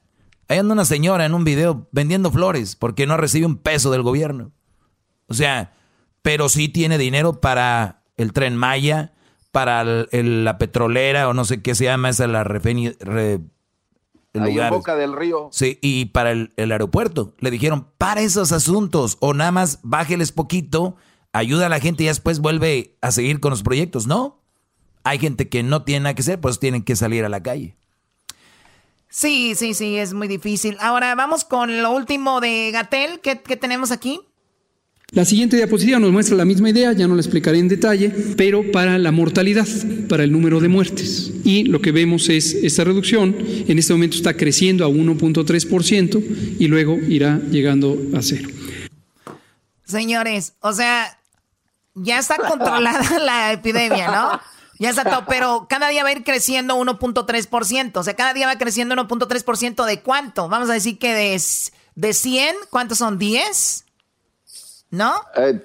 Ahí 0.49 0.57
anda 0.57 0.73
una 0.73 0.87
señora 0.87 1.27
en 1.27 1.35
un 1.35 1.45
video 1.45 1.87
vendiendo 1.93 2.31
flores 2.31 2.75
porque 2.75 3.07
no 3.07 3.19
recibe 3.19 3.45
un 3.45 3.59
peso 3.59 3.91
del 3.91 4.01
gobierno. 4.01 4.53
O 5.27 5.35
sea, 5.35 5.75
pero 6.23 6.49
sí 6.49 6.71
tiene 6.71 6.97
dinero 6.97 7.43
para 7.43 8.05
el 8.17 8.33
tren 8.33 8.57
Maya, 8.57 9.13
para 9.53 9.85
la 9.85 10.57
petrolera 10.57 11.29
o 11.29 11.35
no 11.35 11.45
sé 11.45 11.61
qué 11.61 11.75
se 11.75 11.85
llama 11.85 12.09
esa 12.09 12.27
la 12.27 12.43
refeni, 14.41 14.61
Ahí 14.61 14.67
en 14.67 14.71
Boca 14.73 14.97
del 14.97 15.15
Río. 15.15 15.49
Sí, 15.53 15.79
y 15.83 16.07
para 16.07 16.33
el, 16.33 16.53
aeropuerto. 16.57 17.35
Le 17.39 17.51
dijeron, 17.51 17.89
para 17.99 18.21
esos 18.21 18.53
asuntos, 18.53 19.17
o 19.21 19.35
nada 19.35 19.53
más 19.53 19.81
bájeles 19.83 20.33
poquito, 20.33 20.97
ayuda 21.33 21.67
a 21.67 21.69
la 21.69 21.81
gente 21.81 22.05
y 22.05 22.07
después 22.07 22.41
vuelve 22.41 22.97
a 23.01 23.11
seguir 23.11 23.41
con 23.41 23.51
los 23.51 23.63
proyectos. 23.63 24.07
No, 24.07 24.41
hay 25.05 25.19
gente 25.19 25.49
que 25.49 25.63
no 25.63 25.83
tiene 25.83 26.01
nada 26.01 26.15
que 26.15 26.23
hacer, 26.23 26.41
pues 26.41 26.59
tienen 26.59 26.83
que 26.83 26.97
salir 26.97 27.25
a 27.25 27.29
la 27.29 27.43
calle. 27.43 27.77
Sí, 29.09 29.55
sí, 29.55 29.75
sí, 29.75 29.97
es 29.97 30.13
muy 30.13 30.29
difícil. 30.29 30.77
Ahora 30.81 31.15
vamos 31.15 31.45
con 31.45 31.83
lo 31.83 31.93
último 31.93 32.41
de 32.41 32.71
Gatel. 32.73 33.21
¿Qué, 33.21 33.41
qué 33.41 33.57
tenemos 33.57 33.91
aquí? 33.91 34.21
La 35.13 35.25
siguiente 35.25 35.57
diapositiva 35.57 35.99
nos 35.99 36.13
muestra 36.13 36.37
la 36.37 36.45
misma 36.45 36.69
idea, 36.69 36.93
ya 36.93 37.09
no 37.09 37.15
la 37.15 37.23
explicaré 37.23 37.59
en 37.59 37.69
detalle, 37.69 38.11
pero 38.37 38.71
para 38.71 38.99
la 38.99 39.11
mortalidad, 39.11 39.67
para 40.07 40.23
el 40.23 40.31
número 40.31 40.61
de 40.61 40.69
muertes. 40.69 41.33
Y 41.45 41.65
lo 41.65 41.81
que 41.81 41.93
vemos 41.93 42.29
es 42.29 42.53
esta 42.53 42.85
reducción, 42.85 43.35
en 43.39 43.79
este 43.79 43.95
momento 43.95 44.19
está 44.19 44.35
creciendo 44.35 44.85
a 44.85 44.89
1.3% 44.89 46.57
y 46.59 46.67
luego 46.69 46.99
irá 47.09 47.39
llegando 47.51 47.97
a 48.15 48.21
cero. 48.21 48.51
Señores, 49.87 50.53
o 50.61 50.75
sea, 50.75 51.19
ya 51.95 52.19
está 52.19 52.37
controlada 52.37 53.19
la 53.19 53.53
epidemia, 53.53 54.11
¿no? 54.11 54.41
Ya 54.79 54.91
está 54.91 55.05
todo, 55.05 55.25
pero 55.27 55.67
cada 55.71 55.89
día 55.89 56.03
va 56.03 56.11
a 56.11 56.13
ir 56.13 56.23
creciendo 56.23 56.77
1.3%. 56.77 57.97
O 57.97 58.03
sea, 58.05 58.15
cada 58.15 58.35
día 58.35 58.47
va 58.47 58.59
creciendo 58.59 58.95
1.3% 58.95 59.87
de 59.87 60.03
cuánto? 60.03 60.51
Vamos 60.51 60.69
a 60.69 60.75
decir 60.75 60.99
que 60.99 61.15
de, 61.15 61.43
de 61.95 62.13
100, 62.13 62.57
¿cuántos 62.69 62.99
son? 62.99 63.19
¿10? 63.19 63.85
¿No? 64.91 65.15
Eh, 65.37 65.63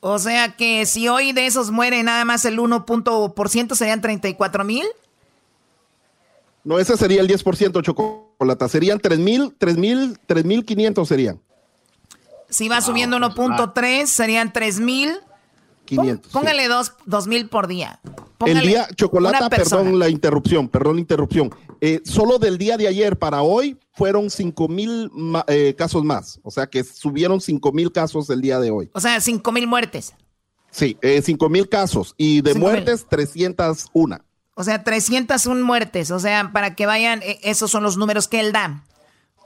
O 0.00 0.18
sea 0.18 0.56
que 0.56 0.86
si 0.86 1.08
hoy 1.08 1.32
de 1.32 1.46
esos 1.46 1.70
muere 1.70 2.02
nada 2.02 2.24
más 2.24 2.44
el 2.44 2.58
1% 2.58 3.74
serían 3.74 4.00
34 4.00 4.64
mil. 4.64 4.86
No, 6.62 6.78
ese 6.78 6.96
sería 6.96 7.20
el 7.20 7.28
10% 7.28 7.82
chocolate. 7.82 8.68
Serían 8.68 9.00
3 9.00 9.18
mil, 9.18 9.54
3 9.58 9.76
mil, 9.76 10.18
3 10.26 10.44
mil 10.44 10.64
500 10.64 11.08
serían. 11.08 11.40
Si 12.48 12.68
va 12.68 12.80
subiendo 12.80 13.18
1.3 13.18 14.06
serían 14.06 14.52
3 14.52 14.80
mil. 14.80 15.18
500. 15.88 16.32
Póngale 16.32 16.68
2 16.68 17.26
mil 17.26 17.48
por 17.48 17.66
día. 17.66 18.00
el 18.46 18.60
día, 18.60 18.86
chocolate, 18.94 19.48
perdón 19.48 19.98
la 19.98 20.08
interrupción, 20.08 20.68
perdón 20.68 20.96
la 20.96 21.00
interrupción. 21.00 21.54
Eh, 21.80 22.00
solo 22.04 22.38
del 22.38 22.58
día 22.58 22.76
de 22.76 22.88
ayer 22.88 23.18
para 23.18 23.42
hoy 23.42 23.78
fueron 23.92 24.30
5 24.30 24.68
mil 24.68 25.10
eh, 25.46 25.74
casos 25.76 26.04
más. 26.04 26.40
O 26.42 26.50
sea 26.50 26.66
que 26.66 26.84
subieron 26.84 27.40
5 27.40 27.72
mil 27.72 27.90
casos 27.90 28.28
el 28.30 28.40
día 28.40 28.60
de 28.60 28.70
hoy. 28.70 28.90
O 28.92 29.00
sea, 29.00 29.20
5 29.20 29.52
mil 29.52 29.66
muertes. 29.66 30.14
Sí, 30.70 30.98
eh, 31.00 31.22
5 31.22 31.48
mil 31.48 31.68
casos. 31.68 32.14
Y 32.16 32.42
de 32.42 32.54
muertes, 32.54 33.06
301. 33.08 34.18
O 34.54 34.64
sea, 34.64 34.84
301 34.84 35.64
muertes. 35.64 36.10
O 36.10 36.18
sea, 36.18 36.50
para 36.52 36.74
que 36.74 36.86
vayan, 36.86 37.22
eh, 37.22 37.38
esos 37.42 37.70
son 37.70 37.82
los 37.82 37.96
números 37.96 38.28
que 38.28 38.40
él 38.40 38.52
da. 38.52 38.84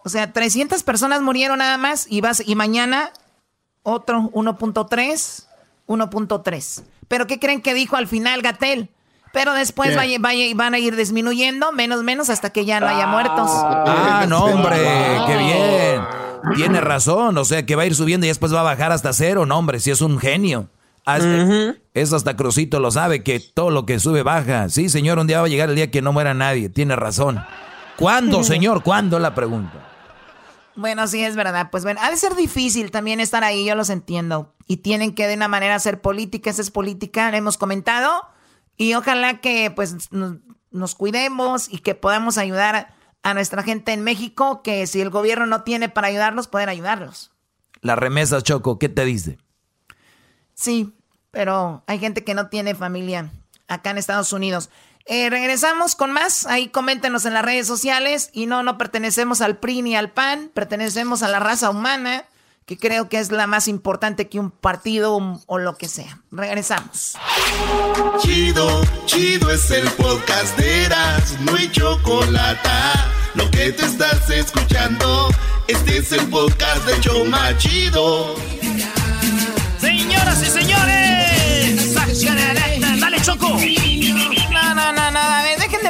O 0.05 0.09
sea, 0.09 0.33
300 0.33 0.83
personas 0.83 1.23
murieron 1.23 1.59
nada 1.59 1.79
más 1.79 2.07
y, 2.09 2.21
vas, 2.21 2.43
y 2.45 2.55
mañana 2.57 3.13
otro 3.83 4.31
1.3, 4.33 5.47
1.3. 5.87 6.85
Pero 7.09 7.27
¿qué 7.27 7.39
creen 7.39 7.61
que 7.63 7.75
dijo 7.75 7.97
al 7.97 8.09
final 8.09 8.43
Gatel? 8.43 8.91
Pero 9.33 9.55
después 9.55 9.97
van 9.97 10.75
a 10.75 10.79
ir 10.79 10.95
disminuyendo, 10.95 11.73
menos, 11.73 12.03
menos, 12.03 12.29
hasta 12.29 12.51
que 12.51 12.67
ya 12.67 12.81
no 12.81 12.87
haya 12.87 13.07
muertos. 13.07 13.51
Ah, 13.51 14.27
no, 14.29 14.45
hombre, 14.45 14.77
qué 15.27 15.37
bien. 15.37 16.03
Tiene 16.57 16.81
razón, 16.81 17.39
o 17.39 17.45
sea 17.45 17.65
que 17.65 17.75
va 17.75 17.83
a 17.83 17.87
ir 17.87 17.95
subiendo 17.95 18.27
y 18.27 18.29
después 18.29 18.53
va 18.53 18.61
a 18.61 18.65
bajar 18.65 18.93
hasta 18.93 19.13
cero. 19.13 19.47
No, 19.47 19.59
hombre, 19.59 19.81
si 19.81 19.91
es 19.91 20.03
un 20.03 20.19
genio. 20.19 20.69
Eso 21.95 22.17
hasta 22.17 22.37
Crucito 22.37 22.79
lo 22.79 22.91
sabe, 22.91 23.23
que 23.23 23.41
todo 23.41 23.71
lo 23.71 23.87
que 23.87 23.99
sube 23.99 24.23
baja. 24.23 24.69
Sí, 24.69 24.89
señor, 24.89 25.19
un 25.19 25.27
día 25.27 25.41
va 25.41 25.47
a 25.47 25.49
llegar 25.49 25.71
el 25.71 25.77
día 25.77 25.91
que 25.91 26.03
no 26.03 26.13
muera 26.13 26.35
nadie. 26.35 26.69
Tiene 26.69 26.95
razón. 26.95 27.43
¿Cuándo, 27.97 28.45
señor? 28.45 28.83
¿Cuándo? 28.83 29.19
La 29.19 29.35
pregunta. 29.35 29.89
Bueno, 30.77 31.07
sí, 31.07 31.23
es 31.23 31.37
verdad. 31.37 31.71
Pues 31.71 31.85
bueno, 31.85 32.01
ha 32.03 32.11
de 32.11 32.17
ser 32.17 32.35
difícil 32.35 32.91
también 32.91 33.21
estar 33.21 33.45
ahí, 33.45 33.65
yo 33.65 33.75
los 33.75 33.91
entiendo. 33.91 34.55
Y 34.67 34.79
tienen 34.79 35.15
que 35.15 35.27
de 35.27 35.35
una 35.35 35.49
manera 35.49 35.75
hacer 35.75 36.01
política, 36.01 36.51
esa 36.51 36.63
es 36.63 36.71
política, 36.71 37.35
hemos 37.37 37.59
comentado. 37.59 38.11
Y 38.77 38.95
ojalá 38.95 39.41
que 39.41 39.71
pues 39.71 40.11
nos, 40.13 40.95
cuidemos 40.95 41.69
y 41.73 41.79
que 41.79 41.95
podamos 41.95 42.39
ayudar 42.39 42.95
a 43.23 43.35
nuestra 43.35 43.63
gente 43.63 43.93
en 43.93 44.03
México, 44.03 44.63
que 44.63 44.87
si 44.87 45.01
el 45.01 45.11
gobierno 45.11 45.47
no 45.47 45.63
tiene 45.63 45.89
para 45.89 46.09
ayudarlos, 46.09 46.49
poder 46.49 46.69
ayudarlos. 46.69 47.31
La 47.81 47.95
remesa, 47.95 48.43
Choco, 48.43 48.79
¿qué 48.79 48.89
te 48.89 49.05
dice? 49.05 49.39
Sí, 50.55 50.93
pero 51.31 51.85
hay 51.87 51.99
gente 51.99 52.25
que 52.25 52.35
no 52.35 52.49
tiene 52.49 52.75
familia 52.75 53.31
acá 53.69 53.91
en 53.91 53.99
Estados 53.99 54.33
Unidos. 54.33 54.71
Eh, 55.07 55.31
regresamos 55.31 55.95
con 55.95 56.13
más. 56.13 56.47
Ahí 56.47 56.69
coméntenos 56.69 57.25
en 57.25 57.35
las 57.35 57.45
redes 57.45 57.67
sociales. 57.67 58.31
Y 58.33 58.47
no, 58.47 58.63
no 58.63 58.79
pertenecemos 58.79 59.41
al 59.41 59.59
PRI 59.59 59.83
ni 59.83 59.97
al 59.97 60.11
PAN. 60.11 60.51
Pertenecemos 60.55 61.23
a 61.23 61.29
la 61.29 61.41
raza 61.41 61.71
humana 61.71 62.27
que 62.67 62.79
creo 62.79 63.09
que 63.09 63.19
es 63.19 63.33
la 63.33 63.47
más 63.47 63.69
importante 63.69 64.29
que 64.29 64.39
un 64.39 64.51
partido 64.51 65.41
o, 65.47 65.59
lo 65.59 65.77
que 65.77 65.89
sea. 65.89 66.21
Regresamos. 66.31 67.15
Chido, 68.21 68.83
chido 69.07 69.51
es 69.51 69.71
el 69.71 69.89
podcast 69.93 70.57
de 70.57 70.85
Eras, 70.85 71.39
no 71.41 71.55
hay 71.57 71.71
chocolate. 71.71 72.69
Lo 73.35 73.51
que 73.51 73.73
te 73.73 73.85
estás 73.85 74.31
escuchando, 74.31 75.29
este 75.67 75.99
es 75.99 76.13
el 76.13 76.29
podcast 76.29 76.85
de 76.87 77.01
Choma 77.01 77.57
Chido. 77.59 78.37
Señoras 79.81 80.43
y 80.43 80.47
señores, 80.47 81.02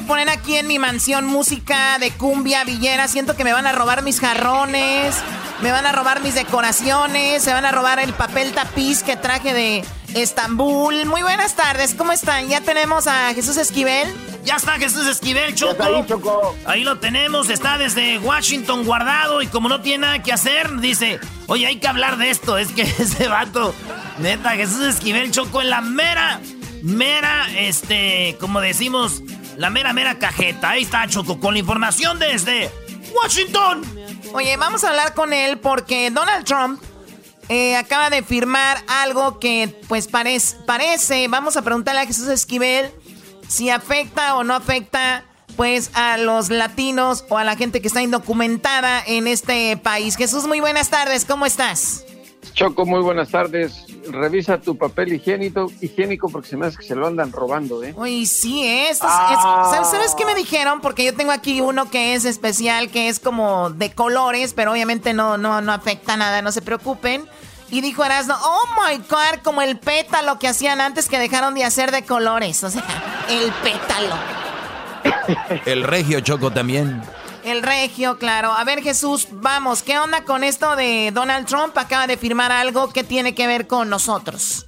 a 0.03 0.07
poner 0.07 0.29
aquí 0.31 0.57
en 0.57 0.67
mi 0.67 0.79
mansión 0.79 1.27
música 1.27 1.99
de 1.99 2.11
cumbia 2.11 2.65
villera. 2.65 3.09
Siento 3.09 3.37
que 3.37 3.45
me 3.45 3.53
van 3.53 3.67
a 3.67 3.73
robar 3.73 4.03
mis 4.03 4.21
jarrones. 4.21 5.15
Me 5.61 5.71
van 5.71 5.87
a 5.87 5.93
robar 5.93 6.23
mis 6.23 6.35
decoraciones, 6.35 7.41
se 7.41 7.53
van 7.53 7.65
a 7.65 7.71
robar 7.71 8.01
el 8.01 8.13
papel 8.13 8.51
tapiz 8.53 9.05
que 9.05 9.17
traje 9.17 9.55
de 9.55 9.85
Estambul. 10.13 11.07
Muy 11.07 11.23
buenas 11.23 11.55
tardes, 11.55 11.95
¿cómo 11.95 12.11
están? 12.11 12.49
Ya 12.49 12.61
tenemos 12.63 13.07
a 13.07 13.33
Jesús 13.33 13.57
Esquivel. 13.57 14.13
Ya 14.45 14.57
está 14.57 14.73
Jesús 14.73 15.07
Esquivel, 15.07 15.55
Choco. 15.55 16.57
Ahí, 16.65 16.83
lo 16.83 16.99
tenemos, 16.99 17.49
está 17.49 17.79
desde 17.79 18.19
Washington 18.19 18.85
guardado 18.85 19.41
y 19.41 19.47
como 19.47 19.69
no 19.69 19.83
tiene 19.83 19.99
nada 19.99 20.23
que 20.25 20.33
hacer, 20.33 20.81
dice, 20.81 21.21
oye, 21.47 21.67
hay 21.67 21.77
que 21.77 21.87
hablar 21.87 22.17
de 22.17 22.31
esto. 22.31 22.59
Es 22.59 22.73
que 22.73 22.83
ese 22.99 23.29
vato, 23.29 23.73
neta, 24.19 24.51
Jesús 24.51 24.81
Esquivel, 24.81 25.31
Choco, 25.31 25.63
en 25.63 25.71
la 25.71 25.81
mera, 25.81 26.41
mera, 26.83 27.47
este, 27.57 28.37
como 28.41 28.61
decimos, 28.61 29.23
la 29.57 29.71
mera, 29.71 29.93
mera 29.93 30.19
cajeta. 30.19 30.71
Ahí 30.71 30.83
está, 30.83 31.07
Choco, 31.09 31.41
con 31.41 31.55
la 31.55 31.61
información 31.61 32.19
desde 32.19 32.71
Washington. 33.15 33.83
Oye, 34.33 34.57
vamos 34.57 34.85
a 34.85 34.91
hablar 34.91 35.15
con 35.15 35.33
él 35.33 35.59
porque 35.59 36.11
Donald 36.11 36.45
Trump 36.45 36.83
eh, 37.49 37.77
acaba 37.77 38.11
de 38.11 38.23
firmar 38.23 38.83
algo 38.87 39.39
que 39.39 39.79
pues 39.89 40.09
parece, 40.09 40.57
parece, 40.67 41.29
vamos 41.29 41.57
a 41.57 41.63
preguntarle 41.63 42.01
a 42.01 42.07
Jesús 42.07 42.29
Esquivel 42.29 42.91
si 43.49 43.69
afecta 43.69 44.37
o 44.37 44.45
no 44.45 44.55
afecta 44.55 45.25
pues 45.57 45.91
a 45.95 46.17
los 46.17 46.49
latinos 46.49 47.25
o 47.29 47.37
a 47.37 47.45
la 47.45 47.57
gente 47.57 47.83
que 47.83 47.89
está 47.89 48.01
indocumentada 48.01 49.03
en 49.07 49.27
este 49.27 49.77
país. 49.77 50.17
Jesús, 50.17 50.47
muy 50.47 50.61
buenas 50.61 50.89
tardes, 50.89 51.27
¿cómo 51.27 51.45
estás? 51.45 52.05
Choco, 52.55 52.85
muy 52.85 53.01
buenas 53.01 53.31
tardes. 53.31 53.85
Revisa 54.11 54.59
tu 54.59 54.77
papel 54.77 55.15
higiénico, 55.15 55.71
higiénico 55.81 56.29
porque 56.29 56.49
se 56.49 56.57
me 56.57 56.67
hace 56.67 56.79
que 56.79 56.85
se 56.85 56.95
lo 56.95 57.07
andan 57.07 57.33
robando, 57.33 57.83
¿eh? 57.83 57.95
Uy, 57.97 58.27
sí, 58.27 58.67
es, 58.67 58.99
ah. 59.03 59.85
¿sabes, 59.91 60.15
qué 60.15 60.25
me 60.25 60.35
dijeron? 60.35 60.81
Porque 60.81 61.05
yo 61.05 61.15
tengo 61.15 61.33
aquí 61.33 61.61
uno 61.61 61.91
que 61.91 62.15
es 62.15 62.25
especial, 62.25 62.91
que 62.91 63.09
es 63.09 63.21
como 63.21 63.71
de 63.71 63.93
colores, 63.93 64.53
pero 64.55 64.73
obviamente 64.73 65.15
no, 65.15 65.39
no, 65.39 65.61
no 65.61 65.73
afecta 65.73 66.17
nada, 66.17 66.43
no 66.43 66.53
se 66.53 66.63
preocupen. 66.63 67.27
Y 67.71 67.81
dijo 67.81 68.05
Erasmo, 68.05 68.35
oh 68.43 68.67
my 68.87 68.99
God, 68.99 69.41
como 69.43 69.63
el 69.63 69.79
pétalo 69.79 70.39
que 70.39 70.47
hacían 70.47 70.83
antes 70.83 71.09
que 71.09 71.19
dejaron 71.19 71.55
de 71.55 71.65
hacer 71.65 71.91
de 71.91 72.05
colores. 72.05 72.63
O 72.65 72.71
sea, 72.71 72.85
el 73.31 73.51
pétalo. 73.63 74.15
El 75.65 75.83
regio 75.83 76.21
Choco 76.21 76.51
también. 76.51 77.03
El 77.45 77.63
regio, 77.63 78.19
claro. 78.19 78.53
A 78.53 78.63
ver, 78.65 78.83
Jesús, 78.83 79.29
vamos, 79.33 79.83
¿qué 79.83 79.99
onda 79.99 80.25
con 80.25 80.45
esto 80.45 80.77
de 80.77 81.11
Donald 81.13 81.47
Trump? 81.47 81.77
Acaba 81.77 82.07
de 82.07 82.17
firmar 82.17 82.53
algo 82.53 82.93
que 82.93 83.03
tiene 83.03 83.35
que 83.35 83.47
ver 83.47 83.67
con 83.67 83.91
nosotros. 83.91 84.67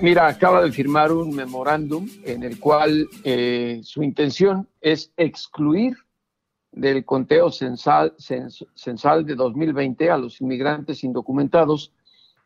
Mira, 0.00 0.26
acaba 0.26 0.62
de 0.62 0.72
firmar 0.72 1.12
un 1.12 1.34
memorándum 1.34 2.08
en 2.24 2.42
el 2.42 2.58
cual 2.58 3.08
eh, 3.24 3.80
su 3.84 4.02
intención 4.02 4.68
es 4.80 5.12
excluir 5.16 5.96
del 6.72 7.04
conteo 7.04 7.50
censal, 7.50 8.14
censal 8.18 9.24
de 9.24 9.34
2020 9.34 10.10
a 10.10 10.18
los 10.18 10.40
inmigrantes 10.40 11.04
indocumentados 11.04 11.92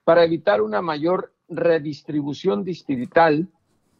para 0.04 0.24
evitar 0.24 0.60
una 0.60 0.82
mayor 0.82 1.34
redistribución 1.48 2.62
distrital 2.62 3.48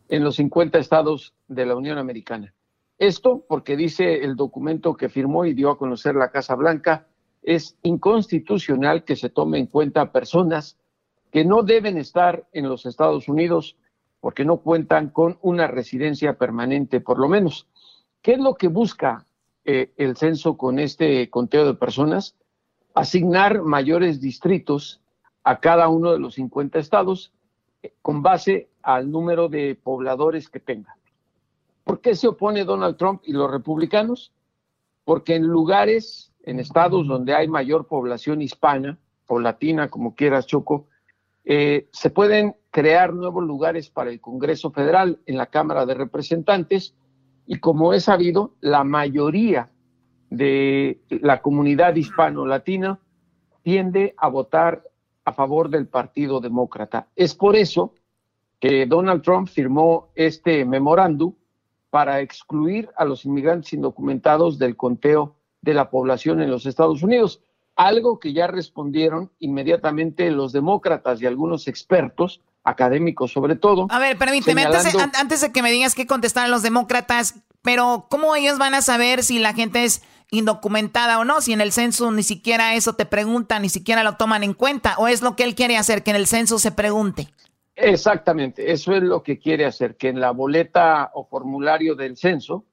en 0.09 0.23
los 0.23 0.37
50 0.37 0.79
estados 0.79 1.35
de 1.49 1.67
la 1.67 1.75
Unión 1.75 1.99
Americana. 1.99 2.55
Esto 3.03 3.45
porque 3.49 3.77
dice 3.77 4.23
el 4.23 4.37
documento 4.37 4.97
que 4.97 5.09
firmó 5.09 5.45
y 5.45 5.55
dio 5.55 5.71
a 5.71 5.77
conocer 5.77 6.15
la 6.15 6.31
Casa 6.31 6.55
Blanca, 6.55 7.09
es 7.43 7.77
inconstitucional 7.83 9.03
que 9.03 9.17
se 9.17 9.29
tome 9.29 9.59
en 9.59 9.67
cuenta 9.67 10.13
personas 10.13 10.79
que 11.33 11.45
no 11.45 11.65
deben 11.65 11.99
estar 11.99 12.47
en 12.53 12.69
los 12.69 12.87
Estados 12.87 13.27
Unidos 13.27 13.77
porque 14.21 14.45
no 14.45 14.59
cuentan 14.59 15.09
con 15.09 15.37
una 15.43 15.67
residencia 15.67 16.39
permanente, 16.39 17.01
por 17.01 17.19
lo 17.19 17.29
menos. 17.29 17.67
¿Qué 18.21 18.35
es 18.35 18.39
lo 18.39 18.55
que 18.55 18.69
busca 18.69 19.27
eh, 19.65 19.91
el 19.97 20.17
censo 20.17 20.57
con 20.57 20.79
este 20.79 21.29
conteo 21.29 21.67
de 21.67 21.75
personas? 21.75 22.37
Asignar 22.95 23.63
mayores 23.63 24.21
distritos 24.21 25.01
a 25.43 25.59
cada 25.59 25.89
uno 25.89 26.13
de 26.13 26.21
los 26.21 26.35
50 26.35 26.79
estados 26.79 27.33
eh, 27.83 27.95
con 28.01 28.23
base 28.23 28.69
al 28.81 29.11
número 29.11 29.49
de 29.49 29.75
pobladores 29.75 30.49
que 30.49 30.61
tenga. 30.61 30.97
¿Por 31.85 32.01
qué 32.01 32.15
se 32.15 32.29
opone 32.29 32.65
Donald 32.65 32.97
Trump 32.97 33.23
y 33.25 33.33
los 33.33 33.51
republicanos? 33.51 34.33
Porque 35.05 35.35
en 35.35 35.47
lugares, 35.47 36.33
en 36.45 36.61
estados 36.61 37.07
donde 37.07 37.35
hay 37.35 37.49
mayor 37.49 37.87
población 37.87 38.41
hispana 38.41 38.99
o 39.27 39.39
latina, 39.39 39.89
como 39.89 40.15
quieras, 40.15 40.47
Choco, 40.47 40.87
eh, 41.45 41.89
se 41.93 42.11
pueden 42.11 42.57
crear 42.71 43.13
nuevos 43.13 43.45
lugares 43.45 43.91
para 43.91 44.11
el 44.11 44.21
Congreso 44.21 44.71
Federal 44.71 45.19
en 45.27 45.37
la 45.37 45.47
Cámara 45.47 45.87
de 45.87 45.95
Representantes 45.95 46.95
y 47.47 47.59
como 47.59 47.93
es 47.93 48.05
sabido, 48.05 48.55
la 48.61 48.85
mayoría 48.85 49.71
de 50.31 51.01
la 51.11 51.43
comunidad 51.43 51.95
hispano-latina 51.97 53.01
tiende 53.63 54.15
a 54.17 54.29
votar 54.29 54.85
a 55.25 55.33
favor 55.33 55.69
del 55.69 55.87
Partido 55.89 56.41
Demócrata. 56.41 57.09
Es 57.17 57.35
por 57.35 57.57
eso 57.57 57.95
que 58.61 58.87
Donald 58.87 59.23
Trump 59.23 59.49
firmó 59.49 60.11
este 60.15 60.65
memorándum 60.65 61.35
para 61.93 62.23
excluir 62.23 62.89
a 62.97 63.05
los 63.05 63.27
inmigrantes 63.27 63.75
indocumentados 63.75 64.59
del 64.59 64.79
conteo 64.79 65.37
de 65.61 65.75
la 65.75 65.91
población 65.91 66.41
en 66.41 66.51
los 66.51 66.65
Estados 66.65 67.03
Unidos 67.03 67.43
algo 67.77 68.19
que 68.19 68.33
ya 68.33 68.47
respondieron 68.47 69.31
inmediatamente 69.41 70.31
los 70.31 70.53
demócratas 70.53 71.21
y 71.21 71.27
algunos 71.27 71.69
expertos, 71.69 72.41
académicos 72.65 73.31
sobre 73.31 73.57
todo. 73.57 73.89
A 73.91 73.99
ver, 73.99 74.17
permíteme, 74.17 74.65
antes, 74.65 75.41
de, 75.43 75.53
que 75.53 75.63
me 75.63 75.71
digas 75.71 75.95
qué 75.95 76.07
contestaron 76.07 76.51
los 76.51 76.63
demócratas, 76.63 77.35
pero 77.61 78.07
¿cómo 78.09 78.35
ellos 78.37 78.57
van 78.57 78.73
a 78.73 78.81
saber 78.81 79.23
si 79.23 79.39
la 79.39 79.53
gente 79.53 79.85
es 79.85 80.03
indocumentada 80.31 81.19
o 81.19 81.27
no? 81.27 81.43
Si 81.43 81.53
en 81.53 81.61
el 81.61 81.73
censo 81.73 82.11
ni 82.11 82.23
siquiera 82.23 82.75
eso 82.75 82.95
te 82.95 83.05
preguntan, 83.05 83.61
ni 83.61 83.69
siquiera 83.69 84.03
lo 84.03 84.17
toman 84.17 84.45
en 84.45 84.55
cuenta, 84.55 84.95
o 84.97 85.09
es 85.09 85.21
lo 85.21 85.37
que 85.37 85.45
él 85.45 85.55
quiere 85.55 85.77
hacer, 85.77 86.03
que 86.03 86.11
en 86.11 86.17
el 86.17 86.27
censo 86.27 86.59
se 86.59 86.73
pregunte. 86.73 87.29
Exactamente, 87.75 88.71
eso 88.71 88.95
es 88.95 89.03
lo 89.03 89.23
que 89.23 89.39
quiere 89.39 89.65
hacer, 89.65 89.97
que 89.97 90.09
en 90.09 90.21
la 90.21 90.31
boleta 90.31 91.11
o 91.15 91.25
formulario 91.25 91.95
del 91.95 92.17
censo 92.17 92.67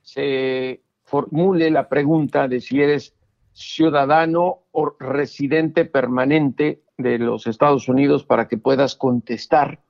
se 0.00 0.82
formule 1.02 1.70
la 1.70 1.88
pregunta 1.88 2.46
de 2.46 2.60
si 2.60 2.80
eres 2.80 3.14
ciudadano 3.52 4.64
o 4.72 4.96
residente 4.98 5.84
permanente 5.84 6.82
de 6.96 7.18
los 7.18 7.46
Estados 7.46 7.88
Unidos 7.88 8.24
para 8.24 8.48
que 8.48 8.58
puedas 8.58 8.94
contestar 8.94 9.80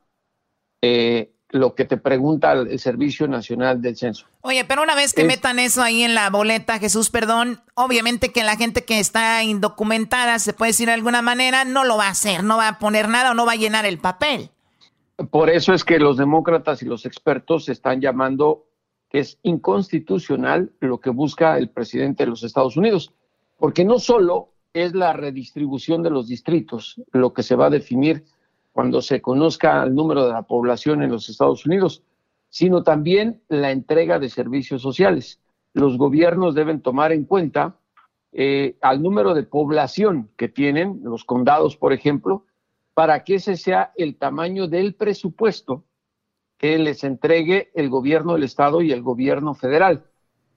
eh, 0.83 1.35
lo 1.51 1.75
que 1.75 1.85
te 1.85 1.97
pregunta 1.97 2.53
el 2.53 2.79
Servicio 2.81 3.29
Nacional 3.29 3.81
del 3.81 3.97
Censo. 3.97 4.27
Oye, 4.41 4.65
pero 4.65 4.83
una 4.83 4.95
vez 4.95 5.15
que 5.15 5.25
metan 5.25 5.59
eso 5.59 5.83
ahí 5.83 6.03
en 6.03 6.15
la 6.15 6.29
boleta, 6.29 6.79
Jesús, 6.79 7.11
perdón, 7.11 7.63
obviamente 7.75 8.33
que 8.33 8.43
la 8.43 8.57
gente 8.57 8.85
que 8.85 8.99
está 8.99 9.43
indocumentada, 9.45 10.39
se 10.41 10.53
puede 10.53 10.71
decir 10.71 10.87
de 10.87 10.95
alguna 10.95 11.23
manera, 11.23 11.65
no 11.65 11.85
lo 11.85 11.97
va 11.97 12.09
a 12.09 12.11
hacer, 12.11 12.43
no 12.43 12.57
va 12.57 12.69
a 12.69 12.79
poner 12.81 13.09
nada 13.09 13.31
o 13.31 13.35
no 13.35 13.47
va 13.47 13.53
a 13.53 13.57
llenar 13.57 13.87
el 13.87 13.99
papel. 13.99 14.51
Por 15.31 15.51
eso 15.51 15.73
es 15.73 15.85
que 15.85 15.99
los 15.99 16.17
demócratas 16.17 16.83
y 16.83 16.87
los 16.87 17.07
expertos 17.07 17.69
están 17.69 18.01
llamando 18.01 18.67
que 19.09 19.21
es 19.21 19.39
inconstitucional 19.43 20.73
lo 20.81 20.99
que 20.99 21.11
busca 21.11 21.57
el 21.57 21.71
presidente 21.71 22.25
de 22.25 22.31
los 22.31 22.43
Estados 22.43 22.77
Unidos 22.77 23.15
porque 23.59 23.85
no 23.85 23.99
solo 23.99 24.51
es 24.73 24.95
la 24.95 25.13
redistribución 25.13 26.03
de 26.03 26.11
los 26.11 26.29
distritos 26.29 27.01
lo 27.13 27.33
que 27.33 27.43
se 27.43 27.57
va 27.57 27.67
a 27.67 27.71
definir 27.71 28.25
cuando 28.73 29.01
se 29.01 29.23
conozca 29.23 29.83
el 29.85 29.95
número 29.95 30.27
de 30.27 30.33
la 30.33 30.43
población 30.43 31.03
en 31.03 31.13
los 31.13 31.29
Estados 31.29 31.65
Unidos, 31.65 32.03
sino 32.49 32.83
también 32.83 33.41
la 33.49 33.71
entrega 33.71 34.19
de 34.19 34.29
servicios 34.29 34.83
sociales. 34.83 35.41
Los 35.75 35.97
gobiernos 35.97 36.57
deben 36.57 36.81
tomar 36.81 37.13
en 37.13 37.25
cuenta 37.25 37.79
eh, 38.33 38.77
al 38.83 39.01
número 39.01 39.33
de 39.33 39.45
población 39.45 40.31
que 40.37 40.49
tienen 40.49 41.01
los 41.05 41.25
condados, 41.25 41.77
por 41.77 41.93
ejemplo, 41.93 42.45
para 42.95 43.25
que 43.25 43.37
ese 43.37 43.57
sea 43.57 43.93
el 43.97 44.17
tamaño 44.17 44.69
del 44.69 44.95
presupuesto 44.95 45.85
que 46.57 46.79
les 46.79 47.05
entregue 47.05 47.71
el 47.75 47.91
gobierno 47.91 48.35
del 48.35 48.45
estado 48.45 48.81
y 48.81 48.93
el 48.93 49.03
gobierno 49.03 49.55
federal 49.55 50.05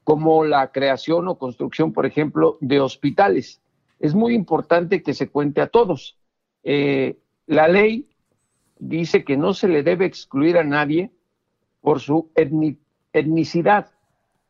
como 0.04 0.46
la 0.46 0.72
creación 0.72 1.28
o 1.28 1.38
construcción, 1.38 1.92
por 1.92 2.06
ejemplo, 2.06 2.58
de 2.62 2.80
hospitales. 2.80 3.62
Es 4.00 4.16
muy 4.16 4.36
importante 4.36 5.04
que 5.04 5.14
se 5.14 5.28
cuente 5.28 5.60
a 5.60 5.68
todos. 5.68 6.18
Eh, 6.64 7.20
la 7.46 7.68
ley 7.68 8.08
dice 8.80 9.26
que 9.26 9.36
no 9.36 9.54
se 9.54 9.68
le 9.68 9.84
debe 9.84 10.06
excluir 10.06 10.58
a 10.58 10.64
nadie 10.64 11.12
por 11.82 12.00
su 12.00 12.32
etnicidad. 13.12 13.92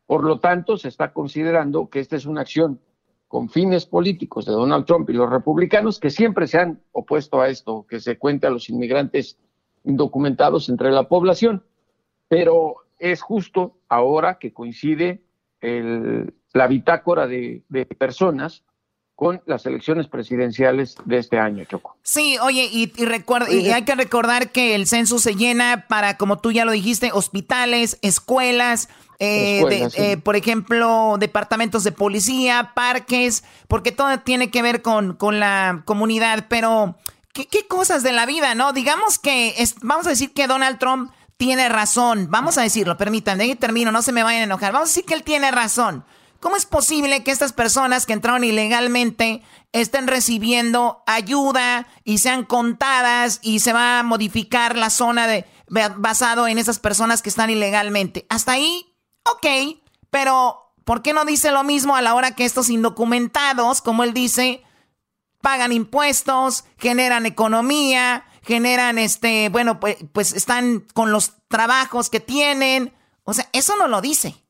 Por 0.06 0.22
lo 0.22 0.38
tanto, 0.38 0.76
se 0.76 0.86
está 0.86 1.12
considerando 1.12 1.88
que 1.88 1.98
esta 1.98 2.14
es 2.14 2.26
una 2.26 2.42
acción 2.42 2.80
con 3.28 3.50
fines 3.50 3.84
políticos 3.84 4.46
de 4.46 4.52
Donald 4.52 4.86
Trump 4.86 5.08
y 5.10 5.12
los 5.12 5.30
republicanos 5.30 6.00
que 6.00 6.10
siempre 6.10 6.46
se 6.46 6.58
han 6.58 6.80
opuesto 6.92 7.40
a 7.40 7.48
esto, 7.48 7.86
que 7.88 8.00
se 8.00 8.18
cuente 8.18 8.46
a 8.46 8.50
los 8.50 8.70
inmigrantes 8.70 9.38
indocumentados 9.84 10.68
entre 10.70 10.90
la 10.90 11.08
población. 11.08 11.62
Pero 12.28 12.76
es 12.98 13.20
justo 13.20 13.76
ahora 13.88 14.38
que 14.38 14.52
coincide 14.52 15.22
el, 15.60 16.34
la 16.52 16.66
bitácora 16.66 17.26
de, 17.26 17.62
personas 17.98 18.64
con 19.18 19.42
las 19.46 19.66
elecciones 19.66 20.06
presidenciales 20.06 20.94
de 21.04 21.18
este 21.18 21.40
año, 21.40 21.64
Choco. 21.64 21.96
Sí, 22.04 22.38
oye, 22.40 22.68
y, 22.70 22.86
recuerda, 23.04 23.52
y 23.52 23.68
hay 23.68 23.82
que 23.82 23.96
recordar 23.96 24.52
que 24.52 24.76
el 24.76 24.86
censo 24.86 25.18
se 25.18 25.34
llena 25.34 25.86
para, 25.88 26.16
como 26.16 26.38
tú 26.38 26.52
ya 26.52 26.64
lo 26.64 26.70
dijiste, 26.70 27.10
hospitales, 27.12 27.98
escuelas, 28.02 28.88
eh, 29.18 29.88
eh, 29.96 30.18
por 30.18 30.36
ejemplo, 30.36 31.16
departamentos 31.18 31.82
de 31.82 31.90
policía, 31.90 32.70
parques, 32.76 33.42
porque 33.66 33.90
todo 33.90 34.20
tiene 34.20 34.52
que 34.52 34.62
ver 34.62 34.82
con, 34.82 35.16
con 35.16 35.40
la 35.40 35.82
comunidad, 35.84 36.46
pero 36.48 36.96
¿qué, 37.32 37.48
¿qué, 37.48 37.66
cosas 37.66 38.04
de 38.04 38.12
la 38.12 38.24
vida, 38.24 38.54
no? 38.54 38.72
Digamos 38.72 39.18
que, 39.18 39.54
es, 39.58 39.74
vamos 39.82 40.06
a 40.06 40.10
decir 40.10 40.32
que 40.32 40.46
Donald 40.46 40.78
Trump 40.78 41.10
tiene 41.36 41.68
razón. 41.68 42.28
Vamos 42.30 42.56
a 42.56 42.62
decirlo, 42.62 42.96
permítanme, 42.96 43.46
y 43.46 43.56
termino, 43.56 43.90
no 43.90 44.00
se 44.00 44.12
me 44.12 44.22
vayan 44.22 44.42
a 44.42 44.44
enojar. 44.44 44.72
Vamos 44.72 44.90
a 44.90 44.90
decir 44.90 45.06
que 45.06 45.14
él 45.14 45.24
tiene 45.24 45.50
razón. 45.50 46.04
¿Cómo 46.40 46.56
es 46.56 46.66
posible 46.66 47.24
que 47.24 47.32
estas 47.32 47.52
personas 47.52 48.06
que 48.06 48.12
entraron 48.12 48.44
ilegalmente 48.44 49.42
estén 49.72 50.06
recibiendo 50.06 51.02
ayuda 51.06 51.88
y 52.04 52.18
sean 52.18 52.44
contadas 52.44 53.40
y 53.42 53.58
se 53.58 53.72
va 53.72 53.98
a 53.98 54.02
modificar 54.04 54.76
la 54.76 54.90
zona 54.90 55.26
de, 55.26 55.46
basado 55.96 56.46
en 56.46 56.58
esas 56.58 56.78
personas 56.78 57.22
que 57.22 57.28
están 57.28 57.50
ilegalmente? 57.50 58.24
Hasta 58.28 58.52
ahí, 58.52 58.94
ok, 59.24 59.80
pero 60.10 60.72
¿por 60.84 61.02
qué 61.02 61.12
no 61.12 61.24
dice 61.24 61.50
lo 61.50 61.64
mismo 61.64 61.96
a 61.96 62.02
la 62.02 62.14
hora 62.14 62.36
que 62.36 62.44
estos 62.44 62.70
indocumentados, 62.70 63.82
como 63.82 64.04
él 64.04 64.14
dice, 64.14 64.62
pagan 65.40 65.72
impuestos, 65.72 66.64
generan 66.78 67.26
economía, 67.26 68.24
generan 68.42 68.98
este, 68.98 69.48
bueno, 69.48 69.80
pues, 69.80 69.96
pues 70.12 70.32
están 70.32 70.86
con 70.94 71.10
los 71.10 71.32
trabajos 71.48 72.10
que 72.10 72.20
tienen. 72.20 72.94
O 73.24 73.34
sea, 73.34 73.48
eso 73.52 73.76
no 73.76 73.88
lo 73.88 74.00
dice. 74.00 74.42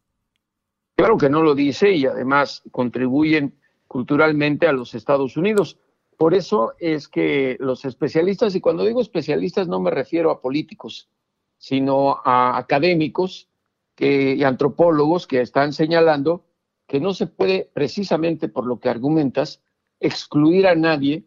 Claro 0.99 1.17
que 1.17 1.31
no 1.31 1.45
lo 1.45 1.55
dice 1.55 1.93
y 1.93 2.07
además 2.07 2.65
contribuyen 2.73 3.55
culturalmente 3.87 4.67
a 4.67 4.73
los 4.73 4.97
Estados 4.97 5.37
Unidos. 5.37 5.79
Por 6.17 6.35
eso 6.35 6.73
es 6.81 7.07
que 7.07 7.57
los 7.61 7.85
especialistas, 7.85 8.57
y 8.57 8.61
cuando 8.61 8.85
digo 8.85 9.01
especialistas 9.01 9.69
no 9.69 9.79
me 9.79 9.93
refiero 9.93 10.33
a 10.33 10.41
políticos, 10.41 11.09
sino 11.57 12.17
a 12.25 12.59
académicos 12.59 13.49
que, 13.95 14.35
y 14.35 14.43
antropólogos 14.43 15.29
que 15.29 15.41
están 15.41 15.73
señalando 15.73 16.45
que 16.89 16.99
no 16.99 17.15
se 17.15 17.29
puede, 17.29 17.71
precisamente 17.73 18.49
por 18.49 18.67
lo 18.67 18.81
que 18.81 18.89
argumentas, 18.89 19.63
excluir 20.01 20.67
a 20.67 20.75
nadie 20.75 21.23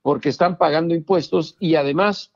porque 0.00 0.28
están 0.28 0.58
pagando 0.58 0.94
impuestos 0.94 1.56
y 1.58 1.74
además 1.74 2.32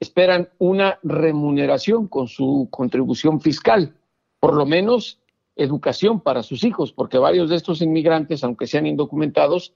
esperan 0.00 0.48
una 0.58 0.98
remuneración 1.04 2.08
con 2.08 2.26
su 2.26 2.66
contribución 2.72 3.40
fiscal, 3.40 3.96
por 4.40 4.54
lo 4.54 4.66
menos 4.66 5.20
educación 5.56 6.20
para 6.20 6.42
sus 6.42 6.64
hijos, 6.64 6.92
porque 6.92 7.18
varios 7.18 7.50
de 7.50 7.56
estos 7.56 7.80
inmigrantes, 7.80 8.42
aunque 8.44 8.66
sean 8.66 8.86
indocumentados, 8.86 9.74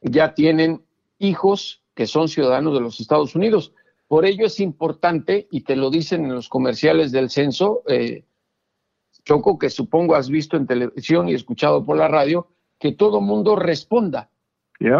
ya 0.00 0.34
tienen 0.34 0.82
hijos 1.18 1.82
que 1.94 2.06
son 2.06 2.28
ciudadanos 2.28 2.74
de 2.74 2.80
los 2.80 3.00
Estados 3.00 3.34
Unidos. 3.34 3.72
Por 4.06 4.24
ello 4.24 4.46
es 4.46 4.60
importante, 4.60 5.48
y 5.50 5.62
te 5.62 5.76
lo 5.76 5.90
dicen 5.90 6.24
en 6.24 6.34
los 6.34 6.48
comerciales 6.48 7.12
del 7.12 7.30
censo, 7.30 7.82
eh, 7.88 8.24
Choco, 9.24 9.58
que 9.58 9.68
supongo 9.68 10.14
has 10.14 10.30
visto 10.30 10.56
en 10.56 10.66
televisión 10.66 11.28
y 11.28 11.34
escuchado 11.34 11.84
por 11.84 11.96
la 11.96 12.08
radio, 12.08 12.48
que 12.78 12.92
todo 12.92 13.20
mundo 13.20 13.56
responda 13.56 14.30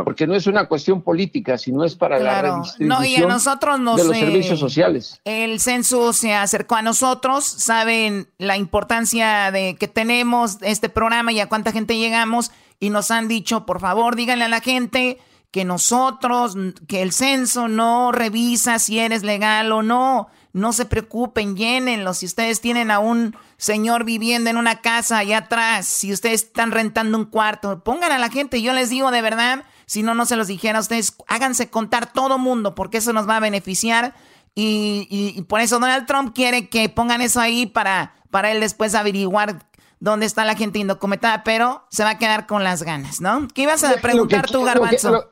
porque 0.05 0.27
no 0.27 0.35
es 0.35 0.47
una 0.47 0.67
cuestión 0.67 1.03
política, 1.03 1.57
sino 1.57 1.85
es 1.85 1.95
para 1.95 2.19
la 2.19 2.43
redistribución 2.43 2.89
no, 2.89 3.05
y 3.05 3.17
a 3.17 3.27
nosotros 3.27 3.79
de 3.79 4.05
los 4.05 4.17
servicios 4.17 4.59
sociales. 4.59 5.21
El 5.25 5.61
censo 5.61 6.13
se 6.13 6.35
acercó 6.35 6.75
a 6.75 6.83
nosotros, 6.83 7.45
saben 7.45 8.29
la 8.39 8.57
importancia 8.57 9.51
de 9.53 9.77
que 9.77 9.87
tenemos 9.87 10.59
este 10.63 10.89
programa 10.89 11.33
y 11.33 11.41
a 11.41 11.49
cuánta 11.49 11.71
gente 11.71 11.97
llegamos 11.97 12.51
y 12.81 12.91
nos 12.91 13.11
han 13.11 13.29
dicho, 13.29 13.67
por 13.67 13.81
favor, 13.81 14.17
díganle 14.17 14.45
a 14.47 14.49
la 14.49 14.61
gente 14.61 15.19
que 15.51 15.65
nosotros, 15.65 16.57
que 16.89 17.03
el 17.03 17.13
censo 17.13 17.69
no 17.69 18.13
revisa 18.13 18.79
si 18.79 18.99
eres 18.99 19.23
legal 19.23 19.71
o 19.73 19.83
no. 19.83 20.29
No 20.59 20.73
se 20.73 20.85
preocupen, 20.85 21.57
llénenlo. 21.57 22.15
Si 22.15 22.27
ustedes 22.27 22.61
tienen 22.61 22.91
a 22.91 22.99
un 22.99 23.37
señor 23.57 24.05
viviendo 24.05 24.51
en 24.51 24.57
una 24.57 24.81
casa 24.81 25.19
allá 25.19 25.39
atrás, 25.39 25.87
si 25.87 26.13
ustedes 26.13 26.45
están 26.45 26.73
rentando 26.73 27.17
un 27.17 27.25
cuarto, 27.25 27.83
pongan 27.83 28.13
a 28.13 28.19
la 28.19 28.29
gente. 28.29 28.61
Yo 28.61 28.73
les 28.73 28.91
digo 28.91 29.11
de 29.11 29.23
verdad, 29.23 29.65
si 29.87 30.03
no, 30.03 30.15
no 30.15 30.27
se 30.27 30.37
los 30.37 30.49
dijera 30.49 30.79
a 30.79 30.83
ustedes, 30.83 31.15
háganse 31.29 31.71
contar 31.71 32.13
todo 32.13 32.39
mundo, 32.39 32.75
porque 32.75 32.99
eso 32.99 33.13
nos 33.13 33.29
va 33.29 33.37
a 33.37 33.41
beneficiar. 33.41 34.15
Y, 34.55 35.41
por 35.49 35.61
eso 35.61 35.79
Donald 35.79 36.07
Trump 36.07 36.35
quiere 36.35 36.69
que 36.69 36.89
pongan 36.89 37.21
eso 37.21 37.41
ahí 37.41 37.67
para, 37.67 38.15
para 38.31 38.51
él 38.51 38.61
después 38.61 38.97
averiguar 38.97 39.65
dónde 40.01 40.27
está 40.27 40.45
la 40.45 40.57
gente 40.57 40.79
indocumentada, 40.79 41.45
pero 41.45 41.87
se 41.91 42.05
va 42.05 42.11
a 42.11 42.19
quedar 42.19 42.47
con 42.47 42.65
las 42.65 42.83
ganas, 42.83 43.21
¿no? 43.21 43.47
¿Qué 43.49 43.63
ibas 43.63 43.85
a 43.85 43.97
preguntar 43.97 44.47
tú, 44.51 44.65
Garbanzo? 44.65 45.31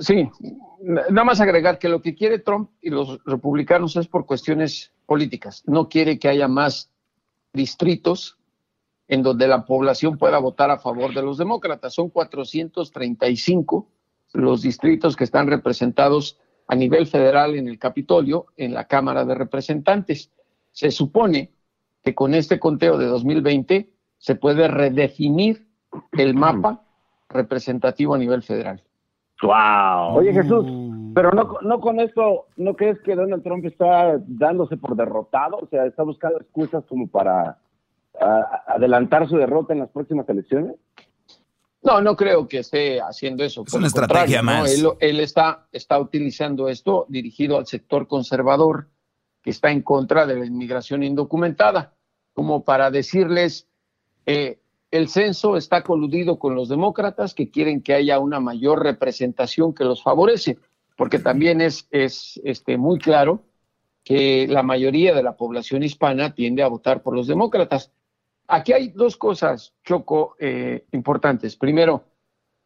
Sí, 0.00 0.28
nada 0.80 1.24
más 1.24 1.40
agregar 1.40 1.78
que 1.78 1.88
lo 1.88 2.02
que 2.02 2.14
quiere 2.14 2.38
Trump 2.38 2.70
y 2.80 2.90
los 2.90 3.22
republicanos 3.24 3.96
es 3.96 4.06
por 4.06 4.26
cuestiones 4.26 4.92
políticas. 5.06 5.62
No 5.66 5.88
quiere 5.88 6.18
que 6.18 6.28
haya 6.28 6.48
más 6.48 6.90
distritos 7.52 8.38
en 9.08 9.22
donde 9.22 9.48
la 9.48 9.64
población 9.64 10.18
pueda 10.18 10.38
votar 10.38 10.70
a 10.70 10.78
favor 10.78 11.14
de 11.14 11.22
los 11.22 11.38
demócratas. 11.38 11.94
Son 11.94 12.10
435 12.10 13.88
los 14.32 14.62
distritos 14.62 15.16
que 15.16 15.24
están 15.24 15.46
representados 15.46 16.38
a 16.68 16.74
nivel 16.74 17.06
federal 17.06 17.54
en 17.54 17.68
el 17.68 17.78
Capitolio, 17.78 18.46
en 18.56 18.74
la 18.74 18.86
Cámara 18.86 19.24
de 19.24 19.34
Representantes. 19.34 20.30
Se 20.72 20.90
supone 20.90 21.52
que 22.02 22.14
con 22.14 22.34
este 22.34 22.58
conteo 22.58 22.98
de 22.98 23.06
2020 23.06 23.90
se 24.18 24.34
puede 24.34 24.68
redefinir 24.68 25.68
el 26.12 26.34
mapa 26.34 26.84
representativo 27.28 28.14
a 28.14 28.18
nivel 28.18 28.42
federal. 28.42 28.82
Wow. 29.42 30.16
Oye 30.16 30.32
Jesús, 30.32 30.66
pero 31.14 31.30
no, 31.32 31.58
no 31.60 31.80
con 31.80 32.00
esto, 32.00 32.46
¿no 32.56 32.74
crees 32.74 32.98
que 33.00 33.14
Donald 33.14 33.42
Trump 33.42 33.64
está 33.66 34.18
dándose 34.26 34.76
por 34.76 34.96
derrotado? 34.96 35.58
O 35.58 35.66
sea, 35.68 35.84
está 35.84 36.02
buscando 36.02 36.38
excusas 36.38 36.84
como 36.88 37.06
para 37.06 37.58
adelantar 38.66 39.28
su 39.28 39.36
derrota 39.36 39.72
en 39.72 39.80
las 39.80 39.90
próximas 39.90 40.28
elecciones. 40.28 40.76
No, 41.82 42.00
no 42.00 42.16
creo 42.16 42.48
que 42.48 42.58
esté 42.58 43.00
haciendo 43.00 43.44
eso. 43.44 43.62
Es 43.66 43.74
una 43.74 43.86
estrategia 43.86 44.42
más. 44.42 44.82
Él, 44.98 45.20
está, 45.20 45.66
está 45.70 45.98
utilizando 46.00 46.68
esto 46.68 47.06
dirigido 47.08 47.58
al 47.58 47.66
sector 47.66 48.08
conservador 48.08 48.88
que 49.42 49.50
está 49.50 49.70
en 49.70 49.82
contra 49.82 50.26
de 50.26 50.36
la 50.36 50.46
inmigración 50.46 51.04
indocumentada, 51.04 51.94
como 52.32 52.64
para 52.64 52.90
decirles, 52.90 53.68
eh, 54.24 54.58
el 54.90 55.08
censo 55.08 55.56
está 55.56 55.82
coludido 55.82 56.38
con 56.38 56.54
los 56.54 56.68
demócratas 56.68 57.34
que 57.34 57.50
quieren 57.50 57.82
que 57.82 57.94
haya 57.94 58.18
una 58.18 58.40
mayor 58.40 58.82
representación 58.82 59.74
que 59.74 59.84
los 59.84 60.02
favorece, 60.02 60.58
porque 60.96 61.18
también 61.18 61.60
es, 61.60 61.88
es 61.90 62.40
este, 62.44 62.78
muy 62.78 62.98
claro 62.98 63.42
que 64.04 64.46
la 64.48 64.62
mayoría 64.62 65.14
de 65.14 65.22
la 65.22 65.36
población 65.36 65.82
hispana 65.82 66.34
tiende 66.34 66.62
a 66.62 66.68
votar 66.68 67.02
por 67.02 67.14
los 67.14 67.26
demócratas. 67.26 67.92
Aquí 68.46 68.72
hay 68.72 68.88
dos 68.88 69.16
cosas, 69.16 69.74
Choco, 69.84 70.36
eh, 70.38 70.86
importantes. 70.92 71.56
Primero, 71.56 72.04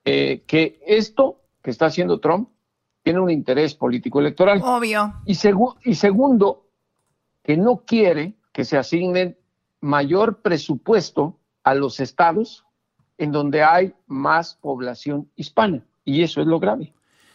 eh, 0.05 0.43
que 0.47 0.81
esto 0.87 1.41
que 1.63 1.71
está 1.71 1.87
haciendo 1.87 2.21
Trump 2.21 2.51
tiene 3.03 3.21
un 3.21 3.31
interés 3.31 3.75
político 3.75 4.21
electoral. 4.21 4.61
Obvio. 4.63 5.15
Y, 5.25 5.33
y 5.33 5.95
segundo, 5.95 6.67
que 7.43 7.57
no 7.57 7.85
quiere 7.87 8.35
que 8.53 8.67
se 8.67 8.77
asignen 8.77 9.39
mayor 9.81 10.43
presupuesto 10.43 11.40
a 11.71 11.75
los 11.75 12.01
estados 12.01 12.65
en 13.17 13.33
donde 13.33 13.63
hay 13.63 13.95
más 14.07 14.59
población 14.61 15.31
hispana. 15.37 15.85
Y 16.05 16.23
eso 16.23 16.41
es 16.41 16.47
lo 16.47 16.59
grave. 16.59 16.93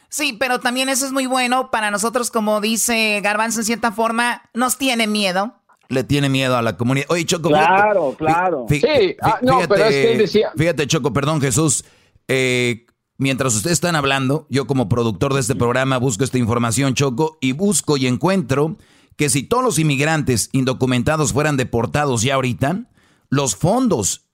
Sí, 0.09 0.35
pero 0.37 0.59
también 0.59 0.89
eso 0.89 1.05
es 1.05 1.11
muy 1.11 1.25
bueno 1.25 1.71
para 1.71 1.91
nosotros, 1.91 2.31
como 2.31 2.59
dice 2.59 3.21
Garbanzo, 3.21 3.61
en 3.61 3.65
cierta 3.65 3.91
forma, 3.91 4.43
nos 4.53 4.77
tiene 4.77 5.07
miedo. 5.07 5.53
Le 5.87 6.03
tiene 6.03 6.29
miedo 6.29 6.57
a 6.57 6.61
la 6.61 6.75
comunidad. 6.75 7.07
Oye, 7.09 7.25
Choco. 7.25 7.49
Claro, 7.49 8.15
claro. 8.17 8.65
sí, 8.67 8.81
ah, 9.21 9.39
no, 9.41 9.59
pero 9.69 9.85
es 9.85 10.07
que 10.07 10.17
decía. 10.17 10.51
Fíjate, 10.57 10.87
Choco, 10.87 11.13
perdón, 11.13 11.39
Jesús. 11.41 11.85
Eh, 12.27 12.87
mientras 13.17 13.55
ustedes 13.55 13.75
están 13.75 13.95
hablando, 13.95 14.47
yo 14.49 14.67
como 14.67 14.89
productor 14.89 15.33
de 15.33 15.41
este 15.41 15.55
programa 15.55 15.97
busco 15.97 16.23
esta 16.23 16.39
información, 16.39 16.95
Choco, 16.95 17.37
y 17.39 17.51
busco 17.51 17.97
y 17.97 18.07
encuentro 18.07 18.77
que 19.15 19.29
si 19.29 19.43
todos 19.43 19.63
los 19.63 19.79
inmigrantes 19.79 20.49
indocumentados 20.51 21.31
fueran 21.31 21.55
deportados 21.55 22.23
ya 22.23 22.35
ahorita, 22.35 22.85
los 23.29 23.55
fondos, 23.55 24.24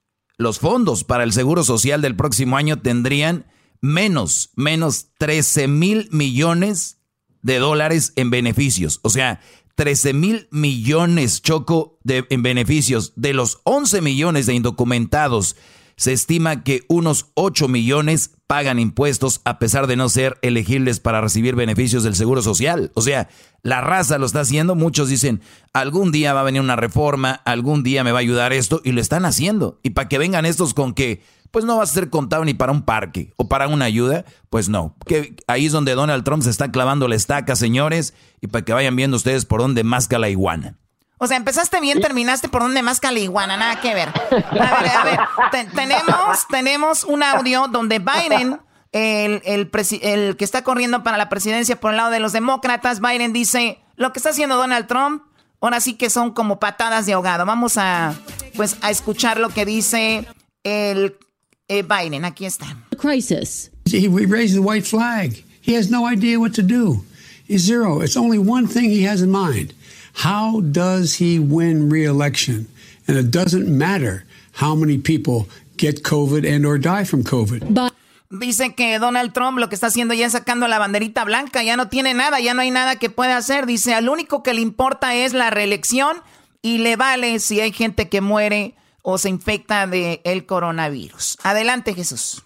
los 0.42 0.60
fondos 0.60 1.04
para 1.04 1.24
el 1.24 1.34
Seguro 1.34 1.64
Social 1.64 2.02
del 2.02 2.16
próximo 2.16 2.58
año 2.58 2.80
tendrían 2.80 3.46
menos, 3.80 4.52
menos 4.56 5.08
13 5.18 5.68
mil 5.68 6.10
millones 6.12 6.98
de 7.42 7.60
dólares 7.60 8.14
en 8.16 8.30
beneficios. 8.30 9.00
O 9.04 9.10
sea, 9.10 9.40
13 9.76 10.14
mil 10.14 10.48
millones, 10.52 11.42
Choco, 11.42 12.00
de, 12.04 12.26
en 12.30 12.44
beneficios. 12.44 13.14
De 13.16 13.34
los 13.34 13.62
11 13.64 14.02
millones 14.02 14.46
de 14.46 14.54
indocumentados, 14.54 15.56
se 16.02 16.14
estima 16.14 16.64
que 16.64 16.84
unos 16.88 17.28
8 17.36 17.68
millones 17.68 18.32
pagan 18.48 18.80
impuestos 18.80 19.40
a 19.46 19.60
pesar 19.60 19.86
de 19.86 19.96
no 19.96 20.10
ser 20.10 20.40
elegibles 20.42 21.00
para 21.00 21.22
recibir 21.22 21.54
beneficios 21.54 22.02
del 22.02 22.16
Seguro 22.16 22.42
Social. 22.42 22.92
O 22.96 23.04
sea, 23.04 23.30
la 23.62 23.82
raza 23.82 24.18
lo 24.18 24.26
está 24.26 24.40
haciendo. 24.40 24.74
Muchos 24.74 25.10
dicen, 25.10 25.42
algún 25.74 26.12
día 26.12 26.34
va 26.34 26.40
a 26.40 26.46
venir 26.46 26.60
una 26.60 26.76
reforma, 26.76 27.34
algún 27.46 27.84
día 27.84 28.04
me 28.04 28.12
va 28.12 28.18
a 28.18 28.22
ayudar 28.22 28.52
esto, 28.52 28.82
y 28.84 28.94
lo 28.94 29.00
están 29.00 29.26
haciendo. 29.26 29.80
Y 29.84 29.92
para 29.92 30.10
que 30.10 30.18
vengan 30.18 30.48
estos 30.48 30.74
con 30.74 30.96
que, 30.96 31.22
pues 31.52 31.66
no 31.66 31.78
va 31.78 31.84
a 31.84 31.86
ser 31.86 32.10
contado 32.10 32.44
ni 32.46 32.56
para 32.56 32.72
un 32.72 32.82
parque 32.82 33.32
o 33.38 33.48
para 33.48 33.68
una 33.68 33.86
ayuda, 33.86 34.26
pues 34.50 34.70
no. 34.70 34.96
Que 35.06 35.36
ahí 35.46 35.68
es 35.68 35.72
donde 35.72 35.94
Donald 35.94 36.24
Trump 36.24 36.42
se 36.42 36.50
está 36.50 36.72
clavando 36.72 37.08
la 37.08 37.14
estaca, 37.14 37.56
señores, 37.56 38.16
y 38.42 38.48
para 38.48 38.66
que 38.66 38.74
vayan 38.74 38.96
viendo 38.96 39.18
ustedes 39.18 39.46
por 39.46 39.62
dónde 39.62 39.84
masca 39.84 40.18
la 40.18 40.30
iguana. 40.30 40.80
O 41.24 41.28
sea, 41.28 41.38
empezaste 41.38 41.80
bien, 41.80 42.02
terminaste 42.02 42.50
por 42.50 42.64
donde 42.64 42.82
más 42.82 43.00
caliguana, 43.00 43.56
nada 43.56 43.80
que 43.80 43.94
ver. 43.94 44.10
A 44.10 44.82
ver, 44.82 44.92
a 44.92 45.04
ver, 45.04 45.72
tenemos, 45.76 46.48
tenemos 46.50 47.04
un 47.04 47.22
audio 47.22 47.68
donde 47.68 48.00
Biden, 48.00 48.60
el, 48.92 49.40
el, 49.46 49.70
el, 50.02 50.36
que 50.36 50.44
está 50.44 50.64
corriendo 50.64 51.04
para 51.04 51.20
la 51.20 51.30
presidencia 51.30 51.80
por 51.80 51.92
el 51.92 51.98
lado 51.98 52.10
de 52.10 52.20
los 52.20 52.32
demócratas, 52.32 53.02
Biden 53.02 53.34
dice, 53.34 53.78
lo 53.98 54.12
que 54.14 54.18
está 54.18 54.32
haciendo 54.32 54.56
Donald 54.56 54.88
Trump, 54.88 55.22
ahora 55.60 55.80
sí 55.80 55.94
que 55.94 56.10
son 56.10 56.32
como 56.32 56.60
patadas 56.60 57.06
de 57.06 57.14
ahogado. 57.14 57.46
Vamos 57.46 57.78
a, 57.78 58.16
pues, 58.56 58.78
a 58.82 58.90
escuchar 58.90 59.40
lo 59.40 59.50
que 59.50 59.64
dice 59.64 60.26
el 60.64 61.18
eh, 61.68 61.84
Biden. 61.84 62.26
Aquí 62.26 62.48
está. 62.48 62.66
Crisis. 62.98 63.70
He 63.86 64.08
raised 64.08 64.56
the 64.56 64.60
white 64.60 64.88
flag. 64.88 65.44
He 65.62 65.78
has 65.78 65.92
no 65.92 66.08
idea 66.12 66.40
what 66.40 66.54
to 66.54 66.64
do. 66.64 67.06
He's 67.48 67.62
zero. 67.62 68.02
It's 68.02 68.18
only 68.18 68.40
one 68.40 68.68
thing 68.68 68.90
he 68.90 69.08
has 69.08 69.22
in 69.22 69.30
mind. 69.30 69.76
How 70.14 70.62
does 70.62 71.20
he 71.20 71.40
win 71.40 71.90
re-election? 71.90 72.68
And 73.08 73.18
it 73.18 73.32
doesn't 73.32 73.68
matter 73.68 74.26
how 74.54 74.76
many 74.76 74.98
people 74.98 75.48
get 75.78 76.04
COVID 76.04 76.46
and 76.46 76.66
or 76.66 76.78
die 76.78 77.04
from 77.04 77.24
COVID. 77.24 77.92
Dice 78.30 78.76
que 78.76 78.98
Donald 78.98 79.34
Trump 79.34 79.60
lo 79.60 79.68
que 79.68 79.76
está 79.76 79.88
haciendo 79.88 80.14
ya 80.14 80.26
es 80.26 80.32
sacando 80.32 80.68
la 80.70 80.80
banderita 80.80 81.26
blanca, 81.26 81.64
ya 81.64 81.76
no 81.76 81.90
tiene 81.90 82.14
nada, 82.14 82.40
ya 82.40 82.54
no 82.54 82.62
hay 82.62 82.72
nada 82.72 82.96
que 82.96 83.10
pueda 83.10 83.36
hacer. 83.36 83.66
Dice, 83.66 83.94
al 83.94 84.08
único 84.08 84.42
que 84.42 84.54
le 84.54 84.62
importa 84.62 85.16
es 85.16 85.34
la 85.34 85.50
reelección 85.50 86.18
y 86.62 86.78
le 86.78 86.96
vale 86.96 87.40
si 87.40 87.60
hay 87.60 87.74
gente 87.74 88.08
que 88.08 88.22
muere 88.22 88.76
o 89.02 89.18
se 89.18 89.30
infecta 89.30 89.86
de 89.86 90.22
el 90.24 90.46
coronavirus. 90.46 91.40
Adelante, 91.44 91.94
Jesús. 91.94 92.44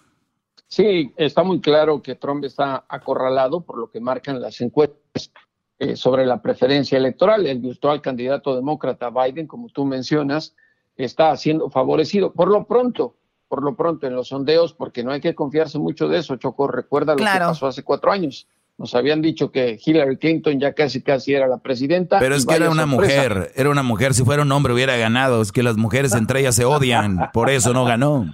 Sí, 0.66 1.12
está 1.16 1.44
muy 1.44 1.60
claro 1.60 2.02
que 2.02 2.16
Trump 2.16 2.44
está 2.44 2.84
acorralado 2.88 3.60
por 3.60 3.78
lo 3.78 3.90
que 3.90 4.00
marcan 4.00 4.40
las 4.40 4.60
encuestas. 4.60 5.30
Eh, 5.78 5.94
sobre 5.94 6.24
la 6.24 6.40
preferencia 6.40 6.96
electoral. 6.96 7.46
El 7.46 7.58
virtual 7.58 8.00
candidato 8.00 8.56
demócrata 8.56 9.10
Biden, 9.10 9.46
como 9.46 9.68
tú 9.68 9.84
mencionas, 9.84 10.54
está 10.96 11.36
siendo 11.36 11.68
favorecido. 11.68 12.32
Por 12.32 12.48
lo 12.48 12.64
pronto, 12.66 13.14
por 13.46 13.62
lo 13.62 13.76
pronto 13.76 14.06
en 14.06 14.14
los 14.14 14.28
sondeos, 14.28 14.72
porque 14.72 15.04
no 15.04 15.12
hay 15.12 15.20
que 15.20 15.34
confiarse 15.34 15.78
mucho 15.78 16.08
de 16.08 16.20
eso, 16.20 16.36
Choco, 16.36 16.66
recuerda 16.66 17.12
lo 17.12 17.18
que 17.18 17.24
pasó 17.24 17.66
hace 17.66 17.82
cuatro 17.82 18.10
años. 18.10 18.46
Nos 18.78 18.94
habían 18.94 19.20
dicho 19.20 19.50
que 19.52 19.78
Hillary 19.84 20.16
Clinton 20.16 20.58
ya 20.58 20.72
casi 20.72 21.02
casi 21.02 21.34
era 21.34 21.46
la 21.46 21.58
presidenta. 21.58 22.20
Pero 22.20 22.36
es 22.36 22.46
que 22.46 22.54
era 22.54 22.70
una 22.70 22.86
mujer, 22.86 23.52
era 23.54 23.68
una 23.68 23.82
mujer. 23.82 24.14
Si 24.14 24.24
fuera 24.24 24.42
un 24.42 24.52
hombre 24.52 24.72
hubiera 24.72 24.96
ganado. 24.96 25.42
Es 25.42 25.52
que 25.52 25.62
las 25.62 25.76
mujeres 25.76 26.14
entre 26.14 26.40
ellas 26.40 26.54
se 26.54 26.64
odian, 26.64 27.30
por 27.34 27.50
eso 27.50 27.74
no 27.74 27.84
ganó. 27.84 28.32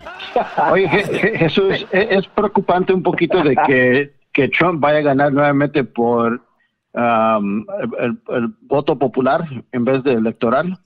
Oye, 0.70 0.89
Jesús, 0.89 1.86
e-, 1.90 2.09
es 2.10 2.27
preocupante 2.28 2.93
un 2.93 3.02
poquito 3.02 3.43
de 3.43 3.56
que, 3.66 4.12
que 4.32 4.48
Trump 4.48 4.81
vaya 4.81 4.98
a 4.98 5.02
ganar 5.02 5.32
nuevamente 5.32 5.82
por 5.82 6.40
el, 6.94 8.55
voto 8.60 8.98
popular 8.98 9.48
en 9.73 9.85
vez 9.85 10.02
de 10.02 10.12
electoral? 10.12 10.78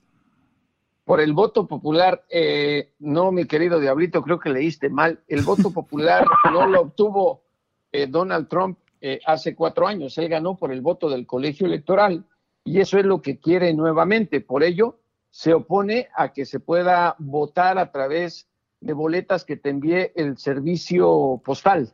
Por 1.03 1.21
el 1.21 1.33
voto 1.33 1.67
popular, 1.67 2.25
eh, 2.29 2.93
no, 2.99 3.31
mi 3.31 3.45
querido 3.45 3.79
Diablito, 3.79 4.21
creo 4.21 4.39
que 4.39 4.49
leíste 4.49 4.89
mal. 4.89 5.21
El 5.27 5.43
voto 5.43 5.71
popular 5.71 6.25
no 6.51 6.67
lo 6.67 6.81
obtuvo 6.81 7.43
eh, 7.91 8.07
Donald 8.07 8.49
Trump 8.49 8.77
eh, 8.99 9.19
hace 9.25 9.55
cuatro 9.55 9.87
años. 9.87 10.17
Él 10.17 10.27
ganó 10.27 10.55
por 10.55 10.71
el 10.71 10.81
voto 10.81 11.09
del 11.09 11.25
colegio 11.25 11.65
electoral 11.65 12.25
y 12.65 12.81
eso 12.81 12.97
es 12.97 13.05
lo 13.05 13.21
que 13.21 13.39
quiere 13.39 13.73
nuevamente. 13.73 14.41
Por 14.41 14.63
ello, 14.63 14.99
se 15.29 15.53
opone 15.53 16.09
a 16.15 16.33
que 16.33 16.45
se 16.45 16.59
pueda 16.59 17.15
votar 17.19 17.77
a 17.77 17.91
través 17.91 18.49
de 18.81 18.93
boletas 18.93 19.45
que 19.45 19.55
te 19.55 19.69
envíe 19.69 20.11
el 20.15 20.37
servicio 20.37 21.41
postal. 21.43 21.93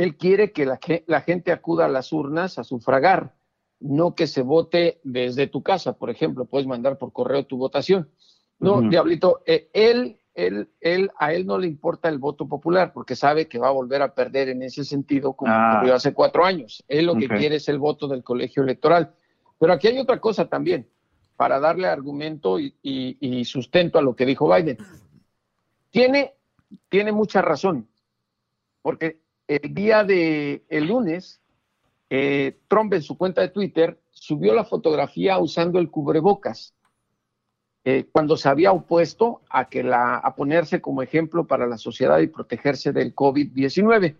Él 0.00 0.16
quiere 0.16 0.50
que 0.50 0.64
la, 0.64 0.80
la 1.06 1.20
gente 1.20 1.52
acuda 1.52 1.84
a 1.84 1.88
las 1.88 2.10
urnas 2.10 2.58
a 2.58 2.64
sufragar, 2.64 3.34
no 3.80 4.14
que 4.14 4.26
se 4.26 4.40
vote 4.40 4.98
desde 5.04 5.46
tu 5.46 5.62
casa, 5.62 5.92
por 5.92 6.08
ejemplo, 6.08 6.46
puedes 6.46 6.66
mandar 6.66 6.96
por 6.96 7.12
correo 7.12 7.44
tu 7.44 7.58
votación. 7.58 8.08
No, 8.58 8.80
Diablito, 8.80 9.42
eh, 9.44 9.68
él, 9.74 10.18
él, 10.32 10.70
él, 10.80 11.10
a 11.18 11.34
él 11.34 11.44
no 11.44 11.58
le 11.58 11.66
importa 11.66 12.08
el 12.08 12.18
voto 12.18 12.48
popular 12.48 12.94
porque 12.94 13.14
sabe 13.14 13.46
que 13.46 13.58
va 13.58 13.68
a 13.68 13.72
volver 13.72 14.00
a 14.00 14.14
perder 14.14 14.48
en 14.48 14.62
ese 14.62 14.86
sentido 14.86 15.34
como 15.34 15.52
ah. 15.52 15.74
ocurrió 15.76 15.94
hace 15.96 16.14
cuatro 16.14 16.46
años. 16.46 16.82
Él 16.88 17.04
lo 17.04 17.14
que 17.16 17.28
quiere 17.28 17.56
es 17.56 17.68
el 17.68 17.78
voto 17.78 18.08
del 18.08 18.24
colegio 18.24 18.62
electoral. 18.62 19.12
Pero 19.58 19.74
aquí 19.74 19.88
hay 19.88 19.98
otra 19.98 20.18
cosa 20.18 20.48
también, 20.48 20.88
para 21.36 21.60
darle 21.60 21.88
argumento 21.88 22.58
y, 22.58 23.44
sustento 23.44 23.98
a 23.98 24.02
lo 24.02 24.16
que 24.16 24.24
dijo 24.24 24.50
Biden. 24.50 24.78
Tiene, 25.90 26.32
tiene 26.88 27.12
mucha 27.12 27.42
razón, 27.42 27.86
porque 28.80 29.19
el 29.50 29.74
día 29.74 30.04
de 30.04 30.64
el 30.68 30.86
lunes, 30.86 31.40
eh, 32.08 32.60
Trump 32.68 32.94
en 32.94 33.02
su 33.02 33.18
cuenta 33.18 33.40
de 33.40 33.48
Twitter 33.48 34.00
subió 34.10 34.54
la 34.54 34.64
fotografía 34.64 35.38
usando 35.40 35.80
el 35.80 35.90
cubrebocas, 35.90 36.72
eh, 37.82 38.06
cuando 38.12 38.36
se 38.36 38.48
había 38.48 38.70
opuesto 38.70 39.40
a, 39.50 39.68
que 39.68 39.82
la, 39.82 40.18
a 40.18 40.36
ponerse 40.36 40.80
como 40.80 41.02
ejemplo 41.02 41.48
para 41.48 41.66
la 41.66 41.78
sociedad 41.78 42.20
y 42.20 42.28
protegerse 42.28 42.92
del 42.92 43.12
COVID-19. 43.12 44.16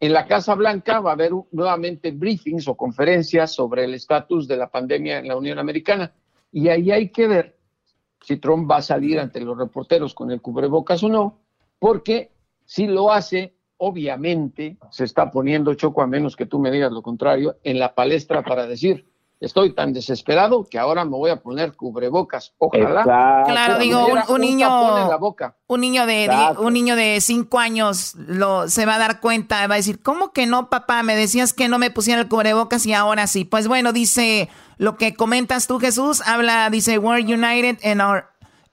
En 0.00 0.12
la 0.12 0.26
Casa 0.26 0.54
Blanca 0.54 1.00
va 1.00 1.10
a 1.10 1.14
haber 1.14 1.32
nuevamente 1.52 2.10
briefings 2.10 2.68
o 2.68 2.76
conferencias 2.76 3.54
sobre 3.54 3.84
el 3.84 3.94
estatus 3.94 4.46
de 4.46 4.58
la 4.58 4.68
pandemia 4.70 5.18
en 5.18 5.28
la 5.28 5.36
Unión 5.38 5.58
Americana. 5.58 6.12
Y 6.52 6.68
ahí 6.68 6.90
hay 6.90 7.08
que 7.08 7.26
ver 7.26 7.58
si 8.20 8.36
Trump 8.36 8.70
va 8.70 8.78
a 8.78 8.82
salir 8.82 9.18
ante 9.18 9.40
los 9.40 9.56
reporteros 9.56 10.12
con 10.12 10.30
el 10.30 10.42
cubrebocas 10.42 11.02
o 11.04 11.08
no, 11.08 11.40
porque 11.78 12.32
si 12.66 12.86
lo 12.86 13.10
hace, 13.10 13.55
obviamente 13.78 14.76
se 14.90 15.04
está 15.04 15.30
poniendo 15.30 15.74
choco, 15.74 16.02
a 16.02 16.06
menos 16.06 16.36
que 16.36 16.46
tú 16.46 16.58
me 16.58 16.70
digas 16.70 16.92
lo 16.92 17.02
contrario, 17.02 17.56
en 17.62 17.78
la 17.78 17.94
palestra 17.94 18.42
para 18.42 18.66
decir, 18.66 19.06
estoy 19.40 19.74
tan 19.74 19.92
desesperado 19.92 20.66
que 20.68 20.78
ahora 20.78 21.04
me 21.04 21.12
voy 21.12 21.30
a 21.30 21.36
poner 21.36 21.74
cubrebocas. 21.74 22.54
Ojalá. 22.58 23.02
Claro, 23.46 23.78
digo, 23.78 24.06
un, 24.28 24.40
niño, 24.40 24.68
un 25.66 25.80
niño 25.80 26.06
de, 26.06 26.30
un 26.58 26.72
niño 26.72 26.96
de 26.96 27.20
cinco 27.20 27.58
años 27.58 28.14
lo 28.16 28.68
se 28.68 28.86
va 28.86 28.94
a 28.94 28.98
dar 28.98 29.20
cuenta, 29.20 29.66
va 29.66 29.74
a 29.74 29.78
decir, 29.78 30.02
¿cómo 30.02 30.32
que 30.32 30.46
no, 30.46 30.70
papá? 30.70 31.02
Me 31.02 31.16
decías 31.16 31.52
que 31.52 31.68
no 31.68 31.78
me 31.78 31.90
pusiera 31.90 32.20
el 32.20 32.28
cubrebocas 32.28 32.86
y 32.86 32.92
ahora 32.92 33.26
sí. 33.26 33.44
Pues 33.44 33.68
bueno, 33.68 33.92
dice 33.92 34.48
lo 34.78 34.96
que 34.96 35.14
comentas 35.14 35.66
tú, 35.66 35.78
Jesús, 35.78 36.22
habla, 36.26 36.70
dice, 36.70 36.98
we're 36.98 37.22
united 37.22 37.78
in 37.82 38.00
our 38.00 38.26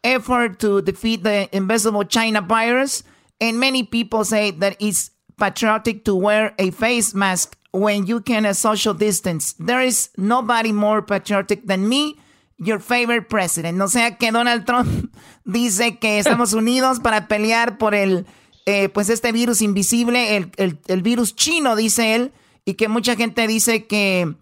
effort 0.03 0.59
to 0.59 0.81
defeat 0.81 1.23
the 1.23 1.49
invisible 1.51 2.05
China 2.05 2.41
virus, 2.41 3.05
and 3.39 3.59
many 3.59 3.83
people 3.83 4.23
say 4.25 4.51
that 4.51 4.75
it's 4.79 5.11
patriotic 5.37 6.05
to 6.05 6.15
wear 6.15 6.53
a 6.57 6.71
face 6.71 7.13
mask 7.13 7.57
when 7.71 8.05
you 8.05 8.21
can 8.21 8.45
a 8.45 8.53
social 8.53 8.93
distance. 8.93 9.53
There 9.53 9.81
is 9.81 10.09
nobody 10.17 10.71
more 10.71 11.01
patriotic 11.01 11.65
than 11.65 11.89
me, 11.89 12.17
your 12.57 12.79
favorite 12.79 13.29
president. 13.29 13.81
O 13.81 13.87
sea 13.87 14.17
que 14.17 14.31
Donald 14.31 14.65
Trump 14.65 15.13
dice 15.45 15.97
que 15.99 16.19
estamos 16.19 16.53
unidos 16.53 16.99
para 16.99 17.27
pelear 17.27 17.77
por 17.77 17.95
el, 17.95 18.25
eh, 18.65 18.89
pues 18.89 19.09
este 19.09 19.31
virus 19.31 19.61
invisible, 19.61 20.37
el, 20.37 20.79
el, 20.87 21.01
virus 21.01 21.35
chino, 21.35 21.75
dice 21.75 22.15
él, 22.15 22.31
y 22.63 22.75
que 22.75 22.87
mucha 22.87 23.15
gente 23.15 23.47
dice 23.47 23.87
que 23.87 24.35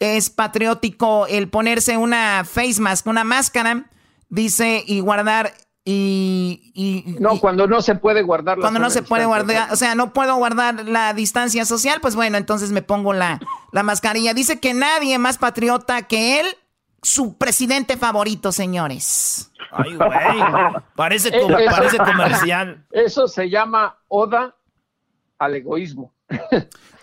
es 0.00 0.30
patriótico 0.30 1.26
el 1.26 1.48
ponerse 1.48 1.96
una 1.96 2.44
face 2.44 2.80
mask, 2.80 3.06
una 3.06 3.24
máscara, 3.24 3.90
dice, 4.28 4.82
y 4.86 5.00
guardar 5.00 5.52
y, 5.90 7.16
no, 7.18 7.40
cuando 7.40 7.66
no 7.66 7.80
se 7.80 7.94
puede 7.94 8.20
guardar. 8.22 8.58
Cuando 8.58 8.78
no 8.78 8.90
se 8.90 9.02
puede 9.02 9.24
guardar, 9.24 9.72
o 9.72 9.76
sea, 9.76 9.94
no 9.94 10.12
puedo 10.12 10.36
guardar 10.36 10.86
la 10.86 11.14
distancia 11.14 11.64
social, 11.64 12.00
pues 12.02 12.14
bueno, 12.14 12.36
entonces 12.36 12.72
me 12.72 12.82
pongo 12.82 13.14
la, 13.14 13.40
la 13.72 13.82
mascarilla. 13.82 14.34
Dice 14.34 14.60
que 14.60 14.74
nadie 14.74 15.18
más 15.18 15.38
patriota 15.38 16.02
que 16.02 16.40
él, 16.40 16.46
su 17.00 17.38
presidente 17.38 17.96
favorito, 17.96 18.52
señores. 18.52 19.50
Ay, 19.72 19.94
güey, 19.94 20.10
parece, 20.94 21.32
parece 21.70 21.96
comercial. 21.96 22.84
Eso 22.90 23.26
se 23.26 23.48
llama 23.48 23.96
oda 24.08 24.54
al 25.38 25.54
egoísmo. 25.54 26.12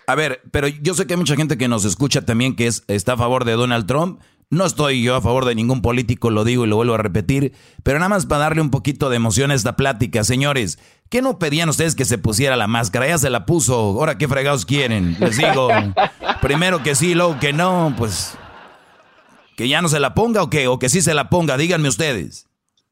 A 0.06 0.14
ver, 0.14 0.42
pero 0.52 0.68
yo 0.68 0.94
sé 0.94 1.08
que 1.08 1.14
hay 1.14 1.18
mucha 1.18 1.34
gente 1.34 1.58
que 1.58 1.66
nos 1.66 1.84
escucha 1.84 2.24
también 2.24 2.54
que 2.54 2.68
es, 2.68 2.84
está 2.86 3.14
a 3.14 3.16
favor 3.16 3.44
de 3.44 3.52
Donald 3.54 3.86
Trump 3.86 4.20
no 4.50 4.64
estoy 4.64 5.02
yo 5.02 5.16
a 5.16 5.20
favor 5.20 5.44
de 5.44 5.54
ningún 5.54 5.82
político, 5.82 6.30
lo 6.30 6.44
digo 6.44 6.64
y 6.64 6.68
lo 6.68 6.76
vuelvo 6.76 6.94
a 6.94 6.98
repetir, 6.98 7.52
pero 7.82 7.98
nada 7.98 8.08
más 8.08 8.26
para 8.26 8.42
darle 8.42 8.60
un 8.60 8.70
poquito 8.70 9.10
de 9.10 9.16
emoción 9.16 9.50
a 9.50 9.54
esta 9.54 9.76
plática. 9.76 10.22
Señores, 10.22 10.78
¿qué 11.08 11.20
no 11.20 11.38
pedían 11.38 11.68
ustedes 11.68 11.94
que 11.94 12.04
se 12.04 12.18
pusiera 12.18 12.56
la 12.56 12.66
máscara? 12.68 13.08
Ya 13.08 13.18
se 13.18 13.30
la 13.30 13.44
puso, 13.44 13.74
ahora 13.74 14.18
qué 14.18 14.28
fregados 14.28 14.64
quieren. 14.64 15.16
Les 15.18 15.36
digo, 15.36 15.68
primero 16.42 16.82
que 16.82 16.94
sí, 16.94 17.14
luego 17.14 17.38
que 17.40 17.52
no, 17.52 17.94
pues 17.98 18.38
que 19.56 19.68
ya 19.68 19.82
no 19.82 19.88
se 19.88 20.00
la 20.00 20.14
ponga 20.14 20.42
o 20.42 20.50
que, 20.50 20.68
o 20.68 20.78
que 20.78 20.88
sí 20.88 21.02
se 21.02 21.14
la 21.14 21.28
ponga, 21.28 21.56
díganme 21.56 21.88
ustedes 21.88 22.45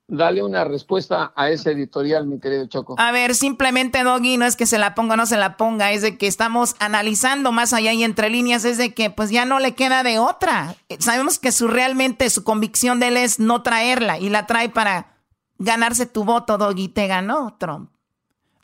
dale 0.07 0.43
una 0.43 0.65
respuesta 0.65 1.33
a 1.35 1.51
ese 1.51 1.73
editorial, 1.73 2.27
mi 2.27 2.39
querido 2.39 2.67
Choco. 2.67 2.95
A 2.99 3.13
ver, 3.13 3.35
simplemente, 3.35 4.03
Doggy, 4.05 4.37
no 4.37 4.45
es 4.45 4.57
que 4.57 4.67
se 4.67 4.79
la 4.79 4.95
ponga 4.95 5.15
o 5.15 5.17
no 5.17 5.27
se 5.27 5.37
la 5.37 5.57
ponga, 5.57 5.93
es 5.93 6.03
de 6.03 6.19
que 6.19 6.27
estamos 6.27 6.77
analizando 6.79 7.53
más 7.53 7.73
allá 7.73 7.93
y 7.93 8.05
entre 8.05 8.31
líneas, 8.31 8.65
es 8.65 8.79
de 8.79 8.93
que 8.95 9.11
pues 9.11 9.31
ya 9.31 9.45
no 9.45 9.59
le 9.59 9.75
queda 9.75 10.03
de 10.03 10.19
otra. 10.19 10.77
Sabemos 10.99 11.39
que 11.39 11.53
su 11.53 11.69
realmente 11.69 12.29
su 12.31 12.45
convicción 12.45 13.01
de 13.01 13.09
él 13.09 13.17
es 13.17 13.39
no 13.39 13.63
traerla 13.63 14.19
y 14.19 14.29
la 14.29 14.47
trae 14.47 14.69
para 14.69 15.15
ganarse 15.59 16.07
tu 16.07 16.25
voto, 16.25 16.59
Doggy, 16.59 16.89
te 16.89 17.07
ganó 17.07 17.57
Trump. 17.59 17.94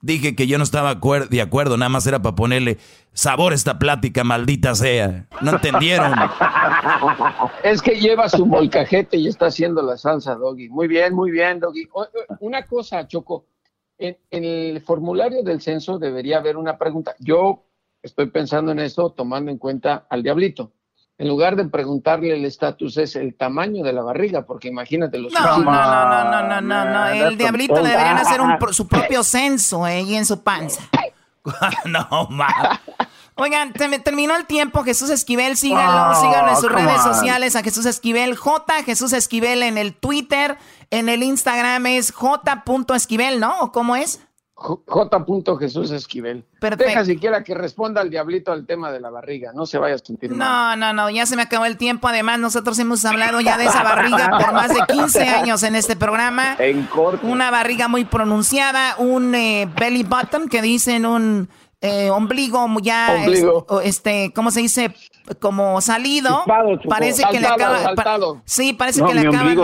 Dije 0.02 0.35
que 0.35 0.47
yo 0.47 0.56
no 0.56 0.64
estaba 0.64 0.94
de 0.94 1.40
acuerdo, 1.43 1.77
nada 1.77 1.90
más 1.90 2.06
era 2.06 2.22
para 2.22 2.35
ponerle 2.35 2.78
sabor 3.12 3.52
a 3.52 3.55
esta 3.55 3.78
plática, 3.78 4.24
maldita 4.24 4.74
sea. 4.74 5.27
¿No 5.43 5.52
entendieron? 5.52 6.12
es 7.64 7.82
que 7.82 8.01
lleva 8.01 8.28
su 8.31 8.47
molcajete 8.47 9.18
y 9.18 9.28
está 9.28 9.47
haciendo 9.47 9.82
la 9.82 9.98
salsa, 9.98 10.35
Doggy. 10.36 10.70
Muy 10.70 10.89
bien, 10.89 11.14
muy 11.14 11.31
bien, 11.31 11.60
Doggy. 11.60 11.86
Una 12.40 12.64
cosa, 12.64 13.06
Choco, 13.06 13.44
en, 13.98 14.16
en 14.31 14.44
el 14.44 14.81
formulario 14.81 15.43
del 15.43 15.60
censo 15.60 15.98
debería 15.98 16.39
haber 16.39 16.56
una 16.56 16.78
pregunta. 16.78 17.14
Yo 17.18 17.64
estoy 18.02 18.27
pensando 18.27 18.72
en 18.72 18.78
esto 18.78 19.10
tomando 19.10 19.51
en 19.51 19.59
cuenta 19.59 20.06
al 20.09 20.22
diablito 20.22 20.72
en 21.20 21.28
lugar 21.28 21.55
de 21.55 21.66
preguntarle 21.66 22.34
el 22.34 22.47
estatus, 22.47 22.97
es 22.97 23.14
el 23.14 23.34
tamaño 23.34 23.84
de 23.84 23.92
la 23.92 24.01
barriga, 24.02 24.47
porque 24.47 24.68
imagínate 24.68 25.18
los... 25.18 25.30
No, 25.34 25.59
no, 25.59 25.64
no, 25.64 26.24
no, 26.24 26.42
no, 26.48 26.60
no, 26.62 26.84
no, 26.86 27.06
el 27.09 27.36
diablito 27.36 27.74
deberían 27.74 28.16
hacer 28.16 28.40
un, 28.40 28.56
su 28.72 28.88
propio 28.88 29.22
censo 29.22 29.86
eh, 29.86 30.01
y 30.01 30.14
en 30.14 30.24
su 30.24 30.42
panza. 30.42 30.80
no, 31.84 32.26
ma. 32.30 32.80
Oigan, 33.34 33.74
terminó 33.74 34.34
el 34.34 34.47
tiempo, 34.47 34.82
Jesús 34.82 35.10
Esquivel, 35.10 35.59
síganlo, 35.59 36.14
síganlo 36.14 36.52
en 36.52 36.56
sus 36.56 36.72
redes 36.72 37.02
sociales 37.02 37.55
a 37.55 37.62
Jesús 37.62 37.84
Esquivel, 37.84 38.34
J 38.34 38.82
Jesús 38.84 39.12
Esquivel 39.12 39.62
en 39.62 39.76
el 39.76 39.92
Twitter, 39.92 40.56
en 40.90 41.10
el 41.10 41.22
Instagram 41.22 41.84
es 41.84 42.12
J. 42.12 42.64
Esquivel, 42.94 43.40
¿no? 43.40 43.60
¿O 43.60 43.72
cómo 43.72 43.94
es? 43.94 44.20
J. 44.61 45.24
Jesús 45.59 45.91
Esquivel. 45.91 46.45
Perfecto. 46.61 46.85
Deja 46.85 47.05
siquiera 47.07 47.43
que 47.43 47.55
responda 47.55 48.03
al 48.03 48.11
diablito 48.11 48.53
al 48.53 48.66
tema 48.66 48.93
de 48.93 49.01
la 49.01 49.09
barriga, 49.09 49.53
no 49.55 49.65
se 49.65 49.78
vaya 49.78 49.95
a 49.95 49.99
sentir 49.99 50.35
mal. 50.35 50.39
No, 50.39 50.77
no, 50.77 50.93
no, 50.93 51.11
ya 51.11 51.24
se 51.24 51.35
me 51.35 51.43
acabó 51.43 51.65
el 51.65 51.78
tiempo. 51.78 52.09
Además, 52.09 52.39
nosotros 52.39 52.78
hemos 52.78 53.05
hablado 53.07 53.41
ya 53.41 53.57
de 53.57 53.65
esa 53.65 53.82
barriga 53.82 54.28
por 54.39 54.53
más 54.53 54.69
de 54.69 54.81
15 54.87 55.23
años 55.23 55.62
en 55.62 55.77
este 55.77 55.97
programa. 55.97 56.57
En 56.59 56.85
corto. 56.87 57.27
Una 57.27 57.51
barriga 57.51 57.89
muy 57.89 58.05
pronunciada, 58.05 58.97
un 58.99 59.35
eh, 59.35 59.66
belly 59.78 60.03
button 60.03 60.49
que 60.49 60.61
dicen 60.61 61.07
un 61.07 61.49
eh, 61.81 62.11
ombligo 62.11 62.66
ya, 62.82 63.24
este, 63.82 64.32
¿cómo 64.35 64.51
se 64.51 64.61
dice? 64.61 64.95
Como 65.39 65.81
salido. 65.81 66.44
parece 66.89 67.23
que 67.31 67.40
le 67.40 67.47
acaba, 67.47 67.94
sí, 68.44 68.73
parece 68.73 69.02
que 69.02 69.15
le 69.15 69.28
acaban, 69.28 69.57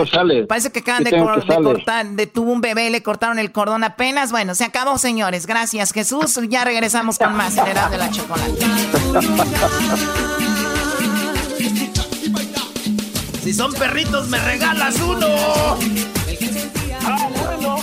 parece 0.47 0.71
que 0.71 0.79
acaban 0.79 1.03
de, 1.03 1.17
cortar, 1.17 2.05
de 2.05 2.27
tuvo 2.27 2.51
un 2.51 2.61
bebé, 2.61 2.89
le 2.89 3.03
cortaron 3.03 3.39
el 3.39 3.51
cordón 3.51 3.83
apenas. 3.83 4.31
Bueno, 4.31 4.55
se 4.55 4.63
acabó, 4.63 4.97
señores. 4.97 5.45
Gracias, 5.45 5.91
Jesús. 5.91 6.39
Ya 6.49 6.63
regresamos 6.63 7.17
con 7.17 7.35
más 7.35 7.55
general 7.55 7.91
de 7.91 7.97
la 7.97 8.09
chocolate. 8.09 8.65
si 13.43 13.53
son 13.53 13.73
perritos, 13.73 14.29
me 14.29 14.39
regalas 14.39 14.99
uno. 15.01 15.27
Ah, 17.03 17.29
bueno. 17.35 17.77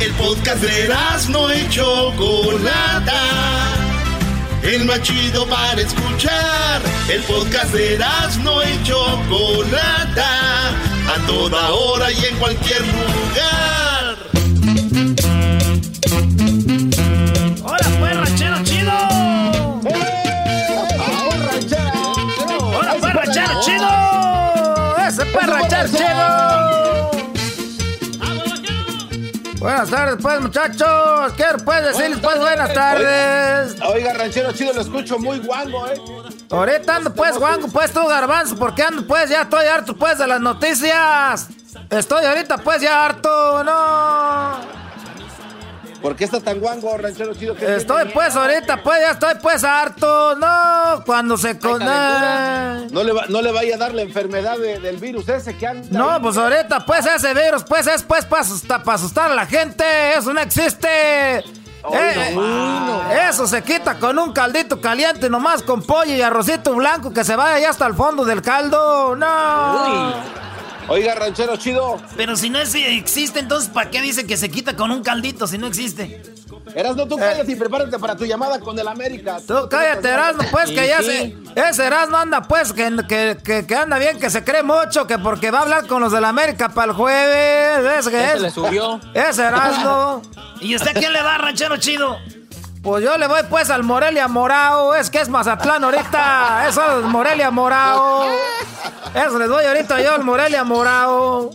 El 0.00 0.12
podcast 0.14 0.62
de 0.62 0.88
no 1.28 1.54
y 1.54 1.68
Chocolata. 1.68 3.69
El 4.62 4.84
más 4.84 5.02
chido 5.02 5.46
para 5.46 5.80
escuchar. 5.80 6.82
El 7.08 7.22
podcast 7.22 7.72
de 7.72 7.98
no 8.42 8.62
y 8.62 8.82
Chocolata. 8.84 10.68
A 11.08 11.26
toda 11.26 11.70
hora 11.70 12.12
y 12.12 12.24
en 12.26 12.36
cualquier 12.36 12.82
lugar. 12.82 14.16
¡Hola, 17.62 17.88
pues, 17.98 18.16
ranchero 18.16 18.62
chido! 18.64 18.92
¡Hola, 22.60 22.96
pues, 23.00 23.14
ranchero 23.14 23.60
chido! 23.62 23.88
¡Ese 25.08 25.24
pues, 25.26 25.46
ranchero 25.46 25.88
chido! 25.88 26.39
Buenas 29.60 29.90
tardes, 29.90 30.16
pues, 30.20 30.40
muchachos. 30.40 31.32
¿Qué 31.36 31.44
puedes 31.64 31.96
decir? 31.96 32.20
Pues, 32.20 32.38
buenas 32.38 32.72
tardes. 32.72 33.76
Oiga, 33.82 34.14
ranchero 34.14 34.52
chido, 34.52 34.72
lo 34.72 34.80
escucho 34.80 35.18
muy 35.18 35.38
guango, 35.38 35.86
¿eh? 35.86 36.00
Ahorita 36.50 36.96
ando, 36.96 37.14
pues, 37.14 37.38
guango, 37.38 37.68
pues, 37.68 37.92
tú, 37.92 38.04
garbanzo, 38.06 38.56
porque 38.56 38.82
ando, 38.82 39.06
pues, 39.06 39.30
ya 39.30 39.42
estoy 39.42 39.66
harto, 39.66 39.94
pues, 39.96 40.18
de 40.18 40.26
las 40.26 40.40
noticias. 40.40 41.48
Estoy 41.90 42.24
ahorita, 42.24 42.58
pues, 42.58 42.80
ya 42.80 43.04
harto, 43.04 43.62
no. 43.62 44.79
¿Por 46.00 46.16
qué 46.16 46.24
está 46.24 46.40
tan 46.40 46.60
guango, 46.60 46.96
ranchero 46.96 47.34
chido? 47.34 47.54
Estoy 47.56 48.06
pues 48.14 48.34
ahorita, 48.34 48.82
pues 48.82 49.00
ya 49.00 49.10
estoy 49.10 49.34
pues 49.42 49.64
harto. 49.64 50.34
No, 50.36 51.02
cuando 51.04 51.36
se 51.36 51.58
con... 51.58 51.78
No 51.80 53.04
le, 53.04 53.12
no 53.28 53.42
le 53.42 53.52
vaya 53.52 53.74
a 53.74 53.78
dar 53.78 53.94
la 53.94 54.02
enfermedad 54.02 54.58
del 54.58 54.96
virus 54.96 55.28
ese 55.28 55.56
que 55.56 55.66
anda. 55.66 55.86
No, 55.90 56.20
pues 56.22 56.36
ahorita 56.36 56.86
pues 56.86 57.04
ese 57.06 57.34
virus 57.34 57.64
pues 57.64 57.86
es 57.86 58.02
pues 58.02 58.24
para 58.24 58.42
asustar, 58.42 58.82
para 58.82 58.96
asustar 58.96 59.30
a 59.30 59.34
la 59.34 59.46
gente. 59.46 59.84
Eso 60.16 60.32
no 60.32 60.40
existe. 60.40 61.44
Eh, 61.92 62.36
eso 63.30 63.46
se 63.46 63.62
quita 63.62 63.98
con 63.98 64.18
un 64.18 64.32
caldito 64.32 64.80
caliente 64.80 65.30
nomás 65.30 65.62
con 65.62 65.82
pollo 65.82 66.14
y 66.14 66.20
arrocito 66.20 66.74
blanco 66.74 67.10
que 67.12 67.24
se 67.24 67.36
vaya 67.36 67.58
ya 67.58 67.70
hasta 67.70 67.86
el 67.86 67.94
fondo 67.94 68.24
del 68.24 68.42
caldo. 68.42 69.16
No. 69.16 70.40
Oiga, 70.88 71.14
ranchero 71.14 71.56
chido. 71.56 72.00
Pero 72.16 72.36
si 72.36 72.50
no 72.50 72.58
existe, 72.58 73.40
entonces 73.40 73.70
¿para 73.70 73.90
qué 73.90 74.00
dice 74.02 74.26
que 74.26 74.36
se 74.36 74.50
quita 74.50 74.76
con 74.76 74.90
un 74.90 75.02
caldito 75.02 75.46
si 75.46 75.58
no 75.58 75.66
existe? 75.66 76.22
Erasno, 76.74 77.06
tú 77.06 77.16
cállate 77.16 77.52
y 77.52 77.56
prepárate 77.56 77.98
para 77.98 78.16
tu 78.16 78.24
llamada 78.24 78.60
con 78.60 78.78
el 78.78 78.86
América. 78.86 79.38
Tú 79.46 79.68
cállate, 79.68 80.08
Erasno, 80.08 80.44
pues 80.50 80.70
que 80.70 80.86
ya 80.86 81.02
se. 81.02 81.36
Ese 81.54 81.86
Erasno 81.86 82.16
anda, 82.16 82.42
pues, 82.42 82.72
que, 82.72 82.96
que, 83.08 83.66
que, 83.66 83.74
anda 83.74 83.98
bien, 83.98 84.18
que 84.18 84.30
se 84.30 84.44
cree 84.44 84.62
mucho, 84.62 85.06
que 85.06 85.18
porque 85.18 85.50
va 85.50 85.60
a 85.60 85.62
hablar 85.62 85.86
con 85.86 86.00
los 86.00 86.12
del 86.12 86.24
América 86.24 86.68
para 86.68 86.92
el 86.92 86.96
jueves. 86.96 87.98
Es 87.98 88.08
que 88.08 88.32
es. 88.32 88.40
le 88.40 88.50
subió. 88.50 89.00
Ese 89.14 89.42
Erasno. 89.42 90.22
¿Y 90.60 90.76
usted 90.76 90.92
quién 90.94 91.12
le 91.12 91.22
va, 91.22 91.38
ranchero 91.38 91.76
chido? 91.78 92.18
Pues 92.82 93.04
yo 93.04 93.18
le 93.18 93.26
voy 93.26 93.42
pues 93.50 93.68
al 93.68 93.82
Morelia 93.82 94.26
Morao. 94.26 94.94
Es 94.94 95.10
que 95.10 95.20
es 95.20 95.28
Mazatlán 95.28 95.84
ahorita. 95.84 96.66
Eso 96.68 97.00
es 97.00 97.04
Morelia 97.04 97.50
Morao. 97.50 98.26
Eso 99.14 99.38
les 99.38 99.48
doy 99.48 99.64
ahorita 99.66 100.00
yo 100.00 100.14
al 100.14 100.24
Morelia 100.24 100.64
Morao. 100.64 101.50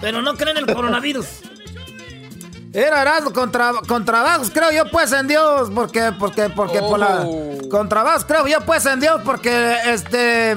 Pero 0.00 0.22
no 0.22 0.34
creen 0.34 0.56
el 0.56 0.66
coronavirus. 0.66 1.26
Era 2.76 3.00
Erasmo 3.00 3.32
con, 3.32 3.50
con, 3.88 4.04
trabajos, 4.04 4.50
creo 4.52 4.70
yo 4.70 4.84
pues 4.90 5.10
en 5.12 5.26
Dios, 5.26 5.70
porque, 5.74 6.12
porque, 6.18 6.50
porque 6.50 6.80
por 6.80 6.98
la, 6.98 7.22
oh. 7.24 7.58
con 7.70 7.88
trabajos, 7.88 8.26
creo 8.26 8.46
yo 8.46 8.60
pues 8.66 8.84
en 8.84 9.00
Dios, 9.00 9.22
porque 9.24 9.76
este, 9.86 10.56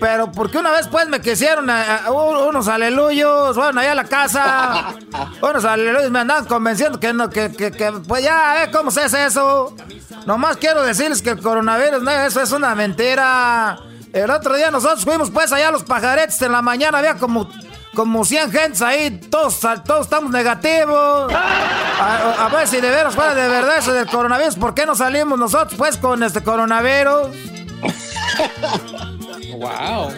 pero 0.00 0.32
porque 0.32 0.56
una 0.56 0.70
vez 0.70 0.88
pues 0.88 1.06
me 1.06 1.20
quisieron 1.20 1.68
eh, 1.68 1.74
eh, 2.06 2.10
unos 2.10 2.66
aleluyos, 2.66 3.56
bueno, 3.56 3.78
allá 3.78 3.92
a 3.92 3.94
la 3.94 4.04
casa, 4.04 4.94
unos 5.42 5.66
aleluyos 5.66 6.10
me 6.10 6.20
andaban 6.20 6.46
convenciendo 6.46 6.98
que 6.98 7.12
no, 7.12 7.28
que, 7.28 7.52
que, 7.52 7.70
que 7.70 7.92
pues 8.08 8.24
ya, 8.24 8.64
eh, 8.64 8.70
¿cómo 8.72 8.90
se 8.90 9.02
hace 9.02 9.26
eso? 9.26 9.76
Nomás 10.24 10.56
quiero 10.56 10.82
decirles 10.82 11.20
que 11.20 11.28
el 11.28 11.42
coronavirus, 11.42 12.02
no, 12.02 12.10
eso 12.10 12.40
es 12.40 12.52
una 12.52 12.74
mentira. 12.74 13.78
El 14.14 14.30
otro 14.30 14.56
día 14.56 14.70
nosotros 14.70 15.04
fuimos 15.04 15.30
pues 15.30 15.52
allá 15.52 15.68
a 15.68 15.72
los 15.72 15.82
pajaretes 15.82 16.40
en 16.40 16.52
la 16.52 16.62
mañana, 16.62 16.96
había 16.96 17.16
como, 17.16 17.50
como 17.94 18.24
100 18.24 18.50
gentes 18.50 18.82
ahí, 18.82 19.10
todos, 19.30 19.60
todos 19.84 20.02
estamos 20.02 20.30
negativos. 20.30 21.32
A, 21.32 22.48
ver 22.52 22.68
si 22.68 22.80
de 22.80 22.90
veras 22.90 23.14
fuera 23.14 23.34
de 23.34 23.48
verdad 23.48 23.78
eso 23.78 23.92
del 23.92 24.06
coronavirus, 24.06 24.56
¿por 24.56 24.74
qué 24.74 24.84
no 24.86 24.94
salimos 24.94 25.38
nosotros 25.38 25.74
pues 25.76 25.96
con 25.96 26.22
este 26.22 26.42
coronavirus? 26.42 27.28
Wow. 29.54 30.12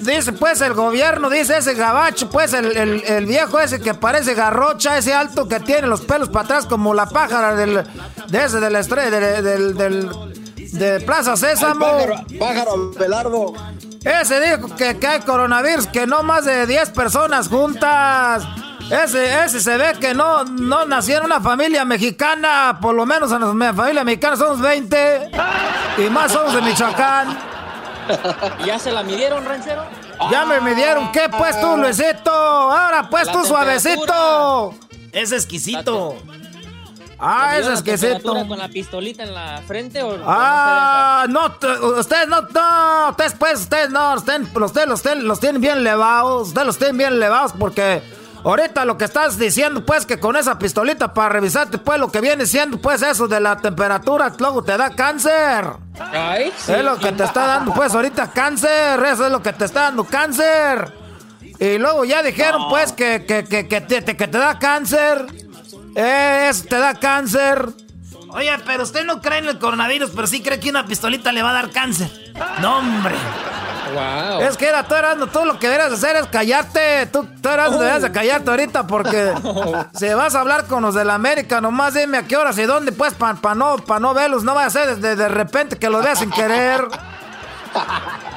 dice 0.00 0.32
pues 0.32 0.60
el 0.62 0.72
gobierno, 0.72 1.28
dice 1.28 1.58
ese 1.58 1.74
gabacho, 1.74 2.30
pues 2.30 2.52
el, 2.54 3.26
viejo 3.26 3.60
ese 3.60 3.80
que 3.80 3.94
parece 3.94 4.34
garrocha, 4.34 4.96
ese 4.98 5.12
alto 5.12 5.46
que 5.46 5.60
tiene 5.60 5.86
los 5.86 6.00
pelos 6.00 6.28
para 6.28 6.46
atrás 6.46 6.66
como 6.66 6.94
la 6.94 7.06
pájara 7.06 7.54
del, 7.54 7.84
de 8.28 8.44
ese 8.44 8.60
del 8.60 8.76
estrella, 8.76 9.42
del, 9.42 9.76
del, 9.76 10.10
de 10.72 11.00
Plaza 11.00 11.36
Sésamo. 11.36 11.86
Pájaro, 12.38 12.92
Pelardo. 12.92 13.52
Ese 14.04 14.40
dijo 14.40 14.74
que, 14.76 14.98
que 14.98 15.06
hay 15.06 15.20
coronavirus, 15.20 15.86
que 15.88 16.06
no 16.06 16.22
más 16.22 16.44
de 16.44 16.66
10 16.66 16.90
personas 16.90 17.48
juntas. 17.48 18.44
Ese, 18.90 19.44
ese 19.44 19.60
se 19.60 19.76
ve 19.76 19.94
que 20.00 20.14
no, 20.14 20.44
no 20.44 20.86
nació 20.86 21.18
en 21.18 21.24
una 21.26 21.40
familia 21.40 21.84
mexicana, 21.84 22.78
por 22.80 22.94
lo 22.94 23.04
menos 23.04 23.30
en 23.32 23.58
la 23.58 23.74
familia 23.74 24.02
mexicana 24.02 24.36
somos 24.36 24.60
20 24.60 25.30
y 25.98 26.10
más 26.10 26.32
somos 26.32 26.54
de 26.54 26.62
Michoacán. 26.62 27.38
¿Ya 28.64 28.78
se 28.78 28.90
la 28.90 29.02
midieron, 29.02 29.44
ranchero? 29.44 29.84
Ya 30.30 30.46
me 30.46 30.60
midieron, 30.60 31.12
¿qué 31.12 31.28
pues 31.36 31.60
tú, 31.60 31.76
Luisito? 31.76 32.32
Ahora 32.32 33.08
pues 33.10 33.30
tú, 33.30 33.44
suavecito. 33.44 34.74
Es 35.12 35.32
exquisito. 35.32 36.16
Ah, 37.18 37.58
es 37.58 37.66
exquisito. 37.66 38.46
con 38.46 38.58
la 38.58 38.68
pistolita 38.68 39.24
en 39.24 39.34
la 39.34 39.62
frente 39.66 40.02
o 40.02 40.18
Ah, 40.24 41.26
no, 41.28 41.46
ustedes 41.98 42.28
no, 42.28 42.42
no, 42.42 43.10
ustedes 43.10 43.34
pues, 43.38 43.60
ustedes 43.60 43.90
no, 43.90 44.14
ustedes, 44.14 44.48
ustedes, 44.54 44.90
ustedes 44.90 45.22
los 45.24 45.40
tienen 45.40 45.60
bien 45.60 45.78
elevados, 45.78 46.48
ustedes 46.48 46.66
los 46.66 46.78
tienen 46.78 46.96
bien 46.96 47.12
elevados 47.14 47.52
porque 47.58 48.02
Ahorita 48.44 48.84
lo 48.84 48.96
que 48.96 49.04
estás 49.04 49.36
diciendo, 49.36 49.84
pues, 49.84 50.06
que 50.06 50.20
con 50.20 50.36
esa 50.36 50.58
pistolita 50.58 51.12
para 51.12 51.28
revisarte, 51.28 51.78
pues, 51.78 51.98
lo 51.98 52.10
que 52.10 52.20
viene 52.20 52.46
siendo, 52.46 52.80
pues, 52.80 53.02
eso 53.02 53.26
de 53.26 53.40
la 53.40 53.56
temperatura, 53.56 54.32
luego 54.38 54.62
te 54.62 54.76
da 54.76 54.90
cáncer. 54.90 55.66
Ay, 55.98 56.52
Es 56.68 56.84
lo 56.84 56.98
que 56.98 57.12
te 57.12 57.24
está 57.24 57.46
dando, 57.46 57.74
pues, 57.74 57.94
ahorita 57.94 58.30
cáncer. 58.30 59.02
Eso 59.04 59.26
es 59.26 59.32
lo 59.32 59.42
que 59.42 59.52
te 59.52 59.64
está 59.64 59.82
dando 59.82 60.04
cáncer. 60.04 60.94
Y 61.58 61.78
luego 61.78 62.04
ya 62.04 62.22
dijeron, 62.22 62.68
pues, 62.68 62.92
que, 62.92 63.26
que, 63.26 63.44
que, 63.44 63.66
que, 63.66 63.80
te, 63.80 64.16
que 64.16 64.28
te 64.28 64.38
da 64.38 64.58
cáncer. 64.58 65.26
Eso 65.94 66.64
te 66.68 66.78
da 66.78 66.94
cáncer. 66.94 67.68
Oye, 68.30 68.54
pero 68.66 68.82
usted 68.82 69.04
no 69.04 69.22
cree 69.22 69.38
en 69.38 69.46
el 69.46 69.58
coronavirus, 69.58 70.10
pero 70.14 70.26
sí 70.26 70.42
cree 70.42 70.60
que 70.60 70.68
una 70.68 70.84
pistolita 70.84 71.32
le 71.32 71.42
va 71.42 71.50
a 71.50 71.54
dar 71.54 71.70
cáncer. 71.70 72.10
No, 72.60 72.78
hombre. 72.78 73.14
Wow. 73.94 74.40
Es 74.42 74.58
que 74.58 74.66
era, 74.66 74.82
tú 74.82 74.94
eras, 74.94 75.16
todo 75.32 75.46
lo 75.46 75.58
que 75.58 75.66
deberías 75.66 75.92
hacer 75.92 76.16
es 76.16 76.26
callarte. 76.26 77.06
Tú, 77.06 77.26
tú 77.40 77.48
eras, 77.48 77.72
deberías 77.72 78.02
de 78.02 78.12
callarte 78.12 78.50
ahorita 78.50 78.86
porque 78.86 79.32
si 79.94 80.08
vas 80.08 80.34
a 80.34 80.40
hablar 80.40 80.66
con 80.66 80.82
los 80.82 80.94
de 80.94 81.06
la 81.06 81.14
América, 81.14 81.62
nomás 81.62 81.94
dime 81.94 82.18
a 82.18 82.22
qué 82.24 82.36
horas 82.36 82.58
y 82.58 82.64
dónde, 82.64 82.92
pues, 82.92 83.14
para 83.14 83.54
no, 83.54 83.78
pa 83.78 83.98
no 83.98 84.12
verlos. 84.12 84.44
No 84.44 84.54
vaya 84.54 84.66
a 84.66 84.70
ser 84.70 84.96
de, 84.96 85.16
de 85.16 85.28
repente 85.28 85.78
que 85.78 85.88
los 85.88 86.04
veas 86.04 86.18
sin 86.18 86.30
querer. 86.30 86.86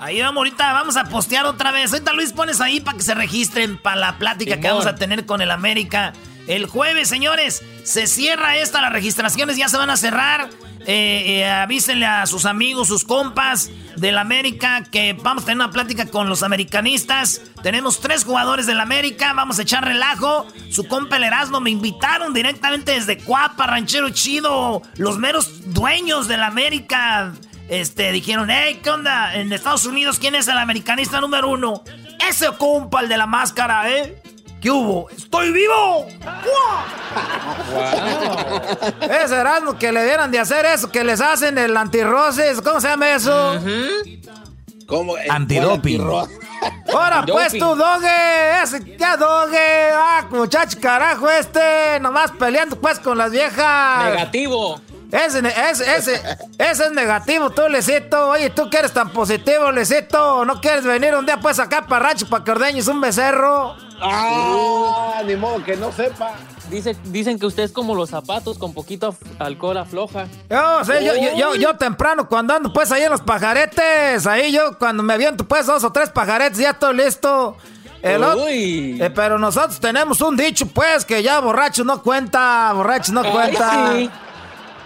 Ahí 0.00 0.20
vamos 0.20 0.38
ahorita, 0.38 0.72
vamos 0.72 0.96
a 0.96 1.04
postear 1.04 1.44
otra 1.44 1.72
vez. 1.72 1.92
Ahorita 1.92 2.12
Luis 2.12 2.32
pones 2.32 2.60
ahí 2.60 2.80
para 2.80 2.96
que 2.96 3.02
se 3.02 3.14
registren 3.14 3.76
para 3.78 3.96
la 3.96 4.16
plática 4.16 4.58
que 4.58 4.68
vamos 4.68 4.86
a 4.86 4.94
tener 4.94 5.26
con 5.26 5.42
el 5.42 5.50
América. 5.50 6.12
El 6.48 6.64
jueves, 6.64 7.08
señores, 7.08 7.62
se 7.84 8.06
cierra 8.06 8.56
esta, 8.56 8.80
las 8.80 8.92
registraciones 8.92 9.58
ya 9.58 9.68
se 9.68 9.76
van 9.76 9.90
a 9.90 9.98
cerrar. 9.98 10.48
Eh, 10.86 11.40
eh, 11.40 11.50
avísenle 11.50 12.06
a 12.06 12.24
sus 12.24 12.46
amigos, 12.46 12.88
sus 12.88 13.04
compas 13.04 13.70
del 13.96 14.16
América 14.16 14.84
que 14.90 15.12
vamos 15.12 15.42
a 15.42 15.46
tener 15.46 15.58
una 15.58 15.70
plática 15.70 16.06
con 16.06 16.30
los 16.30 16.42
americanistas. 16.42 17.42
Tenemos 17.62 18.00
tres 18.00 18.24
jugadores 18.24 18.66
del 18.66 18.80
América, 18.80 19.34
vamos 19.34 19.58
a 19.58 19.62
echar 19.62 19.84
relajo. 19.84 20.46
Su 20.70 20.88
compa 20.88 21.18
el 21.18 21.24
Erasmo 21.24 21.60
me 21.60 21.68
invitaron 21.68 22.32
directamente 22.32 22.92
desde 22.92 23.18
Cuapa, 23.18 23.66
Ranchero 23.66 24.08
Chido. 24.08 24.80
Los 24.96 25.18
meros 25.18 25.74
dueños 25.74 26.28
del 26.28 26.42
América 26.42 27.34
este, 27.68 28.10
dijeron, 28.10 28.48
hey, 28.48 28.80
¿qué 28.82 28.88
onda? 28.88 29.34
En 29.34 29.52
Estados 29.52 29.84
Unidos, 29.84 30.18
¿quién 30.18 30.34
es 30.34 30.48
el 30.48 30.56
americanista 30.56 31.20
número 31.20 31.50
uno? 31.50 31.82
Ese 32.26 32.46
compa, 32.56 33.02
el 33.02 33.10
de 33.10 33.18
la 33.18 33.26
máscara, 33.26 33.90
¿eh? 33.90 34.22
¿Qué 34.60 34.70
hubo? 34.70 35.08
¡Estoy 35.10 35.52
vivo! 35.52 36.06
Wow. 36.24 36.78
Es 39.08 39.30
Erasmo 39.30 39.78
que 39.78 39.92
le 39.92 40.04
dieran 40.04 40.30
de 40.30 40.40
hacer 40.40 40.66
eso, 40.66 40.90
que 40.90 41.04
les 41.04 41.20
hacen 41.20 41.58
el 41.58 41.76
antirroces. 41.76 42.60
¿Cómo 42.60 42.80
se 42.80 42.88
llama 42.88 43.14
eso? 43.14 43.60
¿Cómo? 44.86 45.14
Antidoping. 45.28 46.02
Ahora 46.92 47.24
pues 47.24 47.52
tu 47.52 47.58
doge, 47.58 48.62
ese 48.62 48.96
ya 48.96 49.16
doge, 49.16 49.90
ah, 49.92 50.26
muchacho 50.30 50.76
carajo 50.80 51.30
este, 51.30 52.00
nomás 52.00 52.32
peleando 52.32 52.74
pues 52.80 52.98
con 52.98 53.16
las 53.16 53.30
viejas. 53.30 54.06
Negativo. 54.06 54.80
Ese, 55.12 55.38
ese, 55.38 55.96
ese, 55.96 56.20
ese 56.58 56.84
es 56.84 56.92
negativo, 56.92 57.50
tú, 57.50 57.62
Lecito. 57.68 58.30
Oye, 58.30 58.50
tú 58.50 58.68
que 58.68 58.78
eres 58.78 58.92
tan 58.92 59.10
positivo, 59.10 59.70
Lecito. 59.70 60.44
¿No 60.44 60.60
quieres 60.60 60.84
venir 60.84 61.14
un 61.14 61.24
día 61.24 61.38
pues 61.38 61.58
acá 61.60 61.86
para 61.86 62.08
rancho 62.08 62.28
para 62.28 62.44
que 62.44 62.50
ordeñes 62.50 62.88
un 62.88 63.00
becerro? 63.00 63.76
Ah, 64.00 65.22
ni 65.24 65.36
modo 65.36 65.64
que 65.64 65.76
no 65.76 65.92
sepa. 65.92 66.34
Dice, 66.70 66.96
dicen 67.04 67.38
que 67.38 67.46
usted 67.46 67.64
es 67.64 67.72
como 67.72 67.94
los 67.94 68.10
zapatos 68.10 68.58
con 68.58 68.74
poquito 68.74 69.16
alcohol 69.38 69.78
afloja. 69.78 70.26
Yo, 70.50 70.84
sí, 70.84 70.92
yo, 71.02 71.12
yo, 71.36 71.54
yo, 71.54 71.76
temprano 71.76 72.28
cuando 72.28 72.54
ando 72.54 72.72
pues 72.72 72.92
ahí 72.92 73.02
en 73.02 73.10
los 73.10 73.22
pajaretes, 73.22 74.26
ahí 74.26 74.52
yo 74.52 74.78
cuando 74.78 75.02
me 75.02 75.14
aviento 75.14 75.46
pues 75.46 75.66
dos 75.66 75.82
o 75.84 75.92
tres 75.92 76.10
pajaretes 76.10 76.58
ya 76.58 76.70
estoy 76.70 76.96
listo. 76.96 77.56
El 78.02 78.22
Uy. 78.22 78.98
Eh, 79.00 79.10
pero 79.10 79.38
nosotros 79.38 79.80
tenemos 79.80 80.20
un 80.20 80.36
dicho 80.36 80.66
pues 80.66 81.04
que 81.04 81.22
ya 81.22 81.40
borracho 81.40 81.82
no 81.84 82.02
cuenta, 82.02 82.72
borracho 82.72 83.12
no 83.12 83.24
cuenta. 83.24 83.94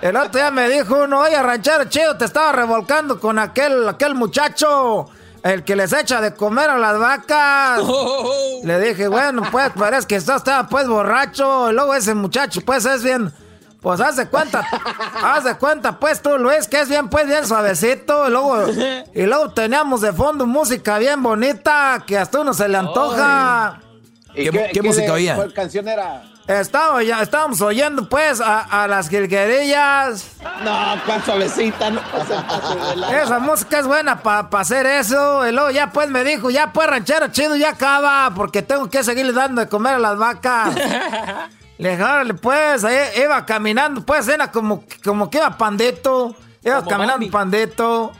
El 0.01 0.17
otro 0.17 0.41
día 0.41 0.51
me 0.51 0.69
dijo 0.69 1.05
uno, 1.05 1.21
oye 1.21 1.41
ranchero 1.41 1.85
chido, 1.85 2.17
te 2.17 2.25
estaba 2.25 2.53
revolcando 2.53 3.21
con 3.21 3.39
aquel, 3.39 3.89
aquel 3.89 4.15
muchacho 4.15 5.09
el 5.43 5.65
que 5.65 5.77
les 5.77 5.93
echa 5.93 6.21
de 6.21 6.35
comer 6.35 6.71
a 6.71 6.79
las 6.79 6.99
vacas. 6.99 7.83
Le 8.65 8.81
dije, 8.81 9.09
bueno, 9.09 9.43
pues 9.51 9.71
parece 9.77 10.07
que 10.07 10.17
estaba 10.17 10.67
pues 10.69 10.87
borracho. 10.87 11.71
Y 11.71 11.75
luego 11.75 11.95
ese 11.95 12.15
muchacho, 12.15 12.61
pues 12.65 12.85
es 12.85 13.03
bien. 13.03 13.33
Pues 13.81 14.01
haz 14.01 14.15
de 14.15 14.29
cuenta, 14.29 14.65
haz 15.23 15.43
de 15.43 15.57
cuenta, 15.57 15.99
pues 15.99 16.23
tú, 16.23 16.39
Luis, 16.39 16.69
que 16.69 16.81
es 16.81 16.89
bien, 16.89 17.09
pues 17.09 17.27
bien 17.27 17.45
suavecito. 17.45 18.29
Y 18.29 18.31
luego, 18.31 18.65
y 19.15 19.23
luego 19.23 19.51
teníamos 19.51 20.01
de 20.03 20.13
fondo 20.13 20.47
música 20.47 20.99
bien 20.99 21.21
bonita 21.21 22.05
que 22.07 22.17
hasta 22.17 22.41
uno 22.41 22.55
se 22.55 22.69
le 22.69 22.79
antoja. 22.79 23.81
¿Qué, 24.35 24.81
música 24.83 25.13
oía? 25.13 25.35
¿Cuál 25.35 25.53
canción 25.53 25.89
era? 25.89 26.32
Estaba, 26.47 27.03
ya, 27.05 27.23
estábamos 27.23 27.61
oyendo 27.61 28.09
pues 28.09 28.41
a, 28.41 28.87
las 28.89 29.09
jilguerillas. 29.09 30.33
No, 30.65 31.01
cuán 31.07 31.25
suavecita, 31.25 31.91
no 31.91 32.01
Esa 33.11 33.39
música 33.39 33.79
es 33.79 33.87
buena 33.87 34.23
para 34.23 34.49
hacer 34.59 34.87
eso. 34.87 35.47
Y 35.47 35.53
luego 35.53 35.71
ya 35.71 35.93
pues 35.93 36.09
me 36.09 36.25
dijo, 36.25 36.51
ya 36.51 36.73
pues 36.73 36.89
ranchero 36.89 37.29
chido, 37.29 37.55
ya 37.55 37.71
acaba, 37.71 38.33
porque 38.35 38.63
tengo 38.63 38.91
que 38.91 39.05
seguirle 39.05 39.33
dando 39.33 39.61
de 39.61 39.69
comer 39.69 39.95
a 39.95 39.99
las 39.99 40.19
vacas. 40.19 40.75
Le 41.79 41.97
dije, 41.97 42.35
pues, 42.35 42.85
ahí 42.85 42.97
iba 43.23 43.45
caminando, 43.45 44.03
pues 44.03 44.29
era 44.29 44.53
como, 44.53 44.85
como 45.03 45.29
que 45.31 45.39
iba 45.39 45.57
pandito. 45.57 46.37
Iba 46.63 46.85
caminando 46.85 47.29
pandito. 47.31 48.13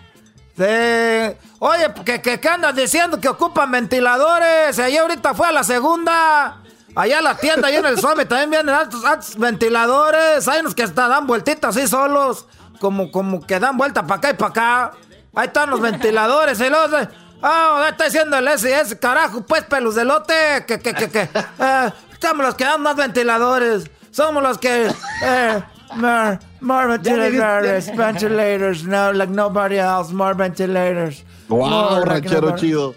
Oye, 1.59 1.87
¿qué, 2.05 2.21
qué, 2.21 2.49
andas 2.49 2.75
diciendo? 2.75 3.21
Que 3.21 3.29
ocupan 3.29 3.71
ventiladores. 3.71 4.79
Ahí 4.79 4.97
ahorita 4.97 5.35
fue 5.35 5.49
a 5.49 5.53
la 5.53 5.65
segunda. 5.65 6.62
Allá 6.95 7.19
en 7.19 7.25
la 7.25 7.37
tienda, 7.37 7.69
ahí 7.69 7.77
en 7.77 7.87
el 7.87 7.99
Suame, 7.99 8.27
también 8.27 8.51
vienen 8.51 8.75
altos, 8.75 9.05
altos 9.05 9.37
ventiladores. 9.37 10.47
Hay 10.47 10.61
unos 10.61 10.75
que 10.75 10.83
hasta 10.83 11.09
dan 11.09 11.27
vueltitas 11.27 11.77
así 11.77 11.89
solos. 11.89 12.47
Como, 12.81 13.11
como 13.11 13.41
que 13.47 13.59
dan 13.59 13.77
vuelta 13.77 14.07
para 14.07 14.19
acá 14.19 14.31
y 14.31 14.35
para 14.35 14.51
acá. 14.51 14.93
Ahí 15.35 15.47
están 15.47 15.71
los 15.71 15.81
ventiladores. 15.81 16.61
Y 16.61 16.69
luego, 16.69 16.97
ah, 17.43 17.87
está 17.89 18.05
diciendo 18.05 18.37
el 18.37 18.49
ese, 18.49 18.99
carajo, 18.99 19.43
pues, 19.43 19.65
pelos 19.65 19.95
de 19.95 20.05
lote. 20.05 20.65
Que, 20.67 20.79
que, 20.79 20.93
que, 20.93 21.09
que. 21.09 21.29
Eh, 21.59 21.93
estamos 22.13 22.45
los 22.45 22.55
que 22.55 22.65
dan 22.65 22.83
más 22.83 22.97
ventiladores. 22.97 23.91
Somos 24.11 24.43
los 24.43 24.59
que. 24.59 24.93
Eh, 25.23 25.63
more, 25.95 26.39
more 26.61 26.87
ventilators, 26.89 27.95
ventilators, 27.97 28.85
no, 28.85 29.13
like 29.13 29.33
nobody 29.33 29.79
else, 29.79 30.13
more 30.13 30.35
ventilators. 30.35 31.25
Wow, 31.49 32.05
ranchero 32.05 32.57
chido. 32.57 32.95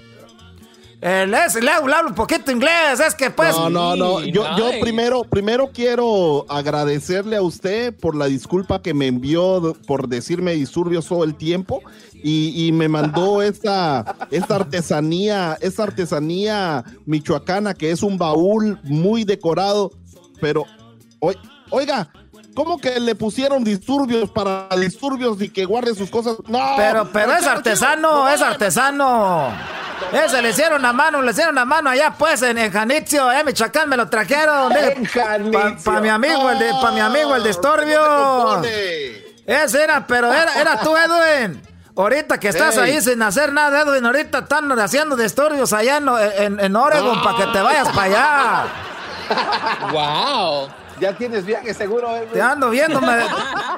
Eh, 1.08 1.28
le, 1.28 1.70
hablo 1.70 2.08
un 2.08 2.16
poquito 2.16 2.52
inglés, 2.52 3.00
es 3.00 3.14
que 3.14 3.30
pues... 3.30 3.56
No, 3.56 3.70
no, 3.70 3.96
no, 3.96 4.22
yo, 4.22 4.44
yo 4.58 4.72
primero, 4.82 5.24
primero 5.24 5.70
quiero 5.72 6.48
agradecerle 6.50 7.36
a 7.36 7.44
usted 7.44 7.96
por 7.96 8.16
la 8.16 8.26
disculpa 8.26 8.82
que 8.82 8.96
me 8.96 9.06
envió 9.06 9.78
por 9.86 10.08
decirme 10.08 10.54
disturbios 10.54 11.06
todo 11.06 11.24
el 11.24 11.36
tiempo 11.36 11.84
y, 12.12 12.72
me 12.74 12.90
mandó 12.90 13.42
esta, 13.44 14.16
esta 14.32 14.56
artesanía, 14.56 15.60
esta 15.62 15.84
artesanía 15.84 16.84
michoacana 17.06 17.76
que 17.76 17.92
es 17.92 18.02
un 18.02 18.18
baúl 18.18 18.80
muy 18.82 19.26
decorado, 19.26 19.92
pero 20.42 20.66
oiga, 21.70 22.10
¿Cómo 22.56 22.78
que 22.78 23.00
le 23.02 23.16
pusieron 23.16 23.66
disturbios 23.66 24.30
para 24.30 24.70
disturbios 24.78 25.42
y 25.42 25.50
que 25.50 25.66
guarde 25.66 25.94
sus 25.94 26.10
cosas? 26.10 26.38
No. 26.48 26.60
Pero, 26.78 27.10
pero 27.12 27.34
es 27.34 27.46
artesano, 27.46 28.30
es 28.30 28.42
artesano. 28.42 29.50
Ese 30.14 30.42
le 30.42 30.52
hicieron 30.52 30.86
a 30.86 30.94
mano, 30.94 31.22
le 31.22 31.32
hicieron 31.32 31.58
a 31.58 31.66
mano 31.66 31.90
allá 31.90 32.16
pues 32.18 32.42
en, 32.44 32.58
en 32.58 32.72
Janitzio, 32.72 33.30
eh, 33.30 33.44
Michoacán, 33.44 33.90
me 33.90 33.98
lo 33.98 34.08
trajeron. 34.10 34.72
Para 35.84 36.00
mi 36.00 36.10
amigo, 36.10 36.50
el 36.50 36.60
de, 36.60 36.72
pa 36.82 36.92
mi 36.92 37.02
amigo 37.02 37.36
el 37.36 37.44
de 37.44 37.50
Estorbio. 37.50 38.62
Ese 38.64 39.84
era, 39.84 40.08
pero 40.08 40.32
era, 40.32 40.60
era 40.60 40.80
tú, 40.80 40.96
Edwin. 40.96 41.62
Ahorita 41.98 42.40
que 42.40 42.50
estás 42.50 42.78
ahí 42.78 43.02
sin 43.02 43.22
hacer 43.22 43.52
nada, 43.52 43.82
Edwin, 43.82 44.06
ahorita 44.06 44.40
están 44.40 44.72
haciendo 44.80 45.18
disturbios 45.18 45.74
allá 45.74 45.98
en, 45.98 46.60
en, 46.60 46.76
Oregon 46.76 47.22
para 47.22 47.38
que 47.38 47.46
te 47.52 47.62
vayas 47.62 47.90
para 47.90 48.04
allá. 48.04 48.66
¡Wow! 49.92 50.85
Ya 51.00 51.14
tienes 51.14 51.46
viaje 51.46 51.74
seguro, 51.74 52.16
eh, 52.16 52.28
Te 52.32 52.42
ando 52.42 52.70
viendo, 52.70 53.02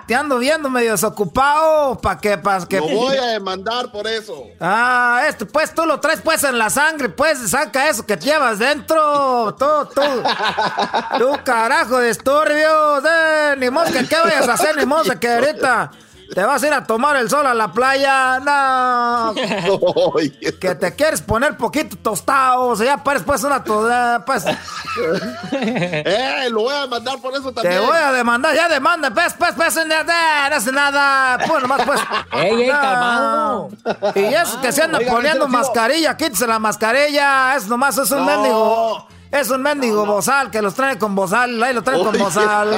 te 0.05 0.15
ando 0.15 0.37
viendo 0.37 0.69
medio 0.69 0.91
desocupado, 0.91 1.97
¿para 1.99 2.19
qué? 2.19 2.37
Pa 2.37 2.65
que... 2.67 2.77
Lo 2.79 2.87
voy 2.87 3.17
a 3.17 3.25
demandar 3.27 3.91
por 3.91 4.07
eso. 4.07 4.45
Ah, 4.59 5.23
esto, 5.27 5.47
pues 5.47 5.73
tú 5.73 5.85
lo 5.85 5.99
traes 5.99 6.21
pues 6.21 6.43
en 6.43 6.57
la 6.57 6.69
sangre, 6.69 7.09
pues 7.09 7.49
saca 7.49 7.89
eso 7.89 8.05
que 8.05 8.17
llevas 8.17 8.59
dentro. 8.59 9.55
Tú, 9.55 9.65
tú. 9.95 10.01
tú, 11.17 11.39
carajo 11.43 11.97
de 11.99 12.09
estorbios, 12.09 13.03
eh, 13.09 13.55
ni 13.57 13.67
que 13.91 14.07
qué 14.07 14.15
vayas 14.23 14.47
a 14.47 14.53
hacer, 14.53 14.77
ni 14.77 14.85
modo 14.85 15.03
que 15.19 15.27
ahorita 15.27 15.91
¿Te 16.33 16.43
vas 16.43 16.61
a 16.61 16.67
ir 16.67 16.73
a 16.73 16.83
tomar 16.85 17.15
el 17.15 17.29
sol 17.29 17.45
a 17.45 17.53
la 17.53 17.71
playa? 17.71 18.39
No. 18.39 19.33
que 20.59 20.75
te 20.75 20.95
quieres 20.95 21.21
poner 21.21 21.57
poquito 21.57 21.97
tostado. 21.97 22.67
O 22.67 22.75
sea, 22.75 22.85
ya 22.85 23.03
pares 23.03 23.23
pues 23.23 23.43
una 23.43 23.63
toda. 23.63 24.23
Pues. 24.25 24.45
eh, 25.51 26.47
lo 26.51 26.61
voy 26.61 26.73
a 26.73 26.81
demandar 26.81 27.19
por 27.21 27.33
eso 27.33 27.51
también. 27.51 27.79
Te 27.79 27.85
voy 27.85 27.97
a 27.97 28.11
demandar, 28.11 28.55
ya 28.55 28.67
demanda. 28.67 29.11
Pues, 29.11 29.33
pues, 29.33 29.53
pues, 29.55 29.75
no 29.75 30.55
hace 30.55 30.71
nada. 30.71 31.37
Pues 31.47 31.61
nomás, 31.61 31.81
pues. 31.85 32.01
¡Ey, 32.33 32.61
ey, 32.61 32.69
calmado! 32.69 33.69
Y 34.15 34.23
eso 34.33 34.61
que 34.61 34.71
se 34.71 34.83
anda 34.83 34.99
poniendo 35.07 35.47
mascarilla, 35.47 36.17
quítese 36.17 36.47
la 36.47 36.59
mascarilla. 36.59 37.55
Es 37.55 37.67
nomás, 37.67 37.97
es 37.97 38.11
un 38.11 38.25
mendigo. 38.25 39.07
Es 39.31 39.49
un 39.49 39.61
mendigo 39.61 40.05
bozal 40.05 40.49
que 40.49 40.61
los 40.61 40.73
trae 40.73 40.97
con 40.97 41.13
bozal. 41.15 41.61
Ahí 41.61 41.73
lo 41.73 41.83
trae 41.83 42.01
con 42.01 42.17
bozal. 42.17 42.69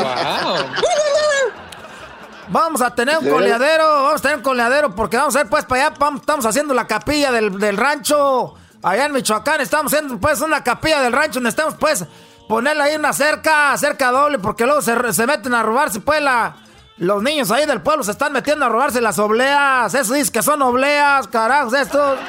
Vamos 2.50 2.82
a 2.82 2.96
tener 2.96 3.20
un 3.20 3.30
coleadero, 3.30 3.84
vamos 3.84 4.20
a 4.20 4.22
tener 4.22 4.38
un 4.38 4.44
coleadero 4.44 4.96
porque 4.96 5.18
vamos 5.18 5.36
a 5.36 5.42
ir 5.42 5.48
pues 5.48 5.66
para 5.66 5.88
allá, 5.88 6.16
estamos 6.16 6.46
haciendo 6.48 6.74
la 6.74 6.88
capilla 6.88 7.32
del, 7.32 7.78
rancho, 7.78 8.56
allá 8.82 9.06
en 9.06 9.14
Michoacán, 9.14 9.62
estamos 9.62 9.94
haciendo 9.94 10.18
pues 10.20 10.42
una 10.42 10.64
capilla 10.64 11.00
del 11.02 11.14
rancho, 11.14 11.40
necesitamos 11.40 11.76
pues 11.80 12.06
ponerle 12.48 12.82
ahí 12.82 12.96
una 12.96 13.14
cerca, 13.14 13.78
cerca 13.78 14.10
doble, 14.10 14.40
porque 14.40 14.66
luego 14.66 14.82
se, 14.82 15.28
meten 15.28 15.54
a 15.54 15.64
robarse 15.64 16.00
pues 16.00 16.22
la... 16.22 16.56
Los 16.98 17.24
niños 17.24 17.50
ahí 17.50 17.66
del 17.66 17.82
pueblo 17.82 18.04
se 18.04 18.12
están 18.12 18.34
metiendo 18.34 18.66
a 18.66 18.68
robarse 18.68 19.00
las 19.00 19.18
obleas. 19.20 19.94
Eso 19.94 20.16
dice 20.16 20.34
que 20.34 20.44
son 20.44 20.62
obleas, 20.62 21.30
carajos, 21.30 21.74
estos. 21.74 22.20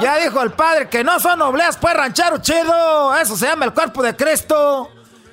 Ya 0.00 0.16
dijo 0.16 0.40
el 0.40 0.52
padre 0.52 0.88
que 0.88 1.04
no 1.04 1.20
son 1.20 1.42
obleas, 1.42 1.76
pues 1.76 1.92
ranchero 1.92 2.38
chido. 2.38 3.14
Eso 3.16 3.36
se 3.36 3.48
llama 3.48 3.66
el 3.66 3.74
cuerpo 3.74 4.02
de 4.02 4.16
Cristo. 4.16 4.90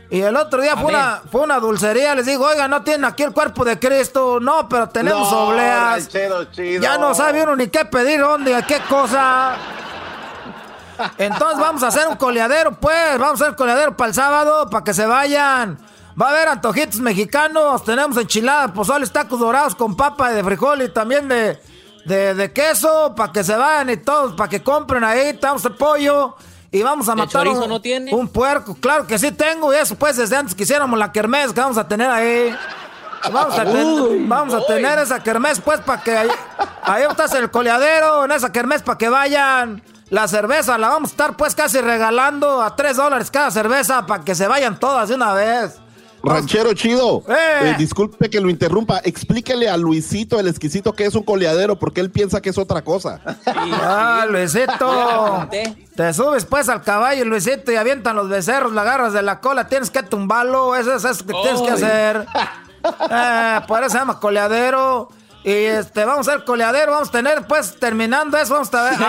Y 0.09 0.21
el 0.21 0.35
otro 0.35 0.61
día 0.61 0.77
fue 0.77 0.85
una, 0.85 1.21
fue 1.31 1.41
una, 1.41 1.59
dulcería, 1.59 2.13
les 2.13 2.25
digo, 2.25 2.45
oiga, 2.45 2.67
no 2.67 2.83
tienen 2.83 3.05
aquí 3.05 3.23
el 3.23 3.33
cuerpo 3.33 3.65
de 3.65 3.79
Cristo. 3.79 4.39
No, 4.39 4.69
pero 4.69 4.87
tenemos 4.89 5.31
obleas. 5.33 6.07
Ya 6.79 6.97
no 6.97 7.13
sabe 7.15 7.43
uno 7.43 7.55
ni 7.55 7.67
qué 7.67 7.85
pedir, 7.85 8.19
dónde, 8.19 8.63
qué 8.67 8.79
cosa. 8.87 9.55
Entonces 11.17 11.59
vamos 11.59 11.83
a 11.83 11.87
hacer 11.87 12.07
un 12.07 12.15
coleadero, 12.15 12.73
pues. 12.79 13.17
Vamos 13.17 13.41
a 13.41 13.43
hacer 13.45 13.49
un 13.49 13.55
coleadero 13.55 13.97
para 13.97 14.09
el 14.09 14.13
sábado, 14.13 14.69
para 14.69 14.83
que 14.83 14.93
se 14.93 15.05
vayan. 15.05 15.77
Va 16.19 16.27
a 16.27 16.29
haber 16.29 16.47
antojitos 16.49 16.99
mexicanos. 16.99 17.83
Tenemos 17.83 18.15
enchiladas, 18.17 18.71
pozoles, 18.71 19.11
tacos 19.11 19.39
dorados 19.39 19.75
con 19.75 19.97
papa 19.97 20.31
de 20.31 20.43
frijol 20.43 20.83
y 20.83 20.89
también 20.89 21.27
de, 21.27 21.59
de, 22.05 22.35
de 22.35 22.53
queso, 22.53 23.13
para 23.15 23.33
que 23.33 23.43
se 23.43 23.55
vayan 23.55 23.89
y 23.89 23.97
todos, 23.97 24.33
para 24.33 24.49
que 24.49 24.61
compren 24.63 25.03
ahí. 25.03 25.33
Tenemos 25.33 25.65
el 25.65 25.73
pollo. 25.73 26.35
Y 26.75 26.83
vamos 26.83 27.07
a 27.07 27.15
matar 27.15 27.47
un, 27.47 27.69
no 27.69 27.81
tiene? 27.81 28.13
un 28.13 28.27
puerco. 28.27 28.75
Claro 28.75 29.07
que 29.07 29.17
sí 29.17 29.31
tengo. 29.31 29.73
Y 29.73 29.77
eso 29.77 29.95
pues 29.95 30.17
desde 30.17 30.35
antes 30.35 30.53
que 30.53 30.63
hiciéramos 30.63 30.99
la 30.99 31.09
kermés 31.09 31.53
que 31.53 31.61
vamos 31.61 31.77
a 31.77 31.87
tener 31.87 32.09
ahí. 32.09 32.53
Vamos 33.31 33.57
a, 33.57 33.63
vamos 34.27 34.53
a 34.53 34.65
tener 34.65 34.99
esa 34.99 35.23
kermés 35.23 35.61
pues 35.61 35.79
para 35.79 36.03
que 36.03 36.15
ahí, 36.15 36.29
ahí 36.83 37.03
estás 37.09 37.33
en 37.33 37.43
el 37.43 37.49
coleadero, 37.49 38.25
en 38.25 38.31
esa 38.33 38.51
kermés 38.51 38.81
para 38.81 38.97
que 38.97 39.07
vayan. 39.07 39.81
La 40.09 40.27
cerveza 40.27 40.77
la 40.77 40.89
vamos 40.89 41.11
a 41.11 41.13
estar 41.13 41.37
pues 41.37 41.55
casi 41.55 41.79
regalando 41.79 42.61
a 42.61 42.75
3 42.75 42.97
dólares 42.97 43.31
cada 43.31 43.51
cerveza 43.51 44.05
para 44.05 44.25
que 44.25 44.35
se 44.35 44.45
vayan 44.45 44.77
todas 44.77 45.07
de 45.07 45.15
una 45.15 45.33
vez. 45.33 45.79
Ranchero 46.25 46.73
chido, 46.73 47.23
eh. 47.29 47.69
Eh, 47.69 47.75
disculpe 47.77 48.29
que 48.29 48.39
lo 48.41 48.49
interrumpa. 48.49 49.01
Explíquele 49.03 49.69
a 49.69 49.77
Luisito 49.77 50.39
el 50.39 50.47
exquisito 50.47 50.93
que 50.93 51.05
es 51.05 51.15
un 51.15 51.23
coleadero 51.23 51.77
porque 51.77 52.01
él 52.01 52.11
piensa 52.11 52.41
que 52.41 52.49
es 52.49 52.57
otra 52.57 52.83
cosa. 52.83 53.21
Ah, 53.45 54.25
Luisito. 54.29 55.47
Te 55.95 56.13
subes 56.13 56.45
pues 56.45 56.67
al 56.69 56.81
caballo, 56.81 57.23
Luisito, 57.25 57.71
y 57.71 57.75
avientan 57.75 58.15
los 58.15 58.27
becerros, 58.27 58.73
la 58.73 58.81
agarras 58.81 59.13
de 59.13 59.21
la 59.21 59.39
cola, 59.39 59.67
tienes 59.67 59.89
que 59.89 60.03
tumbarlo, 60.03 60.75
eso 60.75 60.95
es 60.95 61.05
eso 61.05 61.25
que 61.25 61.33
tienes 61.33 61.61
que 61.61 61.71
hacer. 61.71 62.25
Eh, 63.09 63.61
por 63.67 63.79
eso 63.79 63.89
se 63.89 63.97
llama 63.97 64.19
coleadero. 64.19 65.09
Y 65.43 65.51
este, 65.51 66.05
vamos 66.05 66.27
a 66.27 66.31
hacer 66.31 66.43
coleadero, 66.43 66.91
vamos 66.91 67.09
a 67.09 67.11
tener, 67.11 67.45
pues, 67.47 67.79
terminando 67.79 68.35
eso, 68.35 68.53
vamos 68.53 68.73
a 68.73 68.83
ver, 68.83 68.99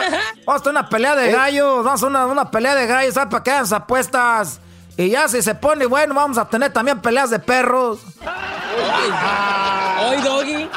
vamos 0.46 0.60
a 0.60 0.64
tener 0.64 0.80
una 0.80 0.88
pelea 0.88 1.16
de 1.16 1.32
gallos, 1.32 1.82
vamos 1.82 2.02
a 2.02 2.06
una, 2.06 2.26
una 2.26 2.50
pelea 2.50 2.74
de 2.74 2.86
gallos, 2.86 3.14
¿sabes? 3.14 3.30
Para 3.30 3.58
hagan 3.58 3.74
apuestas. 3.74 4.60
Y 4.96 5.10
ya 5.10 5.28
si 5.28 5.42
se 5.42 5.54
pone 5.54 5.86
bueno, 5.86 6.14
vamos 6.14 6.38
a 6.38 6.48
tener 6.48 6.72
también 6.72 7.00
peleas 7.00 7.30
de 7.30 7.38
perros. 7.38 8.00
Hoy, 10.00 10.22
Doggy. 10.22 10.68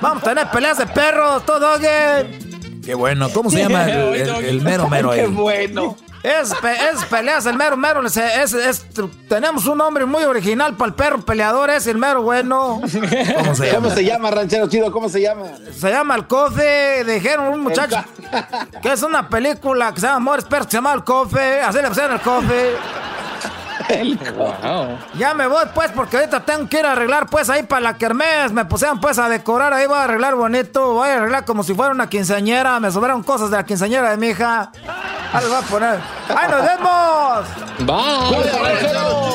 Vamos 0.00 0.22
a 0.22 0.26
tener 0.26 0.50
peleas 0.50 0.78
de 0.78 0.86
perros, 0.86 1.44
todo 1.44 1.60
Doggy. 1.60 2.80
Qué 2.84 2.94
bueno. 2.94 3.28
¿Cómo 3.30 3.50
se 3.50 3.58
llama 3.58 3.84
el, 3.84 4.62
mero 4.62 4.88
mero 4.88 5.10
ahí? 5.10 5.20
Qué 5.20 5.26
bueno. 5.26 5.96
Es, 6.22 6.52
es 6.52 7.04
peleas, 7.06 7.46
el 7.46 7.56
mero 7.56 7.76
mero. 7.76 8.04
Es, 8.06 8.16
es, 8.16 8.86
tenemos 9.28 9.66
un 9.66 9.78
nombre 9.78 10.04
muy 10.06 10.24
original 10.24 10.74
para 10.76 10.88
el 10.88 10.94
perro 10.94 11.20
peleador, 11.20 11.70
es 11.70 11.86
el 11.86 11.98
mero 11.98 12.22
bueno. 12.22 12.80
¿Cómo 13.36 13.54
se 13.54 13.66
llama? 13.66 13.74
¿Cómo 13.74 13.90
se 13.90 14.04
llama, 14.04 14.30
ranchero 14.30 14.68
chido? 14.68 14.90
¿Cómo 14.90 15.08
se 15.08 15.20
llama? 15.20 15.44
Se 15.72 15.90
llama 15.90 16.14
El 16.14 16.26
Cofe. 16.26 17.04
Dijeron 17.04 17.48
un 17.48 17.60
muchacho 17.60 18.02
que 18.82 18.92
es 18.92 19.02
una 19.02 19.28
película 19.28 19.92
que 19.92 20.00
se 20.00 20.06
llama 20.06 20.16
Amores 20.16 20.44
Perros, 20.44 20.66
que 20.66 20.72
se 20.72 20.76
llama 20.78 20.92
El 20.94 21.04
Cofe. 21.04 21.60
Así 21.60 21.78
le 21.80 21.88
pusieron 21.88 22.12
El 22.12 22.20
Cofe. 22.20 22.76
Ya 25.14 25.34
me 25.34 25.46
voy 25.46 25.64
pues 25.74 25.90
porque 25.92 26.16
ahorita 26.18 26.40
tengo 26.40 26.68
que 26.68 26.80
ir 26.80 26.86
a 26.86 26.92
arreglar 26.92 27.26
pues 27.26 27.48
ahí 27.50 27.62
para 27.62 27.80
la 27.80 27.94
kermés. 27.94 28.52
Me 28.52 28.64
pusieron 28.64 29.00
pues 29.00 29.18
a 29.18 29.28
decorar 29.28 29.72
ahí, 29.72 29.86
voy 29.86 29.98
a 29.98 30.04
arreglar 30.04 30.34
bonito. 30.34 30.94
Voy 30.94 31.08
a 31.08 31.16
arreglar 31.16 31.44
como 31.44 31.62
si 31.62 31.74
fuera 31.74 31.92
una 31.92 32.08
quinceañera. 32.08 32.80
Me 32.80 32.90
sobraron 32.90 33.22
cosas 33.22 33.50
de 33.50 33.56
la 33.56 33.64
quinceañera 33.64 34.10
de 34.10 34.16
mi 34.16 34.28
hija. 34.28 34.70
Ahí 35.32 35.46
voy 35.46 35.56
a 35.56 35.60
poner. 35.62 36.00
¡Ahí 36.28 36.50
nos 36.50 36.62
vemos! 36.64 37.46
¡Bye! 37.80 39.29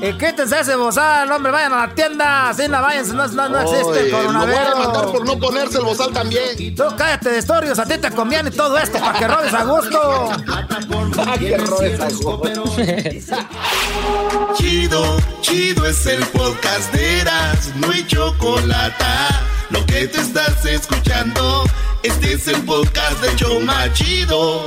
Y 0.00 0.12
quítense 0.14 0.60
ese 0.60 0.76
bozal, 0.76 1.30
hombre, 1.30 1.52
vayan 1.52 1.72
a 1.72 1.86
la 1.86 1.94
tienda. 1.94 2.48
Así 2.50 2.68
no 2.68 2.80
vayan, 2.80 3.08
no, 3.16 3.26
no, 3.26 3.48
no 3.48 3.60
existe 3.60 4.06
el 4.06 4.10
coronavirus. 4.10 4.68
Lo 4.68 4.76
voy 4.76 4.84
a 4.84 4.86
matar 4.88 5.06
por 5.06 5.24
no 5.24 5.38
ponerse 5.38 5.78
el 5.78 5.84
bozal 5.84 6.12
también. 6.12 6.74
Tú 6.74 6.84
cállate 6.96 7.30
de 7.30 7.38
historias, 7.38 7.78
a 7.78 7.84
ti 7.86 7.98
te 7.98 8.10
conviene 8.10 8.50
todo 8.50 8.76
esto 8.78 8.98
para 8.98 9.18
que 9.18 9.28
robes 9.28 9.54
a 9.54 9.64
gusto. 9.64 10.28
para 11.16 11.38
que 11.38 11.56
robes 11.58 12.00
a 12.00 12.08
gusto. 12.08 12.42
chido, 14.54 15.16
chido 15.40 15.86
es 15.86 16.06
el 16.06 16.24
podcast 16.26 16.92
de 16.92 17.20
Eras, 17.20 17.70
no 17.76 17.90
hay 17.90 18.06
chocolate. 18.06 19.04
Lo 19.70 19.84
que 19.86 20.06
te 20.06 20.20
estás 20.20 20.64
escuchando, 20.64 21.64
este 22.02 22.34
es 22.34 22.46
el 22.48 22.62
podcast 22.62 23.20
de 23.20 23.34
Choma 23.36 23.92
Chido. 23.92 24.66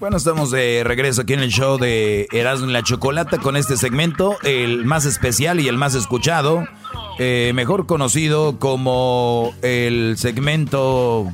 Bueno, 0.00 0.16
estamos 0.16 0.52
de 0.52 0.84
regreso 0.84 1.22
aquí 1.22 1.32
en 1.32 1.40
el 1.40 1.50
show 1.50 1.76
de 1.76 2.28
Erasmo 2.30 2.68
y 2.68 2.72
la 2.72 2.84
Chocolata 2.84 3.38
con 3.38 3.56
este 3.56 3.76
segmento, 3.76 4.38
el 4.44 4.84
más 4.84 5.04
especial 5.06 5.58
y 5.58 5.66
el 5.66 5.76
más 5.76 5.96
escuchado. 5.96 6.68
Eh, 7.18 7.50
mejor 7.56 7.86
conocido 7.86 8.60
como 8.60 9.52
el 9.60 10.16
segmento 10.16 11.32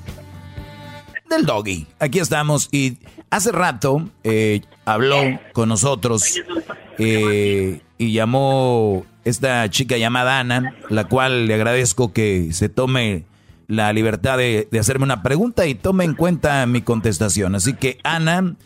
del 1.28 1.45
doggy. 1.45 1.86
Aquí 1.99 2.20
estamos 2.20 2.70
y 2.73 2.97
hace 3.28 3.53
rato 3.53 4.09
eh, 4.23 4.62
habló 4.86 5.20
con 5.53 5.69
nosotros 5.69 6.41
eh, 6.97 7.82
y 7.99 8.12
llamó 8.15 9.05
esta 9.27 9.69
chica 9.69 9.99
llamada 9.99 10.41
Ana, 10.41 10.74
la 10.89 11.05
cual 11.05 11.49
le 11.49 11.55
agradezco 11.55 12.15
que 12.15 12.55
se 12.55 12.70
tome 12.70 13.24
la 13.77 13.93
libertad 13.93 14.39
de, 14.39 14.69
hacerme 14.79 15.05
una 15.05 15.23
pregunta 15.23 15.67
y 15.67 15.75
tome 15.75 16.05
en 16.05 16.15
cuenta 16.15 16.65
mi 16.67 16.83
contestación. 16.83 17.55
Así 17.55 17.75
que 17.75 17.99
Ana, 18.03 18.57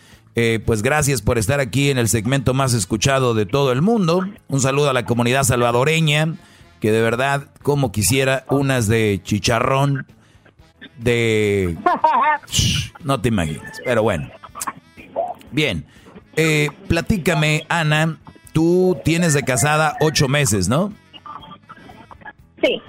pues 0.65 0.83
gracias 0.83 1.21
por 1.21 1.37
estar 1.37 1.59
aquí 1.59 1.91
en 1.91 1.99
el 1.99 2.09
segmento 2.09 2.55
más 2.55 2.73
escuchado 2.73 3.35
de 3.35 3.45
todo 3.45 3.73
el 3.73 3.83
mundo. 3.83 4.25
Un 4.49 4.61
saludo 4.61 4.91
a 4.91 4.93
la 4.93 5.05
comunidad 5.05 5.43
salvadoreña 5.43 6.37
que 6.81 6.93
de 6.93 7.03
verdad, 7.03 7.49
como 7.63 7.93
quisiera 7.93 8.45
unas 8.49 8.89
de 8.89 9.21
chicharrón, 9.23 10.07
de... 10.99 11.77
No 13.05 13.21
te 13.21 13.29
imaginas, 13.29 13.81
pero 13.85 14.03
bueno. 14.03 14.29
Bien, 15.51 15.85
eh, 16.37 16.69
platícame, 16.89 17.65
Ana, 17.69 18.19
tú 18.53 18.99
tienes 19.05 19.35
de 19.35 19.43
casada 19.43 19.97
ocho 20.01 20.29
meses, 20.29 20.69
¿no? 20.69 20.93
Sí. 22.63 22.83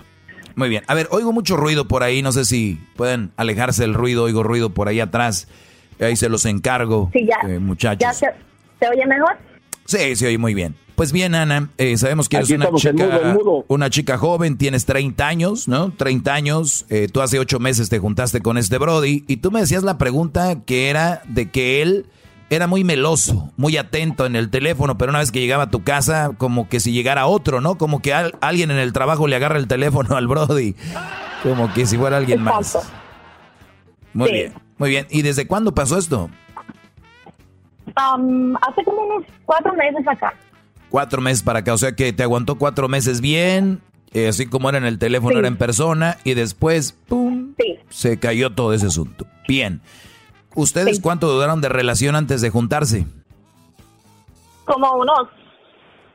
Muy 0.60 0.68
bien. 0.68 0.84
A 0.88 0.94
ver, 0.94 1.08
oigo 1.12 1.32
mucho 1.32 1.56
ruido 1.56 1.88
por 1.88 2.04
ahí, 2.04 2.22
no 2.22 2.34
sé 2.34 2.44
si 2.44 2.78
pueden 2.98 3.32
alejarse 3.38 3.84
del 3.84 3.94
ruido, 3.94 4.26
oigo 4.26 4.44
ruido 4.44 4.72
por 4.72 4.90
ahí 4.90 5.00
atrás. 5.00 5.48
Ahí 6.02 6.18
se 6.18 6.28
los 6.28 6.44
encargo, 6.46 7.10
sí, 7.14 7.26
ya, 7.26 7.50
eh, 7.50 7.60
muchachos. 7.60 8.02
¿Ya 8.02 8.14
se 8.14 8.28
oye 8.90 9.06
mejor? 9.06 9.38
Sí, 9.86 10.18
se 10.18 10.28
oye 10.28 10.38
muy 10.38 10.54
bien. 10.54 10.76
Pues 10.96 11.14
bien, 11.14 11.34
Ana, 11.34 11.70
eh, 11.78 11.96
sabemos 11.98 12.28
que 12.28 12.36
eres 12.36 12.50
una 12.50 12.70
chica, 12.76 13.38
una 13.70 13.90
chica 13.90 14.18
joven, 14.18 14.58
tienes 14.58 14.86
30 14.86 15.26
años, 15.26 15.70
¿no? 15.70 15.94
30 15.94 16.34
años, 16.34 16.86
eh, 16.90 17.08
tú 17.10 17.22
hace 17.22 17.40
8 17.40 17.58
meses 17.62 17.88
te 17.88 18.00
juntaste 18.00 18.42
con 18.42 18.58
este 18.58 18.78
Brody 18.80 19.24
y 19.28 19.38
tú 19.38 19.52
me 19.52 19.62
decías 19.62 19.84
la 19.84 19.98
pregunta 19.98 20.58
que 20.66 20.90
era 20.90 21.22
de 21.26 21.50
que 21.50 21.82
él 21.82 22.06
era 22.50 22.68
muy 22.68 22.84
meloso, 22.84 23.52
muy 23.58 23.78
atento 23.78 24.26
en 24.26 24.36
el 24.36 24.50
teléfono, 24.50 24.98
pero 24.98 25.12
una 25.12 25.20
vez 25.20 25.32
que 25.32 25.40
llegaba 25.40 25.64
a 25.64 25.70
tu 25.70 25.84
casa, 25.84 26.32
como 26.38 26.68
que 26.68 26.80
si 26.80 26.92
llegara 26.92 27.28
otro, 27.28 27.62
¿no? 27.62 27.78
Como 27.78 28.02
que 28.02 28.14
alguien 28.14 28.72
en 28.72 28.78
el 28.78 28.92
trabajo 28.92 29.28
le 29.28 29.36
agarra 29.36 29.58
el 29.58 29.68
teléfono 29.68 30.16
al 30.18 30.28
Brody, 30.28 30.76
como 31.44 31.72
que 31.74 31.86
si 31.86 31.98
fuera 31.98 32.18
alguien 32.18 32.42
más. 32.42 32.78
Muy 34.14 34.32
bien, 34.32 34.54
muy 34.78 34.90
bien. 34.90 35.08
¿Y 35.10 35.22
desde 35.22 35.46
cuándo 35.46 35.74
pasó 35.74 35.98
esto? 35.98 36.30
Um, 38.16 38.56
hace 38.58 38.84
como 38.84 39.02
unos 39.02 39.26
cuatro 39.46 39.74
meses 39.74 40.08
acá. 40.08 40.34
Cuatro 40.90 41.22
meses 41.22 41.44
para 41.44 41.60
acá, 41.60 41.74
o 41.74 41.78
sea 41.78 41.96
que 41.96 42.12
te 42.14 42.24
aguantó 42.24 42.56
cuatro 42.56 42.88
meses 42.88 43.22
bien, 43.22 43.80
eh, 44.12 44.28
así 44.28 44.48
como 44.48 44.70
era 44.70 44.80
en 44.80 44.86
el 44.86 44.98
teléfono, 44.98 45.38
era 45.38 45.48
en 45.48 45.58
persona, 45.58 46.18
y 46.24 46.34
después, 46.34 46.94
¡pum! 47.08 47.54
Se 47.90 48.18
cayó 48.18 48.52
todo 48.52 48.74
ese 48.74 48.88
asunto. 48.88 49.28
Bien. 49.48 49.82
¿Ustedes 50.56 51.00
cuánto 51.00 51.28
duraron 51.28 51.62
de 51.62 51.70
relación 51.70 52.16
antes 52.16 52.42
de 52.42 52.50
juntarse? 52.50 53.06
Como 54.66 54.92
unos 54.94 55.28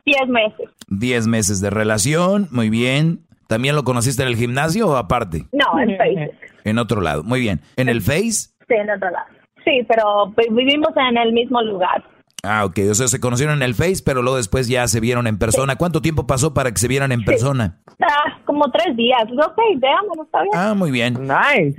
diez 0.05 0.27
meses. 0.27 0.69
Diez 0.87 1.27
meses 1.27 1.61
de 1.61 1.69
relación, 1.69 2.47
muy 2.51 2.69
bien. 2.69 3.25
¿También 3.47 3.75
lo 3.75 3.83
conociste 3.83 4.23
en 4.23 4.29
el 4.29 4.35
gimnasio 4.35 4.87
o 4.87 4.95
aparte? 4.95 5.45
No, 5.51 5.79
en 5.79 5.97
Facebook. 5.97 6.35
En 6.63 6.79
otro 6.79 7.01
lado, 7.01 7.23
muy 7.23 7.39
bien. 7.39 7.61
¿En 7.75 7.89
el 7.89 8.01
Face? 8.01 8.49
Sí, 8.67 8.73
en 8.73 8.89
otro 8.89 9.11
lado. 9.11 9.27
Sí, 9.63 9.85
pero 9.87 10.33
vivimos 10.51 10.89
en 10.95 11.17
el 11.17 11.33
mismo 11.33 11.61
lugar. 11.61 12.03
Ah, 12.45 12.65
ok. 12.65 12.79
O 12.91 12.95
sea, 12.95 13.07
se 13.07 13.19
conocieron 13.19 13.55
en 13.55 13.63
el 13.63 13.75
Face, 13.75 14.01
pero 14.03 14.21
luego 14.21 14.37
después 14.37 14.67
ya 14.67 14.87
se 14.87 14.99
vieron 14.99 15.27
en 15.27 15.37
persona. 15.37 15.75
¿Cuánto 15.75 16.01
tiempo 16.01 16.27
pasó 16.27 16.53
para 16.53 16.71
que 16.71 16.77
se 16.77 16.87
vieran 16.87 17.11
en 17.11 17.23
persona? 17.23 17.79
Ah, 18.01 18.39
como 18.45 18.69
tres 18.71 18.95
días. 18.95 19.23
Ok, 19.23 19.57
veamos, 19.77 20.17
está 20.25 20.41
bien. 20.41 20.53
Ah, 20.53 20.73
muy 20.73 20.91
bien. 20.91 21.13
Nice. 21.21 21.75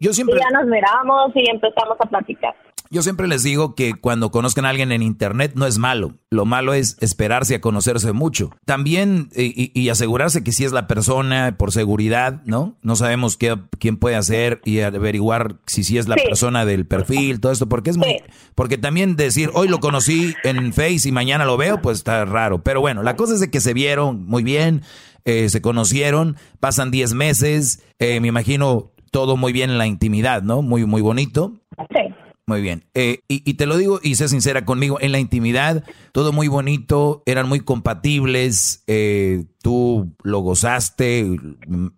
Yo, 0.00 0.12
siempre... 0.12 0.36
Y 0.36 0.40
ya 0.40 0.58
nos 0.58 0.68
miramos 0.68 1.32
y 1.34 1.50
empezamos 1.50 1.96
a 2.00 2.06
platicar. 2.06 2.54
Yo 2.92 3.00
siempre 3.00 3.26
les 3.26 3.42
digo 3.42 3.74
que 3.74 3.94
cuando 3.94 4.30
conozcan 4.30 4.66
a 4.66 4.68
alguien 4.68 4.92
en 4.92 5.02
internet 5.02 5.52
no 5.54 5.64
es 5.64 5.78
malo. 5.78 6.12
Lo 6.28 6.44
malo 6.44 6.74
es 6.74 6.98
esperarse 7.00 7.54
a 7.54 7.60
conocerse 7.62 8.12
mucho. 8.12 8.50
También 8.66 9.30
y, 9.34 9.88
asegurarse 9.88 10.44
que 10.44 10.52
si 10.52 10.66
es 10.66 10.72
la 10.72 10.86
persona 10.86 11.56
por 11.56 11.72
seguridad, 11.72 12.42
¿no? 12.44 12.76
No 12.82 12.94
sabemos 12.94 13.38
qué, 13.38 13.56
quién 13.78 13.96
puede 13.96 14.16
hacer 14.16 14.60
y 14.66 14.80
averiguar 14.80 15.56
si 15.64 15.84
sí 15.84 15.96
es 15.96 16.06
la 16.06 16.16
persona 16.16 16.66
del 16.66 16.86
perfil, 16.86 17.40
todo 17.40 17.50
esto, 17.50 17.66
porque 17.66 17.88
es 17.88 17.96
muy... 17.96 18.20
Porque 18.54 18.76
también 18.76 19.16
decir, 19.16 19.48
hoy 19.54 19.68
lo 19.68 19.80
conocí 19.80 20.01
en 20.08 20.72
Face 20.72 21.08
y 21.08 21.12
mañana 21.12 21.44
lo 21.44 21.56
veo, 21.56 21.80
pues 21.80 21.98
está 21.98 22.24
raro. 22.24 22.62
Pero 22.62 22.80
bueno, 22.80 23.02
la 23.02 23.16
cosa 23.16 23.34
es 23.34 23.40
de 23.40 23.50
que 23.50 23.60
se 23.60 23.74
vieron 23.74 24.26
muy 24.26 24.42
bien, 24.42 24.82
eh, 25.24 25.48
se 25.48 25.62
conocieron, 25.62 26.36
pasan 26.60 26.90
10 26.90 27.14
meses, 27.14 27.84
eh, 27.98 28.20
me 28.20 28.28
imagino 28.28 28.92
todo 29.10 29.36
muy 29.36 29.52
bien 29.52 29.70
en 29.70 29.78
la 29.78 29.86
intimidad, 29.86 30.42
¿no? 30.42 30.62
Muy, 30.62 30.86
muy 30.86 31.02
bonito. 31.02 31.52
Sí. 31.90 32.14
Muy 32.44 32.60
bien. 32.60 32.82
Eh, 32.94 33.20
y, 33.28 33.54
te 33.54 33.66
lo 33.66 33.76
digo 33.76 34.00
y 34.02 34.16
sé 34.16 34.26
sincera 34.26 34.64
conmigo, 34.64 34.98
en 35.00 35.12
la 35.12 35.20
intimidad, 35.20 35.84
todo 36.10 36.32
muy 36.32 36.48
bonito, 36.48 37.22
eran 37.24 37.48
muy 37.48 37.60
compatibles, 37.60 38.82
eh, 38.88 39.44
tú 39.62 40.12
lo 40.24 40.40
gozaste 40.40 41.38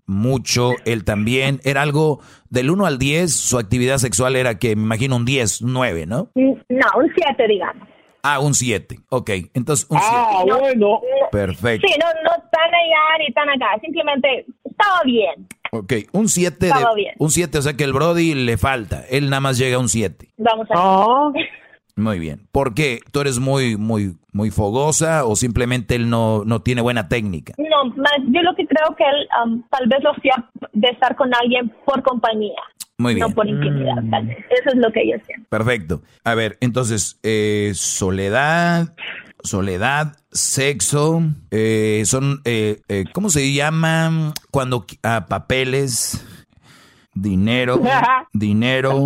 mucho, 0.06 0.72
él 0.84 1.04
también. 1.04 1.60
Era 1.64 1.80
algo 1.80 2.20
del 2.50 2.70
1 2.70 2.84
al 2.84 2.98
10, 2.98 3.32
su 3.34 3.58
actividad 3.58 3.96
sexual 3.96 4.36
era 4.36 4.58
que 4.58 4.76
me 4.76 4.82
imagino 4.82 5.16
un 5.16 5.24
10, 5.24 5.62
un 5.62 5.72
9, 5.72 6.06
¿no? 6.06 6.30
No, 6.34 6.86
un 6.98 7.12
7, 7.16 7.48
digamos. 7.48 7.88
Ah, 8.26 8.40
un 8.40 8.54
7. 8.54 9.00
Ok, 9.10 9.30
entonces 9.52 9.86
un 9.90 9.98
7. 9.98 10.14
Ah, 10.16 10.44
bueno. 10.46 11.00
Perfecto. 11.30 11.86
Sí, 11.86 11.94
no, 12.00 12.06
no 12.22 12.30
tan 12.50 12.74
allá 12.74 13.18
ni 13.18 13.34
tan 13.34 13.50
acá, 13.50 13.78
simplemente 13.82 14.46
estaba 14.64 15.02
bien. 15.04 15.46
Ok, 15.72 15.92
un 16.12 16.28
7. 16.28 16.70
Un 17.18 17.30
7, 17.30 17.58
o 17.58 17.62
sea 17.62 17.74
que 17.74 17.84
el 17.84 17.92
Brody 17.92 18.34
le 18.34 18.56
falta. 18.56 19.04
Él 19.10 19.28
nada 19.28 19.40
más 19.40 19.58
llega 19.58 19.76
a 19.76 19.78
un 19.78 19.90
7. 19.90 20.30
Vamos 20.38 20.66
a 20.70 21.30
ver. 21.34 21.44
Muy 21.96 22.18
bien. 22.18 22.48
¿Por 22.50 22.74
qué? 22.74 23.00
¿Tú 23.12 23.20
eres 23.20 23.38
muy, 23.38 23.76
muy, 23.76 24.16
muy 24.32 24.50
fogosa 24.50 25.24
o 25.26 25.36
simplemente 25.36 25.94
él 25.94 26.10
no, 26.10 26.44
no 26.44 26.60
tiene 26.60 26.80
buena 26.80 27.08
técnica? 27.08 27.54
No, 27.58 27.92
yo 28.32 28.42
lo 28.42 28.54
que 28.56 28.66
creo 28.66 28.96
que 28.96 29.04
él 29.04 29.28
um, 29.44 29.62
tal 29.70 29.86
vez 29.86 30.02
lo 30.02 30.10
hacía 30.10 30.50
de 30.72 30.88
estar 30.88 31.14
con 31.14 31.32
alguien 31.34 31.72
por 31.84 32.02
compañía. 32.02 32.60
Muy 32.98 33.14
bien. 33.14 33.28
No 33.28 33.34
por 33.34 33.46
intimidad, 33.48 33.98
Eso 33.98 34.68
es 34.68 34.76
lo 34.76 34.92
que 34.92 35.08
yo 35.10 35.16
siento. 35.26 35.48
Perfecto. 35.48 36.02
A 36.22 36.34
ver, 36.34 36.56
entonces, 36.60 37.18
eh, 37.22 37.72
soledad, 37.74 38.94
soledad, 39.42 40.16
sexo, 40.30 41.22
eh, 41.50 42.02
son, 42.06 42.40
eh, 42.44 42.80
eh, 42.88 43.04
¿cómo 43.12 43.30
se 43.30 43.52
llaman? 43.52 44.32
Cuando, 44.50 44.86
ah, 45.02 45.26
papeles, 45.28 46.24
dinero, 47.14 47.80
dinero. 48.32 49.04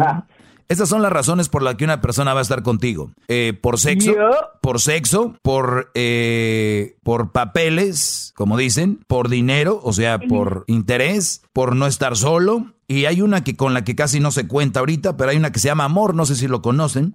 Estas 0.69 0.91
son 0.91 1.01
las 1.01 1.11
razones 1.11 1.49
por 1.49 1.63
las 1.63 1.77
que 1.77 1.85
una 1.85 2.03
persona 2.03 2.35
va 2.35 2.41
a 2.41 2.43
estar 2.43 2.63
contigo. 2.63 3.11
Eh, 3.29 3.55
por 3.59 3.79
sexo, 3.79 4.15
por 4.61 4.81
sexo, 4.81 5.35
por, 5.41 5.91
eh, 5.95 6.97
por 7.03 7.33
papeles, 7.33 8.35
como 8.37 8.59
dicen, 8.59 9.01
por 9.07 9.31
dinero, 9.31 9.81
o 9.83 9.95
sea, 9.95 10.19
por 10.19 10.65
interés, 10.67 11.43
por 11.55 11.75
no 11.75 11.87
estar 11.87 12.17
solo. 12.17 12.67
Y 12.87 13.07
hay 13.07 13.23
una 13.23 13.45
que 13.45 13.57
con 13.57 13.73
la 13.73 13.83
que 13.83 13.95
casi 13.97 14.21
no 14.21 14.31
se 14.31 14.47
cuenta 14.47 14.81
ahorita, 14.81 15.17
pero 15.17 15.31
hay 15.31 15.39
una 15.39 15.53
que 15.53 15.59
se 15.59 15.69
llama 15.69 15.85
amor, 15.85 16.15
no 16.15 16.27
sé 16.27 16.37
si 16.37 16.49
lo 16.49 16.61
conocen. 16.61 17.15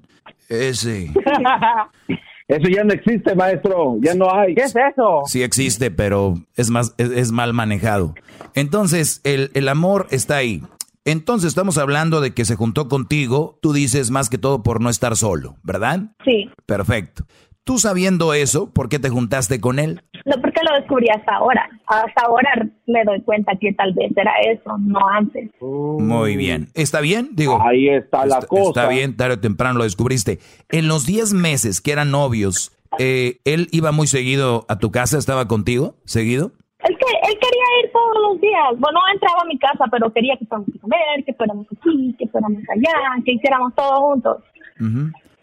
Ese. 0.50 1.12
Eso 2.48 2.70
ya 2.70 2.84
no 2.84 2.94
existe, 2.94 3.36
maestro. 3.36 3.98
Ya 4.02 4.16
no 4.16 4.34
hay. 4.34 4.54
¿Qué 4.54 4.64
es 4.64 4.76
eso? 4.76 5.22
Sí 5.26 5.42
existe, 5.44 5.92
pero 5.92 6.36
es 6.58 6.70
más, 6.70 6.94
es, 6.98 7.10
es 7.10 7.32
mal 7.32 7.54
manejado. 7.54 8.16
Entonces, 8.54 9.22
el, 9.24 9.50
el 9.54 9.70
amor 9.70 10.08
está 10.12 10.36
ahí. 10.36 10.62
Entonces 11.06 11.50
estamos 11.50 11.78
hablando 11.78 12.22
de 12.22 12.34
que 12.34 12.46
se 12.46 12.56
juntó 12.56 12.88
contigo, 12.88 13.60
tú 13.62 13.74
dices 13.74 14.10
más 14.10 14.30
que 14.30 14.38
todo 14.38 14.64
por 14.64 14.82
no 14.82 14.90
estar 14.90 15.18
solo, 15.18 15.58
¿verdad? 15.64 16.12
Sí. 16.24 16.50
Perfecto. 16.66 17.26
Tú 17.66 17.78
sabiendo 17.78 18.34
eso, 18.34 18.74
¿por 18.74 18.90
qué 18.90 19.00
te 19.00 19.10
juntaste 19.10 19.62
con 19.62 19.80
él? 19.80 20.02
No 20.26 20.36
porque 20.42 20.60
lo 20.70 20.76
descubrí 20.78 21.08
hasta 21.10 21.36
ahora. 21.36 21.70
Hasta 21.88 22.26
ahora 22.26 22.50
me 22.88 23.04
doy 23.06 23.22
cuenta 23.22 23.54
que 23.60 23.74
tal 23.74 23.94
vez 23.94 24.12
era 24.16 24.34
eso, 24.52 24.78
no 24.80 25.00
antes. 25.08 25.50
Muy 25.62 26.36
bien. 26.36 26.70
¿Está 26.74 27.00
bien? 27.00 27.30
Digo. 27.34 27.62
Ahí 27.62 27.88
está 27.88 28.26
la 28.26 28.42
cosa. 28.42 28.70
Está 28.70 28.88
bien, 28.90 29.16
tarde 29.16 29.36
o 29.36 29.40
temprano 29.40 29.78
lo 29.78 29.84
descubriste. 29.86 30.40
En 30.70 30.90
los 30.90 31.06
10 31.06 31.34
meses 31.34 31.80
que 31.80 31.94
eran 31.94 32.12
novios, 32.12 32.74
eh, 33.00 33.40
¿él 33.46 33.70
iba 33.72 33.92
muy 33.94 34.08
seguido 34.08 34.66
a 34.68 34.78
tu 34.78 34.92
casa? 34.92 35.18
¿Estaba 35.18 35.48
contigo? 35.48 35.96
¿Seguido? 36.06 36.52
Él, 36.84 36.97
que, 36.97 37.31
él 37.31 37.39
quería 37.39 37.84
ir 37.84 37.91
todos 37.91 38.18
los 38.30 38.41
días. 38.41 38.77
Bueno, 38.77 38.99
entraba 39.14 39.41
a 39.41 39.45
mi 39.45 39.57
casa, 39.57 39.85
pero 39.91 40.11
quería 40.11 40.35
que 40.38 40.45
fuéramos 40.45 40.69
a 40.76 40.81
comer, 40.81 41.26
que 41.26 41.34
fuéramos 41.34 41.68
aquí, 41.72 42.15
que 42.19 42.27
fuéramos 42.27 42.61
allá, 42.69 43.23
que 43.23 43.31
hiciéramos 43.34 43.73
todo 43.76 44.01
juntos. 44.01 44.38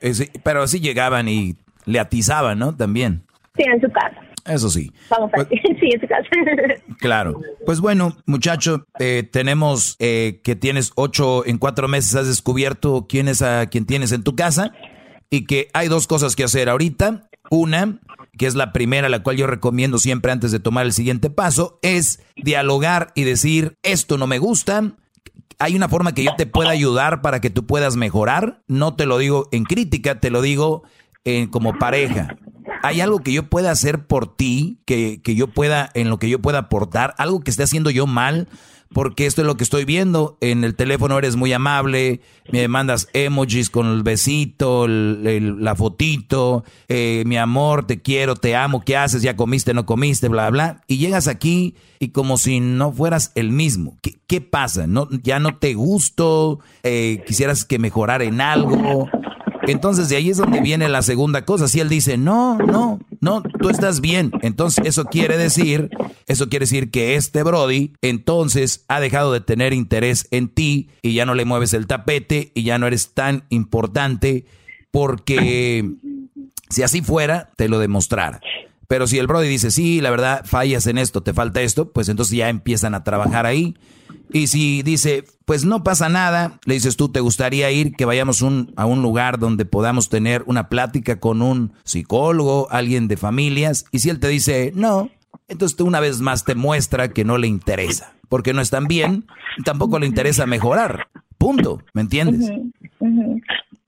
Eh, 0.00 0.14
sí, 0.14 0.28
pero 0.42 0.62
así 0.62 0.80
llegaban 0.80 1.28
y 1.28 1.56
le 1.86 1.98
atizaban, 1.98 2.58
¿no? 2.58 2.76
También. 2.76 3.22
Sí, 3.56 3.64
en 3.66 3.80
su 3.80 3.90
casa. 3.90 4.20
Eso 4.46 4.70
sí. 4.70 4.90
Vamos 5.10 5.30
a 5.34 5.44
Sí, 5.44 5.90
en 5.92 6.00
su 6.00 6.06
casa. 6.06 6.28
Claro. 6.98 7.40
Pues 7.64 7.80
bueno, 7.80 8.16
muchacho, 8.26 8.86
eh, 8.98 9.22
tenemos 9.30 9.96
eh, 9.98 10.40
que 10.42 10.56
tienes 10.56 10.92
ocho, 10.96 11.46
en 11.46 11.58
cuatro 11.58 11.88
meses 11.88 12.14
has 12.14 12.26
descubierto 12.26 13.06
quién 13.08 13.28
es 13.28 13.42
a 13.42 13.66
quien 13.66 13.86
tienes 13.86 14.12
en 14.12 14.24
tu 14.24 14.34
casa 14.34 14.72
y 15.30 15.46
que 15.46 15.68
hay 15.72 15.88
dos 15.88 16.06
cosas 16.06 16.36
que 16.36 16.44
hacer 16.44 16.68
ahorita. 16.68 17.28
Una, 17.50 17.98
que 18.38 18.46
es 18.46 18.54
la 18.54 18.72
primera, 18.72 19.08
la 19.08 19.22
cual 19.22 19.36
yo 19.36 19.46
recomiendo 19.46 19.98
siempre 19.98 20.32
antes 20.32 20.52
de 20.52 20.60
tomar 20.60 20.86
el 20.86 20.92
siguiente 20.92 21.30
paso, 21.30 21.78
es 21.82 22.20
dialogar 22.36 23.12
y 23.14 23.24
decir, 23.24 23.76
esto 23.82 24.18
no 24.18 24.26
me 24.26 24.38
gusta. 24.38 24.94
Hay 25.58 25.76
una 25.76 25.88
forma 25.88 26.14
que 26.14 26.24
yo 26.24 26.34
te 26.36 26.46
pueda 26.46 26.70
ayudar 26.70 27.20
para 27.20 27.40
que 27.40 27.50
tú 27.50 27.66
puedas 27.66 27.96
mejorar. 27.96 28.62
No 28.66 28.94
te 28.94 29.06
lo 29.06 29.18
digo 29.18 29.48
en 29.52 29.64
crítica, 29.64 30.20
te 30.20 30.30
lo 30.30 30.40
digo 30.42 30.84
en, 31.24 31.48
como 31.48 31.78
pareja. 31.78 32.36
¿Hay 32.82 33.00
algo 33.00 33.20
que 33.20 33.32
yo 33.32 33.50
pueda 33.50 33.70
hacer 33.70 34.06
por 34.06 34.36
ti, 34.36 34.80
que, 34.86 35.20
que 35.22 35.34
yo 35.34 35.48
pueda, 35.48 35.90
en 35.94 36.08
lo 36.08 36.18
que 36.18 36.30
yo 36.30 36.40
pueda 36.40 36.58
aportar, 36.58 37.14
algo 37.18 37.40
que 37.40 37.50
esté 37.50 37.62
haciendo 37.62 37.90
yo 37.90 38.06
mal? 38.06 38.48
Porque 38.92 39.26
esto 39.26 39.42
es 39.42 39.46
lo 39.46 39.56
que 39.56 39.62
estoy 39.62 39.84
viendo. 39.84 40.36
En 40.40 40.64
el 40.64 40.74
teléfono 40.74 41.16
eres 41.16 41.36
muy 41.36 41.52
amable, 41.52 42.20
me 42.50 42.66
mandas 42.66 43.08
emojis 43.12 43.70
con 43.70 43.86
el 43.86 44.02
besito, 44.02 44.86
el- 44.86 45.62
la 45.62 45.76
fotito, 45.76 46.64
eh, 46.88 47.22
mi 47.24 47.36
amor, 47.36 47.86
te 47.86 48.02
quiero, 48.02 48.34
te 48.34 48.56
amo, 48.56 48.80
¿qué 48.84 48.96
haces? 48.96 49.22
¿Ya 49.22 49.36
comiste, 49.36 49.74
no 49.74 49.86
comiste? 49.86 50.28
Bla, 50.28 50.50
bla. 50.50 50.80
Y 50.88 50.98
llegas 50.98 51.28
aquí 51.28 51.76
y 52.00 52.08
como 52.08 52.36
si 52.36 52.58
no 52.58 52.90
fueras 52.90 53.30
el 53.36 53.50
mismo. 53.52 53.96
¿Qué, 54.02 54.16
qué 54.26 54.40
pasa? 54.40 54.88
¿No, 54.88 55.08
¿Ya 55.22 55.38
no 55.38 55.56
te 55.56 55.74
gusto? 55.74 56.58
Eh, 56.82 57.22
¿Quisieras 57.26 57.64
que 57.64 57.78
mejorara 57.78 58.24
en 58.24 58.40
algo? 58.40 59.08
Entonces 59.62 60.08
de 60.08 60.16
ahí 60.16 60.30
es 60.30 60.36
donde 60.36 60.60
viene 60.60 60.88
la 60.88 61.02
segunda 61.02 61.44
cosa. 61.44 61.68
Si 61.68 61.80
él 61.80 61.88
dice, 61.88 62.16
no, 62.16 62.58
no, 62.58 63.00
no, 63.20 63.42
tú 63.42 63.68
estás 63.68 64.00
bien. 64.00 64.32
Entonces 64.42 64.84
eso 64.86 65.04
quiere 65.04 65.36
decir, 65.36 65.90
eso 66.26 66.48
quiere 66.48 66.64
decir 66.64 66.90
que 66.90 67.16
este 67.16 67.42
Brody 67.42 67.92
entonces 68.02 68.84
ha 68.88 69.00
dejado 69.00 69.32
de 69.32 69.40
tener 69.40 69.72
interés 69.72 70.26
en 70.30 70.48
ti 70.48 70.88
y 71.02 71.14
ya 71.14 71.26
no 71.26 71.34
le 71.34 71.44
mueves 71.44 71.74
el 71.74 71.86
tapete 71.86 72.52
y 72.54 72.62
ya 72.62 72.78
no 72.78 72.86
eres 72.86 73.14
tan 73.14 73.44
importante 73.50 74.46
porque 74.90 75.88
si 76.68 76.82
así 76.82 77.02
fuera, 77.02 77.50
te 77.56 77.68
lo 77.68 77.78
demostrara. 77.78 78.40
Pero 78.88 79.06
si 79.06 79.18
el 79.18 79.28
Brody 79.28 79.46
dice, 79.46 79.70
sí, 79.70 80.00
la 80.00 80.10
verdad, 80.10 80.44
fallas 80.44 80.86
en 80.86 80.98
esto, 80.98 81.22
te 81.22 81.32
falta 81.32 81.62
esto, 81.62 81.92
pues 81.92 82.08
entonces 82.08 82.36
ya 82.36 82.48
empiezan 82.48 82.94
a 82.94 83.04
trabajar 83.04 83.46
ahí. 83.46 83.76
Y 84.32 84.46
si 84.46 84.82
dice, 84.82 85.24
pues 85.44 85.64
no 85.64 85.82
pasa 85.82 86.08
nada, 86.08 86.58
le 86.64 86.74
dices 86.74 86.96
tú, 86.96 87.08
¿te 87.10 87.20
gustaría 87.20 87.70
ir 87.70 87.94
que 87.96 88.04
vayamos 88.04 88.42
un, 88.42 88.72
a 88.76 88.86
un 88.86 89.02
lugar 89.02 89.38
donde 89.38 89.64
podamos 89.64 90.08
tener 90.08 90.44
una 90.46 90.68
plática 90.68 91.18
con 91.18 91.42
un 91.42 91.72
psicólogo, 91.84 92.68
alguien 92.70 93.08
de 93.08 93.16
familias? 93.16 93.84
Y 93.90 94.00
si 94.00 94.10
él 94.10 94.20
te 94.20 94.28
dice, 94.28 94.72
no, 94.74 95.10
entonces 95.48 95.76
tú 95.76 95.86
una 95.86 96.00
vez 96.00 96.20
más 96.20 96.44
te 96.44 96.54
muestra 96.54 97.08
que 97.08 97.24
no 97.24 97.38
le 97.38 97.48
interesa, 97.48 98.14
porque 98.28 98.52
no 98.52 98.60
están 98.60 98.86
bien, 98.86 99.24
y 99.58 99.62
tampoco 99.62 99.98
le 99.98 100.06
interesa 100.06 100.46
mejorar. 100.46 101.08
Punto, 101.38 101.82
¿me 101.94 102.02
entiendes? 102.02 102.52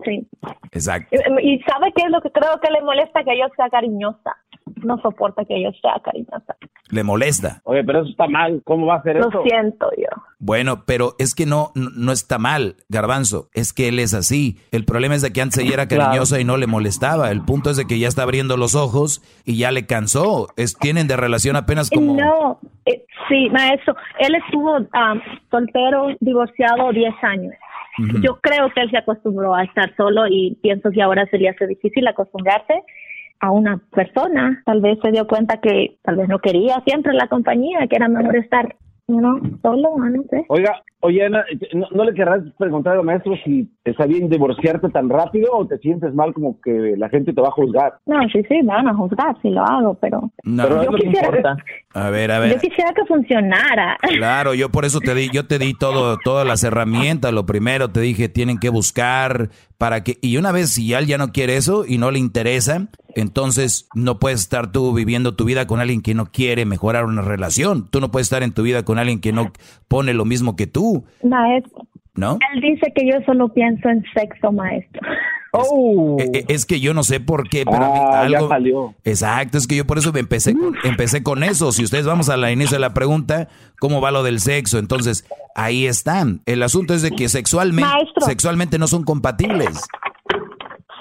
Sí. 0.04 0.26
Exacto. 0.72 1.16
Y 1.42 1.60
¿sabe 1.60 1.92
qué 1.94 2.04
es 2.04 2.10
lo 2.10 2.20
que 2.20 2.30
creo 2.30 2.58
que 2.60 2.70
le 2.72 2.82
molesta? 2.82 3.22
Que 3.22 3.38
yo 3.38 3.44
sea 3.56 3.68
cariñosa. 3.70 4.36
No 4.82 4.98
soporta 5.00 5.44
que 5.44 5.62
yo 5.62 5.70
sea 5.80 6.00
cariñosa. 6.04 6.56
Le 6.90 7.02
molesta. 7.04 7.60
Oye, 7.64 7.82
pero 7.84 8.02
eso 8.02 8.10
está 8.10 8.26
mal. 8.26 8.62
¿Cómo 8.64 8.86
va 8.86 8.96
a 8.96 9.02
ser 9.02 9.16
Lo 9.16 9.28
eso? 9.28 9.42
siento 9.44 9.90
yo. 9.96 10.08
Bueno, 10.38 10.84
pero 10.86 11.14
es 11.18 11.34
que 11.34 11.46
no, 11.46 11.70
no, 11.74 12.12
está 12.12 12.38
mal, 12.38 12.76
Garbanzo. 12.88 13.48
Es 13.54 13.72
que 13.72 13.88
él 13.88 13.98
es 13.98 14.12
así. 14.12 14.58
El 14.72 14.84
problema 14.84 15.14
es 15.14 15.22
de 15.22 15.32
que 15.32 15.40
antes 15.40 15.58
ella 15.58 15.74
era 15.74 15.88
cariñosa 15.88 16.40
y 16.40 16.44
no 16.44 16.56
le 16.56 16.66
molestaba. 16.66 17.30
El 17.30 17.44
punto 17.44 17.70
es 17.70 17.76
de 17.76 17.86
que 17.86 17.98
ya 17.98 18.08
está 18.08 18.24
abriendo 18.24 18.56
los 18.56 18.74
ojos 18.74 19.22
y 19.44 19.56
ya 19.56 19.70
le 19.70 19.86
cansó. 19.86 20.48
Es, 20.56 20.76
tienen 20.76 21.06
de 21.06 21.16
relación 21.16 21.56
apenas 21.56 21.90
como... 21.90 22.16
No, 22.16 22.58
eh, 22.86 23.04
sí, 23.28 23.48
maestro. 23.50 23.94
Él 24.18 24.34
estuvo 24.34 24.76
am, 24.92 25.20
soltero, 25.50 26.08
divorciado 26.20 26.92
10 26.92 27.14
años. 27.22 27.54
Yo 28.22 28.40
creo 28.40 28.70
que 28.74 28.80
él 28.80 28.90
se 28.90 28.96
acostumbró 28.96 29.54
a 29.54 29.64
estar 29.64 29.94
solo 29.96 30.26
y 30.26 30.56
pienso 30.62 30.90
que 30.90 31.02
ahora 31.02 31.26
se 31.26 31.36
le 31.36 31.50
hace 31.50 31.66
difícil 31.66 32.06
acostumbrarse 32.08 32.82
a 33.42 33.50
una 33.50 33.78
persona. 33.90 34.62
Tal 34.64 34.80
vez 34.80 34.98
se 35.02 35.10
dio 35.10 35.26
cuenta 35.26 35.60
que 35.60 35.98
tal 36.02 36.16
vez 36.16 36.28
no 36.28 36.38
quería 36.38 36.80
siempre 36.86 37.12
la 37.12 37.26
compañía, 37.26 37.86
que 37.88 37.96
era 37.96 38.08
mejor 38.08 38.36
estar, 38.36 38.76
¿no? 39.08 39.40
Solo, 39.60 39.96
no 39.98 40.22
sé. 40.30 40.46
Oiga, 40.48 40.80
oye, 41.02 41.26
Ana, 41.26 41.44
¿no, 41.74 41.88
no 41.92 42.04
le 42.04 42.14
querrás 42.14 42.42
preguntar 42.58 42.96
al 42.96 43.04
maestro 43.04 43.34
si 43.44 43.68
está 43.84 44.06
bien 44.06 44.28
divorciarte 44.28 44.88
tan 44.88 45.08
rápido 45.08 45.52
o 45.52 45.66
te 45.66 45.78
sientes 45.78 46.14
mal 46.14 46.32
como 46.32 46.60
que 46.60 46.94
la 46.96 47.08
gente 47.08 47.32
te 47.32 47.40
va 47.40 47.48
a 47.48 47.52
juzgar? 47.52 47.94
No, 48.06 48.20
sí, 48.32 48.42
sí, 48.48 48.62
me 48.62 48.72
van 48.72 48.88
a 48.88 48.94
juzgar 48.94 49.36
si 49.42 49.50
lo 49.50 49.62
hago, 49.64 49.94
pero 49.94 50.30
No. 50.44 50.62
Pero 50.62 50.84
yo 50.84 50.90
que 50.92 51.06
quisiera, 51.06 51.26
importa. 51.26 51.56
A 51.94 52.10
ver, 52.10 52.30
a 52.30 52.36
yo 52.36 52.42
ver. 52.42 52.60
quisiera 52.60 52.92
que 52.94 53.04
funcionara. 53.04 53.98
Claro, 54.16 54.54
yo 54.54 54.70
por 54.70 54.84
eso 54.84 55.00
te 55.00 55.14
di, 55.14 55.28
yo 55.32 55.46
te 55.46 55.58
di 55.58 55.74
todo, 55.74 56.18
todas 56.24 56.46
las 56.46 56.62
herramientas. 56.64 57.32
Lo 57.32 57.46
primero 57.46 57.90
te 57.90 58.00
dije, 58.00 58.28
tienen 58.28 58.58
que 58.58 58.68
buscar 58.68 59.50
para 59.78 60.04
que, 60.04 60.18
y 60.22 60.36
una 60.36 60.52
vez 60.52 60.70
si 60.70 60.86
ya 60.86 61.00
él 61.00 61.06
ya 61.06 61.18
no 61.18 61.32
quiere 61.32 61.56
eso 61.56 61.84
y 61.84 61.98
no 61.98 62.12
le 62.12 62.20
interesa, 62.20 62.86
entonces 63.14 63.88
no 63.94 64.18
puedes 64.18 64.40
estar 64.40 64.70
tú 64.70 64.92
viviendo 64.94 65.34
tu 65.34 65.44
vida 65.44 65.66
con 65.66 65.80
alguien 65.80 66.02
que 66.02 66.14
no 66.14 66.26
quiere 66.26 66.64
mejorar 66.64 67.04
una 67.04 67.22
relación. 67.22 67.88
Tú 67.90 68.00
no 68.00 68.10
puedes 68.10 68.26
estar 68.26 68.42
en 68.42 68.52
tu 68.52 68.62
vida 68.62 68.84
con 68.84 68.98
alguien 68.98 69.20
que 69.20 69.32
no 69.32 69.52
pone 69.88 70.14
lo 70.14 70.24
mismo 70.24 70.56
que 70.56 70.66
tú, 70.66 70.91
Maestro, 71.22 71.82
¿no? 72.14 72.38
él 72.54 72.60
dice 72.60 72.92
que 72.94 73.06
yo 73.06 73.18
solo 73.26 73.48
pienso 73.52 73.88
en 73.88 74.04
sexo, 74.14 74.52
maestro. 74.52 75.00
E- 76.18 76.38
e- 76.38 76.44
Es 76.48 76.64
que 76.64 76.80
yo 76.80 76.94
no 76.94 77.02
sé 77.02 77.20
por 77.20 77.48
qué, 77.48 77.64
pero 77.66 77.84
a 77.84 77.88
mí 77.92 77.98
Ah, 78.02 78.26
ya 78.28 78.38
algo. 78.38 78.48
salió. 78.48 78.94
Exacto, 79.04 79.58
es 79.58 79.66
que 79.66 79.76
yo 79.76 79.86
por 79.86 79.98
eso 79.98 80.10
me 80.12 80.20
empecé 80.20 80.54
con, 80.54 80.74
empecé 80.84 81.22
con 81.22 81.42
eso. 81.42 81.72
Si 81.72 81.84
ustedes 81.84 82.06
vamos 82.06 82.30
a 82.30 82.36
la 82.38 82.50
inicio 82.52 82.76
de 82.76 82.80
la 82.80 82.94
pregunta, 82.94 83.48
¿cómo 83.78 84.00
va 84.00 84.10
lo 84.10 84.22
del 84.22 84.40
sexo? 84.40 84.78
Entonces, 84.78 85.28
ahí 85.54 85.84
están. 85.86 86.40
El 86.46 86.62
asunto 86.62 86.94
es 86.94 87.02
de 87.02 87.10
que 87.10 87.28
sexualmente, 87.28 87.90
Maestro. 87.90 88.24
sexualmente 88.24 88.78
no 88.78 88.86
son 88.86 89.04
compatibles. 89.04 89.78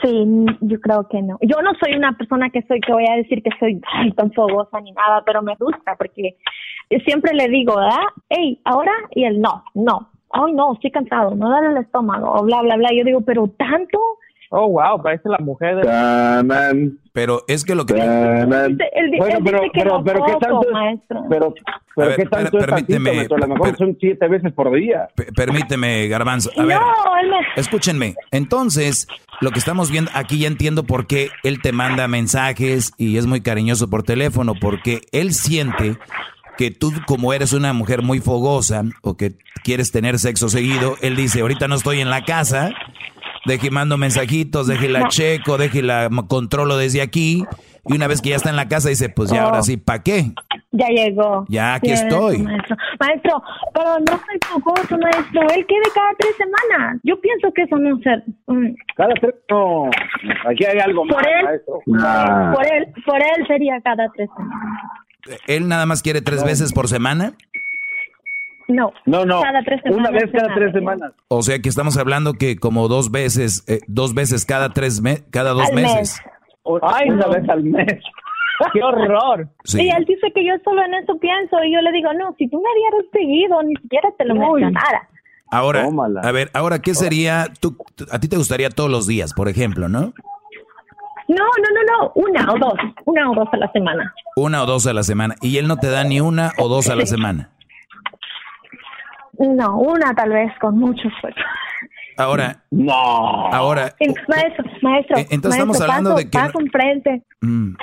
Sí, 0.03 0.25
yo 0.61 0.79
creo 0.81 1.07
que 1.09 1.21
no. 1.21 1.37
Yo 1.41 1.61
no 1.61 1.71
soy 1.79 1.95
una 1.95 2.11
persona 2.17 2.49
que 2.49 2.63
soy, 2.63 2.79
que 2.81 2.91
voy 2.91 3.05
a 3.07 3.15
decir 3.17 3.43
que 3.43 3.51
soy 3.59 3.79
ay, 3.93 4.11
tan 4.13 4.31
fogosa 4.33 4.81
ni 4.81 4.91
nada, 4.93 5.21
pero 5.25 5.43
me 5.43 5.55
gusta 5.59 5.95
porque 5.95 6.37
siempre 6.99 7.33
le 7.33 7.47
digo, 7.47 7.75
¿verdad? 7.77 8.03
Hey, 8.29 8.59
ahora, 8.65 8.91
y 9.15 9.23
él 9.25 9.39
no, 9.41 9.63
no. 9.73 10.09
Ay, 10.33 10.53
no, 10.53 10.73
estoy 10.73 10.91
cansado, 10.91 11.35
no 11.35 11.49
dale 11.49 11.67
el 11.69 11.77
estómago, 11.77 12.31
o 12.33 12.43
bla, 12.43 12.61
bla, 12.61 12.75
bla. 12.77 12.89
Yo 12.95 13.03
digo, 13.03 13.21
pero 13.21 13.47
tanto, 13.57 13.97
Oh, 14.53 14.67
wow, 14.67 15.01
parece 15.01 15.29
la 15.29 15.37
mujer 15.37 15.77
de... 15.77 16.91
Pero 17.13 17.41
es 17.47 17.63
que 17.63 17.73
lo 17.73 17.85
que... 17.85 17.93
Él 17.93 18.01
él 18.03 19.11
Bueno, 19.17 19.39
dice 19.39 19.41
pero, 19.45 19.61
que 19.61 19.69
pero, 19.73 19.97
no 19.99 20.03
pero, 20.03 20.25
¿qué 20.25 20.31
tanto 20.41 20.61
es- 20.67 20.71
maestro. 20.73 21.23
Pero, 21.29 21.53
pero 21.95 22.07
ver, 22.09 22.17
¿qué 22.17 22.25
tanto 22.25 22.51
per- 22.51 22.59
es 22.61 22.67
tantito, 22.67 22.75
permíteme, 22.97 23.13
maestro? 23.15 23.37
A 23.37 23.39
lo 23.39 23.47
mejor 23.47 23.67
per- 23.69 23.77
son 23.77 23.97
siete 23.97 24.27
veces 24.27 24.51
por 24.51 24.73
día. 24.73 25.07
Permíteme, 25.37 26.05
Garbanzo. 26.09 26.49
A 26.57 26.65
ver, 26.65 26.77
No, 26.79 27.17
él 27.21 27.29
me... 27.29 27.37
escúchenme. 27.55 28.15
Entonces, 28.31 29.07
lo 29.39 29.51
que 29.51 29.59
estamos 29.59 29.89
viendo 29.89 30.11
aquí 30.13 30.39
ya 30.39 30.47
entiendo 30.47 30.83
por 30.83 31.07
qué 31.07 31.29
él 31.43 31.61
te 31.61 31.71
manda 31.71 32.09
mensajes 32.09 32.91
y 32.97 33.15
es 33.17 33.27
muy 33.27 33.39
cariñoso 33.39 33.89
por 33.89 34.03
teléfono, 34.03 34.53
porque 34.59 34.99
él 35.13 35.31
siente 35.31 35.95
que 36.57 36.71
tú 36.71 36.91
como 37.07 37.33
eres 37.33 37.53
una 37.53 37.73
mujer 37.73 38.01
muy 38.01 38.19
fogosa 38.19 38.83
o 39.01 39.15
que 39.17 39.33
quieres 39.63 39.91
tener 39.91 40.19
sexo 40.19 40.49
seguido, 40.49 40.95
él 41.01 41.15
dice, 41.15 41.41
ahorita 41.41 41.67
no 41.67 41.75
estoy 41.75 42.01
en 42.01 42.09
la 42.09 42.23
casa, 42.23 42.71
deje 43.45 43.71
mando 43.71 43.97
mensajitos, 43.97 44.67
deje 44.67 44.89
la 44.89 45.07
checo, 45.07 45.57
deje 45.57 45.81
la 45.81 46.05
m- 46.05 46.23
controlo 46.27 46.77
desde 46.77 47.01
aquí, 47.01 47.43
y 47.87 47.93
una 47.95 48.07
vez 48.07 48.21
que 48.21 48.29
ya 48.29 48.35
está 48.35 48.49
en 48.49 48.55
la 48.55 48.67
casa 48.67 48.89
dice, 48.89 49.09
pues 49.09 49.31
ya 49.31 49.43
Oh. 49.43 49.47
ahora 49.47 49.63
sí, 49.63 49.77
¿para 49.77 50.03
qué? 50.03 50.31
Ya 50.73 50.87
llegó. 50.87 51.45
Ya, 51.49 51.73
aquí 51.73 51.91
estoy. 51.91 52.37
Maestro. 52.43 52.77
maestro, 52.97 53.43
pero 53.73 53.89
no 53.99 54.13
soy 54.13 54.39
fogoso, 54.47 54.97
maestro. 54.99 55.41
Él 55.53 55.65
quiere 55.65 55.83
cada 55.93 56.11
tres 56.17 56.33
semanas. 56.37 56.97
Yo 57.03 57.19
pienso 57.19 57.51
que 57.53 57.63
eso 57.63 57.77
no 57.77 57.97
ser. 57.99 58.23
mm, 58.47 58.73
Cada 58.95 59.13
tres, 59.15 59.33
no. 59.49 59.89
Aquí 60.49 60.63
hay 60.63 60.79
algo 60.79 61.03
más, 61.03 61.15
Por 61.15 61.27
él, 61.27 61.43
maestro. 61.43 61.81
por 62.53 62.65
él, 62.73 62.87
por 63.05 63.17
él 63.17 63.47
sería 63.47 63.81
cada 63.81 64.07
tres 64.15 64.29
semanas. 64.37 64.91
¿Él 65.47 65.67
nada 65.67 65.85
más 65.85 66.01
quiere 66.01 66.21
tres 66.21 66.43
veces 66.43 66.73
por 66.73 66.87
semana? 66.87 67.33
No. 68.67 68.93
No, 69.05 69.25
no. 69.25 69.41
Cada 69.41 69.61
tres 69.63 69.81
semanas. 69.83 70.09
Una 70.09 70.19
vez 70.19 70.31
cada 70.31 70.53
tres 70.55 70.71
semanas. 70.71 71.11
O 71.27 71.41
sea 71.41 71.59
que 71.59 71.67
estamos 71.69 71.97
hablando 71.97 72.33
que 72.33 72.55
como 72.57 72.87
dos 72.87 73.11
veces, 73.11 73.63
eh, 73.67 73.79
dos 73.87 74.13
veces 74.13 74.45
cada 74.45 74.69
tres 74.69 75.01
me 75.01 75.23
cada 75.29 75.51
dos 75.51 75.67
Al 75.69 75.75
meses. 75.75 75.95
mes. 75.95 76.21
Ay, 76.83 77.09
una 77.09 77.27
vez 77.27 77.49
al 77.49 77.63
mes. 77.63 77.85
¡Qué 78.73 78.83
horror! 78.83 79.49
Sí. 79.63 79.81
Y 79.83 79.89
él 79.89 80.05
dice 80.07 80.31
que 80.33 80.45
yo 80.45 80.53
solo 80.63 80.83
en 80.85 80.93
eso 80.93 81.17
pienso. 81.19 81.57
Y 81.63 81.73
yo 81.73 81.81
le 81.81 81.91
digo, 81.91 82.13
no, 82.13 82.33
si 82.37 82.47
tú 82.47 82.57
me 82.61 82.69
dieras 82.79 83.11
seguido, 83.11 83.63
ni 83.63 83.75
siquiera 83.81 84.09
te 84.17 84.25
lo 84.25 84.35
Uy. 84.35 84.61
mencionara. 84.61 85.07
Ahora, 85.53 85.85
a 86.23 86.31
ver, 86.31 86.49
ahora 86.53 86.79
qué 86.79 86.93
sería, 86.95 87.47
tú- 87.59 87.75
a 88.09 88.19
ti 88.19 88.29
te 88.29 88.37
gustaría 88.37 88.69
todos 88.69 88.89
los 88.89 89.05
días, 89.05 89.33
por 89.33 89.49
ejemplo, 89.49 89.89
¿no? 89.89 90.13
No, 91.31 91.45
no, 91.45 91.69
no, 91.73 91.81
no. 91.97 92.11
Una 92.15 92.51
o 92.51 92.57
dos. 92.57 92.73
Una 93.05 93.31
o 93.31 93.35
dos 93.35 93.47
a 93.53 93.57
la 93.57 93.71
semana. 93.71 94.13
Una 94.35 94.63
o 94.63 94.65
dos 94.65 94.85
a 94.85 94.93
la 94.93 95.03
semana 95.03 95.35
y 95.41 95.57
él 95.57 95.67
no 95.67 95.77
te 95.77 95.89
da 95.89 96.03
ni 96.03 96.19
una 96.19 96.51
o 96.57 96.67
dos 96.67 96.89
a 96.89 96.95
la 96.95 97.05
semana. 97.05 97.49
No, 99.39 99.77
una 99.77 100.13
tal 100.13 100.29
vez 100.29 100.51
con 100.59 100.77
mucho 100.77 101.07
esfuerzo. 101.07 101.39
Ahora, 102.17 102.63
no. 102.69 102.93
Ahora, 103.47 103.95
Maestro, 104.27 104.65
maestro. 104.81 105.17
Eh, 105.17 105.27
entonces 105.31 105.59
estamos 105.59 105.79
maestro, 105.79 105.83
hablando 105.85 106.09
paso, 106.11 106.17
de 106.17 106.23
que 106.25 106.37
Paso 106.37 106.59
enfrente, 106.59 107.23
mm, 107.41 107.73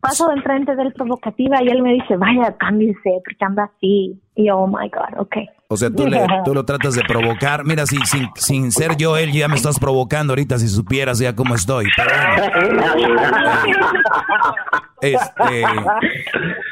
paso 0.00 0.30
enfrente 0.32 0.74
del 0.76 0.92
provocativa 0.92 1.62
y 1.62 1.68
él 1.68 1.82
me 1.82 1.92
dice, 1.94 2.16
vaya, 2.16 2.56
cámbiese, 2.58 3.20
porque 3.24 3.44
anda 3.44 3.64
así. 3.64 4.20
Y 4.34 4.46
yo, 4.46 4.56
oh 4.58 4.66
my 4.68 4.88
God, 4.88 5.18
ok. 5.20 5.36
o 5.68 5.76
sea, 5.76 5.90
tú, 5.90 6.06
le- 6.06 6.24
tú 6.44 6.54
lo 6.54 6.64
tratas 6.64 6.94
de 6.94 7.02
provocar. 7.02 7.64
Mira, 7.64 7.84
si, 7.86 7.96
sin, 8.06 8.28
sin 8.36 8.70
ser 8.72 8.96
yo 8.96 9.16
él, 9.16 9.32
ya 9.32 9.48
me 9.48 9.56
estás 9.56 9.78
provocando 9.80 10.32
ahorita 10.32 10.58
si 10.58 10.68
supieras 10.68 11.18
ya 11.18 11.34
cómo 11.34 11.54
estoy. 11.56 11.86
Pero, 11.96 12.10
bueno. 12.76 12.82
Este, 15.00 15.62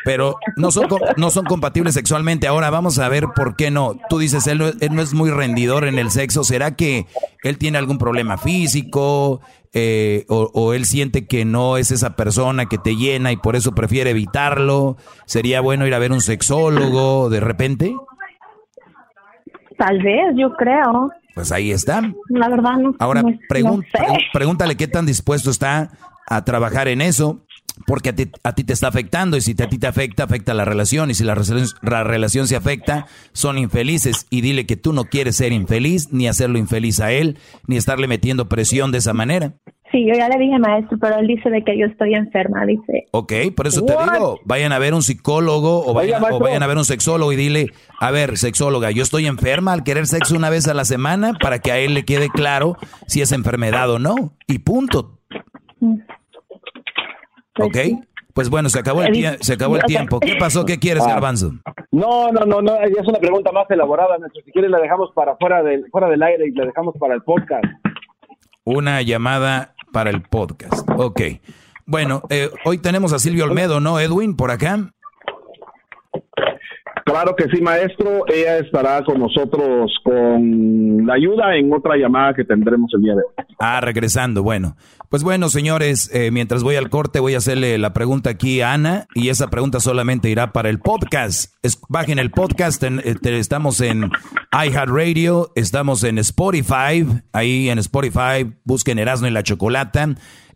pero 0.05 0.35
no 0.57 0.73
son, 0.73 0.89
co- 0.89 0.99
no 1.17 1.31
son 1.31 1.45
compatibles 1.45 1.95
sexualmente. 1.95 2.49
Ahora 2.49 2.71
vamos 2.71 2.99
a 2.99 3.09
ver 3.09 3.27
por 3.37 3.55
qué 3.55 3.71
no. 3.71 3.95
Tú 4.09 4.19
dices, 4.19 4.47
él 4.49 4.59
no, 4.59 4.67
él 4.67 4.95
no 4.95 5.01
es 5.03 5.15
muy 5.15 5.31
rendidor 5.31 5.85
en 5.87 5.97
el 6.01 6.11
sexo. 6.11 6.43
¿Será 6.43 6.75
que 6.75 7.07
él 7.45 7.57
tiene 7.57 7.79
algún 7.79 7.99
problema 7.99 8.37
físico? 8.37 9.41
Eh, 9.79 10.25
o, 10.29 10.51
o 10.55 10.73
él 10.73 10.87
siente 10.87 11.27
que 11.27 11.45
no 11.45 11.77
es 11.77 11.91
esa 11.91 12.17
persona 12.17 12.65
que 12.65 12.79
te 12.79 12.97
llena 12.97 13.31
y 13.31 13.37
por 13.37 13.57
eso 13.57 13.75
prefiere 13.75 14.11
evitarlo? 14.11 14.97
¿Sería 15.27 15.61
bueno 15.61 15.87
ir 15.87 15.93
a 15.93 15.99
ver 15.99 16.13
un 16.13 16.23
sexólogo 16.23 17.29
de 17.29 17.41
repente? 17.41 17.95
Tal 19.77 20.03
vez, 20.03 20.35
yo 20.37 20.55
creo. 20.55 21.11
Pues 21.35 21.53
ahí 21.53 21.71
está. 21.73 22.01
La 22.31 22.49
verdad, 22.49 22.79
no, 22.79 22.95
Ahora 22.99 23.21
no, 23.23 23.29
sé. 23.29 23.37
pregúntale 24.33 24.77
qué 24.77 24.89
tan 24.89 25.05
dispuesto 25.05 25.51
está 25.51 25.91
a 26.29 26.45
trabajar 26.45 26.89
en 26.89 27.03
eso, 27.03 27.41
porque 27.87 28.09
a 28.11 28.15
ti, 28.15 28.31
a 28.43 28.55
ti 28.55 28.65
te 28.65 28.73
está 28.73 28.89
afectando 28.89 29.37
y 29.37 29.41
si 29.41 29.55
te- 29.55 29.65
a 29.65 29.69
ti 29.69 29.79
te 29.79 29.87
afecta, 29.87 30.25
afecta 30.25 30.55
la 30.55 30.65
relación 30.65 31.11
y 31.11 31.15
si 31.15 31.25
la, 31.25 31.35
relación- 31.35 31.67
la 31.83 32.05
relación 32.05 32.47
se 32.47 32.57
afecta, 32.57 33.07
son 33.33 33.59
infelices 33.59 34.27
y 34.31 34.41
dile 34.41 34.67
que 34.67 34.77
tú 34.77 34.93
no 34.93 35.05
quieres 35.05 35.37
ser 35.37 35.53
infeliz, 35.53 36.13
ni 36.13 36.27
hacerlo 36.29 36.59
infeliz 36.59 37.01
a 37.01 37.13
él, 37.13 37.39
ni 37.67 37.77
estarle 37.77 38.09
metiendo 38.09 38.49
presión 38.49 38.93
de 38.93 38.99
esa 38.99 39.13
manera. 39.13 39.55
Sí, 39.93 40.05
yo 40.05 40.15
ya 40.19 40.29
le 40.29 40.37
dije, 40.39 40.59
maestro, 40.59 40.99
pero 41.01 41.17
él 41.21 41.29
dice 41.29 41.49
de 41.49 41.63
que 41.63 41.79
yo 41.79 41.87
estoy 41.87 42.15
enferma. 42.15 42.67
Dice, 42.67 43.05
Ok, 43.13 43.33
por 43.55 43.69
eso 43.69 43.85
te 43.85 43.93
digo, 43.93 44.41
vayan 44.45 44.73
a 44.73 44.81
ver 44.81 44.95
un 44.95 45.03
psicólogo 45.03 45.87
o 45.87 45.95
vayan, 45.95 46.23
Oiga, 46.25 46.35
o 46.35 46.41
vayan 46.41 46.63
a 46.65 46.67
ver 46.67 46.77
un 46.77 46.85
sexólogo 46.85 47.33
y 47.33 47.37
dile, 47.37 47.71
a 48.01 48.11
ver, 48.11 48.37
sexóloga, 48.37 48.91
yo 48.91 49.05
estoy 49.05 49.27
enferma 49.27 49.73
al 49.73 49.85
querer 49.85 50.09
sexo 50.09 50.35
una 50.35 50.51
vez 50.51 50.67
a 50.67 50.75
la 50.75 50.85
semana 50.85 51.35
para 51.41 51.61
que 51.61 51.71
a 51.71 51.79
él 51.79 51.95
le 51.95 52.05
quede 52.05 52.29
claro 52.31 52.77
si 53.07 53.21
es 53.21 53.31
enfermedad 53.31 53.89
o 53.91 54.01
no. 54.01 54.35
Y 54.49 54.59
punto. 54.59 55.21
¿Ok? 57.59 57.77
Pues 58.35 58.51
bueno, 58.51 58.69
se 58.69 58.79
acabó 58.79 59.03
el, 59.03 59.15
tie- 59.15 59.39
se 59.41 59.55
acabó 59.55 59.77
el 59.77 59.83
Ok. 59.83 59.87
tiempo. 59.87 60.21
¿Qué 60.21 60.37
pasó? 60.39 60.65
¿Qué 60.67 60.79
quieres, 60.79 61.03
Ah. 61.05 61.09
Garbanzo? 61.15 61.53
No, 61.91 62.31
no, 62.33 62.45
no, 62.45 62.61
no, 62.61 62.73
ya 62.81 63.01
es 63.01 63.09
una 63.09 63.19
pregunta 63.19 63.51
más 63.53 63.71
elaborada, 63.71 64.19
maestro. 64.19 64.43
Si 64.45 64.53
quieres 64.53 64.71
la 64.71 64.79
dejamos 64.79 65.11
para 65.15 65.37
fuera 65.37 65.63
del, 65.63 65.87
fuera 65.91 66.09
del 66.09 66.23
aire 66.23 66.47
y 66.49 66.51
la 66.53 66.67
dejamos 66.67 66.95
para 66.99 67.15
el 67.15 67.23
podcast. 67.23 67.65
Una 68.65 69.01
llamada 69.03 69.75
para 69.93 70.11
el 70.11 70.23
podcast. 70.23 70.87
Ok. 70.99 71.21
Bueno, 71.87 72.23
eh, 72.31 72.51
hoy 72.65 72.79
tenemos 72.79 73.13
a 73.13 73.19
Silvio 73.19 73.45
Olmedo, 73.45 73.81
¿no, 73.81 74.01
Edwin? 74.01 74.37
Por 74.37 74.51
acá. 74.51 74.91
Claro 77.17 77.35
que 77.35 77.45
sí, 77.49 77.63
maestro. 77.63 78.25
Ella 78.29 78.59
estará 78.59 79.03
con 79.03 79.19
nosotros 79.19 79.91
con 80.05 81.07
la 81.07 81.15
ayuda 81.15 81.57
en 81.57 81.73
otra 81.73 81.97
llamada 81.97 82.35
que 82.35 82.45
tendremos 82.45 82.91
el 82.95 83.01
día 83.01 83.15
de 83.15 83.21
hoy. 83.21 83.47
Ah, 83.59 83.81
regresando, 83.81 84.43
bueno. 84.43 84.77
Pues 85.09 85.23
bueno, 85.23 85.49
señores, 85.49 86.11
eh, 86.13 86.31
mientras 86.31 86.63
voy 86.63 86.77
al 86.77 86.91
corte 86.91 87.19
voy 87.21 87.33
a 87.35 87.39
hacerle 87.39 87.79
la 87.79 87.95
pregunta 87.95 88.29
aquí 88.29 88.61
a 88.61 88.75
Ana 88.75 89.07
y 89.15 89.31
esa 89.31 89.49
pregunta 89.49 89.81
solamente 89.81 90.29
irá 90.29 90.53
para 90.53 90.69
el 90.69 90.79
podcast. 90.79 91.55
Es- 91.63 91.81
bajen 91.89 92.19
el 92.19 92.31
podcast, 92.31 92.83
en- 92.83 92.99
eh, 92.99 93.15
estamos 93.23 93.81
en 93.81 94.11
iHeartRadio, 94.53 95.53
estamos 95.55 96.05
en 96.05 96.19
Spotify, 96.19 97.07
ahí 97.33 97.71
en 97.71 97.79
Spotify 97.79 98.53
busquen 98.65 98.99
Erasmo 98.99 99.27
y 99.27 99.31
la 99.31 99.43
Chocolata, 99.43 100.09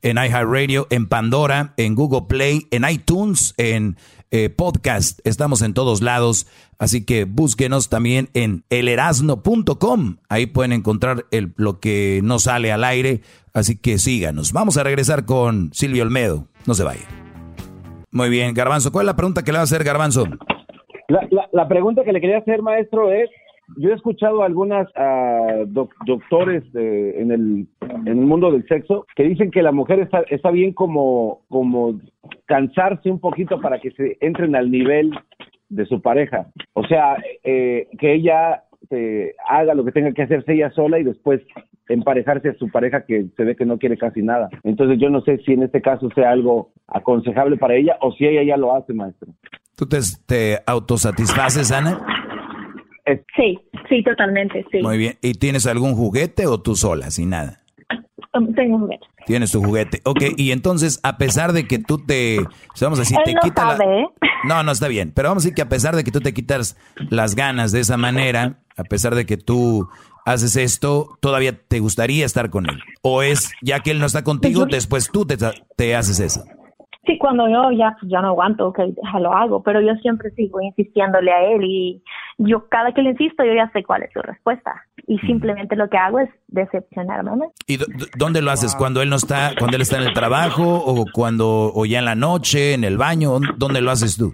en 0.03 0.17
iHeartRadio, 0.17 0.87
en 0.91 1.07
Pandora, 1.07 1.75
en 1.77 1.95
Google 1.95 2.27
Play, 2.29 2.67
en 2.71 2.89
iTunes, 2.89 3.55
en 3.59 3.97
eh, 4.31 4.49
podcast, 4.49 5.19
estamos 5.27 5.61
en 5.63 5.75
todos 5.75 6.03
lados, 6.03 6.47
así 6.79 7.05
que 7.05 7.25
búsquenos 7.25 7.89
también 7.89 8.29
en 8.35 8.63
elerasno.com, 8.71 10.17
ahí 10.29 10.47
pueden 10.47 10.73
encontrar 10.73 11.27
lo 11.57 11.81
que 11.81 12.21
no 12.23 12.39
sale 12.39 12.71
al 12.71 12.85
aire, 12.85 13.23
así 13.53 13.77
que 13.77 13.99
síganos. 13.99 14.53
Vamos 14.53 14.77
a 14.77 14.85
regresar 14.85 15.25
con 15.25 15.71
Silvio 15.73 16.05
Olmedo, 16.05 16.47
no 16.67 16.75
se 16.75 16.85
vayan. 16.85 17.09
Muy 18.13 18.29
bien, 18.29 18.55
Garbanzo, 18.55 18.93
¿cuál 18.93 19.05
es 19.05 19.07
la 19.07 19.17
pregunta 19.17 19.43
que 19.43 19.53
le 19.53 19.59
va 19.59 19.63
a 19.63 19.65
hacer 19.65 19.83
Garbanzo? 19.83 20.25
La, 21.09 21.27
la 21.53 21.67
pregunta 21.67 22.05
que 22.05 22.13
le 22.13 22.21
quería 22.21 22.39
hacer, 22.39 22.63
maestro, 22.63 23.11
es, 23.13 23.29
yo 23.77 23.91
he 23.91 23.95
escuchado 23.95 24.43
a 24.43 24.47
algunas 24.47 24.89
doc- 25.69 25.95
doctores 26.07 26.63
eh, 26.75 27.15
en, 27.19 27.31
el, 27.33 27.67
en 27.81 28.09
el 28.09 28.17
mundo 28.17 28.51
del 28.51 28.67
sexo 28.67 29.07
que 29.15 29.25
dicen 29.25 29.51
que 29.51 29.63
la 29.63 29.73
mujer 29.73 30.01
está, 30.01 30.23
está 30.31 30.51
bien 30.51 30.73
como, 30.73 31.43
como 31.49 32.01
cansarse 32.47 33.11
un 33.11 33.21
poquito 33.21 33.61
para 33.61 33.81
que 33.81 33.91
se 33.93 34.17
entren 34.21 34.57
al 34.57 34.71
nivel 34.71 35.13
de 35.69 35.87
su 35.87 36.01
pareja. 36.03 36.49
O 36.75 36.85
sea, 36.85 37.17
eh, 37.45 37.89
que 37.99 38.15
ella 38.15 38.65
eh, 38.91 39.35
haga 39.49 39.75
lo 39.75 39.85
que 39.85 39.93
tenga 39.93 40.13
que 40.13 40.23
hacerse 40.23 40.55
ella 40.55 40.71
sola 40.71 40.99
y 40.99 41.05
después 41.05 41.41
emparejarse 41.89 42.51
a 42.51 42.55
su 42.55 42.71
pareja 42.71 43.05
que 43.05 43.27
se 43.37 43.45
ve 43.45 43.57
que 43.57 43.67
no 43.67 43.79
quiere 43.79 43.97
casi 43.97 44.23
nada. 44.23 44.49
Entonces 44.63 44.99
yo 45.01 45.11
no 45.11 45.21
sé 45.23 45.39
si 45.39 45.53
en 45.53 45.63
este 45.65 45.81
caso 45.81 46.09
sea 46.15 46.31
algo 46.31 46.71
aconsejable 46.87 47.57
para 47.57 47.75
ella 47.75 47.97
o 48.01 48.13
si 48.13 48.27
ella 48.27 48.43
ya 48.45 48.57
lo 48.57 48.75
hace, 48.75 48.93
maestro. 48.93 49.33
¿Tú 49.77 49.87
te, 49.87 49.99
te 50.27 50.59
autosatisfaces, 50.67 51.73
Ana? 51.73 52.01
Sí, 53.37 53.59
sí, 53.89 54.03
totalmente, 54.03 54.65
sí. 54.71 54.79
Muy 54.83 54.99
bien. 54.99 55.19
¿Y 55.23 55.35
tienes 55.35 55.67
algún 55.67 55.95
juguete 55.95 56.47
o 56.47 56.61
tú 56.61 56.77
sola, 56.77 57.11
sin 57.11 57.31
nada? 57.31 57.61
Um, 58.33 58.55
Tengo 58.55 58.77
un 58.77 58.89
gato. 58.89 59.07
Tienes 59.27 59.51
tu 59.51 59.63
juguete. 59.63 60.01
Ok, 60.05 60.23
y 60.37 60.53
entonces, 60.53 61.01
a 61.03 61.19
pesar 61.19 61.53
de 61.53 61.67
que 61.67 61.79
tú 61.79 61.99
te, 61.99 62.39
vamos 62.81 62.99
a 62.99 63.03
decir, 63.03 63.19
Él 63.19 63.25
te 63.25 63.35
no 63.35 63.41
quita 63.41 63.65
la- 63.77 63.85
¿eh? 63.85 64.07
No, 64.45 64.63
no 64.63 64.73
está 64.73 64.89
bien, 64.89 65.13
pero 65.15 65.29
vamos 65.29 65.43
a 65.43 65.45
decir 65.45 65.55
que 65.55 65.63
a 65.63 65.69
pesar 65.69 65.97
de 65.97 66.05
que 66.05 66.11
tú 66.13 66.21
te 66.21 66.33
quitas 66.33 66.77
las 67.11 67.35
ganas 67.35 67.73
de 67.73 67.81
esa 67.81 67.97
manera, 67.97 68.61
a 68.77 68.85
pesar 68.85 69.15
de 69.15 69.27
que 69.27 69.37
tú 69.37 69.89
haces 70.25 70.57
esto, 70.57 71.19
todavía 71.21 71.59
te 71.67 71.81
gustaría 71.81 72.25
estar 72.25 72.51
con 72.51 72.69
él. 72.71 72.79
O 73.03 73.23
es, 73.23 73.51
ya 73.63 73.81
que 73.81 73.91
él 73.91 73.99
no 73.99 74.07
está 74.07 74.23
contigo, 74.25 74.65
después 74.67 75.11
tú 75.13 75.27
te, 75.27 75.37
te 75.77 75.97
haces 75.97 76.21
eso. 76.21 76.45
Sí, 77.07 77.17
cuando 77.19 77.49
yo 77.49 77.71
ya, 77.73 77.97
ya 78.03 78.21
no 78.21 78.29
aguanto, 78.29 78.69
ok, 78.69 78.79
déjalo 79.03 79.33
hago, 79.33 79.63
pero 79.63 79.81
yo 79.81 79.95
siempre 80.03 80.31
sigo 80.33 80.61
insistiéndole 80.61 81.33
a 81.33 81.43
él 81.45 81.65
y 81.65 82.03
yo 82.39 82.69
cada 82.69 82.93
que 82.93 83.01
le 83.03 83.11
insisto 83.11 83.43
yo 83.43 83.55
ya 83.55 83.71
sé 83.73 83.83
cuál 83.83 84.03
es 84.03 84.13
su 84.13 84.21
respuesta. 84.21 84.73
y 85.07 85.19
simplemente 85.21 85.75
lo 85.77 85.89
que 85.89 85.97
hago 85.97 86.21
es 86.21 86.29
decepcionarme. 86.49 87.31
¿no? 87.37 87.53
¿Y 87.67 87.79
dó- 87.79 87.87
dó- 87.99 88.07
dónde 88.17 88.43
lo 88.43 88.51
haces? 88.51 88.77
¿Cuando 88.77 89.03
él 89.03 89.09
no 89.11 89.17
está, 89.17 89.53
cuando 89.59 89.77
él 89.77 89.83
está 89.83 89.97
en 89.97 90.05
el 90.05 90.13
trabajo 90.13 90.63
o 90.63 91.05
cuando, 91.13 91.73
o 91.75 91.85
ya 91.87 91.99
en 91.99 92.05
la 92.05 92.15
noche, 92.15 92.75
en 92.75 92.85
el 92.85 92.97
baño? 92.99 93.39
¿Dónde 93.57 93.81
lo 93.81 93.91
haces 93.91 94.17
tú? 94.17 94.33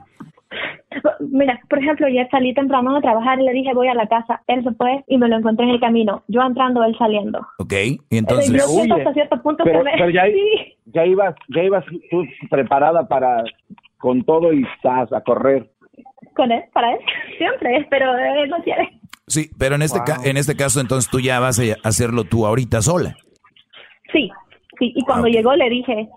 Mira, 1.37 1.61
por 1.69 1.79
ejemplo, 1.79 2.07
ayer 2.07 2.27
salí 2.31 2.55
temprano 2.55 2.97
a 2.97 3.01
trabajar 3.01 3.39
y 3.41 3.45
le 3.45 3.53
dije 3.53 3.75
voy 3.75 3.89
a 3.89 3.95
la 3.95 4.07
casa. 4.07 4.43
Él 4.47 4.63
se 4.65 4.73
fue 4.73 5.05
y 5.07 5.19
me 5.19 5.29
lo 5.29 5.37
encontré 5.37 5.65
en 5.67 5.73
el 5.73 5.81
camino. 5.81 6.23
Yo 6.29 6.41
entrando, 6.43 6.83
él 6.85 6.97
saliendo. 6.99 7.41
¿Ok? 7.59 7.73
Y 8.11 8.19
entonces... 8.19 8.51
Yo 8.53 8.67
siento 8.69 8.95
hasta 8.97 9.13
cierto 9.13 9.43
punto 9.43 9.65
pero, 9.65 9.81
que 9.81 9.85
me... 9.85 9.91
pero 9.93 10.11
ya, 10.11 10.25
Sí, 10.33 10.75
ya 10.87 11.05
ibas, 11.07 11.35
ya 11.55 11.63
ibas 11.63 11.85
tú 12.11 12.25
preparada 12.51 13.07
para 13.07 13.43
con 13.99 14.23
todo 14.25 14.53
y 14.53 14.63
estás 14.77 15.13
a 15.13 15.21
correr. 15.21 15.71
con 16.35 16.51
él, 16.53 16.63
para 16.73 16.93
él, 16.93 16.99
siempre, 17.39 17.87
pero 17.91 18.17
él 18.17 18.49
no 18.51 18.57
quiere. 18.63 18.89
Sí, 19.27 19.51
pero 19.59 19.75
en 19.75 19.83
este, 19.83 19.99
ca- 20.07 20.21
en 20.25 20.37
este 20.37 20.55
caso 20.57 20.81
entonces 20.81 21.11
tú 21.11 21.19
ya 21.19 21.41
vas 21.41 21.59
a 21.59 21.63
hacerlo 21.89 22.25
tú 22.25 22.47
ahorita 22.47 22.81
sola. 22.83 23.17
Sí, 24.13 24.31
sí, 24.79 24.93
y 24.95 25.05
cuando 25.05 25.27
llegó 25.29 25.55
le 25.57 25.69
dije, 25.69 26.09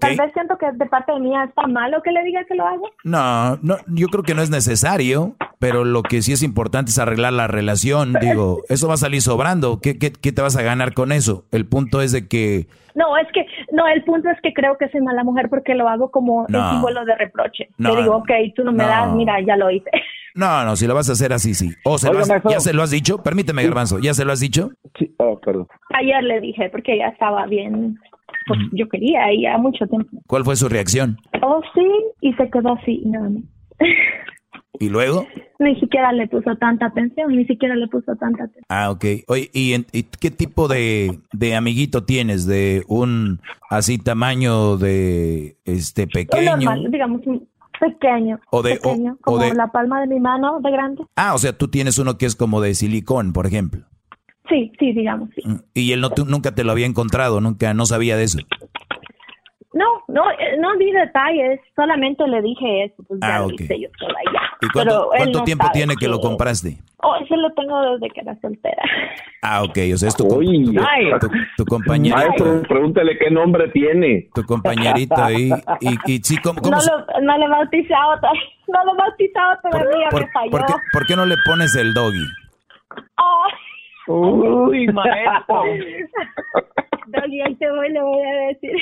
Tal 0.00 0.16
vez 0.16 0.32
siento 0.32 0.56
que 0.58 0.66
de 0.72 0.86
parte 0.86 1.12
de 1.12 1.20
mía 1.20 1.44
está 1.44 1.66
malo 1.66 2.00
que 2.02 2.12
le 2.12 2.22
diga 2.24 2.44
que 2.44 2.54
lo 2.54 2.66
hago. 2.66 2.88
No, 3.04 3.56
no, 3.62 3.76
yo 3.88 4.08
creo 4.08 4.22
que 4.22 4.34
no 4.34 4.42
es 4.42 4.50
necesario, 4.50 5.34
pero 5.58 5.84
lo 5.84 6.02
que 6.02 6.22
sí 6.22 6.32
es 6.32 6.42
importante 6.42 6.90
es 6.90 6.98
arreglar 6.98 7.32
la 7.32 7.46
relación. 7.48 8.14
Digo, 8.20 8.62
eso 8.68 8.88
va 8.88 8.94
a 8.94 8.98
salir 8.98 9.22
sobrando. 9.22 9.80
¿Qué, 9.80 9.98
qué, 9.98 10.12
qué 10.12 10.32
te 10.32 10.42
vas 10.42 10.56
a 10.56 10.62
ganar 10.62 10.94
con 10.94 11.12
eso? 11.12 11.44
El 11.52 11.66
punto 11.66 12.00
es 12.02 12.12
de 12.12 12.28
que 12.28 12.66
No, 12.94 13.16
es 13.16 13.26
que, 13.32 13.46
no, 13.72 13.86
el 13.88 14.04
punto 14.04 14.28
es 14.30 14.38
que 14.42 14.52
creo 14.52 14.76
que 14.78 14.88
soy 14.90 15.00
mala 15.00 15.24
mujer 15.24 15.48
porque 15.50 15.74
lo 15.74 15.88
hago 15.88 16.10
como 16.10 16.46
No. 16.48 16.58
el 16.64 16.70
símbolo 16.74 17.04
de 17.04 17.14
reproche. 17.16 17.68
No, 17.78 17.94
le 17.94 18.02
digo, 18.02 18.16
ok, 18.16 18.30
tú 18.54 18.64
no 18.64 18.72
me 18.72 18.84
no. 18.84 18.88
das, 18.88 19.12
mira, 19.14 19.40
ya 19.46 19.56
lo 19.56 19.70
hice. 19.70 19.90
No, 20.34 20.64
no, 20.64 20.76
si 20.76 20.86
lo 20.86 20.94
vas 20.94 21.08
a 21.08 21.12
hacer 21.12 21.32
así, 21.32 21.52
sí. 21.54 21.70
O 21.84 21.98
se 21.98 22.12
lo 22.12 22.20
has-. 22.20 22.28
¿Ya 22.48 22.60
se 22.60 22.72
lo 22.72 22.82
has 22.84 22.90
dicho? 22.90 23.18
Permíteme, 23.24 23.64
Garbanzo. 23.64 23.98
¿Ya 23.98 24.14
se 24.14 24.24
lo 24.24 24.32
has 24.32 24.38
dicho? 24.38 24.70
Sí, 24.96 25.12
oh, 25.18 25.40
perdón. 25.40 25.66
Ayer 25.98 26.22
le 26.22 26.40
dije 26.40 26.68
porque 26.70 26.96
ya 26.96 27.06
estaba 27.08 27.46
bien, 27.46 27.98
pues 28.48 28.58
yo 28.72 28.88
quería 28.88 29.32
y 29.32 29.42
ya 29.42 29.56
mucho 29.58 29.86
tiempo. 29.86 30.10
¿Cuál 30.26 30.44
fue 30.44 30.56
su 30.56 30.68
reacción? 30.68 31.18
Oh, 31.42 31.60
sí, 31.74 31.86
y 32.22 32.32
se 32.34 32.50
quedó 32.50 32.72
así, 32.74 33.02
nada 33.06 33.28
más. 33.30 33.42
¿Y 34.80 34.88
luego? 34.88 35.26
Ni 35.60 35.74
siquiera 35.80 36.12
le 36.12 36.28
puso 36.28 36.54
tanta 36.56 36.86
atención, 36.86 37.34
ni 37.34 37.44
siquiera 37.46 37.74
le 37.74 37.88
puso 37.88 38.14
tanta 38.14 38.44
atención. 38.44 38.64
Ah, 38.68 38.90
ok. 38.92 39.04
Oye, 39.26 39.50
¿y, 39.52 39.74
y 39.92 40.02
qué 40.20 40.30
tipo 40.30 40.68
de, 40.68 41.18
de 41.32 41.56
amiguito 41.56 42.04
tienes? 42.04 42.46
¿De 42.46 42.84
un 42.86 43.40
así 43.70 43.98
tamaño 43.98 44.76
de 44.76 45.56
este 45.64 46.06
pequeño? 46.06 46.56
normal, 46.56 46.86
digamos, 46.92 47.22
pequeño, 47.80 48.38
O 48.52 48.62
de- 48.62 48.74
o- 48.74 48.74
pequeño, 48.82 49.12
o 49.14 49.22
como 49.22 49.38
de- 49.38 49.54
la 49.54 49.66
palma 49.72 50.00
de 50.00 50.06
mi 50.06 50.20
mano 50.20 50.60
de 50.60 50.70
grande. 50.70 51.02
Ah, 51.16 51.34
o 51.34 51.38
sea, 51.38 51.52
tú 51.58 51.66
tienes 51.66 51.98
uno 51.98 52.16
que 52.18 52.26
es 52.26 52.36
como 52.36 52.60
de 52.60 52.74
silicón, 52.74 53.32
por 53.32 53.46
ejemplo. 53.46 53.84
Sí, 54.48 54.72
sí, 54.78 54.92
digamos, 54.92 55.28
sí. 55.34 55.42
Mm, 55.46 55.56
Y 55.74 55.92
él 55.92 56.00
no, 56.00 56.10
nunca 56.26 56.54
te 56.54 56.64
lo 56.64 56.72
había 56.72 56.86
encontrado, 56.86 57.40
nunca, 57.40 57.74
no 57.74 57.84
sabía 57.86 58.16
de 58.16 58.24
eso. 58.24 58.38
No, 59.74 59.84
no, 60.08 60.28
eh, 60.30 60.56
no 60.58 60.74
di 60.76 60.90
detalles, 60.90 61.60
solamente 61.76 62.26
le 62.26 62.40
dije 62.40 62.84
eso, 62.86 63.02
pues 63.06 63.20
ya 63.20 63.36
Ah, 63.36 63.38
lo 63.40 63.46
ok. 63.46 63.60
hice 63.60 63.78
yo 63.80 63.88
sola 63.98 64.18
y 64.24 64.32
ya. 64.32 64.40
¿Y 64.62 64.68
cuánto, 64.70 65.10
no 65.30 65.44
tiempo 65.44 65.66
tiene 65.72 65.94
que 65.94 66.08
lo 66.08 66.18
compraste? 66.20 66.78
Oh, 67.02 67.14
ese 67.16 67.36
lo 67.36 67.52
tengo 67.52 67.78
desde 67.92 68.08
que 68.08 68.20
era 68.22 68.34
soltera. 68.40 68.82
Ah, 69.40 69.62
ok, 69.62 69.78
o 69.94 69.96
sea, 69.96 70.08
es 70.08 70.16
tu, 70.16 70.26
com- 70.26 70.40
tu, 70.42 70.80
Ay. 70.80 71.10
tu- 71.20 71.30
tu 71.58 71.64
compañerito. 71.64 72.16
Maestro, 72.16 72.62
pregúntele 72.68 73.16
qué 73.18 73.30
nombre 73.30 73.68
tiene. 73.68 74.28
Tu 74.34 74.42
compañerito 74.42 75.14
ahí. 75.14 75.50
Y, 75.80 76.12
y 76.12 76.18
sí, 76.24 76.38
¿cómo, 76.38 76.60
cómo 76.60 76.76
No 76.76 76.82
lo, 76.82 77.20
no 77.22 77.38
lo 77.38 77.46
he 77.46 77.48
bautizado, 77.48 78.16
no 78.66 78.84
lo 78.84 78.94
he 78.94 78.96
bautizado 78.96 79.56
todavía, 79.62 80.08
por, 80.10 80.22
me 80.22 80.32
falló. 80.32 80.50
por 80.50 80.66
qué, 80.66 80.72
por 80.92 81.06
qué 81.06 81.14
no 81.14 81.24
le 81.24 81.36
pones 81.46 81.72
el 81.76 81.94
doggy? 81.94 82.24
Oh. 83.16 83.44
Uy, 84.08 84.86
maestro. 84.92 85.62
Doggy, 87.06 87.40
ahí 87.42 87.54
te 87.56 87.70
voy, 87.70 87.90
le 87.90 88.02
voy 88.02 88.26
a 88.26 88.46
decir. 88.48 88.76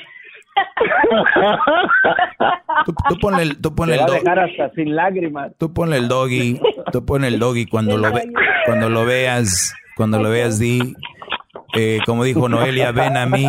Tú, 2.86 2.94
tú 3.08 3.18
ponle 3.18 3.42
el, 3.42 3.60
tú 3.60 3.74
ponle 3.74 3.96
el 3.96 4.06
doggy. 4.06 4.26
hasta 4.26 4.70
sin 4.74 4.96
lágrimas. 4.96 5.52
Tú 5.58 5.72
ponle 5.72 5.98
el 5.98 6.08
doggy, 6.08 6.60
tú 6.92 7.04
ponle 7.04 7.28
el 7.28 7.38
doggy 7.38 7.66
cuando 7.66 7.96
lo 7.96 8.12
ve, 8.12 8.32
cuando 8.64 8.88
lo 8.88 9.04
veas, 9.04 9.74
cuando 9.96 10.22
lo 10.22 10.30
veas 10.30 10.58
di, 10.58 10.94
eh, 11.74 11.98
como 12.06 12.24
dijo 12.24 12.48
Noelia, 12.48 12.92
ven 12.92 13.16
a 13.16 13.26
mí. 13.26 13.46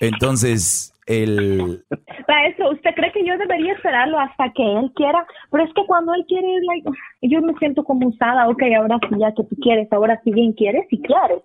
Entonces, 0.00 0.89
el, 1.10 1.84
Maestro, 2.28 2.70
¿usted 2.70 2.90
cree 2.94 3.10
que 3.12 3.24
yo 3.26 3.36
debería 3.36 3.72
esperarlo 3.72 4.18
hasta 4.18 4.52
que 4.52 4.62
él 4.62 4.92
quiera? 4.94 5.26
Pero 5.50 5.64
es 5.64 5.74
que 5.74 5.84
cuando 5.86 6.14
él 6.14 6.24
quiere, 6.28 6.46
like, 6.62 6.88
yo 7.22 7.42
me 7.42 7.52
siento 7.58 7.82
como 7.82 8.08
usada. 8.08 8.48
Ok, 8.48 8.62
ahora 8.78 8.98
sí, 9.08 9.16
ya 9.18 9.32
que 9.34 9.42
tú 9.44 9.56
quieres, 9.60 9.92
ahora 9.92 10.20
sí 10.22 10.30
bien 10.30 10.52
quieres 10.52 10.86
y 10.90 11.02
claro. 11.02 11.42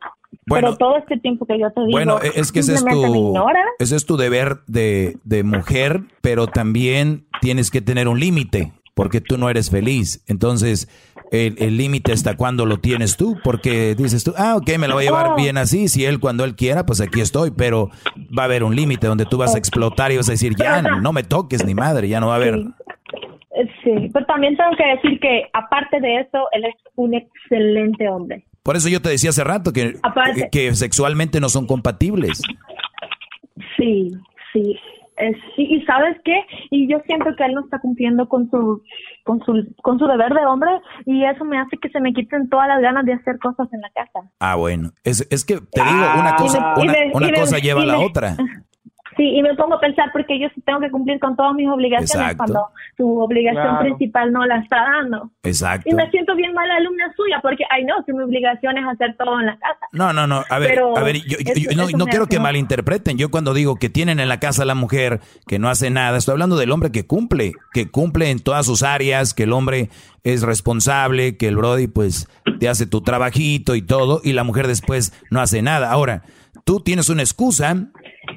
Bueno, 0.48 0.68
Pero 0.68 0.78
todo 0.78 0.98
este 0.98 1.18
tiempo 1.18 1.48
que 1.48 1.58
yo 1.58 1.72
te 1.72 1.82
digo, 1.82 1.92
bueno, 1.92 2.20
e, 2.22 2.40
es 2.40 2.52
que 2.52 2.60
ese 2.60 2.76
es 2.76 2.86
tu, 2.86 3.34
ese 3.80 3.96
es 3.96 4.06
tu 4.06 4.16
deber 4.16 4.58
de, 4.68 5.18
de 5.24 5.44
mujer, 5.44 6.02
pero 6.22 6.46
también 6.46 7.26
tienes 7.42 7.72
que 7.72 7.82
tener 7.82 8.08
un 8.08 8.20
límite, 8.20 8.74
porque 8.94 9.22
tú 9.22 9.40
no 9.40 9.50
eres 9.50 9.72
feliz. 9.72 10.24
Entonces, 10.28 10.88
el 11.32 11.56
el 11.60 11.78
límite 11.78 12.12
hasta 12.14 12.36
cuándo 12.38 12.66
lo 12.66 12.78
tienes 12.78 13.18
tú, 13.18 13.38
porque 13.44 13.96
dices 13.96 14.24
tú, 14.24 14.34
ah, 14.38 14.56
ok, 14.58 14.78
me 14.78 14.88
lo 14.88 14.96
voy 14.96 15.04
a 15.04 15.08
llevar 15.08 15.36
bien 15.36 15.58
así, 15.58 15.88
si 15.88 16.06
él 16.06 16.20
cuando 16.20 16.44
él 16.44 16.56
quiera, 16.56 16.86
pues 16.86 17.02
aquí 17.02 17.22
estoy, 17.22 17.52
pero 17.52 17.90
va 18.38 18.44
a 18.44 18.46
haber 18.46 18.64
un 18.64 18.76
límite 18.76 19.08
donde 19.08 19.26
tú 19.26 19.38
vas 19.38 19.56
a 19.56 19.58
explotar 19.58 20.12
y 20.12 20.18
vas 20.18 20.30
a 20.30 20.32
decir, 20.34 20.54
ya, 20.58 20.82
no 20.82 21.12
me 21.14 21.24
toques 21.24 21.66
ni 21.66 21.74
madre, 21.74 22.08
ya 22.08 22.20
no 22.20 22.28
va 22.28 22.34
a 22.34 22.38
haber. 22.38 22.56
Eh, 22.56 22.66
Sí, 23.86 24.10
pero 24.14 24.26
también 24.26 24.58
tengo 24.58 24.72
que 24.78 24.86
decir 24.86 25.18
que 25.22 25.44
aparte 25.54 26.02
de 26.02 26.20
eso, 26.20 26.40
él 26.52 26.66
es 26.66 26.76
un 26.96 27.14
excelente 27.14 28.10
hombre. 28.10 28.44
Por 28.64 28.76
eso 28.76 28.90
yo 28.90 29.02
te 29.02 29.08
decía 29.10 29.30
hace 29.30 29.44
rato 29.46 29.72
que, 29.72 29.96
Aparte- 30.04 30.50
que, 30.52 30.68
que 30.70 30.76
sexualmente 30.76 31.40
no 31.40 31.48
son 31.50 31.66
compatibles. 31.66 32.42
Sí, 33.78 34.12
sí. 34.52 34.76
Eh, 35.18 35.32
sí, 35.56 35.64
y 35.70 35.82
sabes 35.86 36.18
qué, 36.26 36.38
y 36.72 36.92
yo 36.92 36.98
siento 37.06 37.34
que 37.38 37.46
él 37.46 37.54
no 37.54 37.62
está 37.62 37.80
cumpliendo 37.80 38.28
con 38.28 38.50
su, 38.50 38.82
con 39.24 39.40
su, 39.46 39.66
con 39.82 39.98
su 39.98 40.08
deber 40.08 40.34
de 40.34 40.46
hombre 40.46 40.70
y 41.06 41.24
eso 41.24 41.46
me 41.46 41.58
hace 41.58 41.78
que 41.78 41.90
se 41.90 42.02
me 42.02 42.12
quiten 42.14 42.50
todas 42.50 42.68
las 42.68 42.82
ganas 42.82 43.06
de 43.06 43.14
hacer 43.14 43.40
cosas 43.40 43.68
en 43.72 43.80
la 43.82 43.90
casa. 43.92 44.30
Ah, 44.42 44.56
bueno, 44.56 44.92
es, 45.04 45.26
es 45.32 45.46
que 45.46 45.56
te 45.56 45.82
digo, 45.84 46.06
una 46.20 46.36
cosa, 46.36 46.60
Ah. 46.62 46.74
Me- 46.78 46.84
una, 47.14 47.18
una 47.28 47.32
cosa 47.34 47.60
lleva 47.60 47.82
a 47.82 47.84
y 47.84 47.88
la 47.88 48.00
otra. 48.00 48.36
Sí, 49.18 49.24
y 49.36 49.42
me 49.42 49.56
pongo 49.56 49.76
a 49.76 49.80
pensar 49.80 50.10
porque 50.12 50.40
yo 50.40 50.48
sí 50.54 50.62
tengo 50.66 50.80
que 50.82 50.92
cumplir 50.92 51.20
con 51.20 51.36
todas 51.36 51.54
mis 51.54 51.68
obligaciones 51.70 52.12
Exacto. 52.16 52.38
cuando 52.38 52.68
su 52.98 53.18
obligación 53.20 53.64
Claro. 53.64 53.80
principal 53.80 54.32
no 54.34 54.46
la 54.46 54.58
está 54.60 54.78
dando. 54.78 55.32
Exacto. 55.44 55.90
Y 55.90 55.94
me 55.94 56.10
siento 56.12 56.36
bien 56.36 56.54
mala 56.54 56.76
alumna 56.76 57.06
suya 57.16 57.40
porque, 57.42 57.64
ay 57.70 57.86
no, 57.86 57.94
que 58.06 58.12
mi 58.14 58.24
obligación 58.24 58.78
es 58.78 58.86
hacer 58.86 59.16
todo 59.18 59.40
en 59.40 59.46
la 59.46 59.58
casa. 59.58 59.80
No, 59.94 60.12
no, 60.14 60.28
no. 60.28 60.44
A 60.50 60.60
ver, 60.60 60.70
Pero 60.72 60.98
a 60.98 61.02
ver, 61.04 61.16
yo, 61.18 61.38
yo- 61.40 61.54
eso- 61.54 61.70
yo 61.72 61.78
no, 61.78 61.84
eso 61.88 61.98
no 61.98 62.06
quiero 62.08 62.28
que 62.28 62.40
malinterpreten. 62.40 63.18
Yo 63.18 63.32
cuando 63.32 63.54
digo 63.54 63.76
que 63.78 63.90
tienen 63.90 64.20
en 64.20 64.28
la 64.28 64.40
casa 64.40 64.64
a 64.64 64.66
la 64.66 64.76
mujer 64.76 65.22
que 65.48 65.60
no 65.60 65.70
hace 65.70 65.90
nada, 65.90 66.18
estoy 66.18 66.34
hablando 66.34 66.58
del 66.58 66.72
hombre 66.72 66.92
que 66.92 67.06
cumple, 67.08 67.54
que 67.74 67.90
cumple 67.90 68.32
en 68.32 68.40
todas 68.40 68.66
sus 68.66 68.84
áreas, 68.84 69.34
que 69.34 69.44
el 69.44 69.54
hombre 69.54 69.90
es 70.24 70.42
responsable, 70.42 71.38
que 71.38 71.48
el 71.48 71.56
Brody 71.56 71.88
pues 71.88 72.28
te 72.60 72.68
hace 72.68 72.86
tu 72.88 73.02
trabajito 73.02 73.76
y 73.76 73.82
todo, 73.82 74.20
y 74.24 74.34
la 74.34 74.44
mujer 74.44 74.68
después 74.68 75.14
no 75.30 75.40
hace 75.40 75.62
nada. 75.62 75.92
Ahora, 75.92 76.24
tú 76.66 76.80
tienes 76.80 77.10
una 77.10 77.22
excusa 77.22 77.76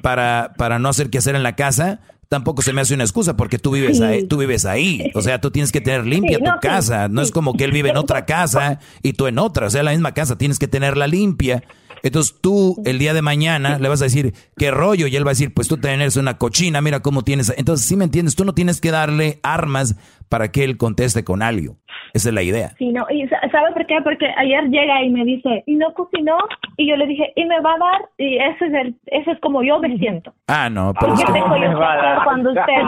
para, 0.01 0.53
para 0.57 0.79
no 0.79 0.89
hacer 0.89 1.09
qué 1.09 1.17
hacer 1.19 1.35
en 1.35 1.43
la 1.43 1.55
casa. 1.55 2.01
Tampoco 2.29 2.61
se 2.61 2.73
me 2.73 2.81
hace 2.81 2.93
una 2.93 3.03
excusa 3.03 3.35
porque 3.35 3.57
tú 3.57 3.71
vives 3.71 3.97
Sí. 3.97 4.03
ahí, 4.03 4.27
tú 4.27 4.37
vives 4.37 4.65
ahí, 4.65 5.11
o 5.15 5.21
sea, 5.23 5.41
tú 5.41 5.49
tienes 5.49 5.71
que 5.71 5.81
tener 5.81 6.05
limpia 6.05 6.37
Sí, 6.37 6.43
tu 6.43 6.49
sí, 6.51 6.57
casa, 6.61 7.07
no 7.07 7.23
es 7.23 7.31
como 7.31 7.53
que 7.55 7.63
él 7.63 7.71
vive 7.71 7.89
en 7.89 7.97
otra 7.97 8.25
casa 8.27 8.79
y 9.01 9.13
tú 9.13 9.25
en 9.25 9.39
otra, 9.39 9.65
o 9.65 9.69
sea, 9.71 9.81
la 9.81 9.91
misma 9.91 10.13
casa, 10.13 10.37
tienes 10.37 10.59
que 10.59 10.67
tenerla 10.67 11.07
limpia. 11.07 11.63
Entonces 12.03 12.35
tú 12.39 12.81
el 12.85 12.99
día 12.99 13.13
de 13.15 13.23
mañana 13.23 13.79
le 13.79 13.89
vas 13.89 14.01
a 14.01 14.05
decir, 14.05 14.33
¿qué 14.57 14.69
rollo? 14.71 15.07
Y 15.07 15.15
él 15.15 15.25
va 15.25 15.31
a 15.31 15.33
decir, 15.33 15.53
pues 15.55 15.67
tú 15.67 15.79
eres 15.81 16.17
una 16.17 16.37
cochina, 16.37 16.81
mira 16.81 16.99
cómo 17.01 17.23
tienes. 17.23 17.51
Entonces, 17.57 17.85
sí 17.87 17.95
me 17.97 18.05
entiendes, 18.05 18.35
tú 18.35 18.45
no 18.45 18.53
tienes 18.53 18.79
que 18.79 18.91
darle 18.91 19.39
armas 19.43 19.95
para 20.29 20.51
que 20.51 20.63
él 20.63 20.77
conteste 20.77 21.23
con 21.25 21.41
algo. 21.41 21.77
Esa 22.13 22.29
es 22.29 22.35
la 22.35 22.41
idea. 22.41 22.69
Sí, 22.77 22.91
no, 22.91 23.05
y 23.09 23.27
sa- 23.27 23.41
¿sabe 23.51 23.71
por 23.73 23.85
qué? 23.85 23.97
Porque 24.03 24.27
ayer 24.37 24.63
llega 24.69 25.03
y 25.03 25.09
me 25.09 25.23
dice, 25.25 25.63
¿y 25.65 25.75
no 25.75 25.93
cocinó? 25.93 26.37
Y 26.77 26.89
yo 26.89 26.95
le 26.95 27.05
dije, 27.05 27.31
¿y 27.35 27.45
me 27.45 27.59
va 27.61 27.73
a 27.73 27.77
dar? 27.77 28.01
Y 28.17 28.37
ese 28.37 28.65
es 28.65 28.73
el, 28.73 28.95
ese 29.07 29.31
es 29.31 29.39
como 29.41 29.63
yo 29.63 29.79
me 29.79 29.97
siento. 29.97 30.33
Ah, 30.47 30.69
no, 30.69 30.93
pero 30.99 31.13
¿Por 31.13 31.19
es 31.21 31.25
que... 31.25 31.33
tengo 31.33 31.55
yo 31.55 31.77
que 31.77 31.83
hacer 31.85 32.17
cuando 32.23 32.49
usted 32.49 32.83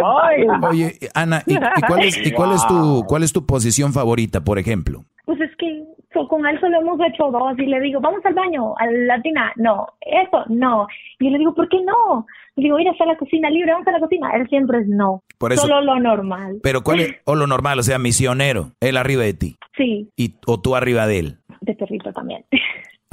no? 0.00 0.68
Oye, 0.68 0.92
Ana, 1.14 1.42
¿y, 1.46 1.54
y 1.54 1.58
cuál 1.86 2.04
es, 2.04 2.26
y 2.26 2.32
cuál 2.32 2.52
es 2.52 2.66
tu 2.66 3.04
cuál 3.06 3.22
es 3.22 3.32
tu 3.32 3.46
posición 3.46 3.92
favorita, 3.92 4.42
por 4.42 4.58
ejemplo? 4.58 5.04
Pues 5.36 5.50
es 5.50 5.56
que 5.56 5.82
con 6.28 6.46
él 6.46 6.60
solo 6.60 6.78
hemos 6.80 7.00
hecho 7.08 7.30
dos 7.30 7.58
y 7.58 7.64
le 7.66 7.80
digo, 7.80 8.00
vamos 8.00 8.20
al 8.24 8.34
baño, 8.34 8.74
a 8.76 8.84
la 8.86 9.20
tina, 9.22 9.50
no, 9.56 9.86
eso, 10.00 10.44
no. 10.48 10.86
Y 11.18 11.24
yo 11.26 11.30
le 11.30 11.38
digo, 11.38 11.54
¿por 11.54 11.68
qué 11.70 11.78
no? 11.82 12.26
Le 12.56 12.64
digo, 12.64 12.78
ir 12.78 12.86
a 12.88 13.06
la 13.06 13.16
cocina 13.16 13.48
libre, 13.48 13.72
vamos 13.72 13.86
a 13.88 13.92
la 13.92 14.00
cocina. 14.00 14.30
Él 14.36 14.46
siempre 14.48 14.80
es 14.80 14.88
no, 14.88 15.22
Por 15.38 15.54
eso- 15.54 15.62
solo 15.62 15.80
lo 15.80 15.98
normal. 16.00 16.58
Pero 16.62 16.82
cuál 16.82 17.00
es 17.00 17.14
o 17.24 17.34
lo 17.34 17.46
normal, 17.46 17.78
o 17.78 17.82
sea, 17.82 17.98
misionero, 17.98 18.72
él 18.80 18.98
arriba 18.98 19.22
de 19.22 19.32
ti 19.32 19.56
Sí, 19.76 20.10
y 20.16 20.34
o 20.46 20.60
tú 20.60 20.76
arriba 20.76 21.06
de 21.06 21.18
él. 21.18 21.38
de 21.62 21.74
perrito 21.74 22.12
también. 22.12 22.44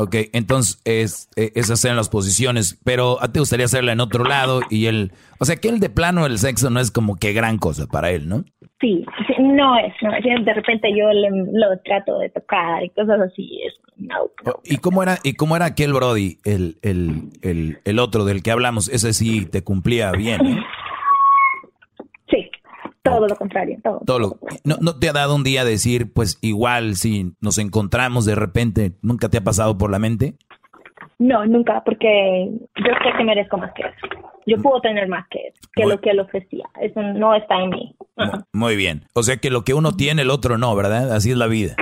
Ok, 0.02 0.16
entonces 0.32 0.82
es, 0.86 1.30
eh, 1.36 1.52
esas 1.56 1.84
eran 1.84 1.98
las 1.98 2.08
posiciones, 2.08 2.80
pero 2.86 3.22
a 3.22 3.28
ti 3.28 3.34
te 3.34 3.40
gustaría 3.40 3.66
hacerla 3.66 3.92
en 3.92 4.00
otro 4.00 4.24
lado 4.24 4.62
y 4.70 4.86
él, 4.86 5.12
o 5.42 5.46
sea 5.46 5.58
que 5.58 5.68
él 5.68 5.82
de 5.82 5.90
plano 5.90 6.26
el 6.26 6.38
sexo 6.38 6.70
no 6.70 6.80
es 6.80 6.90
como 6.90 7.18
que 7.18 7.34
gran 7.34 7.58
cosa 7.58 7.86
para 7.86 8.10
él, 8.12 8.30
¿no? 8.30 8.46
Sí, 8.82 9.06
sí, 9.28 9.34
no 9.40 9.78
es, 9.78 9.94
no 10.02 10.14
es. 10.16 10.24
De 10.46 10.54
repente 10.54 10.90
yo 10.98 11.10
le, 11.10 11.30
lo 11.52 11.78
trato 11.84 12.18
de 12.20 12.30
tocar 12.30 12.84
y 12.84 12.90
cosas 12.92 13.20
así. 13.20 13.60
Es, 13.66 13.74
no, 13.98 14.16
¿Y 14.64 14.78
cómo 14.78 15.04
era, 15.04 15.18
y 15.24 15.34
cómo 15.34 15.58
era 15.58 15.66
aquel 15.66 15.92
Brody, 15.92 16.38
el, 16.46 16.78
el, 16.82 17.30
el, 17.42 17.80
el 17.84 18.00
otro 18.00 18.24
del 18.24 18.42
que 18.42 18.52
hablamos? 18.52 18.88
Ese 18.88 19.12
sí 19.14 19.46
te 19.46 19.64
cumplía 19.66 20.12
bien, 20.12 20.46
¿eh? 20.46 20.64
Sí, 22.30 22.50
todo 23.04 23.28
lo 23.28 23.36
contrario, 23.36 23.78
todo. 23.84 24.00
Todo 24.06 24.20
lo- 24.20 24.40
¿no, 24.64 24.78
¿No 24.80 24.98
te 24.98 25.10
ha 25.10 25.14
dado 25.14 25.36
un 25.36 25.44
día 25.44 25.66
decir, 25.66 26.14
pues 26.14 26.38
igual 26.42 26.96
si 26.96 27.34
nos 27.42 27.58
encontramos 27.58 28.24
de 28.26 28.36
repente, 28.36 28.94
nunca 29.02 29.28
te 29.28 29.38
ha 29.40 29.44
pasado 29.44 29.78
por 29.78 29.92
la 29.92 30.00
mente? 30.00 30.36
No, 31.20 31.46
nunca, 31.46 31.84
porque 31.84 32.50
yo 32.76 32.84
sé 33.04 33.18
que 33.18 33.24
merezco 33.24 33.58
más 33.58 33.72
que 33.74 33.84
eso. 33.84 34.08
Yo 34.46 34.58
puedo 34.58 34.80
tener 34.82 35.08
más 35.08 35.28
que 35.30 35.40
eso, 35.48 35.60
que 35.76 35.84
Muy- 35.84 35.92
lo 35.94 36.02
que 36.02 36.10
él 36.12 36.20
ofrecía. 36.20 36.66
Eso 36.82 37.02
no 37.02 37.36
está 37.36 37.62
en 37.62 37.70
mí. 37.70 37.96
Mu- 38.18 38.32
Muy 38.54 38.76
bien. 38.76 39.04
O 39.14 39.24
sea 39.24 39.38
que 39.38 39.50
lo 39.50 39.64
que 39.64 39.74
uno 39.74 39.92
tiene, 39.94 40.22
el 40.24 40.30
otro 40.32 40.58
no, 40.58 40.76
¿verdad? 40.76 41.12
Así 41.14 41.32
es 41.32 41.38
la 41.38 41.48
vida. 41.48 41.76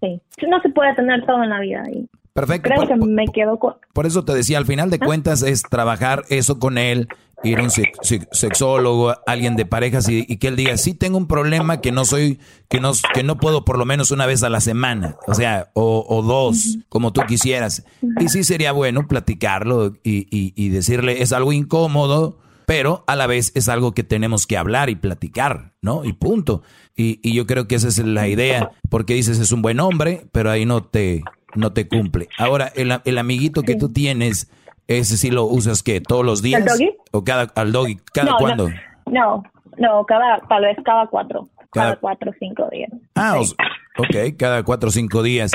Sí. 0.00 0.20
No 0.48 0.60
se 0.60 0.68
puede 0.70 0.94
tener 0.94 1.24
todo 1.26 1.42
en 1.42 1.50
la 1.50 1.60
vida. 1.60 1.82
Y 1.92 2.08
Perfecto. 2.32 2.68
creo 2.68 2.80
Por, 2.80 2.88
que 2.88 2.96
me 3.06 3.26
quedo 3.26 3.58
con... 3.58 3.74
por 3.92 4.06
eso 4.06 4.24
te 4.24 4.32
decía, 4.34 4.58
al 4.58 4.66
final 4.66 4.90
de 4.90 4.98
cuentas 4.98 5.42
es 5.42 5.62
trabajar 5.62 6.22
eso 6.30 6.58
con 6.58 6.78
él, 6.78 7.08
ir 7.44 7.58
a 7.58 7.62
un 7.62 7.70
sex- 7.70 7.98
sex- 8.02 8.26
sexólogo, 8.32 9.14
alguien 9.26 9.56
de 9.56 9.66
parejas 9.66 10.08
y, 10.08 10.24
y 10.28 10.38
que 10.38 10.48
él 10.48 10.56
diga, 10.56 10.76
sí 10.76 10.94
tengo 10.94 11.18
un 11.18 11.26
problema 11.26 11.80
que 11.80 11.92
no 11.92 12.04
soy, 12.04 12.38
que 12.68 12.80
no, 12.80 12.92
que 13.14 13.22
no 13.22 13.36
puedo 13.38 13.64
por 13.64 13.78
lo 13.78 13.84
menos 13.84 14.10
una 14.10 14.26
vez 14.26 14.42
a 14.42 14.48
la 14.50 14.60
semana, 14.60 15.16
o 15.26 15.34
sea, 15.34 15.70
o, 15.74 16.04
o 16.08 16.22
dos, 16.22 16.78
como 16.88 17.12
tú 17.12 17.22
quisieras. 17.28 17.84
Y 18.20 18.28
sí 18.28 18.44
sería 18.44 18.72
bueno 18.72 19.06
platicarlo 19.08 19.94
y, 20.02 20.26
y- 20.30 20.52
y 20.56 20.68
decirle, 20.70 21.22
es 21.22 21.32
algo 21.32 21.52
incómodo, 21.52 22.38
pero 22.66 23.04
a 23.06 23.14
la 23.16 23.26
vez 23.26 23.52
es 23.54 23.68
algo 23.68 23.92
que 23.92 24.04
tenemos 24.04 24.46
que 24.46 24.56
hablar 24.56 24.88
y 24.88 24.94
platicar, 24.96 25.74
¿no? 25.82 26.04
Y 26.04 26.14
punto. 26.14 26.62
Y, 26.96 27.20
y 27.22 27.34
yo 27.34 27.46
creo 27.46 27.68
que 27.68 27.74
esa 27.74 27.88
es 27.88 27.98
la 27.98 28.26
idea, 28.28 28.70
porque 28.88 29.12
dices, 29.14 29.38
es 29.38 29.52
un 29.52 29.60
buen 29.60 29.80
hombre, 29.80 30.26
pero 30.32 30.50
ahí 30.50 30.64
no 30.64 30.82
te, 30.82 31.22
no 31.54 31.72
te 31.74 31.88
cumple. 31.88 32.28
Ahora, 32.38 32.72
el, 32.74 32.98
el 33.04 33.18
amiguito 33.18 33.62
que 33.64 33.74
tú 33.76 33.90
tienes, 33.90 34.48
ese 34.88 35.16
sí 35.16 35.30
lo 35.30 35.44
usas, 35.44 35.82
¿qué? 35.82 36.00
¿Todos 36.00 36.24
los 36.24 36.42
días? 36.42 36.60
¿El 36.60 36.66
doggy? 36.66 36.96
¿O 37.12 37.24
cada, 37.24 37.42
al 37.54 37.72
doggy? 37.72 37.96
¿Cada 38.12 38.32
no, 38.32 38.36
cuándo? 38.38 38.68
No, 39.06 39.42
no, 39.78 40.04
cada, 40.06 40.38
tal 40.48 40.62
vez 40.62 40.76
cada 40.84 41.06
cuatro. 41.06 41.48
Cada, 41.72 41.86
Cada- 41.90 41.96
cuatro 42.00 42.30
o 42.30 42.34
cinco 42.38 42.68
días. 42.70 42.90
Ah, 43.14 43.36
os- 43.38 43.56
ok, 43.98 44.36
cada 44.38 44.62
cuatro 44.62 44.88
o 44.88 44.92
cinco 44.92 45.22
días. 45.22 45.50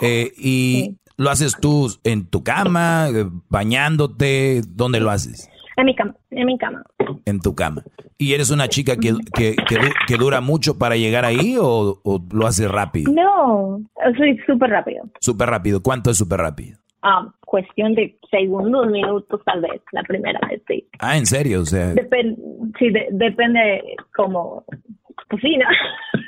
Eh, 0.00 0.32
¿Y 0.36 0.96
lo 1.16 1.30
haces 1.30 1.56
tú 1.60 1.88
en 2.04 2.26
tu 2.26 2.42
cama, 2.42 3.08
eh, 3.14 3.26
bañándote? 3.48 4.62
¿Dónde 4.68 5.00
lo 5.00 5.10
haces? 5.10 5.48
En 5.76 5.86
mi 5.86 5.94
cama, 5.94 6.14
en 6.30 6.46
mi 6.46 6.58
cama. 6.58 6.82
En 7.24 7.40
tu 7.40 7.54
cama. 7.54 7.82
¿Y 8.18 8.34
eres 8.34 8.50
una 8.50 8.68
chica 8.68 8.96
que, 8.96 9.14
que, 9.34 9.56
que 9.56 9.78
que 10.06 10.16
dura 10.16 10.40
mucho 10.40 10.78
para 10.78 10.96
llegar 10.96 11.24
ahí 11.24 11.56
o, 11.58 11.98
o 12.04 12.22
lo 12.30 12.46
haces 12.46 12.70
rápido? 12.70 13.10
No, 13.12 13.80
soy 14.16 14.38
súper 14.46 14.70
rápido. 14.70 15.04
Súper 15.20 15.48
rápido. 15.48 15.82
¿Cuánto 15.82 16.10
es 16.10 16.18
súper 16.18 16.40
rápido? 16.40 16.78
Ah, 17.02 17.28
cuestión 17.44 17.94
de 17.94 18.16
segundos, 18.30 18.86
minutos 18.90 19.40
tal 19.44 19.60
vez, 19.60 19.80
la 19.92 20.02
primera 20.04 20.38
vez, 20.48 20.62
sí. 20.68 20.86
Ah, 21.00 21.16
en 21.18 21.26
serio, 21.26 21.62
o 21.62 21.64
sea. 21.64 21.88
Depen 21.94 22.36
sí, 22.78 22.90
de- 22.90 23.08
depende 23.12 23.82
como 24.14 24.64
cocina. 25.28 25.66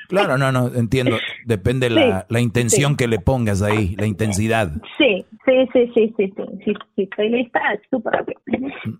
Claro, 0.06 0.36
no, 0.36 0.52
no, 0.52 0.68
entiendo. 0.74 1.16
Depende 1.46 1.88
la, 1.90 2.20
Sí, 2.20 2.26
la 2.28 2.40
intención 2.40 2.92
sí. 2.92 2.96
que 2.98 3.08
le 3.08 3.18
pongas 3.18 3.62
ahí, 3.62 3.96
la 3.96 4.06
intensidad. 4.06 4.70
Sí, 4.98 5.24
sí, 5.44 5.52
sí, 5.72 5.90
sí, 5.94 6.14
sí, 6.16 6.32
sí, 6.36 6.52
sí, 6.64 6.72
sí, 6.94 7.02
estoy 7.02 7.30
lista, 7.30 7.58
súper. 7.90 8.22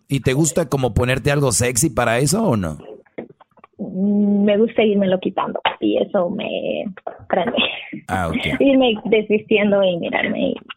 ¿Y 0.09 0.21
te 0.21 0.33
gusta 0.33 0.69
como 0.69 0.95
ponerte 0.95 1.31
algo 1.31 1.53
sexy 1.53 1.91
para 1.91 2.19
eso 2.19 2.43
o 2.43 2.57
no? 2.57 2.79
Mm, 3.79 4.45
Me 4.45 4.57
gusta 4.57 4.83
irme 4.83 5.07
lo 5.07 5.21
quitando 5.21 5.61
y 5.79 5.99
eso 5.99 6.31
me 6.31 6.85
prende. 7.29 7.59
Ah, 8.09 8.29
ok. 8.29 8.37
Irme 8.61 8.95
desvistiendo 9.05 9.83
y 9.85 9.97
mirarme. 9.99 10.41
y- 10.49 10.55
¿Y 10.55 10.74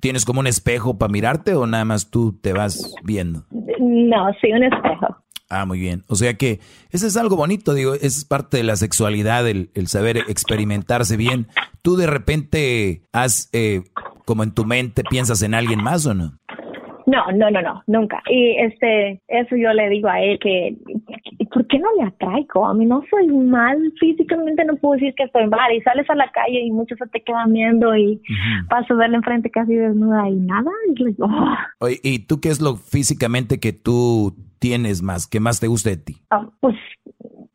tienes 0.00 0.24
como 0.24 0.40
un 0.40 0.46
espejo 0.46 0.98
para 0.98 1.12
mirarte 1.12 1.54
o 1.54 1.66
nada 1.66 1.84
más 1.84 2.10
tú 2.10 2.32
te 2.40 2.52
vas 2.52 2.94
viendo? 3.02 3.44
No, 3.78 4.26
sí, 4.40 4.52
un 4.52 4.64
espejo. 4.64 5.16
Ah, 5.50 5.64
muy 5.64 5.78
bien. 5.78 6.04
O 6.08 6.14
sea 6.14 6.34
que 6.34 6.60
eso 6.90 7.06
es 7.06 7.16
algo 7.16 7.36
bonito, 7.36 7.72
digo, 7.72 7.94
es 7.94 8.24
parte 8.24 8.58
de 8.58 8.64
la 8.64 8.76
sexualidad, 8.76 9.48
el, 9.48 9.70
el 9.74 9.86
saber 9.88 10.18
experimentarse 10.28 11.16
bien. 11.16 11.48
¿Tú 11.80 11.96
de 11.96 12.06
repente 12.06 13.02
has, 13.12 13.48
eh, 13.52 13.84
como 14.26 14.42
en 14.42 14.52
tu 14.52 14.66
mente, 14.66 15.02
piensas 15.04 15.40
en 15.42 15.54
alguien 15.54 15.82
más 15.82 16.04
o 16.04 16.12
no? 16.12 16.38
No, 17.08 17.24
no, 17.32 17.50
no, 17.50 17.62
no, 17.62 17.82
nunca. 17.86 18.22
Y 18.28 18.56
este, 18.58 19.22
eso 19.28 19.56
yo 19.56 19.72
le 19.72 19.88
digo 19.88 20.08
a 20.08 20.20
él 20.20 20.38
que, 20.38 20.76
¿por 21.50 21.66
qué 21.66 21.78
no 21.78 21.88
le 21.96 22.02
atraigo? 22.02 22.66
A 22.66 22.74
mí 22.74 22.84
no 22.84 23.02
soy 23.08 23.28
mal 23.28 23.78
físicamente, 23.98 24.62
no 24.66 24.76
puedo 24.76 24.94
decir 24.94 25.14
que 25.14 25.22
estoy 25.22 25.46
mal. 25.46 25.72
Y 25.74 25.80
sales 25.80 26.08
a 26.10 26.14
la 26.14 26.30
calle 26.32 26.60
y 26.60 26.70
muchos 26.70 26.98
se 26.98 27.06
te 27.06 27.22
quedan 27.22 27.54
viendo 27.54 27.96
y 27.96 28.20
paso 28.68 28.92
a 28.92 28.96
verle 28.98 29.16
enfrente 29.16 29.50
casi 29.50 29.74
desnuda 29.74 30.28
y 30.28 30.34
nada. 30.34 30.70
Y 30.94 31.02
le 31.02 31.10
digo, 31.12 31.26
"Oh". 31.30 31.56
Oye, 31.80 31.98
¿Y 32.02 32.26
tú 32.26 32.40
qué 32.42 32.50
es 32.50 32.60
lo 32.60 32.76
físicamente 32.76 33.58
que 33.58 33.72
tú 33.72 34.34
tienes 34.58 35.02
más, 35.02 35.26
que 35.26 35.40
más 35.40 35.60
te 35.60 35.66
gusta 35.68 35.88
de 35.88 35.96
ti? 35.96 36.16
Ah, 36.30 36.46
pues, 36.60 36.76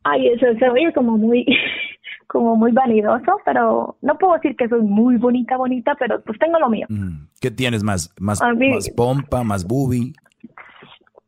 ay, 0.02 0.28
eso 0.30 0.46
se 0.58 0.68
oye 0.68 0.92
como 0.92 1.16
muy, 1.16 1.46
como 2.34 2.56
muy 2.56 2.72
vanidoso, 2.72 3.38
pero 3.44 3.96
no 4.02 4.18
puedo 4.18 4.34
decir 4.34 4.56
que 4.56 4.68
soy 4.68 4.82
muy 4.82 5.16
bonita, 5.16 5.56
bonita, 5.56 5.94
pero 5.98 6.20
pues 6.22 6.36
tengo 6.38 6.58
lo 6.58 6.68
mío. 6.68 6.86
¿Qué 7.40 7.50
tienes 7.52 7.84
más? 7.84 8.12
¿Más, 8.18 8.40
mí- 8.56 8.74
más 8.74 8.90
pompa, 8.90 9.44
más 9.44 9.64
boobie? 9.66 10.12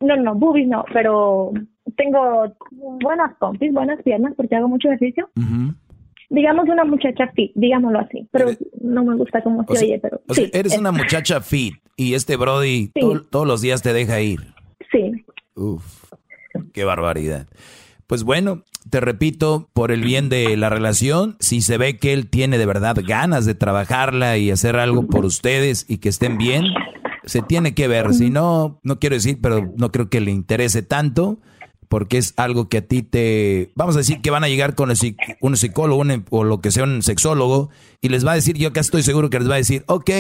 No, 0.01 0.17
no, 0.17 0.35
boobies 0.35 0.69
no, 0.69 0.85
pero 0.93 1.53
tengo 1.97 2.53
buenas 2.73 3.35
pompis, 3.39 3.73
buenas 3.73 4.03
piernas 4.03 4.35
porque 4.37 4.57
hago 4.57 4.69
mucho 4.69 4.89
ejercicio. 4.89 5.31
Digamos 6.29 6.69
una 6.69 6.85
muchacha 6.85 7.29
fit, 7.35 7.53
digámoslo 7.55 8.01
así, 8.01 8.27
pero 8.33 8.49
no 8.83 9.05
me 9.05 9.15
gusta 9.15 9.43
cómo 9.45 9.63
se 9.65 9.73
oye, 9.85 9.99
pero 10.03 10.21
O 10.29 10.35
sea, 10.35 10.45
sí, 10.45 10.51
eres 10.53 10.73
es- 10.75 10.79
una 10.81 10.91
muchacha 10.93 11.41
fit 11.41 11.75
y 11.97 12.15
este 12.15 12.37
Brody 12.37 12.91
Sí. 12.95 13.01
todos 13.31 13.47
los 13.47 13.61
días 13.61 13.81
te 13.83 13.93
deja 13.93 14.21
ir. 14.21 14.41
Sí, 14.91 15.25
Uf, 15.55 16.11
qué 16.75 16.85
barbaridad. 16.85 17.47
Pues 18.07 18.23
bueno, 18.23 18.63
te 18.89 19.01
repito, 19.01 19.69
por 19.73 19.91
el 19.91 20.03
bien 20.03 20.29
de 20.29 20.57
la 20.57 20.69
relación, 20.71 21.37
si 21.41 21.61
se 21.61 21.77
ve 21.77 21.99
que 21.99 22.13
él 22.13 22.29
tiene 22.29 22.57
de 22.59 22.67
verdad 22.67 22.97
ganas 23.05 23.47
de 23.47 23.55
trabajarla 23.55 24.39
y 24.39 24.51
hacer 24.51 24.77
algo 24.77 25.07
por 25.09 25.25
ustedes 25.25 25.85
y 25.89 25.99
que 25.99 26.09
estén 26.09 26.39
bien, 26.39 26.67
se 27.25 27.43
tiene 27.43 27.75
que 27.75 27.89
ver. 27.89 28.15
Si 28.15 28.31
no, 28.31 28.79
no 28.85 28.99
quiero 29.01 29.17
decir, 29.17 29.39
pero 29.43 29.73
no 29.77 29.91
creo 29.91 30.09
que 30.09 30.21
le 30.21 30.31
interese 30.31 30.83
tanto, 30.83 31.39
porque 31.89 32.19
es 32.19 32.35
algo 32.37 32.69
que 32.69 32.79
a 32.79 32.83
ti 32.87 33.03
te... 33.03 33.73
Vamos 33.75 33.97
a 33.97 33.99
decir 33.99 34.21
que 34.21 34.31
van 34.31 34.45
a 34.45 34.49
llegar 34.49 34.77
con 34.77 34.93
el 34.93 34.97
un 35.41 35.57
psicólogo 35.57 36.01
un- 36.01 36.25
o 36.31 36.45
lo 36.45 36.61
que 36.61 36.71
sea 36.71 36.85
un 36.85 37.03
sexólogo 37.03 37.71
y 38.01 38.09
les 38.09 38.25
va 38.25 38.33
a 38.33 38.37
decir, 38.37 38.57
yo 38.57 38.69
acá 38.69 38.81
estoy 38.81 39.03
seguro 39.03 39.31
que 39.31 39.41
les 39.41 39.51
va 39.51 39.55
a 39.55 39.59
decir, 39.59 39.83
ok, 39.89 40.11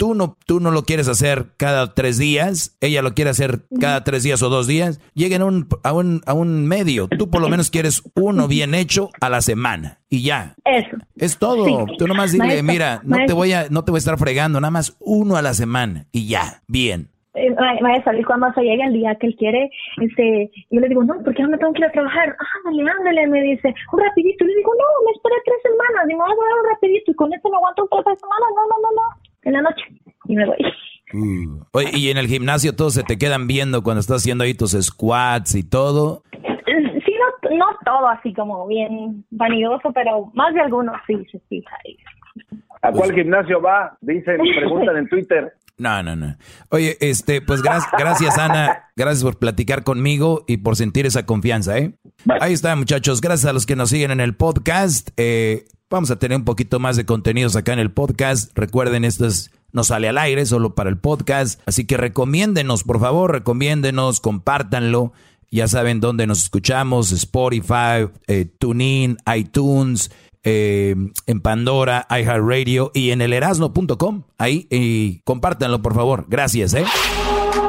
tú 0.00 0.14
no, 0.14 0.38
tú 0.46 0.60
no 0.60 0.70
lo 0.70 0.84
quieres 0.84 1.08
hacer 1.08 1.48
cada 1.58 1.92
tres 1.92 2.16
días, 2.16 2.74
ella 2.80 3.02
lo 3.02 3.12
quiere 3.12 3.28
hacer 3.30 3.60
cada 3.78 4.02
tres 4.02 4.22
días 4.22 4.42
o 4.42 4.48
dos 4.48 4.66
días, 4.66 4.98
lleguen 5.12 5.42
a 5.42 5.44
un, 5.44 5.68
a 5.84 5.92
un, 5.92 6.22
a 6.24 6.32
un 6.32 6.66
medio. 6.66 7.06
Tú 7.06 7.28
por 7.28 7.42
lo 7.42 7.50
menos 7.50 7.68
quieres 7.70 8.02
uno 8.14 8.48
bien 8.48 8.74
hecho 8.74 9.10
a 9.20 9.28
la 9.28 9.42
semana 9.42 9.98
y 10.08 10.22
ya. 10.22 10.54
Eso. 10.64 10.96
Es 11.16 11.36
todo. 11.36 11.66
Sí. 11.66 11.74
Tú 11.98 12.06
nomás 12.08 12.32
dile, 12.32 12.46
Maestro, 12.46 12.72
mira, 12.72 12.94
no 12.96 13.00
te 13.02 13.08
maestro. 13.08 13.36
voy 13.36 13.52
a, 13.52 13.66
no 13.68 13.84
te 13.84 13.90
voy 13.90 13.98
a 13.98 14.04
estar 14.04 14.16
fregando, 14.18 14.58
nada 14.58 14.70
más 14.70 14.96
uno 15.00 15.36
a 15.36 15.42
la 15.42 15.52
semana 15.52 16.06
y 16.12 16.26
ya, 16.28 16.62
bien. 16.66 17.10
Eh, 17.34 17.50
ma- 17.50 17.78
maestra, 17.82 18.18
y 18.18 18.24
cuando 18.24 18.50
se 18.54 18.62
llegue 18.62 18.82
el 18.82 18.94
día 18.94 19.14
que 19.20 19.26
él 19.26 19.36
quiere, 19.38 19.70
este, 20.00 20.50
yo 20.70 20.80
le 20.80 20.88
digo, 20.88 21.04
no, 21.04 21.14
porque 21.22 21.42
no 21.42 21.50
me 21.50 21.58
tengo 21.58 21.72
que 21.74 21.80
ir 21.80 21.84
a 21.84 21.92
trabajar. 21.92 22.34
Ándale, 22.66 22.90
ándale, 22.90 23.26
me 23.28 23.42
dice, 23.42 23.68
un 23.92 24.00
rapidito. 24.00 24.44
Y 24.44 24.48
le 24.48 24.56
digo, 24.56 24.72
no, 24.74 24.86
me 25.04 25.12
esperé 25.12 25.34
tres 25.44 25.60
semanas, 25.62 26.08
y 26.08 26.14
me 26.16 26.24
voy 26.24 26.32
a 26.32 26.34
dar 26.34 26.58
un 26.64 26.68
rapidito, 26.72 27.10
y 27.12 27.14
con 27.14 27.30
esto 27.32 27.50
me 27.50 27.56
aguanto 27.56 27.86
tres 28.02 28.18
semanas, 28.18 28.48
no, 28.56 28.62
no, 28.66 28.76
no, 28.82 28.90
no, 28.96 29.29
en 29.42 29.52
la 29.54 29.62
noche. 29.62 29.82
Y 30.26 30.34
me 30.36 30.46
voy. 30.46 30.56
Oye, 31.72 31.90
y 31.98 32.10
en 32.10 32.18
el 32.18 32.26
gimnasio 32.28 32.74
todos 32.76 32.94
se 32.94 33.02
te 33.02 33.18
quedan 33.18 33.46
viendo 33.48 33.82
cuando 33.82 34.00
estás 34.00 34.18
haciendo 34.18 34.44
ahí 34.44 34.54
tus 34.54 34.72
squats 34.80 35.54
y 35.54 35.64
todo. 35.64 36.22
Eh, 36.32 37.02
Sí, 37.04 37.12
no, 37.50 37.56
no 37.56 37.66
todo 37.84 38.06
así 38.08 38.32
como 38.34 38.66
bien 38.68 39.24
vanidoso, 39.30 39.90
pero 39.92 40.30
más 40.34 40.54
de 40.54 40.60
algunos 40.60 40.94
sí 41.06 41.14
se 41.32 41.40
fija 41.48 41.74
ahí. 41.84 41.96
¿A 42.82 42.92
cuál 42.92 43.12
gimnasio 43.12 43.60
va? 43.60 43.96
Dicen, 44.00 44.38
preguntan 44.58 44.96
en 44.98 45.08
Twitter. 45.08 45.52
No, 45.78 46.02
no, 46.02 46.14
no. 46.14 46.36
Oye, 46.70 46.96
este, 47.00 47.40
pues 47.40 47.62
gra- 47.62 47.82
gracias, 47.98 48.38
Ana. 48.38 48.84
Gracias 48.96 49.24
por 49.24 49.38
platicar 49.38 49.82
conmigo 49.82 50.44
y 50.46 50.58
por 50.58 50.76
sentir 50.76 51.06
esa 51.06 51.24
confianza, 51.24 51.78
¿eh? 51.78 51.94
Ahí 52.40 52.52
está, 52.52 52.76
muchachos. 52.76 53.20
Gracias 53.22 53.48
a 53.50 53.54
los 53.54 53.64
que 53.64 53.76
nos 53.76 53.88
siguen 53.88 54.10
en 54.10 54.20
el 54.20 54.36
podcast. 54.36 55.08
Eh, 55.16 55.64
vamos 55.90 56.10
a 56.10 56.18
tener 56.18 56.38
un 56.38 56.44
poquito 56.44 56.78
más 56.78 56.96
de 56.96 57.04
contenidos 57.04 57.56
acá 57.56 57.72
en 57.72 57.80
el 57.80 57.90
podcast. 57.90 58.50
Recuerden, 58.54 59.04
esto 59.04 59.26
es, 59.26 59.50
no 59.72 59.84
sale 59.84 60.08
al 60.08 60.18
aire, 60.18 60.46
solo 60.46 60.74
para 60.74 60.88
el 60.88 60.98
podcast. 60.98 61.60
Así 61.66 61.84
que 61.84 61.96
recomiéndenos, 61.96 62.84
por 62.84 63.00
favor, 63.00 63.32
recomiéndenos, 63.32 64.20
compártanlo. 64.20 65.12
Ya 65.50 65.66
saben 65.66 66.00
dónde 66.00 66.28
nos 66.28 66.44
escuchamos, 66.44 67.10
Spotify, 67.10 68.08
eh, 68.28 68.44
TuneIn, 68.58 69.18
iTunes, 69.34 70.12
eh, 70.44 70.94
en 71.26 71.40
Pandora, 71.40 72.06
iHeartRadio 72.08 72.92
y 72.94 73.10
en 73.10 73.20
el 73.20 73.32
erasno.com. 73.32 74.22
Ahí, 74.38 74.68
y 74.70 75.20
compártanlo, 75.20 75.82
por 75.82 75.94
favor. 75.94 76.26
Gracias, 76.28 76.72
¿eh? 76.74 76.84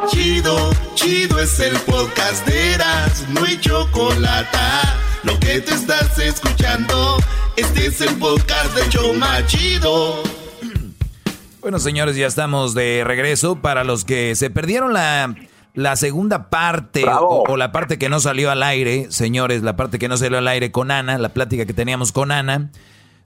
Chido, 0.10 0.72
chido 0.94 1.40
es 1.40 1.60
el 1.60 1.76
podcast 1.80 2.46
de 2.48 2.74
Eras, 2.74 3.26
no 3.30 3.44
hay 3.44 3.60
chocolate. 3.60 4.58
lo 5.24 5.40
que 5.40 5.60
te 5.62 5.74
estás 5.74 6.18
escuchando, 6.20 7.18
este 7.62 7.86
es 7.86 8.02
el 8.02 8.18
podcast 8.18 8.76
de 8.76 8.90
Choma 8.90 9.46
Chido. 9.46 10.24
Bueno, 11.62 11.78
señores, 11.78 12.16
ya 12.16 12.26
estamos 12.26 12.74
de 12.74 13.04
regreso. 13.06 13.58
Para 13.58 13.84
los 13.84 14.04
que 14.04 14.36
se 14.36 14.50
perdieron 14.50 14.94
la, 14.94 15.36
la 15.76 15.96
segunda 15.96 16.50
parte 16.50 17.06
o, 17.08 17.44
o, 17.48 17.58
la 17.58 17.72
parte 17.72 18.00
que 18.00 18.10
no 18.10 18.20
salió 18.20 18.50
al 18.50 18.64
aire, 18.64 19.08
señores, 19.12 19.62
la 19.62 19.76
parte 19.76 20.00
que 20.00 20.08
no 20.08 20.18
salió 20.18 20.40
al 20.40 20.48
aire 20.48 20.72
con 20.72 20.90
Ana, 20.90 21.20
la 21.20 21.30
plática 21.30 21.68
que 21.68 21.74
teníamos 21.74 22.12
con 22.12 22.32
Ana, 22.32 22.72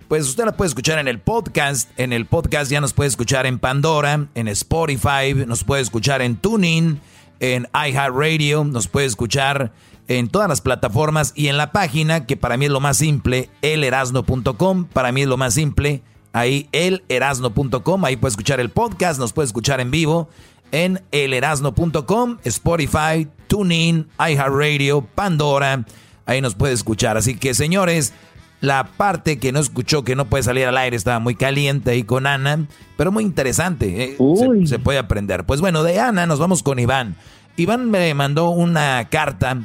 pues 0.10 0.28
usted 0.28 0.44
la 0.44 0.58
puede 0.58 0.68
escuchar 0.68 1.00
en 1.00 1.08
el 1.08 1.20
podcast. 1.20 1.90
En 1.98 2.12
el 2.12 2.26
podcast 2.26 2.70
ya 2.70 2.82
nos 2.82 2.92
puede 2.92 3.08
escuchar 3.08 3.46
en 3.46 3.58
Pandora, 3.58 4.28
en 4.36 4.48
Spotify, 4.50 5.34
nos 5.48 5.64
puede 5.64 5.82
escuchar 5.82 6.22
en 6.22 6.36
Tuning, 6.36 7.00
en 7.40 7.70
iHeartRadio, 7.74 8.66
nos 8.66 8.90
puede 8.90 9.08
escuchar 9.08 9.72
en 10.08 10.28
todas 10.30 10.48
las 10.48 10.62
plataformas 10.62 11.34
y 11.36 11.48
en 11.48 11.58
la 11.58 11.72
página 11.72 12.26
que 12.26 12.38
para 12.38 12.58
mí 12.58 12.66
es 12.66 12.72
lo 12.72 12.80
más 12.80 12.98
simple, 12.98 13.50
elerasno.com, 13.62 14.86
para 14.86 15.12
mí 15.12 15.22
es 15.24 15.28
lo 15.28 15.38
más 15.38 15.54
simple, 15.54 16.04
ahí 16.34 16.70
elerasno.com, 16.72 18.06
ahí 18.06 18.16
puede 18.16 18.32
escuchar 18.32 18.60
el 18.60 18.70
podcast, 18.70 19.20
nos 19.20 19.34
puede 19.34 19.48
escuchar 19.48 19.80
en 19.80 19.92
vivo 19.92 20.30
en 20.72 21.02
elerasno.com, 21.12 22.38
Spotify, 22.44 23.28
TuneIn, 23.48 24.08
iHeartRadio, 24.20 25.02
Pandora, 25.02 25.86
ahí 26.26 26.42
nos 26.42 26.56
puede 26.56 26.74
escuchar. 26.74 27.18
Así 27.18 27.36
que 27.36 27.54
señores, 27.54 28.14
la 28.62 28.84
parte 28.84 29.40
que 29.40 29.52
no 29.52 29.60
escuchó, 29.60 30.04
que 30.04 30.16
no 30.16 30.26
puede 30.26 30.44
salir 30.44 30.66
al 30.66 30.78
aire, 30.78 30.98
estaba 30.98 31.20
muy 31.20 31.36
caliente 31.36 31.92
ahí 31.92 32.04
con 32.04 32.28
Ana, 32.28 32.68
pero 32.98 33.12
muy 33.12 33.24
interesante, 33.24 34.04
¿eh? 34.04 34.18
se, 34.18 34.68
se 34.68 34.80
puede 34.80 35.00
aprender. 35.00 35.46
Pues 35.46 35.62
bueno, 35.62 35.84
de 35.84 36.00
Ana 36.00 36.26
nos 36.26 36.40
vamos 36.40 36.64
con 36.64 36.80
Iván. 36.80 37.16
Iván 37.58 37.90
me 37.90 38.14
mandó 38.14 38.50
una 38.50 39.08
carta 39.10 39.58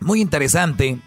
muy 0.00 0.20
interesante. 0.20 0.98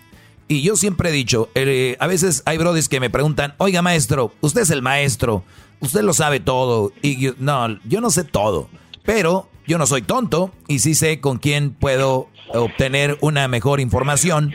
Y 0.47 0.61
yo 0.61 0.75
siempre 0.75 1.09
he 1.09 1.11
dicho, 1.11 1.49
eh, 1.55 1.97
a 1.99 2.07
veces 2.07 2.41
hay 2.45 2.57
brodis 2.57 2.87
que 2.87 2.99
me 2.99 3.09
preguntan, 3.09 3.53
oiga 3.57 3.81
maestro, 3.81 4.33
usted 4.39 4.61
es 4.61 4.69
el 4.69 4.81
maestro, 4.81 5.43
usted 5.81 6.01
lo 6.01 6.13
sabe 6.13 6.39
todo. 6.39 6.93
Y 7.01 7.19
yo, 7.19 7.33
no, 7.37 7.79
yo 7.83 7.99
no 7.99 8.09
sé 8.09 8.23
todo, 8.23 8.69
pero 9.03 9.49
yo 9.67 9.77
no 9.77 9.85
soy 9.85 10.01
tonto 10.01 10.51
y 10.67 10.79
sí 10.79 10.95
sé 10.95 11.19
con 11.19 11.37
quién 11.37 11.71
puedo 11.71 12.29
obtener 12.53 13.17
una 13.19 13.47
mejor 13.49 13.81
información. 13.81 14.53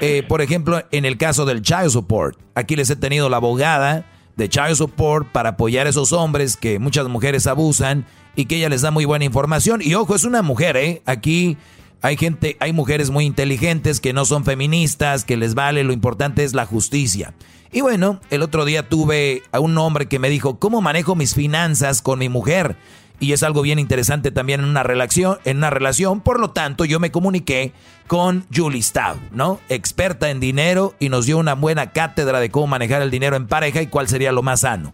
Eh, 0.00 0.22
por 0.26 0.40
ejemplo, 0.40 0.82
en 0.90 1.04
el 1.04 1.18
caso 1.18 1.44
del 1.44 1.62
Child 1.62 1.90
Support, 1.90 2.38
aquí 2.54 2.74
les 2.74 2.88
he 2.88 2.96
tenido 2.96 3.28
la 3.28 3.36
abogada 3.36 4.06
de 4.36 4.48
Child 4.48 4.76
Support 4.76 5.28
para 5.30 5.50
apoyar 5.50 5.86
a 5.86 5.90
esos 5.90 6.12
hombres 6.12 6.56
que 6.56 6.78
muchas 6.78 7.06
mujeres 7.08 7.46
abusan 7.46 8.06
y 8.34 8.46
que 8.46 8.56
ella 8.56 8.68
les 8.68 8.82
da 8.82 8.90
muy 8.90 9.04
buena 9.04 9.24
información. 9.24 9.80
Y 9.82 9.94
ojo, 9.94 10.14
es 10.14 10.24
una 10.24 10.42
mujer, 10.42 10.76
¿eh? 10.76 11.02
Aquí 11.06 11.56
hay 12.04 12.18
gente, 12.18 12.58
hay 12.60 12.74
mujeres 12.74 13.08
muy 13.08 13.24
inteligentes 13.24 13.98
que 13.98 14.12
no 14.12 14.26
son 14.26 14.44
feministas, 14.44 15.24
que 15.24 15.38
les 15.38 15.54
vale, 15.54 15.84
lo 15.84 15.94
importante 15.94 16.44
es 16.44 16.52
la 16.52 16.66
justicia. 16.66 17.32
Y 17.72 17.80
bueno, 17.80 18.20
el 18.28 18.42
otro 18.42 18.66
día 18.66 18.90
tuve 18.90 19.42
a 19.52 19.60
un 19.60 19.78
hombre 19.78 20.04
que 20.04 20.18
me 20.18 20.28
dijo, 20.28 20.58
¿cómo 20.58 20.82
manejo 20.82 21.14
mis 21.14 21.34
finanzas 21.34 22.02
con 22.02 22.18
mi 22.18 22.28
mujer? 22.28 22.76
Y 23.20 23.32
es 23.32 23.42
algo 23.42 23.62
bien 23.62 23.78
interesante 23.78 24.30
también 24.30 24.60
en 24.60 24.66
una 24.66 24.82
relación, 24.82 25.38
en 25.46 25.56
una 25.56 25.70
relación. 25.70 26.20
Por 26.20 26.40
lo 26.40 26.50
tanto, 26.50 26.84
yo 26.84 27.00
me 27.00 27.10
comuniqué 27.10 27.72
con 28.06 28.44
Julie 28.54 28.82
Stav, 28.82 29.16
¿no? 29.32 29.58
Experta 29.70 30.28
en 30.28 30.40
dinero 30.40 30.94
y 31.00 31.08
nos 31.08 31.24
dio 31.24 31.38
una 31.38 31.54
buena 31.54 31.92
cátedra 31.92 32.38
de 32.38 32.50
cómo 32.50 32.66
manejar 32.66 33.00
el 33.00 33.10
dinero 33.10 33.34
en 33.36 33.46
pareja 33.46 33.80
y 33.80 33.86
cuál 33.86 34.08
sería 34.08 34.30
lo 34.30 34.42
más 34.42 34.60
sano. 34.60 34.92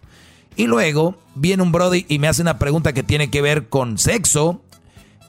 Y 0.55 0.67
luego 0.67 1.17
viene 1.35 1.61
un 1.61 1.73
Brody 1.73 2.05
y 2.07 2.19
me 2.19 2.29
hace 2.29 2.41
una 2.41 2.57
pregunta 2.57 2.93
que 2.93 3.03
tiene 3.03 3.29
que 3.29 3.41
ver 3.41 3.67
con 3.67 3.97
sexo 3.97 4.61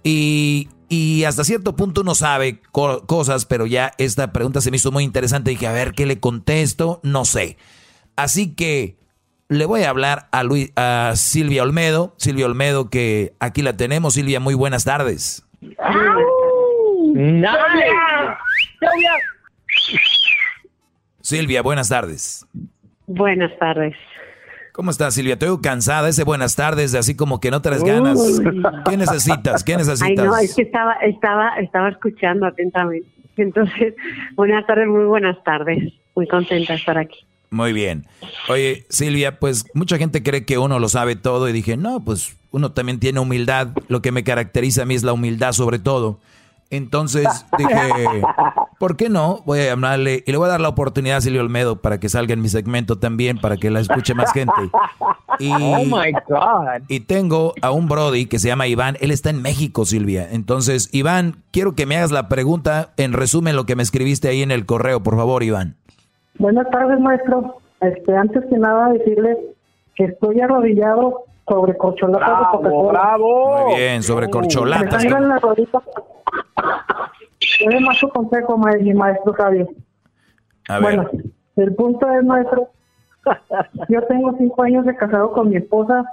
y 0.04 0.68
y 0.92 1.24
hasta 1.24 1.42
cierto 1.42 1.74
punto 1.74 2.02
uno 2.02 2.14
sabe 2.14 2.60
cosas, 2.70 3.46
pero 3.46 3.64
ya 3.64 3.92
esta 3.96 4.30
pregunta 4.30 4.60
se 4.60 4.70
me 4.70 4.76
hizo 4.76 4.92
muy 4.92 5.04
interesante. 5.04 5.48
Dije, 5.48 5.66
a 5.66 5.72
ver, 5.72 5.92
¿qué 5.92 6.04
le 6.04 6.20
contesto? 6.20 7.00
No 7.02 7.24
sé. 7.24 7.56
Así 8.14 8.54
que 8.54 8.98
le 9.48 9.64
voy 9.64 9.84
a 9.84 9.88
hablar 9.88 10.28
a, 10.32 10.42
Luis, 10.42 10.70
a 10.76 11.12
Silvia 11.14 11.62
Olmedo. 11.62 12.14
Silvia 12.18 12.44
Olmedo, 12.44 12.90
que 12.90 13.32
aquí 13.40 13.62
la 13.62 13.74
tenemos. 13.74 14.12
Silvia, 14.12 14.38
muy 14.38 14.52
buenas 14.52 14.84
tardes. 14.84 15.48
Silvia, 21.22 21.62
buenas 21.62 21.88
tardes. 21.88 22.46
Buenas 23.06 23.58
tardes. 23.58 23.96
¿Cómo 24.72 24.90
estás, 24.90 25.14
Silvia? 25.14 25.38
Te 25.38 25.44
veo 25.44 25.60
cansada, 25.60 26.08
ese 26.08 26.24
buenas 26.24 26.56
tardes, 26.56 26.92
de 26.92 26.98
así 26.98 27.14
como 27.14 27.40
que 27.40 27.50
no 27.50 27.60
te 27.60 27.68
das 27.68 27.84
ganas. 27.84 28.18
¿Qué 28.88 28.96
necesitas? 28.96 29.62
¿Qué 29.64 29.76
necesitas? 29.76 30.08
Ay, 30.08 30.16
no, 30.16 30.36
es 30.36 30.54
que 30.54 30.62
estaba, 30.62 30.94
estaba, 30.94 31.56
estaba 31.56 31.90
escuchando 31.90 32.46
atentamente. 32.46 33.06
Entonces, 33.36 33.94
buenas 34.34 34.66
tardes, 34.66 34.88
muy 34.88 35.04
buenas 35.04 35.42
tardes. 35.44 35.92
Muy 36.14 36.26
contenta 36.26 36.72
de 36.72 36.78
estar 36.78 36.96
aquí. 36.96 37.18
Muy 37.50 37.74
bien. 37.74 38.06
Oye, 38.48 38.86
Silvia, 38.88 39.38
pues 39.38 39.66
mucha 39.74 39.98
gente 39.98 40.22
cree 40.22 40.46
que 40.46 40.56
uno 40.56 40.78
lo 40.78 40.88
sabe 40.88 41.16
todo 41.16 41.50
y 41.50 41.52
dije, 41.52 41.76
no, 41.76 42.02
pues 42.02 42.34
uno 42.50 42.72
también 42.72 42.98
tiene 42.98 43.20
humildad. 43.20 43.68
Lo 43.88 44.00
que 44.00 44.10
me 44.10 44.24
caracteriza 44.24 44.82
a 44.82 44.84
mí 44.86 44.94
es 44.94 45.02
la 45.02 45.12
humildad 45.12 45.52
sobre 45.52 45.78
todo. 45.78 46.18
Entonces 46.72 47.46
dije, 47.58 48.22
¿por 48.78 48.96
qué 48.96 49.10
no? 49.10 49.42
Voy 49.44 49.60
a 49.60 49.66
llamarle 49.66 50.24
y 50.26 50.32
le 50.32 50.38
voy 50.38 50.46
a 50.46 50.52
dar 50.52 50.60
la 50.62 50.70
oportunidad 50.70 51.18
a 51.18 51.20
Silvio 51.20 51.42
Olmedo 51.42 51.82
para 51.82 52.00
que 52.00 52.08
salga 52.08 52.32
en 52.32 52.40
mi 52.40 52.48
segmento 52.48 52.98
también, 52.98 53.38
para 53.38 53.58
que 53.58 53.70
la 53.70 53.80
escuche 53.80 54.14
más 54.14 54.32
gente. 54.32 54.52
Y, 55.38 55.52
oh 55.52 55.84
my 55.84 56.12
God. 56.26 56.82
Y 56.88 57.00
tengo 57.00 57.52
a 57.60 57.70
un 57.72 57.88
Brody 57.88 58.24
que 58.24 58.38
se 58.38 58.48
llama 58.48 58.66
Iván. 58.66 58.96
Él 59.00 59.10
está 59.10 59.28
en 59.28 59.42
México, 59.42 59.84
Silvia. 59.84 60.26
Entonces, 60.32 60.88
Iván, 60.92 61.42
quiero 61.50 61.74
que 61.74 61.84
me 61.84 61.98
hagas 61.98 62.10
la 62.10 62.30
pregunta 62.30 62.94
en 62.96 63.12
resumen 63.12 63.54
lo 63.54 63.66
que 63.66 63.76
me 63.76 63.82
escribiste 63.82 64.28
ahí 64.28 64.42
en 64.42 64.50
el 64.50 64.64
correo, 64.64 65.02
por 65.02 65.16
favor, 65.16 65.42
Iván. 65.42 65.76
Buenas 66.38 66.68
tardes, 66.70 66.98
maestro. 67.00 67.58
Este, 67.82 68.16
antes 68.16 68.42
que 68.48 68.56
nada, 68.56 68.88
decirle 68.94 69.36
que 69.94 70.04
estoy 70.04 70.40
arrodillado 70.40 71.26
sobre 71.52 71.76
corcholatas 71.76 72.38
de 72.38 72.44
Coca-Cola. 72.50 72.92
¡Bravo! 72.92 73.66
Muy 73.66 73.76
bien, 73.76 74.02
sobre 74.02 74.30
corcholatas. 74.30 75.04
Me 75.04 75.38
rodillas. 75.38 75.82
Debe 77.60 77.80
más 77.80 77.98
su 77.98 78.08
consejo, 78.08 78.56
mi 78.56 78.94
maestro 78.94 79.34
Javier. 79.34 79.68
A 80.68 80.78
ver. 80.78 80.82
Bueno, 80.82 81.10
el 81.56 81.74
punto 81.74 82.10
es, 82.10 82.24
maestro, 82.24 82.68
yo 83.88 84.02
tengo 84.06 84.34
cinco 84.38 84.62
años 84.62 84.86
de 84.86 84.96
casado 84.96 85.32
con 85.32 85.50
mi 85.50 85.56
esposa. 85.56 86.04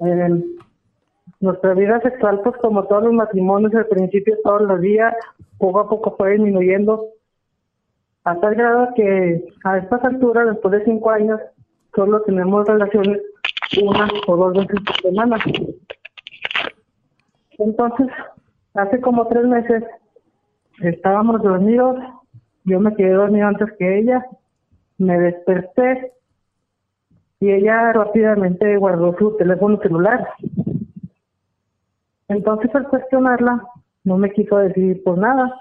Eh, 0.00 0.44
nuestra 1.40 1.74
vida 1.74 2.00
sexual, 2.00 2.40
pues 2.44 2.56
como 2.58 2.84
todos 2.84 3.04
los 3.04 3.12
matrimonios, 3.14 3.74
al 3.74 3.86
principio 3.86 4.36
todos 4.44 4.62
los 4.62 4.80
días, 4.80 5.12
poco 5.58 5.80
a 5.80 5.88
poco 5.88 6.14
fue 6.16 6.32
disminuyendo. 6.32 7.06
Hasta 8.22 8.48
el 8.48 8.54
grado 8.54 8.88
que 8.94 9.44
a 9.64 9.78
estas 9.78 10.04
alturas, 10.04 10.46
después 10.46 10.72
de 10.72 10.84
cinco 10.84 11.10
años, 11.10 11.40
solo 11.94 12.22
tenemos 12.22 12.66
relaciones 12.66 13.20
una 13.82 14.08
o 14.26 14.36
dos 14.36 14.52
veces 14.54 14.80
por 14.84 14.96
semana. 15.02 15.36
Entonces, 17.58 18.08
hace 18.74 19.00
como 19.00 19.26
tres 19.28 19.44
meses 19.44 19.84
estábamos 20.80 21.42
dormidos, 21.42 21.96
yo 22.64 22.80
me 22.80 22.94
quedé 22.94 23.12
dormido 23.12 23.46
antes 23.46 23.72
que 23.78 23.98
ella, 23.98 24.26
me 24.98 25.18
desperté 25.18 26.12
y 27.40 27.50
ella 27.50 27.92
rápidamente 27.92 28.76
guardó 28.76 29.16
su 29.18 29.36
teléfono 29.36 29.78
celular. 29.78 30.28
Entonces 32.28 32.74
al 32.74 32.88
cuestionarla, 32.88 33.62
no 34.04 34.18
me 34.18 34.32
quiso 34.32 34.56
decir 34.58 35.02
pues 35.04 35.18
nada. 35.18 35.54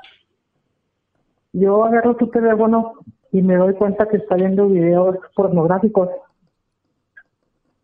Yo 1.53 1.85
agarro 1.85 2.17
su 2.17 2.27
teléfono 2.27 2.93
y 3.31 3.41
me 3.41 3.55
doy 3.55 3.73
cuenta 3.75 4.07
que 4.07 4.17
está 4.17 4.35
viendo 4.35 4.67
videos 4.67 5.17
pornográficos. 5.35 6.09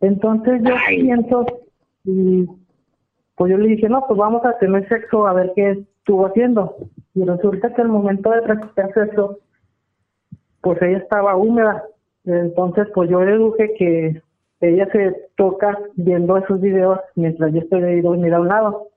Entonces 0.02 0.60
yo 0.64 0.74
pienso 0.88 1.46
y 2.04 2.44
pues 3.36 3.50
yo 3.50 3.56
le 3.56 3.68
dije, 3.68 3.88
no, 3.88 4.04
pues 4.06 4.18
vamos 4.18 4.44
a 4.44 4.58
tener 4.58 4.86
sexo 4.88 5.26
a 5.26 5.32
ver 5.32 5.52
qué 5.54 5.84
estuvo 5.98 6.26
haciendo. 6.26 6.76
Y 7.14 7.24
resulta 7.24 7.72
que 7.72 7.82
al 7.82 7.88
momento 7.88 8.30
de 8.30 8.42
practicar 8.42 8.92
sexo, 8.92 9.38
pues 10.60 10.82
ella 10.82 10.98
estaba 10.98 11.36
húmeda. 11.36 11.84
Entonces, 12.24 12.88
pues 12.94 13.08
yo 13.10 13.20
deduje 13.20 13.74
que 13.78 14.22
ella 14.60 14.88
se 14.92 15.28
toca 15.36 15.78
viendo 15.94 16.36
esos 16.36 16.60
videos 16.60 16.98
mientras 17.14 17.52
yo 17.52 17.60
estoy 17.60 17.80
de 17.80 18.02
dormir 18.02 18.34
a 18.34 18.40
un 18.40 18.48
lado. 18.48 18.88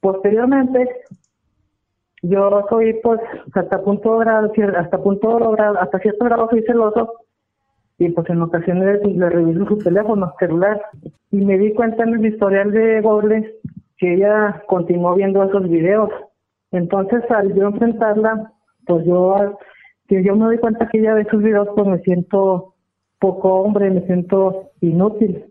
Posteriormente, 0.00 0.88
yo 2.22 2.64
soy, 2.70 2.94
pues, 3.02 3.20
hasta 3.54 3.82
punto 3.82 4.18
grado, 4.18 4.50
hasta 4.76 5.02
punto 5.02 5.52
grado, 5.52 5.78
hasta 5.78 5.98
cierto 5.98 6.24
grado 6.24 6.48
soy 6.50 6.62
celoso 6.62 7.25
y 7.98 8.08
pues 8.10 8.28
en 8.30 8.42
ocasiones 8.42 9.00
le 9.04 9.30
reviso 9.30 9.66
su 9.66 9.78
teléfono 9.78 10.32
celular 10.38 10.80
y 11.30 11.38
me 11.44 11.58
di 11.58 11.72
cuenta 11.72 12.02
en 12.04 12.14
el 12.14 12.26
historial 12.26 12.70
de 12.72 13.00
Google 13.00 13.54
que 13.98 14.14
ella 14.14 14.62
continuó 14.68 15.14
viendo 15.14 15.42
esos 15.42 15.68
videos. 15.68 16.10
Entonces 16.72 17.22
al 17.30 17.54
yo 17.54 17.68
enfrentarla, 17.68 18.52
pues 18.86 19.06
yo 19.06 19.58
que 20.08 20.22
yo 20.22 20.36
me 20.36 20.44
doy 20.46 20.58
cuenta 20.58 20.88
que 20.88 20.98
ella 20.98 21.14
ve 21.14 21.22
esos 21.22 21.42
videos, 21.42 21.68
pues 21.74 21.86
me 21.88 21.98
siento 22.00 22.74
poco 23.18 23.54
hombre, 23.62 23.90
me 23.90 24.02
siento 24.06 24.70
inútil, 24.80 25.44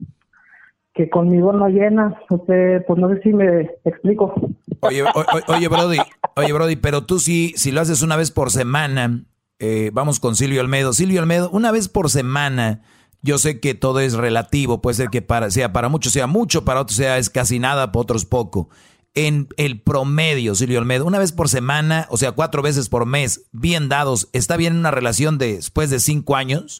que 0.93 1.09
conmigo 1.09 1.51
no 1.51 1.67
llena. 1.67 2.15
Usted, 2.30 2.85
pues 2.85 2.99
no 2.99 3.09
sé 3.09 3.22
si 3.22 3.34
me 3.34 3.72
explico. 3.84 4.34
Oye, 4.81 5.03
o- 5.03 5.07
o- 5.07 5.53
oye, 5.53 5.67
Brody, 5.67 5.97
Oye, 6.38 6.53
Brody, 6.53 6.76
pero 6.76 7.05
tú 7.05 7.17
sí, 7.19 7.53
si 7.55 7.72
lo 7.72 7.81
haces 7.81 8.01
una 8.03 8.15
vez 8.17 8.30
por 8.31 8.49
semana, 8.51 9.22
eh, 9.60 9.90
vamos 9.94 10.19
con 10.19 10.36
Silvio 10.36 10.61
Almedo. 10.61 10.94
Silvio 10.94 11.22
Almedo, 11.22 11.49
una 11.52 11.72
vez 11.72 11.88
por 11.90 12.10
semana, 12.10 12.82
yo 13.22 13.38
sé 13.38 13.60
que 13.60 13.73
todo 13.73 13.99
es 13.99 14.14
relativo, 14.14 14.82
puede 14.82 14.95
ser 14.95 15.10
que 15.10 15.22
para, 15.22 15.49
sea 15.52 15.73
para 15.73 15.90
muchos 15.90 16.14
sea 16.14 16.27
mucho, 16.27 16.65
para 16.65 16.82
otros 16.82 16.98
sea 16.98 17.18
es 17.18 17.30
casi 17.30 17.60
nada, 17.60 17.91
para 17.91 18.02
otros 18.02 18.26
poco. 18.26 18.69
En 19.14 19.48
el 19.57 19.80
promedio, 19.80 20.56
Silvio 20.56 20.80
Almedo, 20.80 21.06
una 21.06 21.19
vez 21.19 21.32
por 21.32 21.48
semana, 21.48 22.06
o 22.10 22.18
sea, 22.18 22.34
cuatro 22.34 22.61
veces 22.61 22.90
por 22.90 23.06
mes, 23.06 23.48
bien 23.53 23.88
dados, 23.88 24.30
¿está 24.34 24.57
bien 24.57 24.76
una 24.76 24.91
relación 24.91 25.38
después 25.38 25.90
de 25.90 25.99
cinco 25.99 26.36
años? 26.36 26.80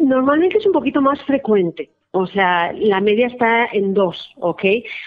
Normalmente 0.00 0.58
es 0.58 0.66
un 0.66 0.72
poquito 0.72 1.00
más 1.00 1.22
frecuente. 1.24 1.90
O 2.12 2.26
sea, 2.26 2.72
la 2.74 3.00
media 3.00 3.26
está 3.26 3.66
en 3.66 3.94
dos, 3.94 4.34
¿ok? 4.36 4.62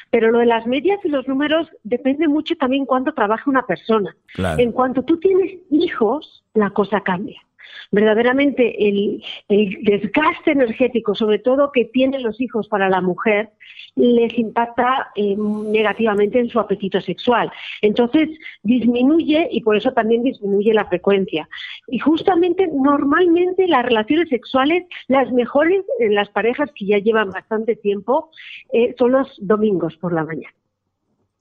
Pero 0.10 0.32
lo 0.32 0.40
de 0.40 0.48
las 0.48 0.66
medias 0.66 1.00
y 1.04 1.10
los 1.10 1.28
números 1.28 1.70
depende 1.84 2.28
mucho 2.28 2.56
también 2.56 2.86
cuánto 2.86 3.14
trabaja 3.14 3.50
una 3.50 3.66
persona. 3.66 4.16
En 4.58 4.72
cuanto 4.72 5.04
tú 5.04 5.18
tienes 5.20 5.60
hijos, 5.70 6.44
la 6.54 6.72
cosa 6.72 7.02
cambia 7.02 7.45
verdaderamente 7.92 8.88
el, 8.88 9.24
desgaste 9.48 10.52
energético, 10.52 11.16
sobre 11.16 11.40
todo 11.40 11.72
que 11.72 11.86
tienen 11.86 12.24
los 12.24 12.40
hijos 12.42 12.68
para 12.68 12.90
la 12.90 13.02
mujer, 13.02 13.50
les 13.96 14.38
impacta 14.38 15.12
eh, 15.16 15.36
negativamente 15.38 16.40
en 16.40 16.50
su 16.50 16.60
apetito 16.60 17.00
sexual. 17.02 17.52
Entonces 17.82 18.30
disminuye 18.64 19.48
y 19.52 19.62
por 19.62 19.76
eso 19.78 19.94
también 19.94 20.24
disminuye 20.24 20.74
la 20.74 20.86
frecuencia. 20.86 21.48
Y 21.88 22.00
justamente 22.00 22.68
normalmente 22.68 23.68
las 23.68 23.86
relaciones 23.86 24.30
sexuales, 24.30 24.84
las 25.08 25.32
mejores 25.32 25.84
en 26.00 26.16
las 26.16 26.30
parejas 26.30 26.70
que 26.76 26.86
ya 26.86 26.98
llevan 26.98 27.30
bastante 27.30 27.76
tiempo, 27.76 28.30
eh, 28.74 28.96
son 28.98 29.12
los 29.12 29.36
domingos 29.40 29.96
por 29.98 30.14
la 30.14 30.24
mañana. 30.24 30.54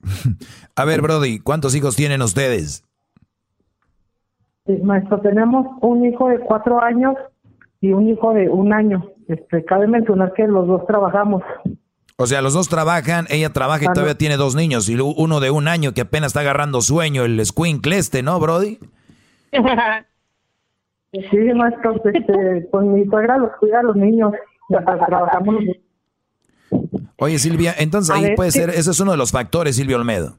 A 0.76 0.84
ver, 0.84 1.00
Brody, 1.00 1.38
¿cuántos 1.38 1.74
hijos 1.74 1.96
tienen 1.96 2.22
ustedes? 2.22 2.84
Sí, 4.66 4.72
maestro, 4.82 5.20
tenemos 5.20 5.66
un 5.82 6.06
hijo 6.06 6.28
de 6.28 6.38
cuatro 6.40 6.82
años 6.82 7.14
y 7.80 7.92
un 7.92 8.08
hijo 8.08 8.32
de 8.32 8.48
un 8.48 8.72
año. 8.72 9.06
Este, 9.28 9.64
cabe 9.64 9.86
mencionar 9.86 10.32
que 10.32 10.46
los 10.46 10.66
dos 10.66 10.86
trabajamos. 10.86 11.42
O 12.16 12.26
sea, 12.26 12.40
los 12.40 12.54
dos 12.54 12.68
trabajan, 12.68 13.26
ella 13.28 13.50
trabaja 13.50 13.84
y 13.84 13.88
todavía 13.88 14.16
tiene 14.16 14.36
dos 14.36 14.54
niños, 14.54 14.88
y 14.88 14.96
uno 14.96 15.40
de 15.40 15.50
un 15.50 15.66
año 15.66 15.92
que 15.92 16.02
apenas 16.02 16.28
está 16.28 16.40
agarrando 16.40 16.80
sueño, 16.80 17.24
el 17.24 17.44
squinkle 17.44 17.98
este, 17.98 18.22
¿no, 18.22 18.38
Brody? 18.38 18.78
sí, 21.12 21.36
maestro, 21.56 22.00
este, 22.04 22.68
con 22.70 22.94
mi 22.94 23.04
suegra 23.06 23.36
los 23.36 23.50
cuida 23.58 23.80
a 23.80 23.82
los 23.82 23.96
niños, 23.96 24.32
trabajamos 24.68 25.56
Oye, 27.16 27.38
Silvia, 27.38 27.74
entonces 27.78 28.14
ahí 28.14 28.34
puede 28.36 28.50
ser, 28.52 28.70
ese 28.70 28.92
es 28.92 29.00
uno 29.00 29.10
de 29.10 29.16
los 29.16 29.32
factores, 29.32 29.76
Silvio 29.76 29.96
Olmedo. 29.96 30.38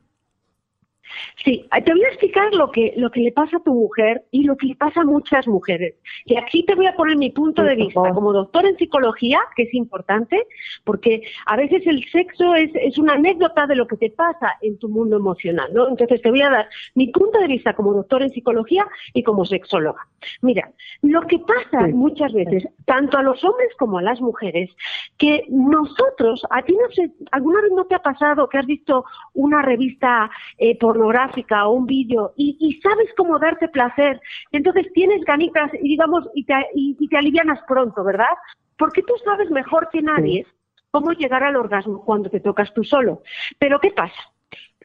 Sí, 1.44 1.68
te 1.84 1.92
voy 1.92 2.04
a 2.04 2.08
explicar 2.08 2.54
lo 2.54 2.72
que, 2.72 2.94
lo 2.98 3.12
que 3.12 3.22
le 3.22 3.32
pasa 3.32 3.58
a 3.58 3.64
tu 3.64 3.74
mujer 3.74 4.24
y 4.32 4.44
lo 4.44 4.56
que 4.58 4.68
le 4.68 4.76
pasa 4.76 5.02
a 5.02 5.06
muchas 5.06 5.48
mujeres. 5.48 5.96
Y 6.26 6.38
aquí 6.38 6.66
te 6.66 6.76
voy 6.76 6.88
a 6.88 6.96
poner 6.96 7.18
mi 7.18 7.30
punto 7.30 7.64
de 7.64 7.76
vista 7.76 8.12
como 8.14 8.34
doctor 8.34 8.66
en 8.66 8.78
psicología, 8.78 9.40
que 9.56 9.64
es 9.64 9.74
importante, 9.74 10.48
porque 10.84 11.24
a 11.46 11.56
veces 11.56 11.86
el 11.88 12.04
sexo 12.10 12.56
es, 12.56 12.72
es 12.76 12.98
una 12.98 13.14
anécdota 13.14 13.68
de 13.68 13.76
lo 13.76 13.88
que 13.88 13.98
te 13.98 14.10
pasa 14.10 14.54
en 14.62 14.78
tu 14.80 14.90
mundo 14.90 15.18
emocional, 15.18 15.74
¿no? 15.74 15.88
Entonces 15.88 16.22
te 16.22 16.30
voy 16.30 16.42
a 16.42 16.50
dar 16.50 16.70
mi 16.96 17.08
punto 17.08 17.40
de 17.40 17.48
vista 17.48 17.74
como 17.74 17.94
doctor 17.94 18.24
en 18.24 18.32
psicología 18.32 18.88
y 19.14 19.24
como 19.24 19.46
sexóloga. 19.46 20.08
Mira, 20.42 20.72
lo 21.02 21.22
que 21.22 21.40
pasa 21.40 21.88
muchas 21.88 22.34
veces, 22.34 22.68
tanto 22.86 23.18
a 23.18 23.24
los 23.24 23.44
hombres 23.44 23.70
como 23.78 23.98
a 23.98 24.02
las 24.02 24.22
mujeres, 24.22 24.70
que 25.18 25.46
nosotros, 25.50 26.46
a 26.50 26.62
ti 26.64 26.74
no 26.74 26.90
sé, 26.92 27.12
¿alguna 27.32 27.62
vez 27.62 27.72
no 27.72 27.86
te 27.86 27.96
ha 27.96 28.00
pasado 28.00 28.48
que 28.50 28.58
has 28.58 28.66
visto 28.66 29.06
una 29.34 29.62
revista 29.62 30.30
eh, 30.58 30.78
pornográfica 30.78 31.68
o 31.68 31.74
un 31.74 31.86
vídeo 31.86 32.34
y, 32.36 32.80
sabes 32.82 33.10
cómo 33.18 33.40
darte 33.40 33.68
placer, 33.68 34.20
entonces 34.52 34.92
tienes 34.94 35.24
ganitas 35.24 35.72
y 35.74 35.90
digamos 35.90 36.28
y 36.34 36.46
te, 36.46 36.54
y, 36.74 37.08
te 37.08 37.18
alivianas 37.18 37.60
pronto, 37.68 38.04
¿verdad? 38.04 38.34
Porque 38.78 39.02
tú 39.04 39.14
sabes 39.24 39.50
mejor 39.50 39.90
que 39.92 40.02
nadie 40.02 40.46
cómo 40.92 41.12
llegar 41.12 41.44
al 41.44 41.56
orgasmo 41.56 42.04
cuando 42.06 42.30
te 42.30 42.40
tocas 42.40 42.74
tú 42.74 42.84
solo. 42.84 43.22
Pero 43.60 43.80
¿qué 43.80 43.92
pasa? 43.92 44.32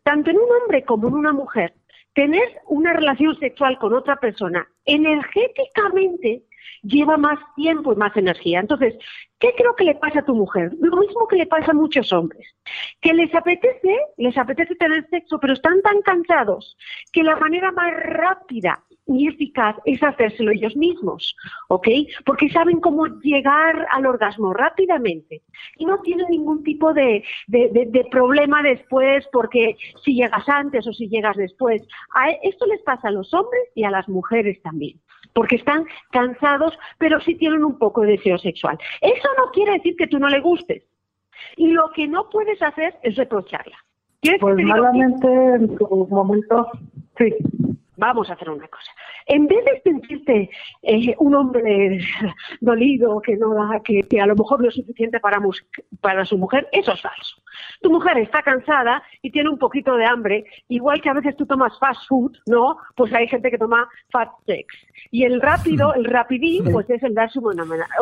Tanto 0.02 0.30
en 0.30 0.38
un 0.38 0.48
hombre 0.62 0.84
como 0.84 1.08
en 1.08 1.14
una 1.14 1.32
mujer, 1.32 1.74
tener 2.14 2.60
una 2.66 2.92
relación 2.92 3.38
sexual 3.38 3.78
con 3.78 3.94
otra 3.94 4.16
persona 4.16 4.68
energéticamente 4.84 6.44
lleva 6.82 7.16
más 7.16 7.38
tiempo 7.56 7.92
y 7.92 7.96
más 7.96 8.16
energía. 8.16 8.60
Entonces, 8.60 8.94
¿qué 9.38 9.54
creo 9.56 9.74
que 9.76 9.84
le 9.84 9.94
pasa 9.94 10.20
a 10.20 10.24
tu 10.24 10.34
mujer? 10.34 10.72
Lo 10.80 10.96
mismo 10.96 11.26
que 11.28 11.36
le 11.36 11.46
pasa 11.46 11.72
a 11.72 11.74
muchos 11.74 12.12
hombres, 12.12 12.46
que 13.00 13.12
les 13.12 13.34
apetece, 13.34 13.98
les 14.16 14.36
apetece 14.36 14.74
tener 14.76 15.06
sexo, 15.08 15.38
pero 15.38 15.52
están 15.52 15.82
tan 15.82 16.00
cansados 16.02 16.76
que 17.12 17.22
la 17.22 17.36
manera 17.36 17.72
más 17.72 17.92
rápida 17.94 18.82
y 19.16 19.28
eficaz 19.28 19.76
es 19.84 20.02
hacérselo 20.02 20.52
ellos 20.52 20.76
mismos, 20.76 21.36
¿ok? 21.68 21.88
Porque 22.24 22.48
saben 22.50 22.80
cómo 22.80 23.06
llegar 23.22 23.86
al 23.92 24.06
orgasmo 24.06 24.52
rápidamente 24.52 25.42
y 25.76 25.84
no 25.84 26.00
tienen 26.00 26.26
ningún 26.30 26.62
tipo 26.62 26.92
de, 26.92 27.24
de, 27.48 28.06
problema 28.10 28.62
después 28.62 29.26
porque 29.32 29.76
si 30.04 30.14
llegas 30.14 30.48
antes 30.48 30.86
o 30.86 30.92
si 30.92 31.08
llegas 31.08 31.36
después. 31.36 31.82
A 32.14 32.30
esto 32.42 32.66
les 32.66 32.80
pasa 32.82 33.08
a 33.08 33.12
los 33.12 33.32
hombres 33.34 33.62
y 33.74 33.84
a 33.84 33.90
las 33.90 34.08
mujeres 34.08 34.60
también 34.62 35.00
porque 35.32 35.56
están 35.56 35.84
cansados, 36.10 36.76
pero 36.98 37.20
sí 37.20 37.36
tienen 37.36 37.64
un 37.64 37.78
poco 37.78 38.00
de 38.00 38.12
deseo 38.12 38.36
sexual. 38.38 38.78
Eso 39.00 39.28
no 39.38 39.50
quiere 39.52 39.74
decir 39.74 39.94
que 39.96 40.08
tú 40.08 40.18
no 40.18 40.28
le 40.28 40.40
gustes. 40.40 40.82
Y 41.56 41.68
lo 41.68 41.90
que 41.92 42.08
no 42.08 42.28
puedes 42.28 42.60
hacer 42.60 42.96
es 43.02 43.16
reprocharla. 43.16 43.76
Pues 44.40 44.56
malamente 44.56 45.28
en 45.28 45.76
tu 45.76 46.06
momento, 46.10 46.66
sí. 47.16 47.34
Vamos 48.00 48.30
a 48.30 48.32
hacer 48.32 48.48
una 48.48 48.66
cosa. 48.66 48.90
En 49.26 49.46
vez 49.46 49.62
de 49.66 49.82
sentirte 49.82 50.48
eh, 50.82 51.14
un 51.18 51.34
hombre 51.34 52.00
dolido, 52.62 53.20
que 53.20 53.36
no 53.36 53.54
da, 53.54 53.82
que, 53.84 54.02
a 54.18 54.26
lo 54.26 54.34
mejor 54.34 54.62
no 54.62 54.68
es 54.68 54.74
suficiente 54.74 55.20
para, 55.20 55.38
para 56.00 56.24
su 56.24 56.38
mujer, 56.38 56.66
eso 56.72 56.92
es 56.92 57.02
falso. 57.02 57.36
Tu 57.82 57.90
mujer 57.90 58.16
está 58.16 58.42
cansada 58.42 59.02
y 59.20 59.30
tiene 59.30 59.50
un 59.50 59.58
poquito 59.58 59.96
de 59.96 60.06
hambre, 60.06 60.46
igual 60.68 61.02
que 61.02 61.10
a 61.10 61.12
veces 61.12 61.36
tú 61.36 61.44
tomas 61.44 61.78
fast 61.78 62.00
food, 62.08 62.32
¿no? 62.46 62.78
Pues 62.96 63.12
hay 63.12 63.28
gente 63.28 63.50
que 63.50 63.58
toma 63.58 63.86
fat 64.10 64.30
sex. 64.46 64.66
Y 65.10 65.24
el 65.24 65.42
rápido, 65.42 65.92
el 65.94 66.06
rapidín, 66.06 66.64
pues 66.72 66.88
es 66.88 67.02
el 67.02 67.14
darse 67.14 67.38
un 67.38 67.60
homenaje. 67.60 67.92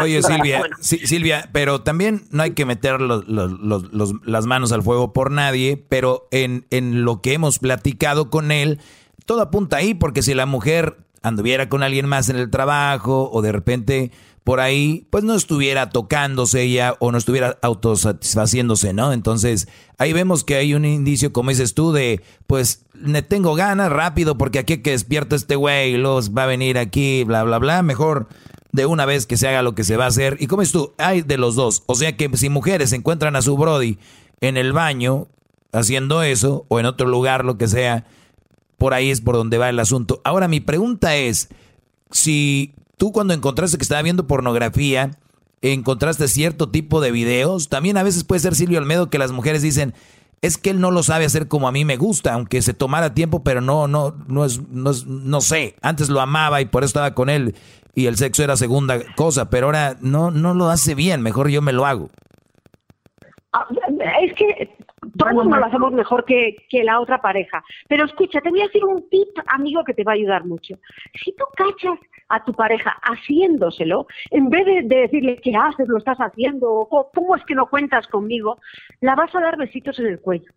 oye, 0.00 0.22
Silvia, 0.22 0.62
Silvia, 0.80 1.50
pero 1.52 1.82
también 1.82 2.22
no 2.30 2.44
hay 2.44 2.54
que 2.54 2.64
meter 2.64 2.98
las 3.02 4.46
manos 4.46 4.72
al 4.72 4.82
fuego 4.82 5.12
por 5.12 5.30
nadie, 5.30 5.76
pero 5.76 6.28
en, 6.30 6.64
en 6.70 7.04
lo 7.04 7.20
que 7.20 7.34
hemos 7.34 7.58
platicado 7.58 8.30
con 8.30 8.52
él, 8.52 8.80
todo 9.26 9.42
apunta 9.42 9.78
ahí, 9.78 9.94
porque 9.94 10.22
si 10.22 10.34
la 10.34 10.46
mujer 10.46 10.98
anduviera 11.22 11.68
con 11.68 11.82
alguien 11.82 12.06
más 12.06 12.28
en 12.28 12.36
el 12.36 12.50
trabajo 12.50 13.30
o 13.32 13.42
de 13.42 13.52
repente 13.52 14.12
por 14.44 14.60
ahí, 14.60 15.06
pues 15.10 15.24
no 15.24 15.34
estuviera 15.34 15.90
tocándose 15.90 16.62
ella 16.62 16.96
o 17.00 17.12
no 17.12 17.18
estuviera 17.18 17.58
autosatisfaciéndose, 17.60 18.94
¿no? 18.94 19.12
Entonces, 19.12 19.68
ahí 19.98 20.14
vemos 20.14 20.42
que 20.42 20.56
hay 20.56 20.72
un 20.72 20.86
indicio, 20.86 21.34
como 21.34 21.50
dices 21.50 21.74
tú, 21.74 21.92
de, 21.92 22.22
pues, 22.46 22.86
me 22.94 23.20
tengo 23.20 23.54
ganas 23.54 23.92
rápido 23.92 24.38
porque 24.38 24.58
aquí 24.58 24.78
que 24.78 24.92
despierta 24.92 25.36
este 25.36 25.54
güey, 25.54 25.98
los 25.98 26.30
va 26.34 26.44
a 26.44 26.46
venir 26.46 26.78
aquí, 26.78 27.24
bla, 27.24 27.44
bla, 27.44 27.58
bla, 27.58 27.82
mejor 27.82 28.28
de 28.72 28.86
una 28.86 29.04
vez 29.04 29.26
que 29.26 29.36
se 29.36 29.48
haga 29.48 29.60
lo 29.60 29.74
que 29.74 29.84
se 29.84 29.98
va 29.98 30.04
a 30.04 30.08
hacer. 30.08 30.38
Y 30.40 30.46
como 30.46 30.62
es 30.62 30.72
tú, 30.72 30.94
hay 30.96 31.20
de 31.20 31.36
los 31.36 31.54
dos. 31.54 31.82
O 31.84 31.94
sea 31.94 32.16
que 32.16 32.30
si 32.34 32.48
mujeres 32.48 32.94
encuentran 32.94 33.36
a 33.36 33.42
su 33.42 33.54
Brody 33.56 33.98
en 34.40 34.56
el 34.56 34.72
baño 34.72 35.28
haciendo 35.72 36.22
eso 36.22 36.64
o 36.68 36.80
en 36.80 36.86
otro 36.86 37.06
lugar, 37.06 37.44
lo 37.44 37.58
que 37.58 37.68
sea, 37.68 38.06
por 38.78 38.94
ahí 38.94 39.10
es 39.10 39.20
por 39.20 39.34
donde 39.34 39.58
va 39.58 39.68
el 39.68 39.78
asunto. 39.78 40.20
Ahora 40.24 40.48
mi 40.48 40.60
pregunta 40.60 41.16
es, 41.16 41.48
si 42.10 42.74
tú 42.96 43.12
cuando 43.12 43.34
encontraste 43.34 43.76
que 43.76 43.82
estaba 43.82 44.02
viendo 44.02 44.26
pornografía, 44.26 45.10
encontraste 45.60 46.28
cierto 46.28 46.68
tipo 46.70 47.00
de 47.00 47.10
videos, 47.10 47.68
también 47.68 47.98
a 47.98 48.02
veces 48.02 48.24
puede 48.24 48.40
ser 48.40 48.54
Silvio 48.54 48.78
Almedo 48.78 49.10
que 49.10 49.18
las 49.18 49.32
mujeres 49.32 49.62
dicen, 49.62 49.94
es 50.40 50.56
que 50.56 50.70
él 50.70 50.80
no 50.80 50.92
lo 50.92 51.02
sabe 51.02 51.24
hacer 51.24 51.48
como 51.48 51.66
a 51.66 51.72
mí 51.72 51.84
me 51.84 51.96
gusta, 51.96 52.32
aunque 52.34 52.62
se 52.62 52.72
tomara 52.72 53.14
tiempo, 53.14 53.42
pero 53.42 53.60
no, 53.60 53.88
no, 53.88 54.14
no 54.28 54.44
es, 54.44 54.62
no, 54.68 54.92
no 55.06 55.40
sé, 55.40 55.74
antes 55.82 56.08
lo 56.08 56.20
amaba 56.20 56.60
y 56.60 56.66
por 56.66 56.84
eso 56.84 56.90
estaba 56.90 57.14
con 57.14 57.28
él 57.28 57.56
y 57.94 58.06
el 58.06 58.16
sexo 58.16 58.44
era 58.44 58.56
segunda 58.56 59.00
cosa, 59.16 59.50
pero 59.50 59.66
ahora 59.66 59.96
no, 60.00 60.30
no 60.30 60.54
lo 60.54 60.70
hace 60.70 60.94
bien, 60.94 61.20
mejor 61.20 61.48
yo 61.48 61.60
me 61.62 61.72
lo 61.72 61.84
hago. 61.84 62.10
Ah, 63.58 63.66
es 64.22 64.32
que 64.34 64.70
todos 65.16 65.46
no 65.46 65.56
lo 65.56 65.64
hacemos 65.64 65.92
mejor 65.92 66.24
que, 66.24 66.56
la 66.84 67.00
otra 67.00 67.20
pareja. 67.20 67.62
Pero 67.88 68.04
escucha, 68.04 68.40
te 68.40 68.50
voy 68.50 68.60
a 68.60 68.66
decir 68.66 68.84
un 68.84 69.08
tip, 69.08 69.28
amigo, 69.46 69.82
que 69.84 69.94
te 69.94 70.04
va 70.04 70.12
a 70.12 70.14
ayudar 70.14 70.44
mucho. 70.44 70.78
Si 71.14 71.32
tú 71.32 71.44
cachas 71.56 71.98
a 72.28 72.44
tu 72.44 72.52
pareja 72.52 72.96
haciéndoselo, 73.02 74.06
en 74.30 74.48
vez 74.50 74.66
de, 74.66 74.82
decirle 74.82 75.40
qué 75.42 75.54
haces, 75.56 75.88
lo 75.88 75.98
estás 75.98 76.18
haciendo, 76.18 76.70
o 76.72 77.10
cómo 77.12 77.36
es 77.36 77.44
que 77.44 77.54
no 77.54 77.66
cuentas 77.68 78.06
conmigo, 78.06 78.58
la 79.00 79.14
vas 79.14 79.34
a 79.34 79.40
dar 79.40 79.56
besitos 79.56 79.98
en 79.98 80.06
el 80.06 80.20
cuello. 80.20 80.52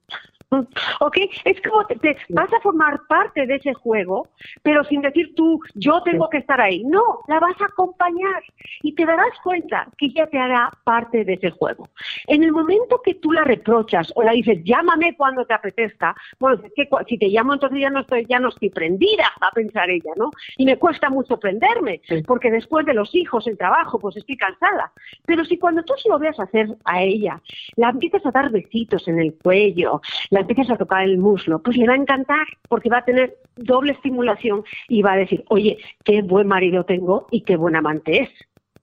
¿Ok? 1.00 1.18
Es 1.46 1.62
como 1.62 1.86
te, 1.86 1.96
te, 1.96 2.18
vas 2.30 2.52
a 2.52 2.60
formar 2.60 3.00
parte 3.08 3.48
de 3.48 3.56
ese 3.56 3.74
juego, 3.74 4.28
pero 4.62 4.84
sin 4.84 5.02
decir 5.02 5.34
tú, 5.34 5.62
yo 5.76 6.04
tengo 6.04 6.30
que 6.30 6.40
estar 6.40 6.60
ahí. 6.60 6.84
No, 6.84 7.20
la 7.28 7.40
vas 7.40 7.60
a 7.62 7.66
acompañar 7.66 8.44
y 8.82 8.94
te 8.94 9.06
darás 9.06 9.32
cuenta 9.44 9.88
que 9.98 10.08
ella 10.08 10.28
te 10.28 10.38
hará 10.38 10.70
parte 10.84 11.24
de 11.24 11.34
ese 11.34 11.52
juego. 11.52 11.88
En 12.28 12.44
el 12.44 12.52
momento 12.52 13.02
que 13.02 13.16
tú 13.16 13.32
la 13.32 13.46
reprochas 13.46 14.12
o 14.16 14.24
la 14.24 14.34
dices, 14.34 14.62
llámame 14.66 15.16
cuando 15.16 15.46
te 15.46 15.54
apetezca, 15.54 16.16
bueno, 16.38 16.62
es 16.66 16.74
que 16.76 16.90
si 17.08 17.18
te 17.18 17.28
llamo 17.28 17.54
entonces 17.54 17.80
ya 17.80 17.90
no 17.90 18.02
estoy, 18.02 18.26
ya 18.26 18.40
no 18.40 18.50
estoy 18.50 18.70
prendida, 18.72 19.32
va 19.42 19.48
a 19.48 19.52
pensar 19.52 19.90
ella, 19.90 20.12
¿no? 20.18 20.32
Y 20.58 20.66
me 20.66 20.78
cuesta 20.78 21.10
mucho 21.10 21.40
prenderme, 21.40 22.02
porque 22.28 22.52
después 22.52 22.86
de 22.86 22.94
los 22.94 23.16
hijos, 23.16 23.48
el 23.48 23.58
trabajo, 23.58 24.00
pues 24.00 24.18
estoy 24.18 24.36
cansada. 24.36 24.92
Pero 25.26 25.46
si 25.46 25.58
cuando 25.58 25.84
tú 25.84 25.94
se 25.96 26.10
lo 26.10 26.20
veas 26.20 26.40
hacer 26.40 26.76
a 26.84 27.02
ella, 27.02 27.42
la 27.78 27.90
empiezas 27.90 28.26
a 28.26 28.32
dar 28.32 28.52
besitos 28.52 29.08
en 29.08 29.20
el 29.20 29.34
cuello, 29.36 30.02
la 30.30 30.41
empiezas 30.42 30.70
a 30.70 30.78
tocar 30.78 31.04
el 31.04 31.18
muslo, 31.18 31.60
pues 31.60 31.78
le 31.78 31.88
va 31.88 31.94
a 31.94 31.98
encantar 31.98 32.46
porque 32.70 32.90
va 32.90 33.00
a 33.00 33.06
tener 33.06 33.36
doble 33.56 33.94
estimulación 33.94 34.64
y 34.88 35.02
va 35.02 35.14
a 35.14 35.18
decir, 35.18 35.44
oye, 35.50 35.78
qué 36.04 36.22
buen 36.22 36.48
marido 36.48 36.84
tengo 36.84 37.28
y 37.32 37.42
qué 37.42 37.56
buen 37.58 37.76
amante 37.76 38.24
es. 38.24 38.30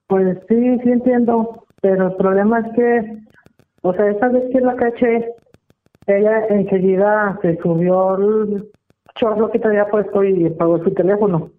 Pues 0.07 0.37
sí, 0.47 0.79
sí 0.83 0.91
entiendo, 0.91 1.65
pero 1.81 2.07
el 2.07 2.15
problema 2.15 2.59
es 2.59 2.73
que, 2.75 3.17
o 3.83 3.93
sea, 3.93 4.09
esta 4.09 4.29
vez 4.29 4.43
que 4.51 4.59
la 4.61 4.75
caché, 4.75 5.29
ella 6.07 6.45
enseguida 6.47 7.37
se 7.41 7.57
subió 7.57 8.15
el 8.15 8.69
chorro 9.15 9.51
que 9.51 9.59
traía 9.59 9.85
puesto 9.85 10.23
y 10.23 10.49
pagó 10.51 10.83
su 10.83 10.91
teléfono. 10.93 11.51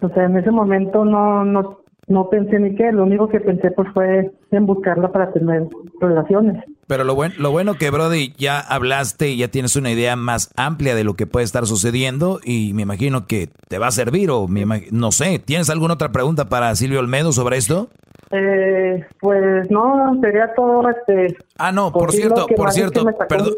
O 0.00 0.08
sea, 0.10 0.24
en 0.24 0.36
ese 0.36 0.50
momento 0.50 1.04
no, 1.04 1.44
no, 1.44 1.80
no 2.06 2.28
pensé 2.30 2.58
ni 2.60 2.74
qué, 2.74 2.92
lo 2.92 3.02
único 3.02 3.28
que 3.28 3.40
pensé 3.40 3.70
pues 3.72 3.88
fue 3.92 4.30
en 4.50 4.66
buscarla 4.66 5.10
para 5.10 5.32
tener 5.32 5.66
relaciones. 6.00 6.62
Pero 6.88 7.04
lo, 7.04 7.14
bueno 7.14 7.34
lo 7.38 7.50
bueno 7.50 7.74
que, 7.74 7.90
Brody, 7.90 8.32
ya 8.38 8.58
hablaste 8.58 9.28
y 9.28 9.36
ya 9.36 9.48
tienes 9.48 9.76
una 9.76 9.92
idea 9.92 10.16
más 10.16 10.50
amplia 10.56 10.94
de 10.94 11.04
lo 11.04 11.14
que 11.14 11.26
puede 11.26 11.44
estar 11.44 11.66
sucediendo 11.66 12.40
y 12.42 12.72
me 12.72 12.82
imagino 12.82 13.26
que 13.26 13.50
te 13.68 13.78
va 13.78 13.88
a 13.88 13.92
servir 13.92 14.30
o 14.30 14.46
no 14.90 15.12
sé, 15.12 15.38
¿tienes 15.38 15.68
alguna 15.68 15.94
otra 15.94 16.12
pregunta 16.12 16.48
para 16.48 16.74
Silvio 16.74 17.00
Olmedo 17.00 17.32
sobre 17.32 17.58
esto? 17.58 17.90
Eh, 18.30 19.06
pues 19.20 19.70
no, 19.70 20.18
sería 20.22 20.52
todo 20.54 20.82
este... 20.90 21.36
Ah, 21.58 21.72
no, 21.72 21.92
por 21.92 22.12
cierto, 22.12 22.46
por 22.56 22.72
cierto, 22.72 23.04
perdón, 23.28 23.54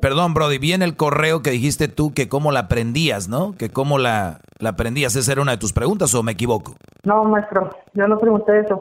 perdón, 0.00 0.34
Brody, 0.34 0.58
vi 0.58 0.72
en 0.72 0.82
el 0.82 0.96
correo 0.96 1.42
que 1.42 1.50
dijiste 1.50 1.88
tú 1.88 2.12
que 2.14 2.28
cómo 2.28 2.52
la 2.52 2.60
aprendías, 2.60 3.28
¿no? 3.28 3.54
Que 3.56 3.70
cómo 3.70 3.98
la, 3.98 4.40
la 4.58 4.70
aprendías, 4.70 5.16
¿esa 5.16 5.32
era 5.32 5.42
una 5.42 5.52
de 5.52 5.58
tus 5.58 5.72
preguntas 5.72 6.14
o 6.14 6.22
me 6.22 6.32
equivoco? 6.32 6.74
No, 7.04 7.24
maestro, 7.24 7.70
yo 7.94 8.08
no 8.08 8.18
pregunté 8.18 8.60
eso. 8.60 8.80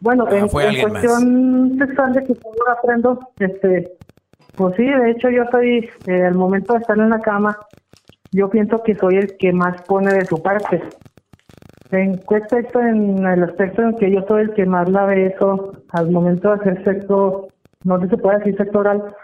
Bueno, 0.00 0.24
ah, 0.28 0.36
en, 0.36 0.48
cuestión 0.48 1.78
sexual 1.78 2.12
de 2.14 2.24
que 2.24 2.34
cómo 2.36 2.56
aprendo, 2.70 3.20
este, 3.38 3.92
pues 4.56 4.74
sí, 4.76 4.84
de 4.84 5.10
hecho 5.10 5.28
yo 5.28 5.42
estoy, 5.42 5.90
eh, 6.06 6.22
al 6.24 6.34
momento 6.34 6.72
de 6.72 6.80
estar 6.80 6.98
en 6.98 7.10
la 7.10 7.20
cama, 7.20 7.58
yo 8.32 8.48
pienso 8.48 8.82
que 8.82 8.94
soy 8.94 9.16
el 9.16 9.36
que 9.36 9.52
más 9.52 9.82
pone 9.82 10.12
de 10.12 10.24
su 10.24 10.42
parte. 10.42 10.82
¿En 11.90 12.20
aspecto? 12.28 12.80
En 12.80 13.26
el 13.26 13.42
aspecto 13.42 13.82
en 13.82 13.96
que 13.96 14.10
yo 14.10 14.24
soy 14.28 14.42
el 14.42 14.54
que 14.54 14.64
más 14.64 14.88
la 14.88 15.06
beso 15.06 15.72
al 15.90 16.10
momento 16.10 16.48
de 16.48 16.54
hacer 16.54 16.84
sexo, 16.84 17.48
no 17.84 17.98
sé 17.98 18.04
si 18.04 18.10
se 18.10 18.16
puede 18.18 18.38
decir 18.38 18.56
sexo 18.56 18.78
oral, 18.78 19.14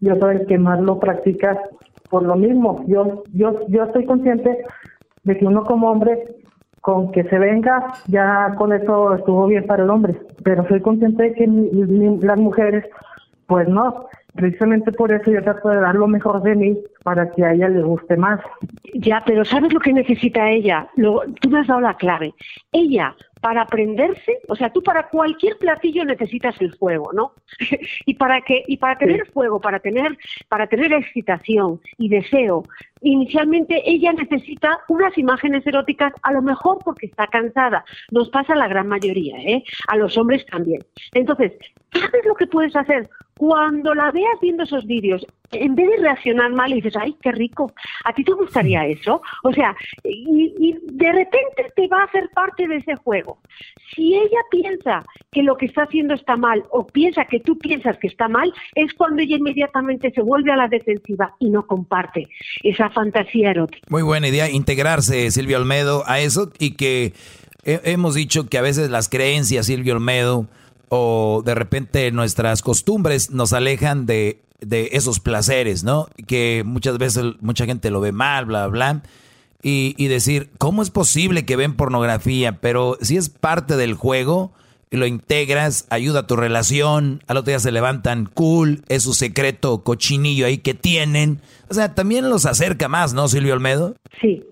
yo 0.00 0.14
soy 0.14 0.36
el 0.36 0.46
que 0.46 0.56
más 0.56 0.80
lo 0.80 1.00
practica 1.00 1.60
por 2.08 2.22
lo 2.22 2.36
mismo. 2.36 2.84
Yo, 2.86 3.24
yo, 3.32 3.66
yo 3.68 3.84
estoy 3.84 4.06
consciente 4.06 4.64
de 5.24 5.36
que 5.36 5.44
uno 5.44 5.64
como 5.64 5.90
hombre 5.90 6.22
con 6.86 7.10
que 7.10 7.24
se 7.24 7.36
venga, 7.36 7.84
ya 8.06 8.54
con 8.56 8.72
eso 8.72 9.16
estuvo 9.16 9.48
bien 9.48 9.66
para 9.66 9.82
el 9.82 9.90
hombre. 9.90 10.14
Pero 10.44 10.64
soy 10.68 10.80
consciente 10.80 11.20
de 11.24 11.32
que 11.32 11.48
las 12.24 12.38
mujeres, 12.38 12.84
pues 13.48 13.66
no. 13.68 14.06
Precisamente 14.34 14.92
por 14.92 15.10
eso 15.10 15.32
yo 15.32 15.42
trato 15.42 15.70
de 15.70 15.80
dar 15.80 15.96
lo 15.96 16.06
mejor 16.06 16.42
de 16.42 16.54
mí 16.54 16.78
para 17.02 17.28
que 17.32 17.44
a 17.44 17.54
ella 17.54 17.70
le 17.70 17.82
guste 17.82 18.16
más. 18.16 18.38
Ya, 18.94 19.20
pero 19.26 19.44
¿sabes 19.44 19.72
lo 19.72 19.80
que 19.80 19.92
necesita 19.92 20.48
ella? 20.48 20.86
Lo, 20.94 21.22
tú 21.40 21.50
me 21.50 21.58
has 21.58 21.66
dado 21.66 21.80
la 21.80 21.94
clave. 21.94 22.32
Ella 22.70 23.16
para 23.40 23.62
aprenderse, 23.62 24.40
o 24.48 24.56
sea, 24.56 24.70
tú 24.70 24.82
para 24.82 25.08
cualquier 25.08 25.58
platillo 25.58 26.04
necesitas 26.04 26.60
el 26.60 26.74
fuego, 26.74 27.12
¿no? 27.12 27.32
y 28.06 28.14
para 28.14 28.40
que 28.40 28.62
y 28.66 28.76
para 28.78 28.98
tener 28.98 29.26
fuego, 29.30 29.60
para 29.60 29.78
tener 29.78 30.16
para 30.48 30.66
tener 30.66 30.92
excitación 30.92 31.80
y 31.98 32.08
deseo, 32.08 32.64
inicialmente 33.02 33.82
ella 33.84 34.12
necesita 34.12 34.80
unas 34.88 35.16
imágenes 35.18 35.66
eróticas, 35.66 36.12
a 36.22 36.32
lo 36.32 36.42
mejor 36.42 36.78
porque 36.84 37.06
está 37.06 37.26
cansada. 37.26 37.84
Nos 38.10 38.30
pasa 38.30 38.54
a 38.54 38.56
la 38.56 38.68
gran 38.68 38.88
mayoría, 38.88 39.36
¿eh? 39.38 39.62
A 39.88 39.96
los 39.96 40.16
hombres 40.16 40.44
también. 40.46 40.82
Entonces, 41.12 41.52
¿sabes 41.92 42.24
lo 42.26 42.34
que 42.34 42.46
puedes 42.46 42.74
hacer? 42.74 43.08
Cuando 43.38 43.94
la 43.94 44.10
veas 44.12 44.40
viendo 44.40 44.62
esos 44.62 44.86
vídeos, 44.86 45.26
en 45.52 45.74
vez 45.74 45.88
de 45.88 45.96
reaccionar 45.98 46.52
mal 46.52 46.72
y 46.72 46.76
dices, 46.76 46.94
ay, 47.00 47.16
qué 47.22 47.32
rico, 47.32 47.72
¿a 48.04 48.12
ti 48.12 48.24
te 48.24 48.32
gustaría 48.32 48.86
eso? 48.86 49.22
O 49.42 49.52
sea, 49.52 49.74
y, 50.04 50.54
y, 50.58 50.76
de 50.82 51.12
repente 51.12 51.66
te 51.74 51.88
va 51.88 52.00
a 52.00 52.04
hacer 52.04 52.28
parte 52.34 52.66
de 52.66 52.76
ese 52.76 52.96
juego. 52.96 53.38
Si 53.94 54.14
ella 54.14 54.40
piensa 54.50 55.04
que 55.30 55.42
lo 55.42 55.56
que 55.56 55.66
está 55.66 55.82
haciendo 55.82 56.14
está 56.14 56.36
mal 56.36 56.64
o 56.70 56.86
piensa 56.86 57.24
que 57.24 57.40
tú 57.40 57.58
piensas 57.58 57.98
que 57.98 58.08
está 58.08 58.28
mal, 58.28 58.52
es 58.74 58.92
cuando 58.94 59.22
ella 59.22 59.36
inmediatamente 59.36 60.10
se 60.14 60.22
vuelve 60.22 60.52
a 60.52 60.56
la 60.56 60.68
defensiva 60.68 61.34
y 61.38 61.50
no 61.50 61.66
comparte 61.66 62.28
esa 62.62 62.90
fantasía 62.90 63.50
erótica. 63.50 63.86
Muy 63.88 64.02
buena 64.02 64.28
idea 64.28 64.50
integrarse, 64.50 65.30
Silvio 65.30 65.58
Olmedo, 65.58 66.02
a 66.06 66.20
eso 66.20 66.50
y 66.58 66.76
que 66.76 67.12
hemos 67.64 68.14
dicho 68.14 68.48
que 68.48 68.58
a 68.58 68.62
veces 68.62 68.90
las 68.90 69.08
creencias, 69.08 69.66
Silvio 69.66 69.94
Olmedo, 69.94 70.46
o 70.88 71.42
de 71.44 71.54
repente 71.54 72.10
nuestras 72.12 72.62
costumbres 72.62 73.30
nos 73.30 73.52
alejan 73.52 74.06
de, 74.06 74.40
de 74.60 74.90
esos 74.92 75.20
placeres, 75.20 75.84
¿no? 75.84 76.08
Que 76.26 76.62
muchas 76.64 76.98
veces 76.98 77.24
mucha 77.40 77.66
gente 77.66 77.90
lo 77.90 78.00
ve 78.00 78.12
mal, 78.12 78.46
bla, 78.46 78.66
bla. 78.68 79.02
Y, 79.62 79.94
y, 79.98 80.08
decir, 80.08 80.50
¿cómo 80.58 80.82
es 80.82 80.90
posible 80.90 81.44
que 81.44 81.56
ven 81.56 81.74
pornografía? 81.74 82.60
Pero 82.60 82.98
si 83.00 83.16
es 83.16 83.30
parte 83.30 83.76
del 83.76 83.94
juego 83.94 84.52
y 84.90 84.96
lo 84.96 85.06
integras, 85.06 85.86
ayuda 85.90 86.20
a 86.20 86.26
tu 86.26 86.36
relación, 86.36 87.24
al 87.26 87.38
otro 87.38 87.50
día 87.50 87.58
se 87.58 87.72
levantan 87.72 88.26
cool, 88.26 88.82
es 88.88 89.02
su 89.02 89.14
secreto 89.14 89.82
cochinillo 89.82 90.46
ahí 90.46 90.58
que 90.58 90.74
tienen. 90.74 91.40
O 91.68 91.74
sea, 91.74 91.94
también 91.94 92.30
los 92.30 92.46
acerca 92.46 92.88
más, 92.88 93.12
¿no, 93.12 93.26
Silvio 93.26 93.54
Olmedo? 93.54 93.96
Sí, 94.20 94.44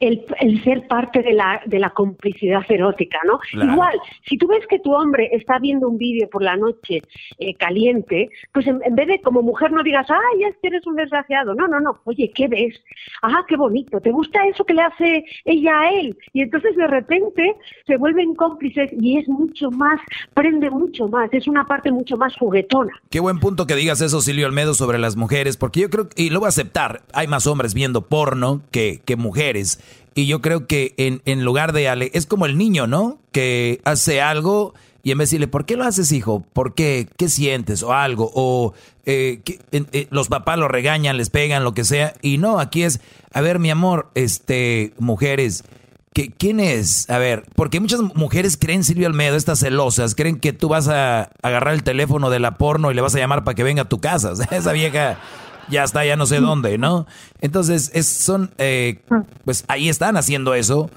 el, 0.00 0.62
ser 0.62 0.86
parte 0.88 1.22
de 1.22 1.32
la, 1.32 1.60
de 1.66 1.78
la 1.78 1.90
complicidad 1.90 2.64
erótica, 2.68 3.18
¿no? 3.26 3.38
Igual, 3.52 3.98
si 4.28 4.36
tú 4.36 4.46
ves 4.46 4.66
que 4.68 4.78
tu 4.78 4.92
hombre 4.94 5.28
está 5.32 5.58
viendo 5.58 5.88
un 5.88 5.98
vídeo 5.98 6.28
por 6.28 6.42
la 6.42 6.56
noche 6.56 7.02
eh, 7.38 7.54
caliente, 7.54 8.30
pues 8.52 8.66
en, 8.66 8.80
vez 8.94 9.08
de 9.08 9.20
como 9.20 9.42
mujer 9.42 9.72
no 9.72 9.82
digas, 9.82 10.06
ay, 10.10 10.44
es 10.44 10.56
que 10.60 10.68
eres 10.68 10.86
un 10.86 10.96
desgraciado. 10.96 11.54
No, 11.54 11.66
no, 11.68 11.80
no. 11.80 12.00
Oye, 12.04 12.30
¿qué 12.34 12.48
ves? 12.48 12.80
Ah, 13.22 13.44
qué 13.48 13.56
bonito. 13.56 14.00
¿Te 14.00 14.10
gusta 14.10 14.46
eso 14.46 14.64
que 14.64 14.74
le 14.74 14.82
hace 14.82 15.24
ella 15.44 15.80
a 15.80 15.90
él? 15.92 16.16
Y 16.32 16.42
entonces 16.42 16.76
de 16.76 16.86
repente 16.86 17.56
se 17.86 17.96
vuelven 17.96 18.34
cómplices 18.34 18.90
y 18.92 19.18
es 19.18 19.28
mucho 19.28 19.70
más, 19.70 20.00
prende 20.34 20.70
mucho 20.70 21.08
más. 21.08 21.32
Es 21.32 21.46
una 21.46 21.66
parte 21.66 21.90
mucho 21.90 22.16
más 22.16 22.34
juguetona. 22.36 22.92
Qué 23.10 23.20
buen 23.20 23.38
punto 23.38 23.66
que 23.66 23.74
digas 23.74 24.00
eso, 24.00 24.20
Silvio 24.20 24.46
Almedo, 24.46 24.74
sobre 24.74 24.98
las 24.98 25.16
mujeres, 25.16 25.56
porque 25.56 25.80
yo 25.80 25.90
creo, 25.90 26.08
y 26.16 26.30
lo 26.30 26.40
voy 26.40 26.46
a 26.46 26.48
aceptar, 26.48 27.02
hay 27.12 27.26
más 27.26 27.46
hombres 27.46 27.74
viendo 27.74 28.02
porno 28.02 28.62
que, 28.70 29.00
que 29.04 29.16
mujeres. 29.16 29.80
Y 30.14 30.26
yo 30.26 30.40
creo 30.40 30.66
que 30.66 30.94
en, 30.96 31.20
en 31.26 31.44
lugar 31.44 31.72
de 31.72 31.88
Ale, 31.88 32.10
es 32.14 32.26
como 32.26 32.46
el 32.46 32.56
niño, 32.56 32.86
¿no? 32.86 33.18
Que 33.32 33.80
hace 33.84 34.22
algo 34.22 34.74
y 35.06 35.12
en 35.12 35.18
vez 35.18 35.30
de 35.30 35.36
decirle, 35.36 35.46
¿por 35.46 35.66
qué 35.66 35.76
lo 35.76 35.84
haces, 35.84 36.10
hijo? 36.10 36.40
¿Por 36.52 36.74
qué? 36.74 37.06
¿Qué 37.16 37.28
sientes? 37.28 37.84
O 37.84 37.92
algo. 37.92 38.28
O 38.34 38.74
eh, 39.04 39.40
eh, 39.70 40.08
los 40.10 40.26
papás 40.26 40.58
lo 40.58 40.66
regañan, 40.66 41.16
les 41.16 41.30
pegan, 41.30 41.62
lo 41.62 41.74
que 41.74 41.84
sea. 41.84 42.14
Y 42.22 42.38
no, 42.38 42.58
aquí 42.58 42.82
es, 42.82 42.98
a 43.32 43.40
ver, 43.40 43.60
mi 43.60 43.70
amor, 43.70 44.10
este, 44.16 44.94
mujeres, 44.98 45.62
¿qué, 46.12 46.32
¿quién 46.36 46.58
es? 46.58 47.08
A 47.08 47.18
ver, 47.18 47.44
porque 47.54 47.78
muchas 47.78 48.00
mujeres 48.16 48.56
creen, 48.56 48.82
Silvio 48.82 49.06
Almedo, 49.06 49.36
estas 49.36 49.60
celosas, 49.60 50.16
creen 50.16 50.40
que 50.40 50.52
tú 50.52 50.68
vas 50.68 50.88
a 50.88 51.30
agarrar 51.40 51.74
el 51.74 51.84
teléfono 51.84 52.28
de 52.28 52.40
la 52.40 52.58
porno 52.58 52.90
y 52.90 52.94
le 52.94 53.00
vas 53.00 53.14
a 53.14 53.20
llamar 53.20 53.44
para 53.44 53.54
que 53.54 53.62
venga 53.62 53.82
a 53.82 53.88
tu 53.88 54.00
casa. 54.00 54.32
esa 54.50 54.72
vieja 54.72 55.20
ya 55.68 55.84
está, 55.84 56.04
ya 56.04 56.16
no 56.16 56.26
sé 56.26 56.40
dónde, 56.40 56.78
¿no? 56.78 57.06
Entonces, 57.40 57.90
es, 57.94 58.06
son, 58.06 58.50
eh, 58.58 59.02
pues 59.44 59.64
ahí 59.68 59.88
están 59.88 60.16
haciendo 60.16 60.54
eso. 60.54 60.90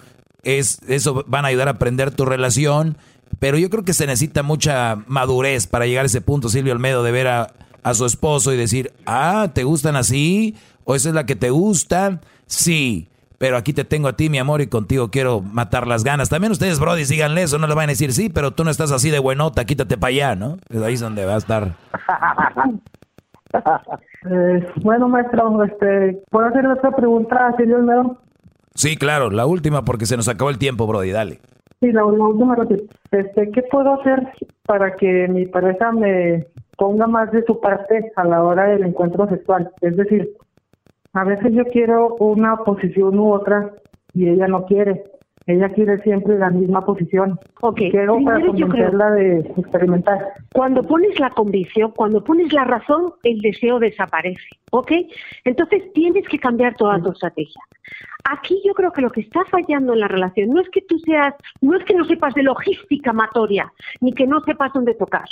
Es, 0.44 0.80
eso 0.88 1.24
van 1.28 1.46
a 1.46 1.50
ayudar 1.50 1.68
a 1.68 1.72
aprender 1.72 2.12
tu 2.12 2.26
relación. 2.26 2.98
Pero 3.40 3.58
yo 3.58 3.70
creo 3.70 3.86
que 3.86 3.94
se 3.94 4.08
necesita 4.08 4.44
mucha 4.44 4.98
madurez 5.08 5.68
para 5.68 5.86
llegar 5.86 6.04
a 6.04 6.08
ese 6.08 6.22
punto, 6.22 6.50
Silvio 6.50 6.74
Almedo, 6.74 7.04
de 7.04 7.12
ver 7.12 7.28
a, 7.28 7.54
a 7.84 7.94
su 7.94 8.06
esposo 8.06 8.54
y 8.54 8.58
decir, 8.58 8.92
ah, 9.06 9.50
¿te 9.54 9.64
gustan 9.64 9.96
así? 9.96 10.56
¿O 10.84 10.96
esa 10.96 11.10
es 11.10 11.16
la 11.16 11.26
que 11.26 11.36
te 11.36 11.50
gusta? 11.50 12.20
Sí, 12.48 13.10
pero 13.38 13.58
aquí 13.58 13.74
te 13.74 13.86
tengo 13.86 14.10
a 14.10 14.14
ti, 14.14 14.30
mi 14.30 14.38
amor, 14.38 14.62
y 14.62 14.68
contigo 14.68 15.10
quiero 15.10 15.42
matar 15.42 15.88
las 15.88 16.04
ganas. 16.04 16.30
También 16.30 16.52
ustedes, 16.52 16.80
Brody, 16.80 17.06
síganle 17.06 17.44
eso, 17.44 17.58
no 17.58 17.68
le 17.68 17.74
van 17.74 17.90
a 17.90 17.94
decir, 17.94 18.12
sí, 18.12 18.30
pero 18.30 18.52
tú 18.52 18.64
no 18.64 18.72
estás 18.72 18.92
así 18.92 19.10
de 19.10 19.20
buenota, 19.20 19.66
quítate 19.66 19.98
para 19.98 20.10
allá, 20.10 20.36
¿no? 20.36 20.58
Es 20.70 20.82
ahí 20.82 20.98
donde 20.98 21.26
va 21.26 21.36
a 21.36 21.38
estar. 21.38 21.76
Eh, 24.30 24.68
bueno, 24.84 25.08
maestro, 25.08 25.64
este, 25.64 26.22
¿puedo 26.30 26.48
hacer 26.48 26.68
otra 26.68 26.92
pregunta, 26.96 27.54
señor 27.58 27.84
León? 27.84 28.18
Sí, 28.76 28.96
claro, 28.96 29.30
la 29.30 29.46
última 29.46 29.84
porque 29.84 30.06
se 30.06 30.18
nos 30.18 30.28
acabó 30.30 30.50
el 30.50 30.58
tiempo, 30.58 30.88
Brody, 30.88 31.12
dale. 31.12 31.40
Sí, 31.80 31.92
la, 31.92 32.06
última, 32.06 32.58
este, 33.12 33.52
¿qué 33.52 33.64
puedo 33.64 34.00
hacer 34.00 34.28
para 34.66 34.96
que 34.96 35.28
mi 35.30 35.46
pareja 35.46 35.92
me, 35.92 36.46
ponga 36.80 37.08
más 37.08 37.32
de 37.32 37.44
su 37.46 37.60
parte 37.60 38.12
a 38.16 38.24
la 38.24 38.42
hora 38.42 38.68
del 38.68 38.86
encuentro 38.86 39.28
sexual. 39.28 39.70
Es 39.82 39.96
decir, 39.98 40.32
a 41.14 41.26
veces 41.26 41.54
yo 41.54 41.66
quiero 41.66 42.16
una 42.16 42.56
posición 42.58 43.20
u 43.20 43.34
otra 43.34 43.72
y 44.14 44.30
ella 44.30 44.48
no 44.48 44.66
quiere. 44.66 45.04
Ella 45.50 45.68
quiere 45.70 45.98
siempre 46.04 46.38
la 46.38 46.52
misma 46.52 46.86
posición. 46.86 47.40
Ok, 47.62 47.78
Quiero 47.90 48.20
para 48.24 48.36
primero 48.36 48.54
yo 48.56 48.68
creo- 48.68 48.92
de 49.16 49.40
experimentar. 49.58 50.34
Cuando 50.54 50.84
pones 50.84 51.20
la 51.20 51.32
convicción, 51.32 51.92
cuando 51.96 52.24
pones 52.24 52.54
la 52.54 52.66
razón, 52.66 53.14
el 53.24 53.40
deseo 53.40 53.80
desaparece, 53.80 54.48
¿ok? 54.70 54.92
Entonces 55.46 55.92
tienes 55.94 56.28
que 56.28 56.38
cambiar 56.38 56.76
toda 56.76 57.02
tu 57.02 57.12
estrategia. 57.12 57.62
Aquí 58.30 58.62
yo 58.64 58.74
creo 58.74 58.92
que 58.92 59.02
lo 59.02 59.10
que 59.10 59.22
está 59.22 59.44
fallando 59.46 59.94
en 59.94 60.02
la 60.02 60.08
relación 60.08 60.50
no 60.50 60.62
es 60.62 60.70
que 60.70 60.82
tú 60.82 61.00
seas, 61.00 61.34
no 61.62 61.76
es 61.76 61.84
que 61.86 61.96
no 61.96 62.04
sepas 62.06 62.36
de 62.36 62.44
logística 62.44 63.10
amatoria, 63.10 63.72
ni 64.02 64.14
que 64.14 64.28
no 64.28 64.42
sepas 64.42 64.72
dónde 64.74 64.94
tocar, 64.94 65.26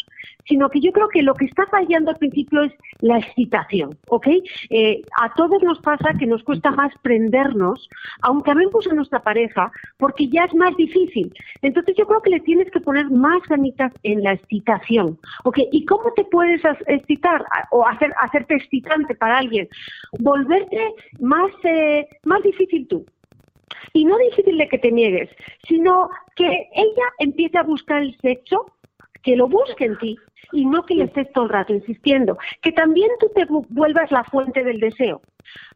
sino 0.45 0.69
que 0.69 0.79
yo 0.79 0.91
creo 0.91 1.07
que 1.09 1.21
lo 1.21 1.35
que 1.35 1.45
está 1.45 1.67
fallando 1.67 2.09
al 2.11 2.17
principio 2.17 2.63
es 2.63 2.73
la 3.01 3.19
excitación, 3.19 3.91
¿ok? 4.09 4.27
Eh, 4.71 5.01
a 5.21 5.31
todos 5.35 5.61
nos 5.61 5.79
pasa 5.79 6.13
que 6.17 6.25
nos 6.25 6.41
cuesta 6.43 6.71
más 6.71 6.91
prendernos, 7.03 7.87
aunque 8.21 8.51
amemos 8.51 8.87
a 8.87 8.93
nuestra 8.95 9.19
pareja, 9.19 9.71
porque 10.07 10.29
ya 10.29 10.45
es 10.45 10.53
más 10.55 10.73
difícil. 10.77 11.33
Entonces 11.61 11.93
yo 11.97 12.07
creo 12.07 12.21
que 12.21 12.29
le 12.29 12.39
tienes 12.39 12.71
que 12.71 12.79
poner 12.79 13.09
más 13.09 13.41
ganitas 13.49 13.91
en 14.03 14.23
la 14.23 14.31
excitación, 14.31 15.19
¿ok? 15.43 15.57
¿Y 15.73 15.83
cómo 15.83 16.13
te 16.13 16.23
puedes 16.23 16.61
excitar 16.87 17.43
o 17.71 17.85
hacer, 17.85 18.13
hacerte 18.21 18.55
excitante 18.55 19.13
para 19.15 19.39
alguien? 19.39 19.67
Volverte 20.19 20.79
más, 21.19 21.51
eh, 21.63 22.07
más 22.23 22.41
difícil 22.41 22.87
tú. 22.87 23.05
Y 23.91 24.05
no 24.05 24.17
difícil 24.17 24.57
de 24.57 24.69
que 24.69 24.77
te 24.77 24.93
niegues, 24.93 25.29
sino 25.67 26.09
que 26.37 26.69
ella 26.73 27.07
empiece 27.19 27.57
a 27.57 27.63
buscar 27.63 28.01
el 28.01 28.15
sexo, 28.21 28.65
que 29.23 29.35
lo 29.35 29.49
busque 29.49 29.83
en 29.85 29.97
ti 29.97 30.15
y 30.53 30.65
no 30.65 30.85
que 30.85 30.95
le 30.95 31.03
estés 31.03 31.29
todo 31.33 31.43
el 31.45 31.49
rato 31.49 31.73
insistiendo. 31.73 32.37
Que 32.61 32.71
también 32.71 33.09
tú 33.19 33.27
te 33.35 33.45
vu- 33.45 33.65
vuelvas 33.69 34.09
la 34.09 34.23
fuente 34.23 34.63
del 34.63 34.79
deseo. 34.79 35.21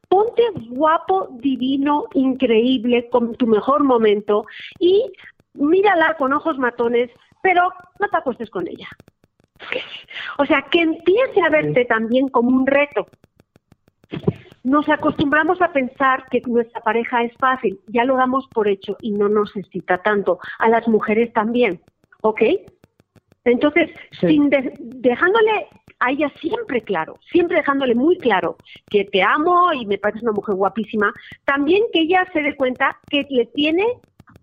Ponte 0.07 0.43
guapo, 0.69 1.29
divino, 1.39 2.05
increíble, 2.13 3.07
con 3.09 3.33
tu 3.35 3.47
mejor 3.47 3.83
momento 3.83 4.45
y 4.79 5.11
mírala 5.53 6.15
con 6.17 6.33
ojos 6.33 6.57
matones, 6.57 7.09
pero 7.41 7.71
no 7.99 8.07
te 8.09 8.17
acuestes 8.17 8.49
con 8.49 8.67
ella. 8.67 8.87
O 10.37 10.45
sea, 10.45 10.63
que 10.63 10.81
empiece 10.81 11.41
a 11.45 11.49
verte 11.49 11.85
también 11.85 12.27
como 12.27 12.49
un 12.49 12.65
reto. 12.67 13.07
Nos 14.63 14.87
acostumbramos 14.89 15.61
a 15.61 15.71
pensar 15.71 16.25
que 16.29 16.41
nuestra 16.45 16.81
pareja 16.81 17.23
es 17.23 17.33
fácil, 17.37 17.79
ya 17.87 18.03
lo 18.03 18.15
damos 18.15 18.47
por 18.49 18.67
hecho 18.67 18.95
y 19.01 19.11
no 19.11 19.27
nos 19.27 19.55
excita 19.55 20.01
tanto. 20.03 20.39
A 20.59 20.69
las 20.69 20.87
mujeres 20.87 21.33
también, 21.33 21.81
¿ok? 22.21 22.41
Entonces, 23.43 23.89
sin 24.19 24.49
de- 24.51 24.73
dejándole 24.77 25.67
a 26.01 26.11
ella 26.11 26.29
siempre 26.41 26.81
claro, 26.81 27.17
siempre 27.31 27.57
dejándole 27.57 27.95
muy 27.95 28.17
claro 28.17 28.57
que 28.89 29.05
te 29.05 29.21
amo 29.21 29.71
y 29.71 29.85
me 29.85 29.99
pareces 29.99 30.23
una 30.23 30.31
mujer 30.31 30.55
guapísima, 30.55 31.13
también 31.45 31.83
que 31.93 32.01
ella 32.01 32.27
se 32.33 32.41
dé 32.41 32.55
cuenta 32.55 32.97
que 33.07 33.25
le 33.29 33.45
tiene 33.45 33.85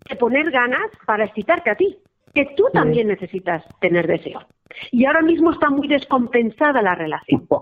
que 0.05 0.15
poner 0.15 0.49
ganas 0.51 0.89
para 1.05 1.25
excitarte 1.25 1.69
a 1.69 1.75
ti, 1.75 1.97
que 2.33 2.45
tú 2.55 2.65
también 2.73 3.09
necesitas 3.09 3.63
tener 3.81 4.07
deseo. 4.07 4.39
Y 4.91 5.05
ahora 5.05 5.21
mismo 5.21 5.51
está 5.51 5.69
muy 5.69 5.87
descompensada 5.87 6.81
la 6.81 6.95
relación. 6.95 7.45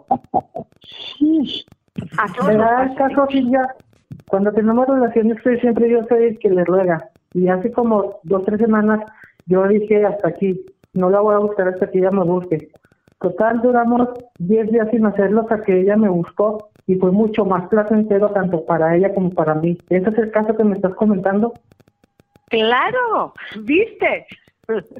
A 2.19 2.25
el 2.51 2.57
pasa, 2.57 2.83
¿eh? 2.83 2.95
caso, 2.95 3.27
Silvia, 3.31 3.75
cuando 4.29 4.51
tenemos 4.51 4.87
relaciones, 4.87 5.41
siempre 5.59 5.89
yo 5.89 6.03
soy 6.07 6.25
el 6.25 6.39
que 6.39 6.51
le 6.51 6.63
ruega. 6.63 7.09
Y 7.33 7.47
hace 7.47 7.71
como 7.71 8.19
dos, 8.23 8.45
tres 8.45 8.59
semanas 8.59 8.99
yo 9.47 9.67
dije 9.67 10.05
hasta 10.05 10.27
aquí, 10.27 10.63
no 10.93 11.09
la 11.09 11.21
voy 11.21 11.33
a 11.33 11.39
buscar 11.39 11.67
hasta 11.69 11.89
que 11.89 11.97
ella 11.97 12.11
me 12.11 12.23
busque. 12.23 12.69
Total, 13.19 13.61
duramos 13.61 14.09
10 14.37 14.71
días 14.71 14.87
sin 14.91 15.05
hacerlo 15.05 15.41
hasta 15.41 15.63
que 15.63 15.81
ella 15.81 15.97
me 15.97 16.09
buscó 16.09 16.69
y 16.85 16.95
fue 16.95 17.11
mucho 17.11 17.45
más 17.45 17.67
placentero 17.67 18.29
tanto 18.29 18.63
para 18.65 18.95
ella 18.95 19.13
como 19.13 19.31
para 19.31 19.55
mí. 19.55 19.77
¿Ese 19.89 20.09
es 20.09 20.17
el 20.17 20.31
caso 20.31 20.55
que 20.55 20.63
me 20.63 20.75
estás 20.75 20.93
comentando? 20.93 21.53
Claro, 22.49 23.33
¿viste? 23.61 24.27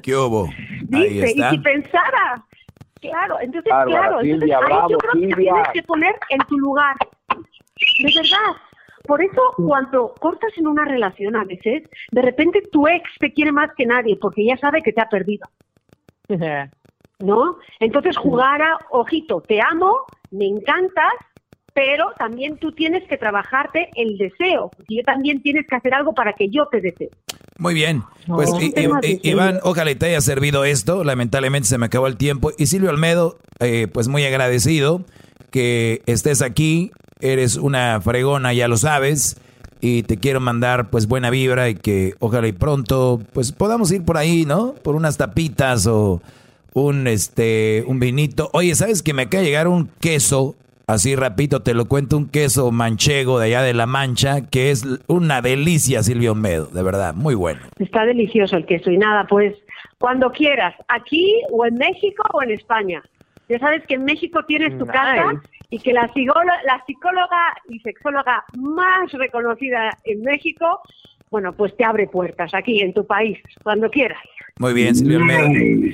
¿Qué 0.02 0.16
hubo? 0.16 0.46
Ahí 0.92 1.20
¿Viste? 1.20 1.24
está. 1.30 1.48
Y 1.48 1.50
si 1.50 1.58
pensara, 1.58 2.44
claro, 3.00 3.38
entonces, 3.40 3.70
Bárbara, 3.70 4.00
claro, 4.00 4.20
entonces 4.20 4.40
Silvia, 4.40 4.58
ahí 4.58 4.64
bravo, 4.64 4.88
yo 4.90 4.98
creo 4.98 5.12
que 5.12 5.34
tienes 5.36 5.68
que 5.72 5.82
poner 5.84 6.14
en 6.30 6.38
tu 6.48 6.58
lugar. 6.58 6.96
De 8.02 8.12
verdad. 8.14 8.56
Por 9.06 9.22
eso, 9.22 9.40
cuando 9.56 10.12
cortas 10.20 10.50
en 10.58 10.66
una 10.66 10.84
relación 10.84 11.34
a 11.36 11.44
veces, 11.44 11.88
de 12.10 12.22
repente 12.22 12.60
tu 12.70 12.86
ex 12.88 13.08
te 13.18 13.32
quiere 13.32 13.52
más 13.52 13.70
que 13.74 13.86
nadie 13.86 14.18
porque 14.20 14.44
ya 14.44 14.58
sabe 14.58 14.82
que 14.82 14.92
te 14.92 15.00
ha 15.00 15.08
perdido. 15.08 15.46
¿No? 17.20 17.56
Entonces 17.80 18.16
jugar 18.16 18.62
a, 18.62 18.78
ojito, 18.90 19.40
te 19.40 19.60
amo, 19.60 19.96
me 20.30 20.46
encantas, 20.46 21.12
pero 21.74 22.12
también 22.18 22.56
tú 22.58 22.72
tienes 22.72 23.06
que 23.08 23.16
trabajarte 23.16 23.88
el 23.96 24.16
deseo. 24.18 24.70
Y 24.88 25.02
también 25.02 25.42
tienes 25.42 25.66
que 25.66 25.76
hacer 25.76 25.94
algo 25.94 26.14
para 26.14 26.32
que 26.32 26.48
yo 26.48 26.66
te 26.66 26.80
desee. 26.80 27.10
Muy 27.58 27.74
bien. 27.74 28.04
Pues 28.28 28.50
No, 28.50 28.60
I- 28.60 28.72
I- 29.02 29.20
Iván, 29.30 29.58
ojalá 29.64 29.90
y 29.90 29.96
te 29.96 30.06
haya 30.06 30.20
servido 30.20 30.64
esto. 30.64 31.02
Lamentablemente 31.02 31.68
se 31.68 31.76
me 31.78 31.86
acabó 31.86 32.06
el 32.06 32.16
tiempo. 32.16 32.52
Y 32.56 32.66
Silvio 32.66 32.90
Almedo, 32.90 33.36
eh, 33.58 33.88
pues 33.92 34.06
muy 34.06 34.24
agradecido 34.24 35.02
que 35.50 36.02
estés 36.06 36.40
aquí. 36.42 36.92
Eres 37.20 37.56
una 37.56 38.00
fregona, 38.00 38.52
ya 38.52 38.68
lo 38.68 38.76
sabes. 38.76 39.40
Y 39.80 40.02
te 40.04 40.18
quiero 40.18 40.40
mandar 40.40 40.90
pues 40.90 41.06
buena 41.08 41.30
vibra 41.30 41.68
y 41.68 41.74
que 41.74 42.14
ojalá 42.20 42.46
y 42.48 42.52
pronto 42.52 43.20
pues 43.32 43.50
podamos 43.52 43.90
ir 43.92 44.04
por 44.04 44.16
ahí, 44.16 44.44
¿no? 44.44 44.74
Por 44.74 44.94
unas 44.96 45.16
tapitas 45.16 45.86
o 45.86 46.20
un 46.74 47.06
este 47.06 47.84
un 47.86 48.00
vinito. 48.00 48.50
Oye, 48.52 48.74
¿sabes 48.74 49.02
que 49.02 49.14
me 49.14 49.22
acaba 49.22 49.42
de 49.42 49.48
llegar 49.48 49.68
un 49.68 49.90
queso? 50.00 50.56
Así 50.86 51.16
rapidito 51.16 51.60
te 51.60 51.74
lo 51.74 51.86
cuento, 51.86 52.16
un 52.16 52.30
queso 52.30 52.70
manchego 52.70 53.38
de 53.38 53.46
allá 53.46 53.62
de 53.62 53.74
La 53.74 53.84
Mancha, 53.84 54.48
que 54.48 54.70
es 54.70 54.86
una 55.06 55.42
delicia, 55.42 56.02
Silvio 56.02 56.32
Almedo, 56.32 56.66
de 56.66 56.82
verdad, 56.82 57.12
muy 57.14 57.34
bueno. 57.34 57.60
Está 57.78 58.06
delicioso 58.06 58.56
el 58.56 58.64
queso 58.64 58.90
y 58.90 58.96
nada, 58.96 59.26
pues 59.28 59.54
cuando 59.98 60.30
quieras, 60.30 60.74
aquí 60.88 61.42
o 61.50 61.66
en 61.66 61.74
México 61.74 62.22
o 62.32 62.42
en 62.42 62.52
España. 62.52 63.02
Ya 63.50 63.58
sabes 63.58 63.84
que 63.86 63.94
en 63.94 64.04
México 64.04 64.44
tienes 64.46 64.78
tu 64.78 64.86
casa 64.86 65.42
y 65.70 65.78
que 65.78 65.92
la, 65.92 66.08
psicóloga, 66.08 66.54
la 66.64 66.82
psicóloga 66.86 67.54
y 67.68 67.80
sexóloga 67.80 68.44
más 68.56 69.12
reconocida 69.12 69.90
en 70.04 70.22
México, 70.22 70.80
bueno, 71.30 71.52
pues 71.52 71.76
te 71.76 71.84
abre 71.84 72.06
puertas 72.06 72.52
aquí 72.54 72.80
en 72.80 72.92
tu 72.92 73.06
país, 73.06 73.38
cuando 73.62 73.90
quieras. 73.90 74.22
Muy 74.58 74.72
bien, 74.72 74.94
Silvio. 74.94 75.20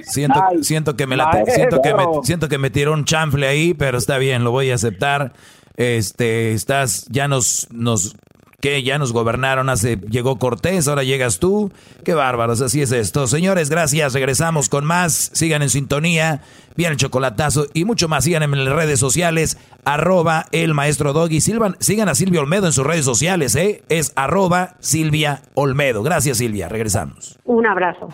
Siento, 0.05 0.41
siento 0.63 0.97
que 0.97 1.07
me 1.07 1.17
la 1.17 1.27
maestro. 1.27 1.55
siento 1.55 1.83
que 1.83 1.95
me, 1.95 2.05
siento 2.23 2.49
que 2.49 2.59
me 2.59 2.71
tiró 2.71 2.93
un 2.95 3.05
chanfle 3.05 3.47
ahí, 3.47 3.75
pero 3.75 3.99
está 3.99 4.19
bien, 4.19 4.43
lo 4.45 4.51
voy 4.51 4.71
a 4.71 4.75
aceptar. 4.75 5.33
Este, 5.77 6.53
estás, 6.53 7.07
ya 7.11 7.29
nos, 7.29 7.69
nos, 7.73 8.17
que 8.65 8.83
ya 8.83 8.97
nos 8.97 9.13
gobernaron 9.13 9.69
hace, 9.69 9.99
llegó 10.09 10.39
Cortés, 10.39 10.89
ahora 10.89 11.03
llegas 11.03 11.39
tú. 11.39 11.71
Qué 12.03 12.15
bárbaros, 12.15 12.63
así 12.63 12.81
es 12.81 12.93
esto. 12.93 13.27
Señores, 13.27 13.69
gracias, 13.69 14.15
regresamos 14.15 14.71
con 14.71 14.87
más. 14.87 15.31
Sigan 15.35 15.61
en 15.61 15.69
sintonía, 15.69 16.41
bien 16.75 16.93
el 16.93 16.97
chocolatazo 16.97 17.67
y 17.75 17.85
mucho 17.85 18.09
más. 18.09 18.25
Sigan 18.25 18.43
en 18.43 18.65
las 18.65 18.75
redes 18.75 18.99
sociales, 18.99 19.59
arroba 19.85 20.47
el 20.51 20.73
maestro 20.73 21.13
Doggy. 21.13 21.43
Silvan, 21.43 21.77
sigan 21.79 22.09
a 22.09 22.15
Silvia 22.15 22.41
Olmedo 22.41 22.65
en 22.65 22.73
sus 22.73 22.87
redes 22.87 23.05
sociales, 23.05 23.55
¿eh? 23.55 23.83
Es 23.91 24.15
arroba 24.17 24.77
Silvia 24.81 25.43
Olmedo. 25.53 26.03
Gracias, 26.03 26.39
Silvia, 26.39 26.71
regresamos. 26.71 27.39
Un 27.45 27.67
abrazo. 27.67 28.09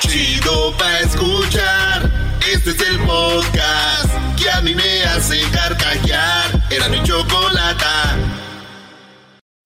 Chido 0.00 0.72
pa' 0.78 1.00
escuchar. 1.00 2.10
Este 2.50 2.70
es 2.70 2.80
el 2.80 2.98
podcast 3.00 4.10
que 4.42 4.48
a 4.48 4.62
mí 4.62 4.74
me 4.74 5.04
hace 5.04 5.38
carcajear. 5.52 6.62
Era 6.70 6.88
mi 6.88 7.02
chocolata. 7.02 8.16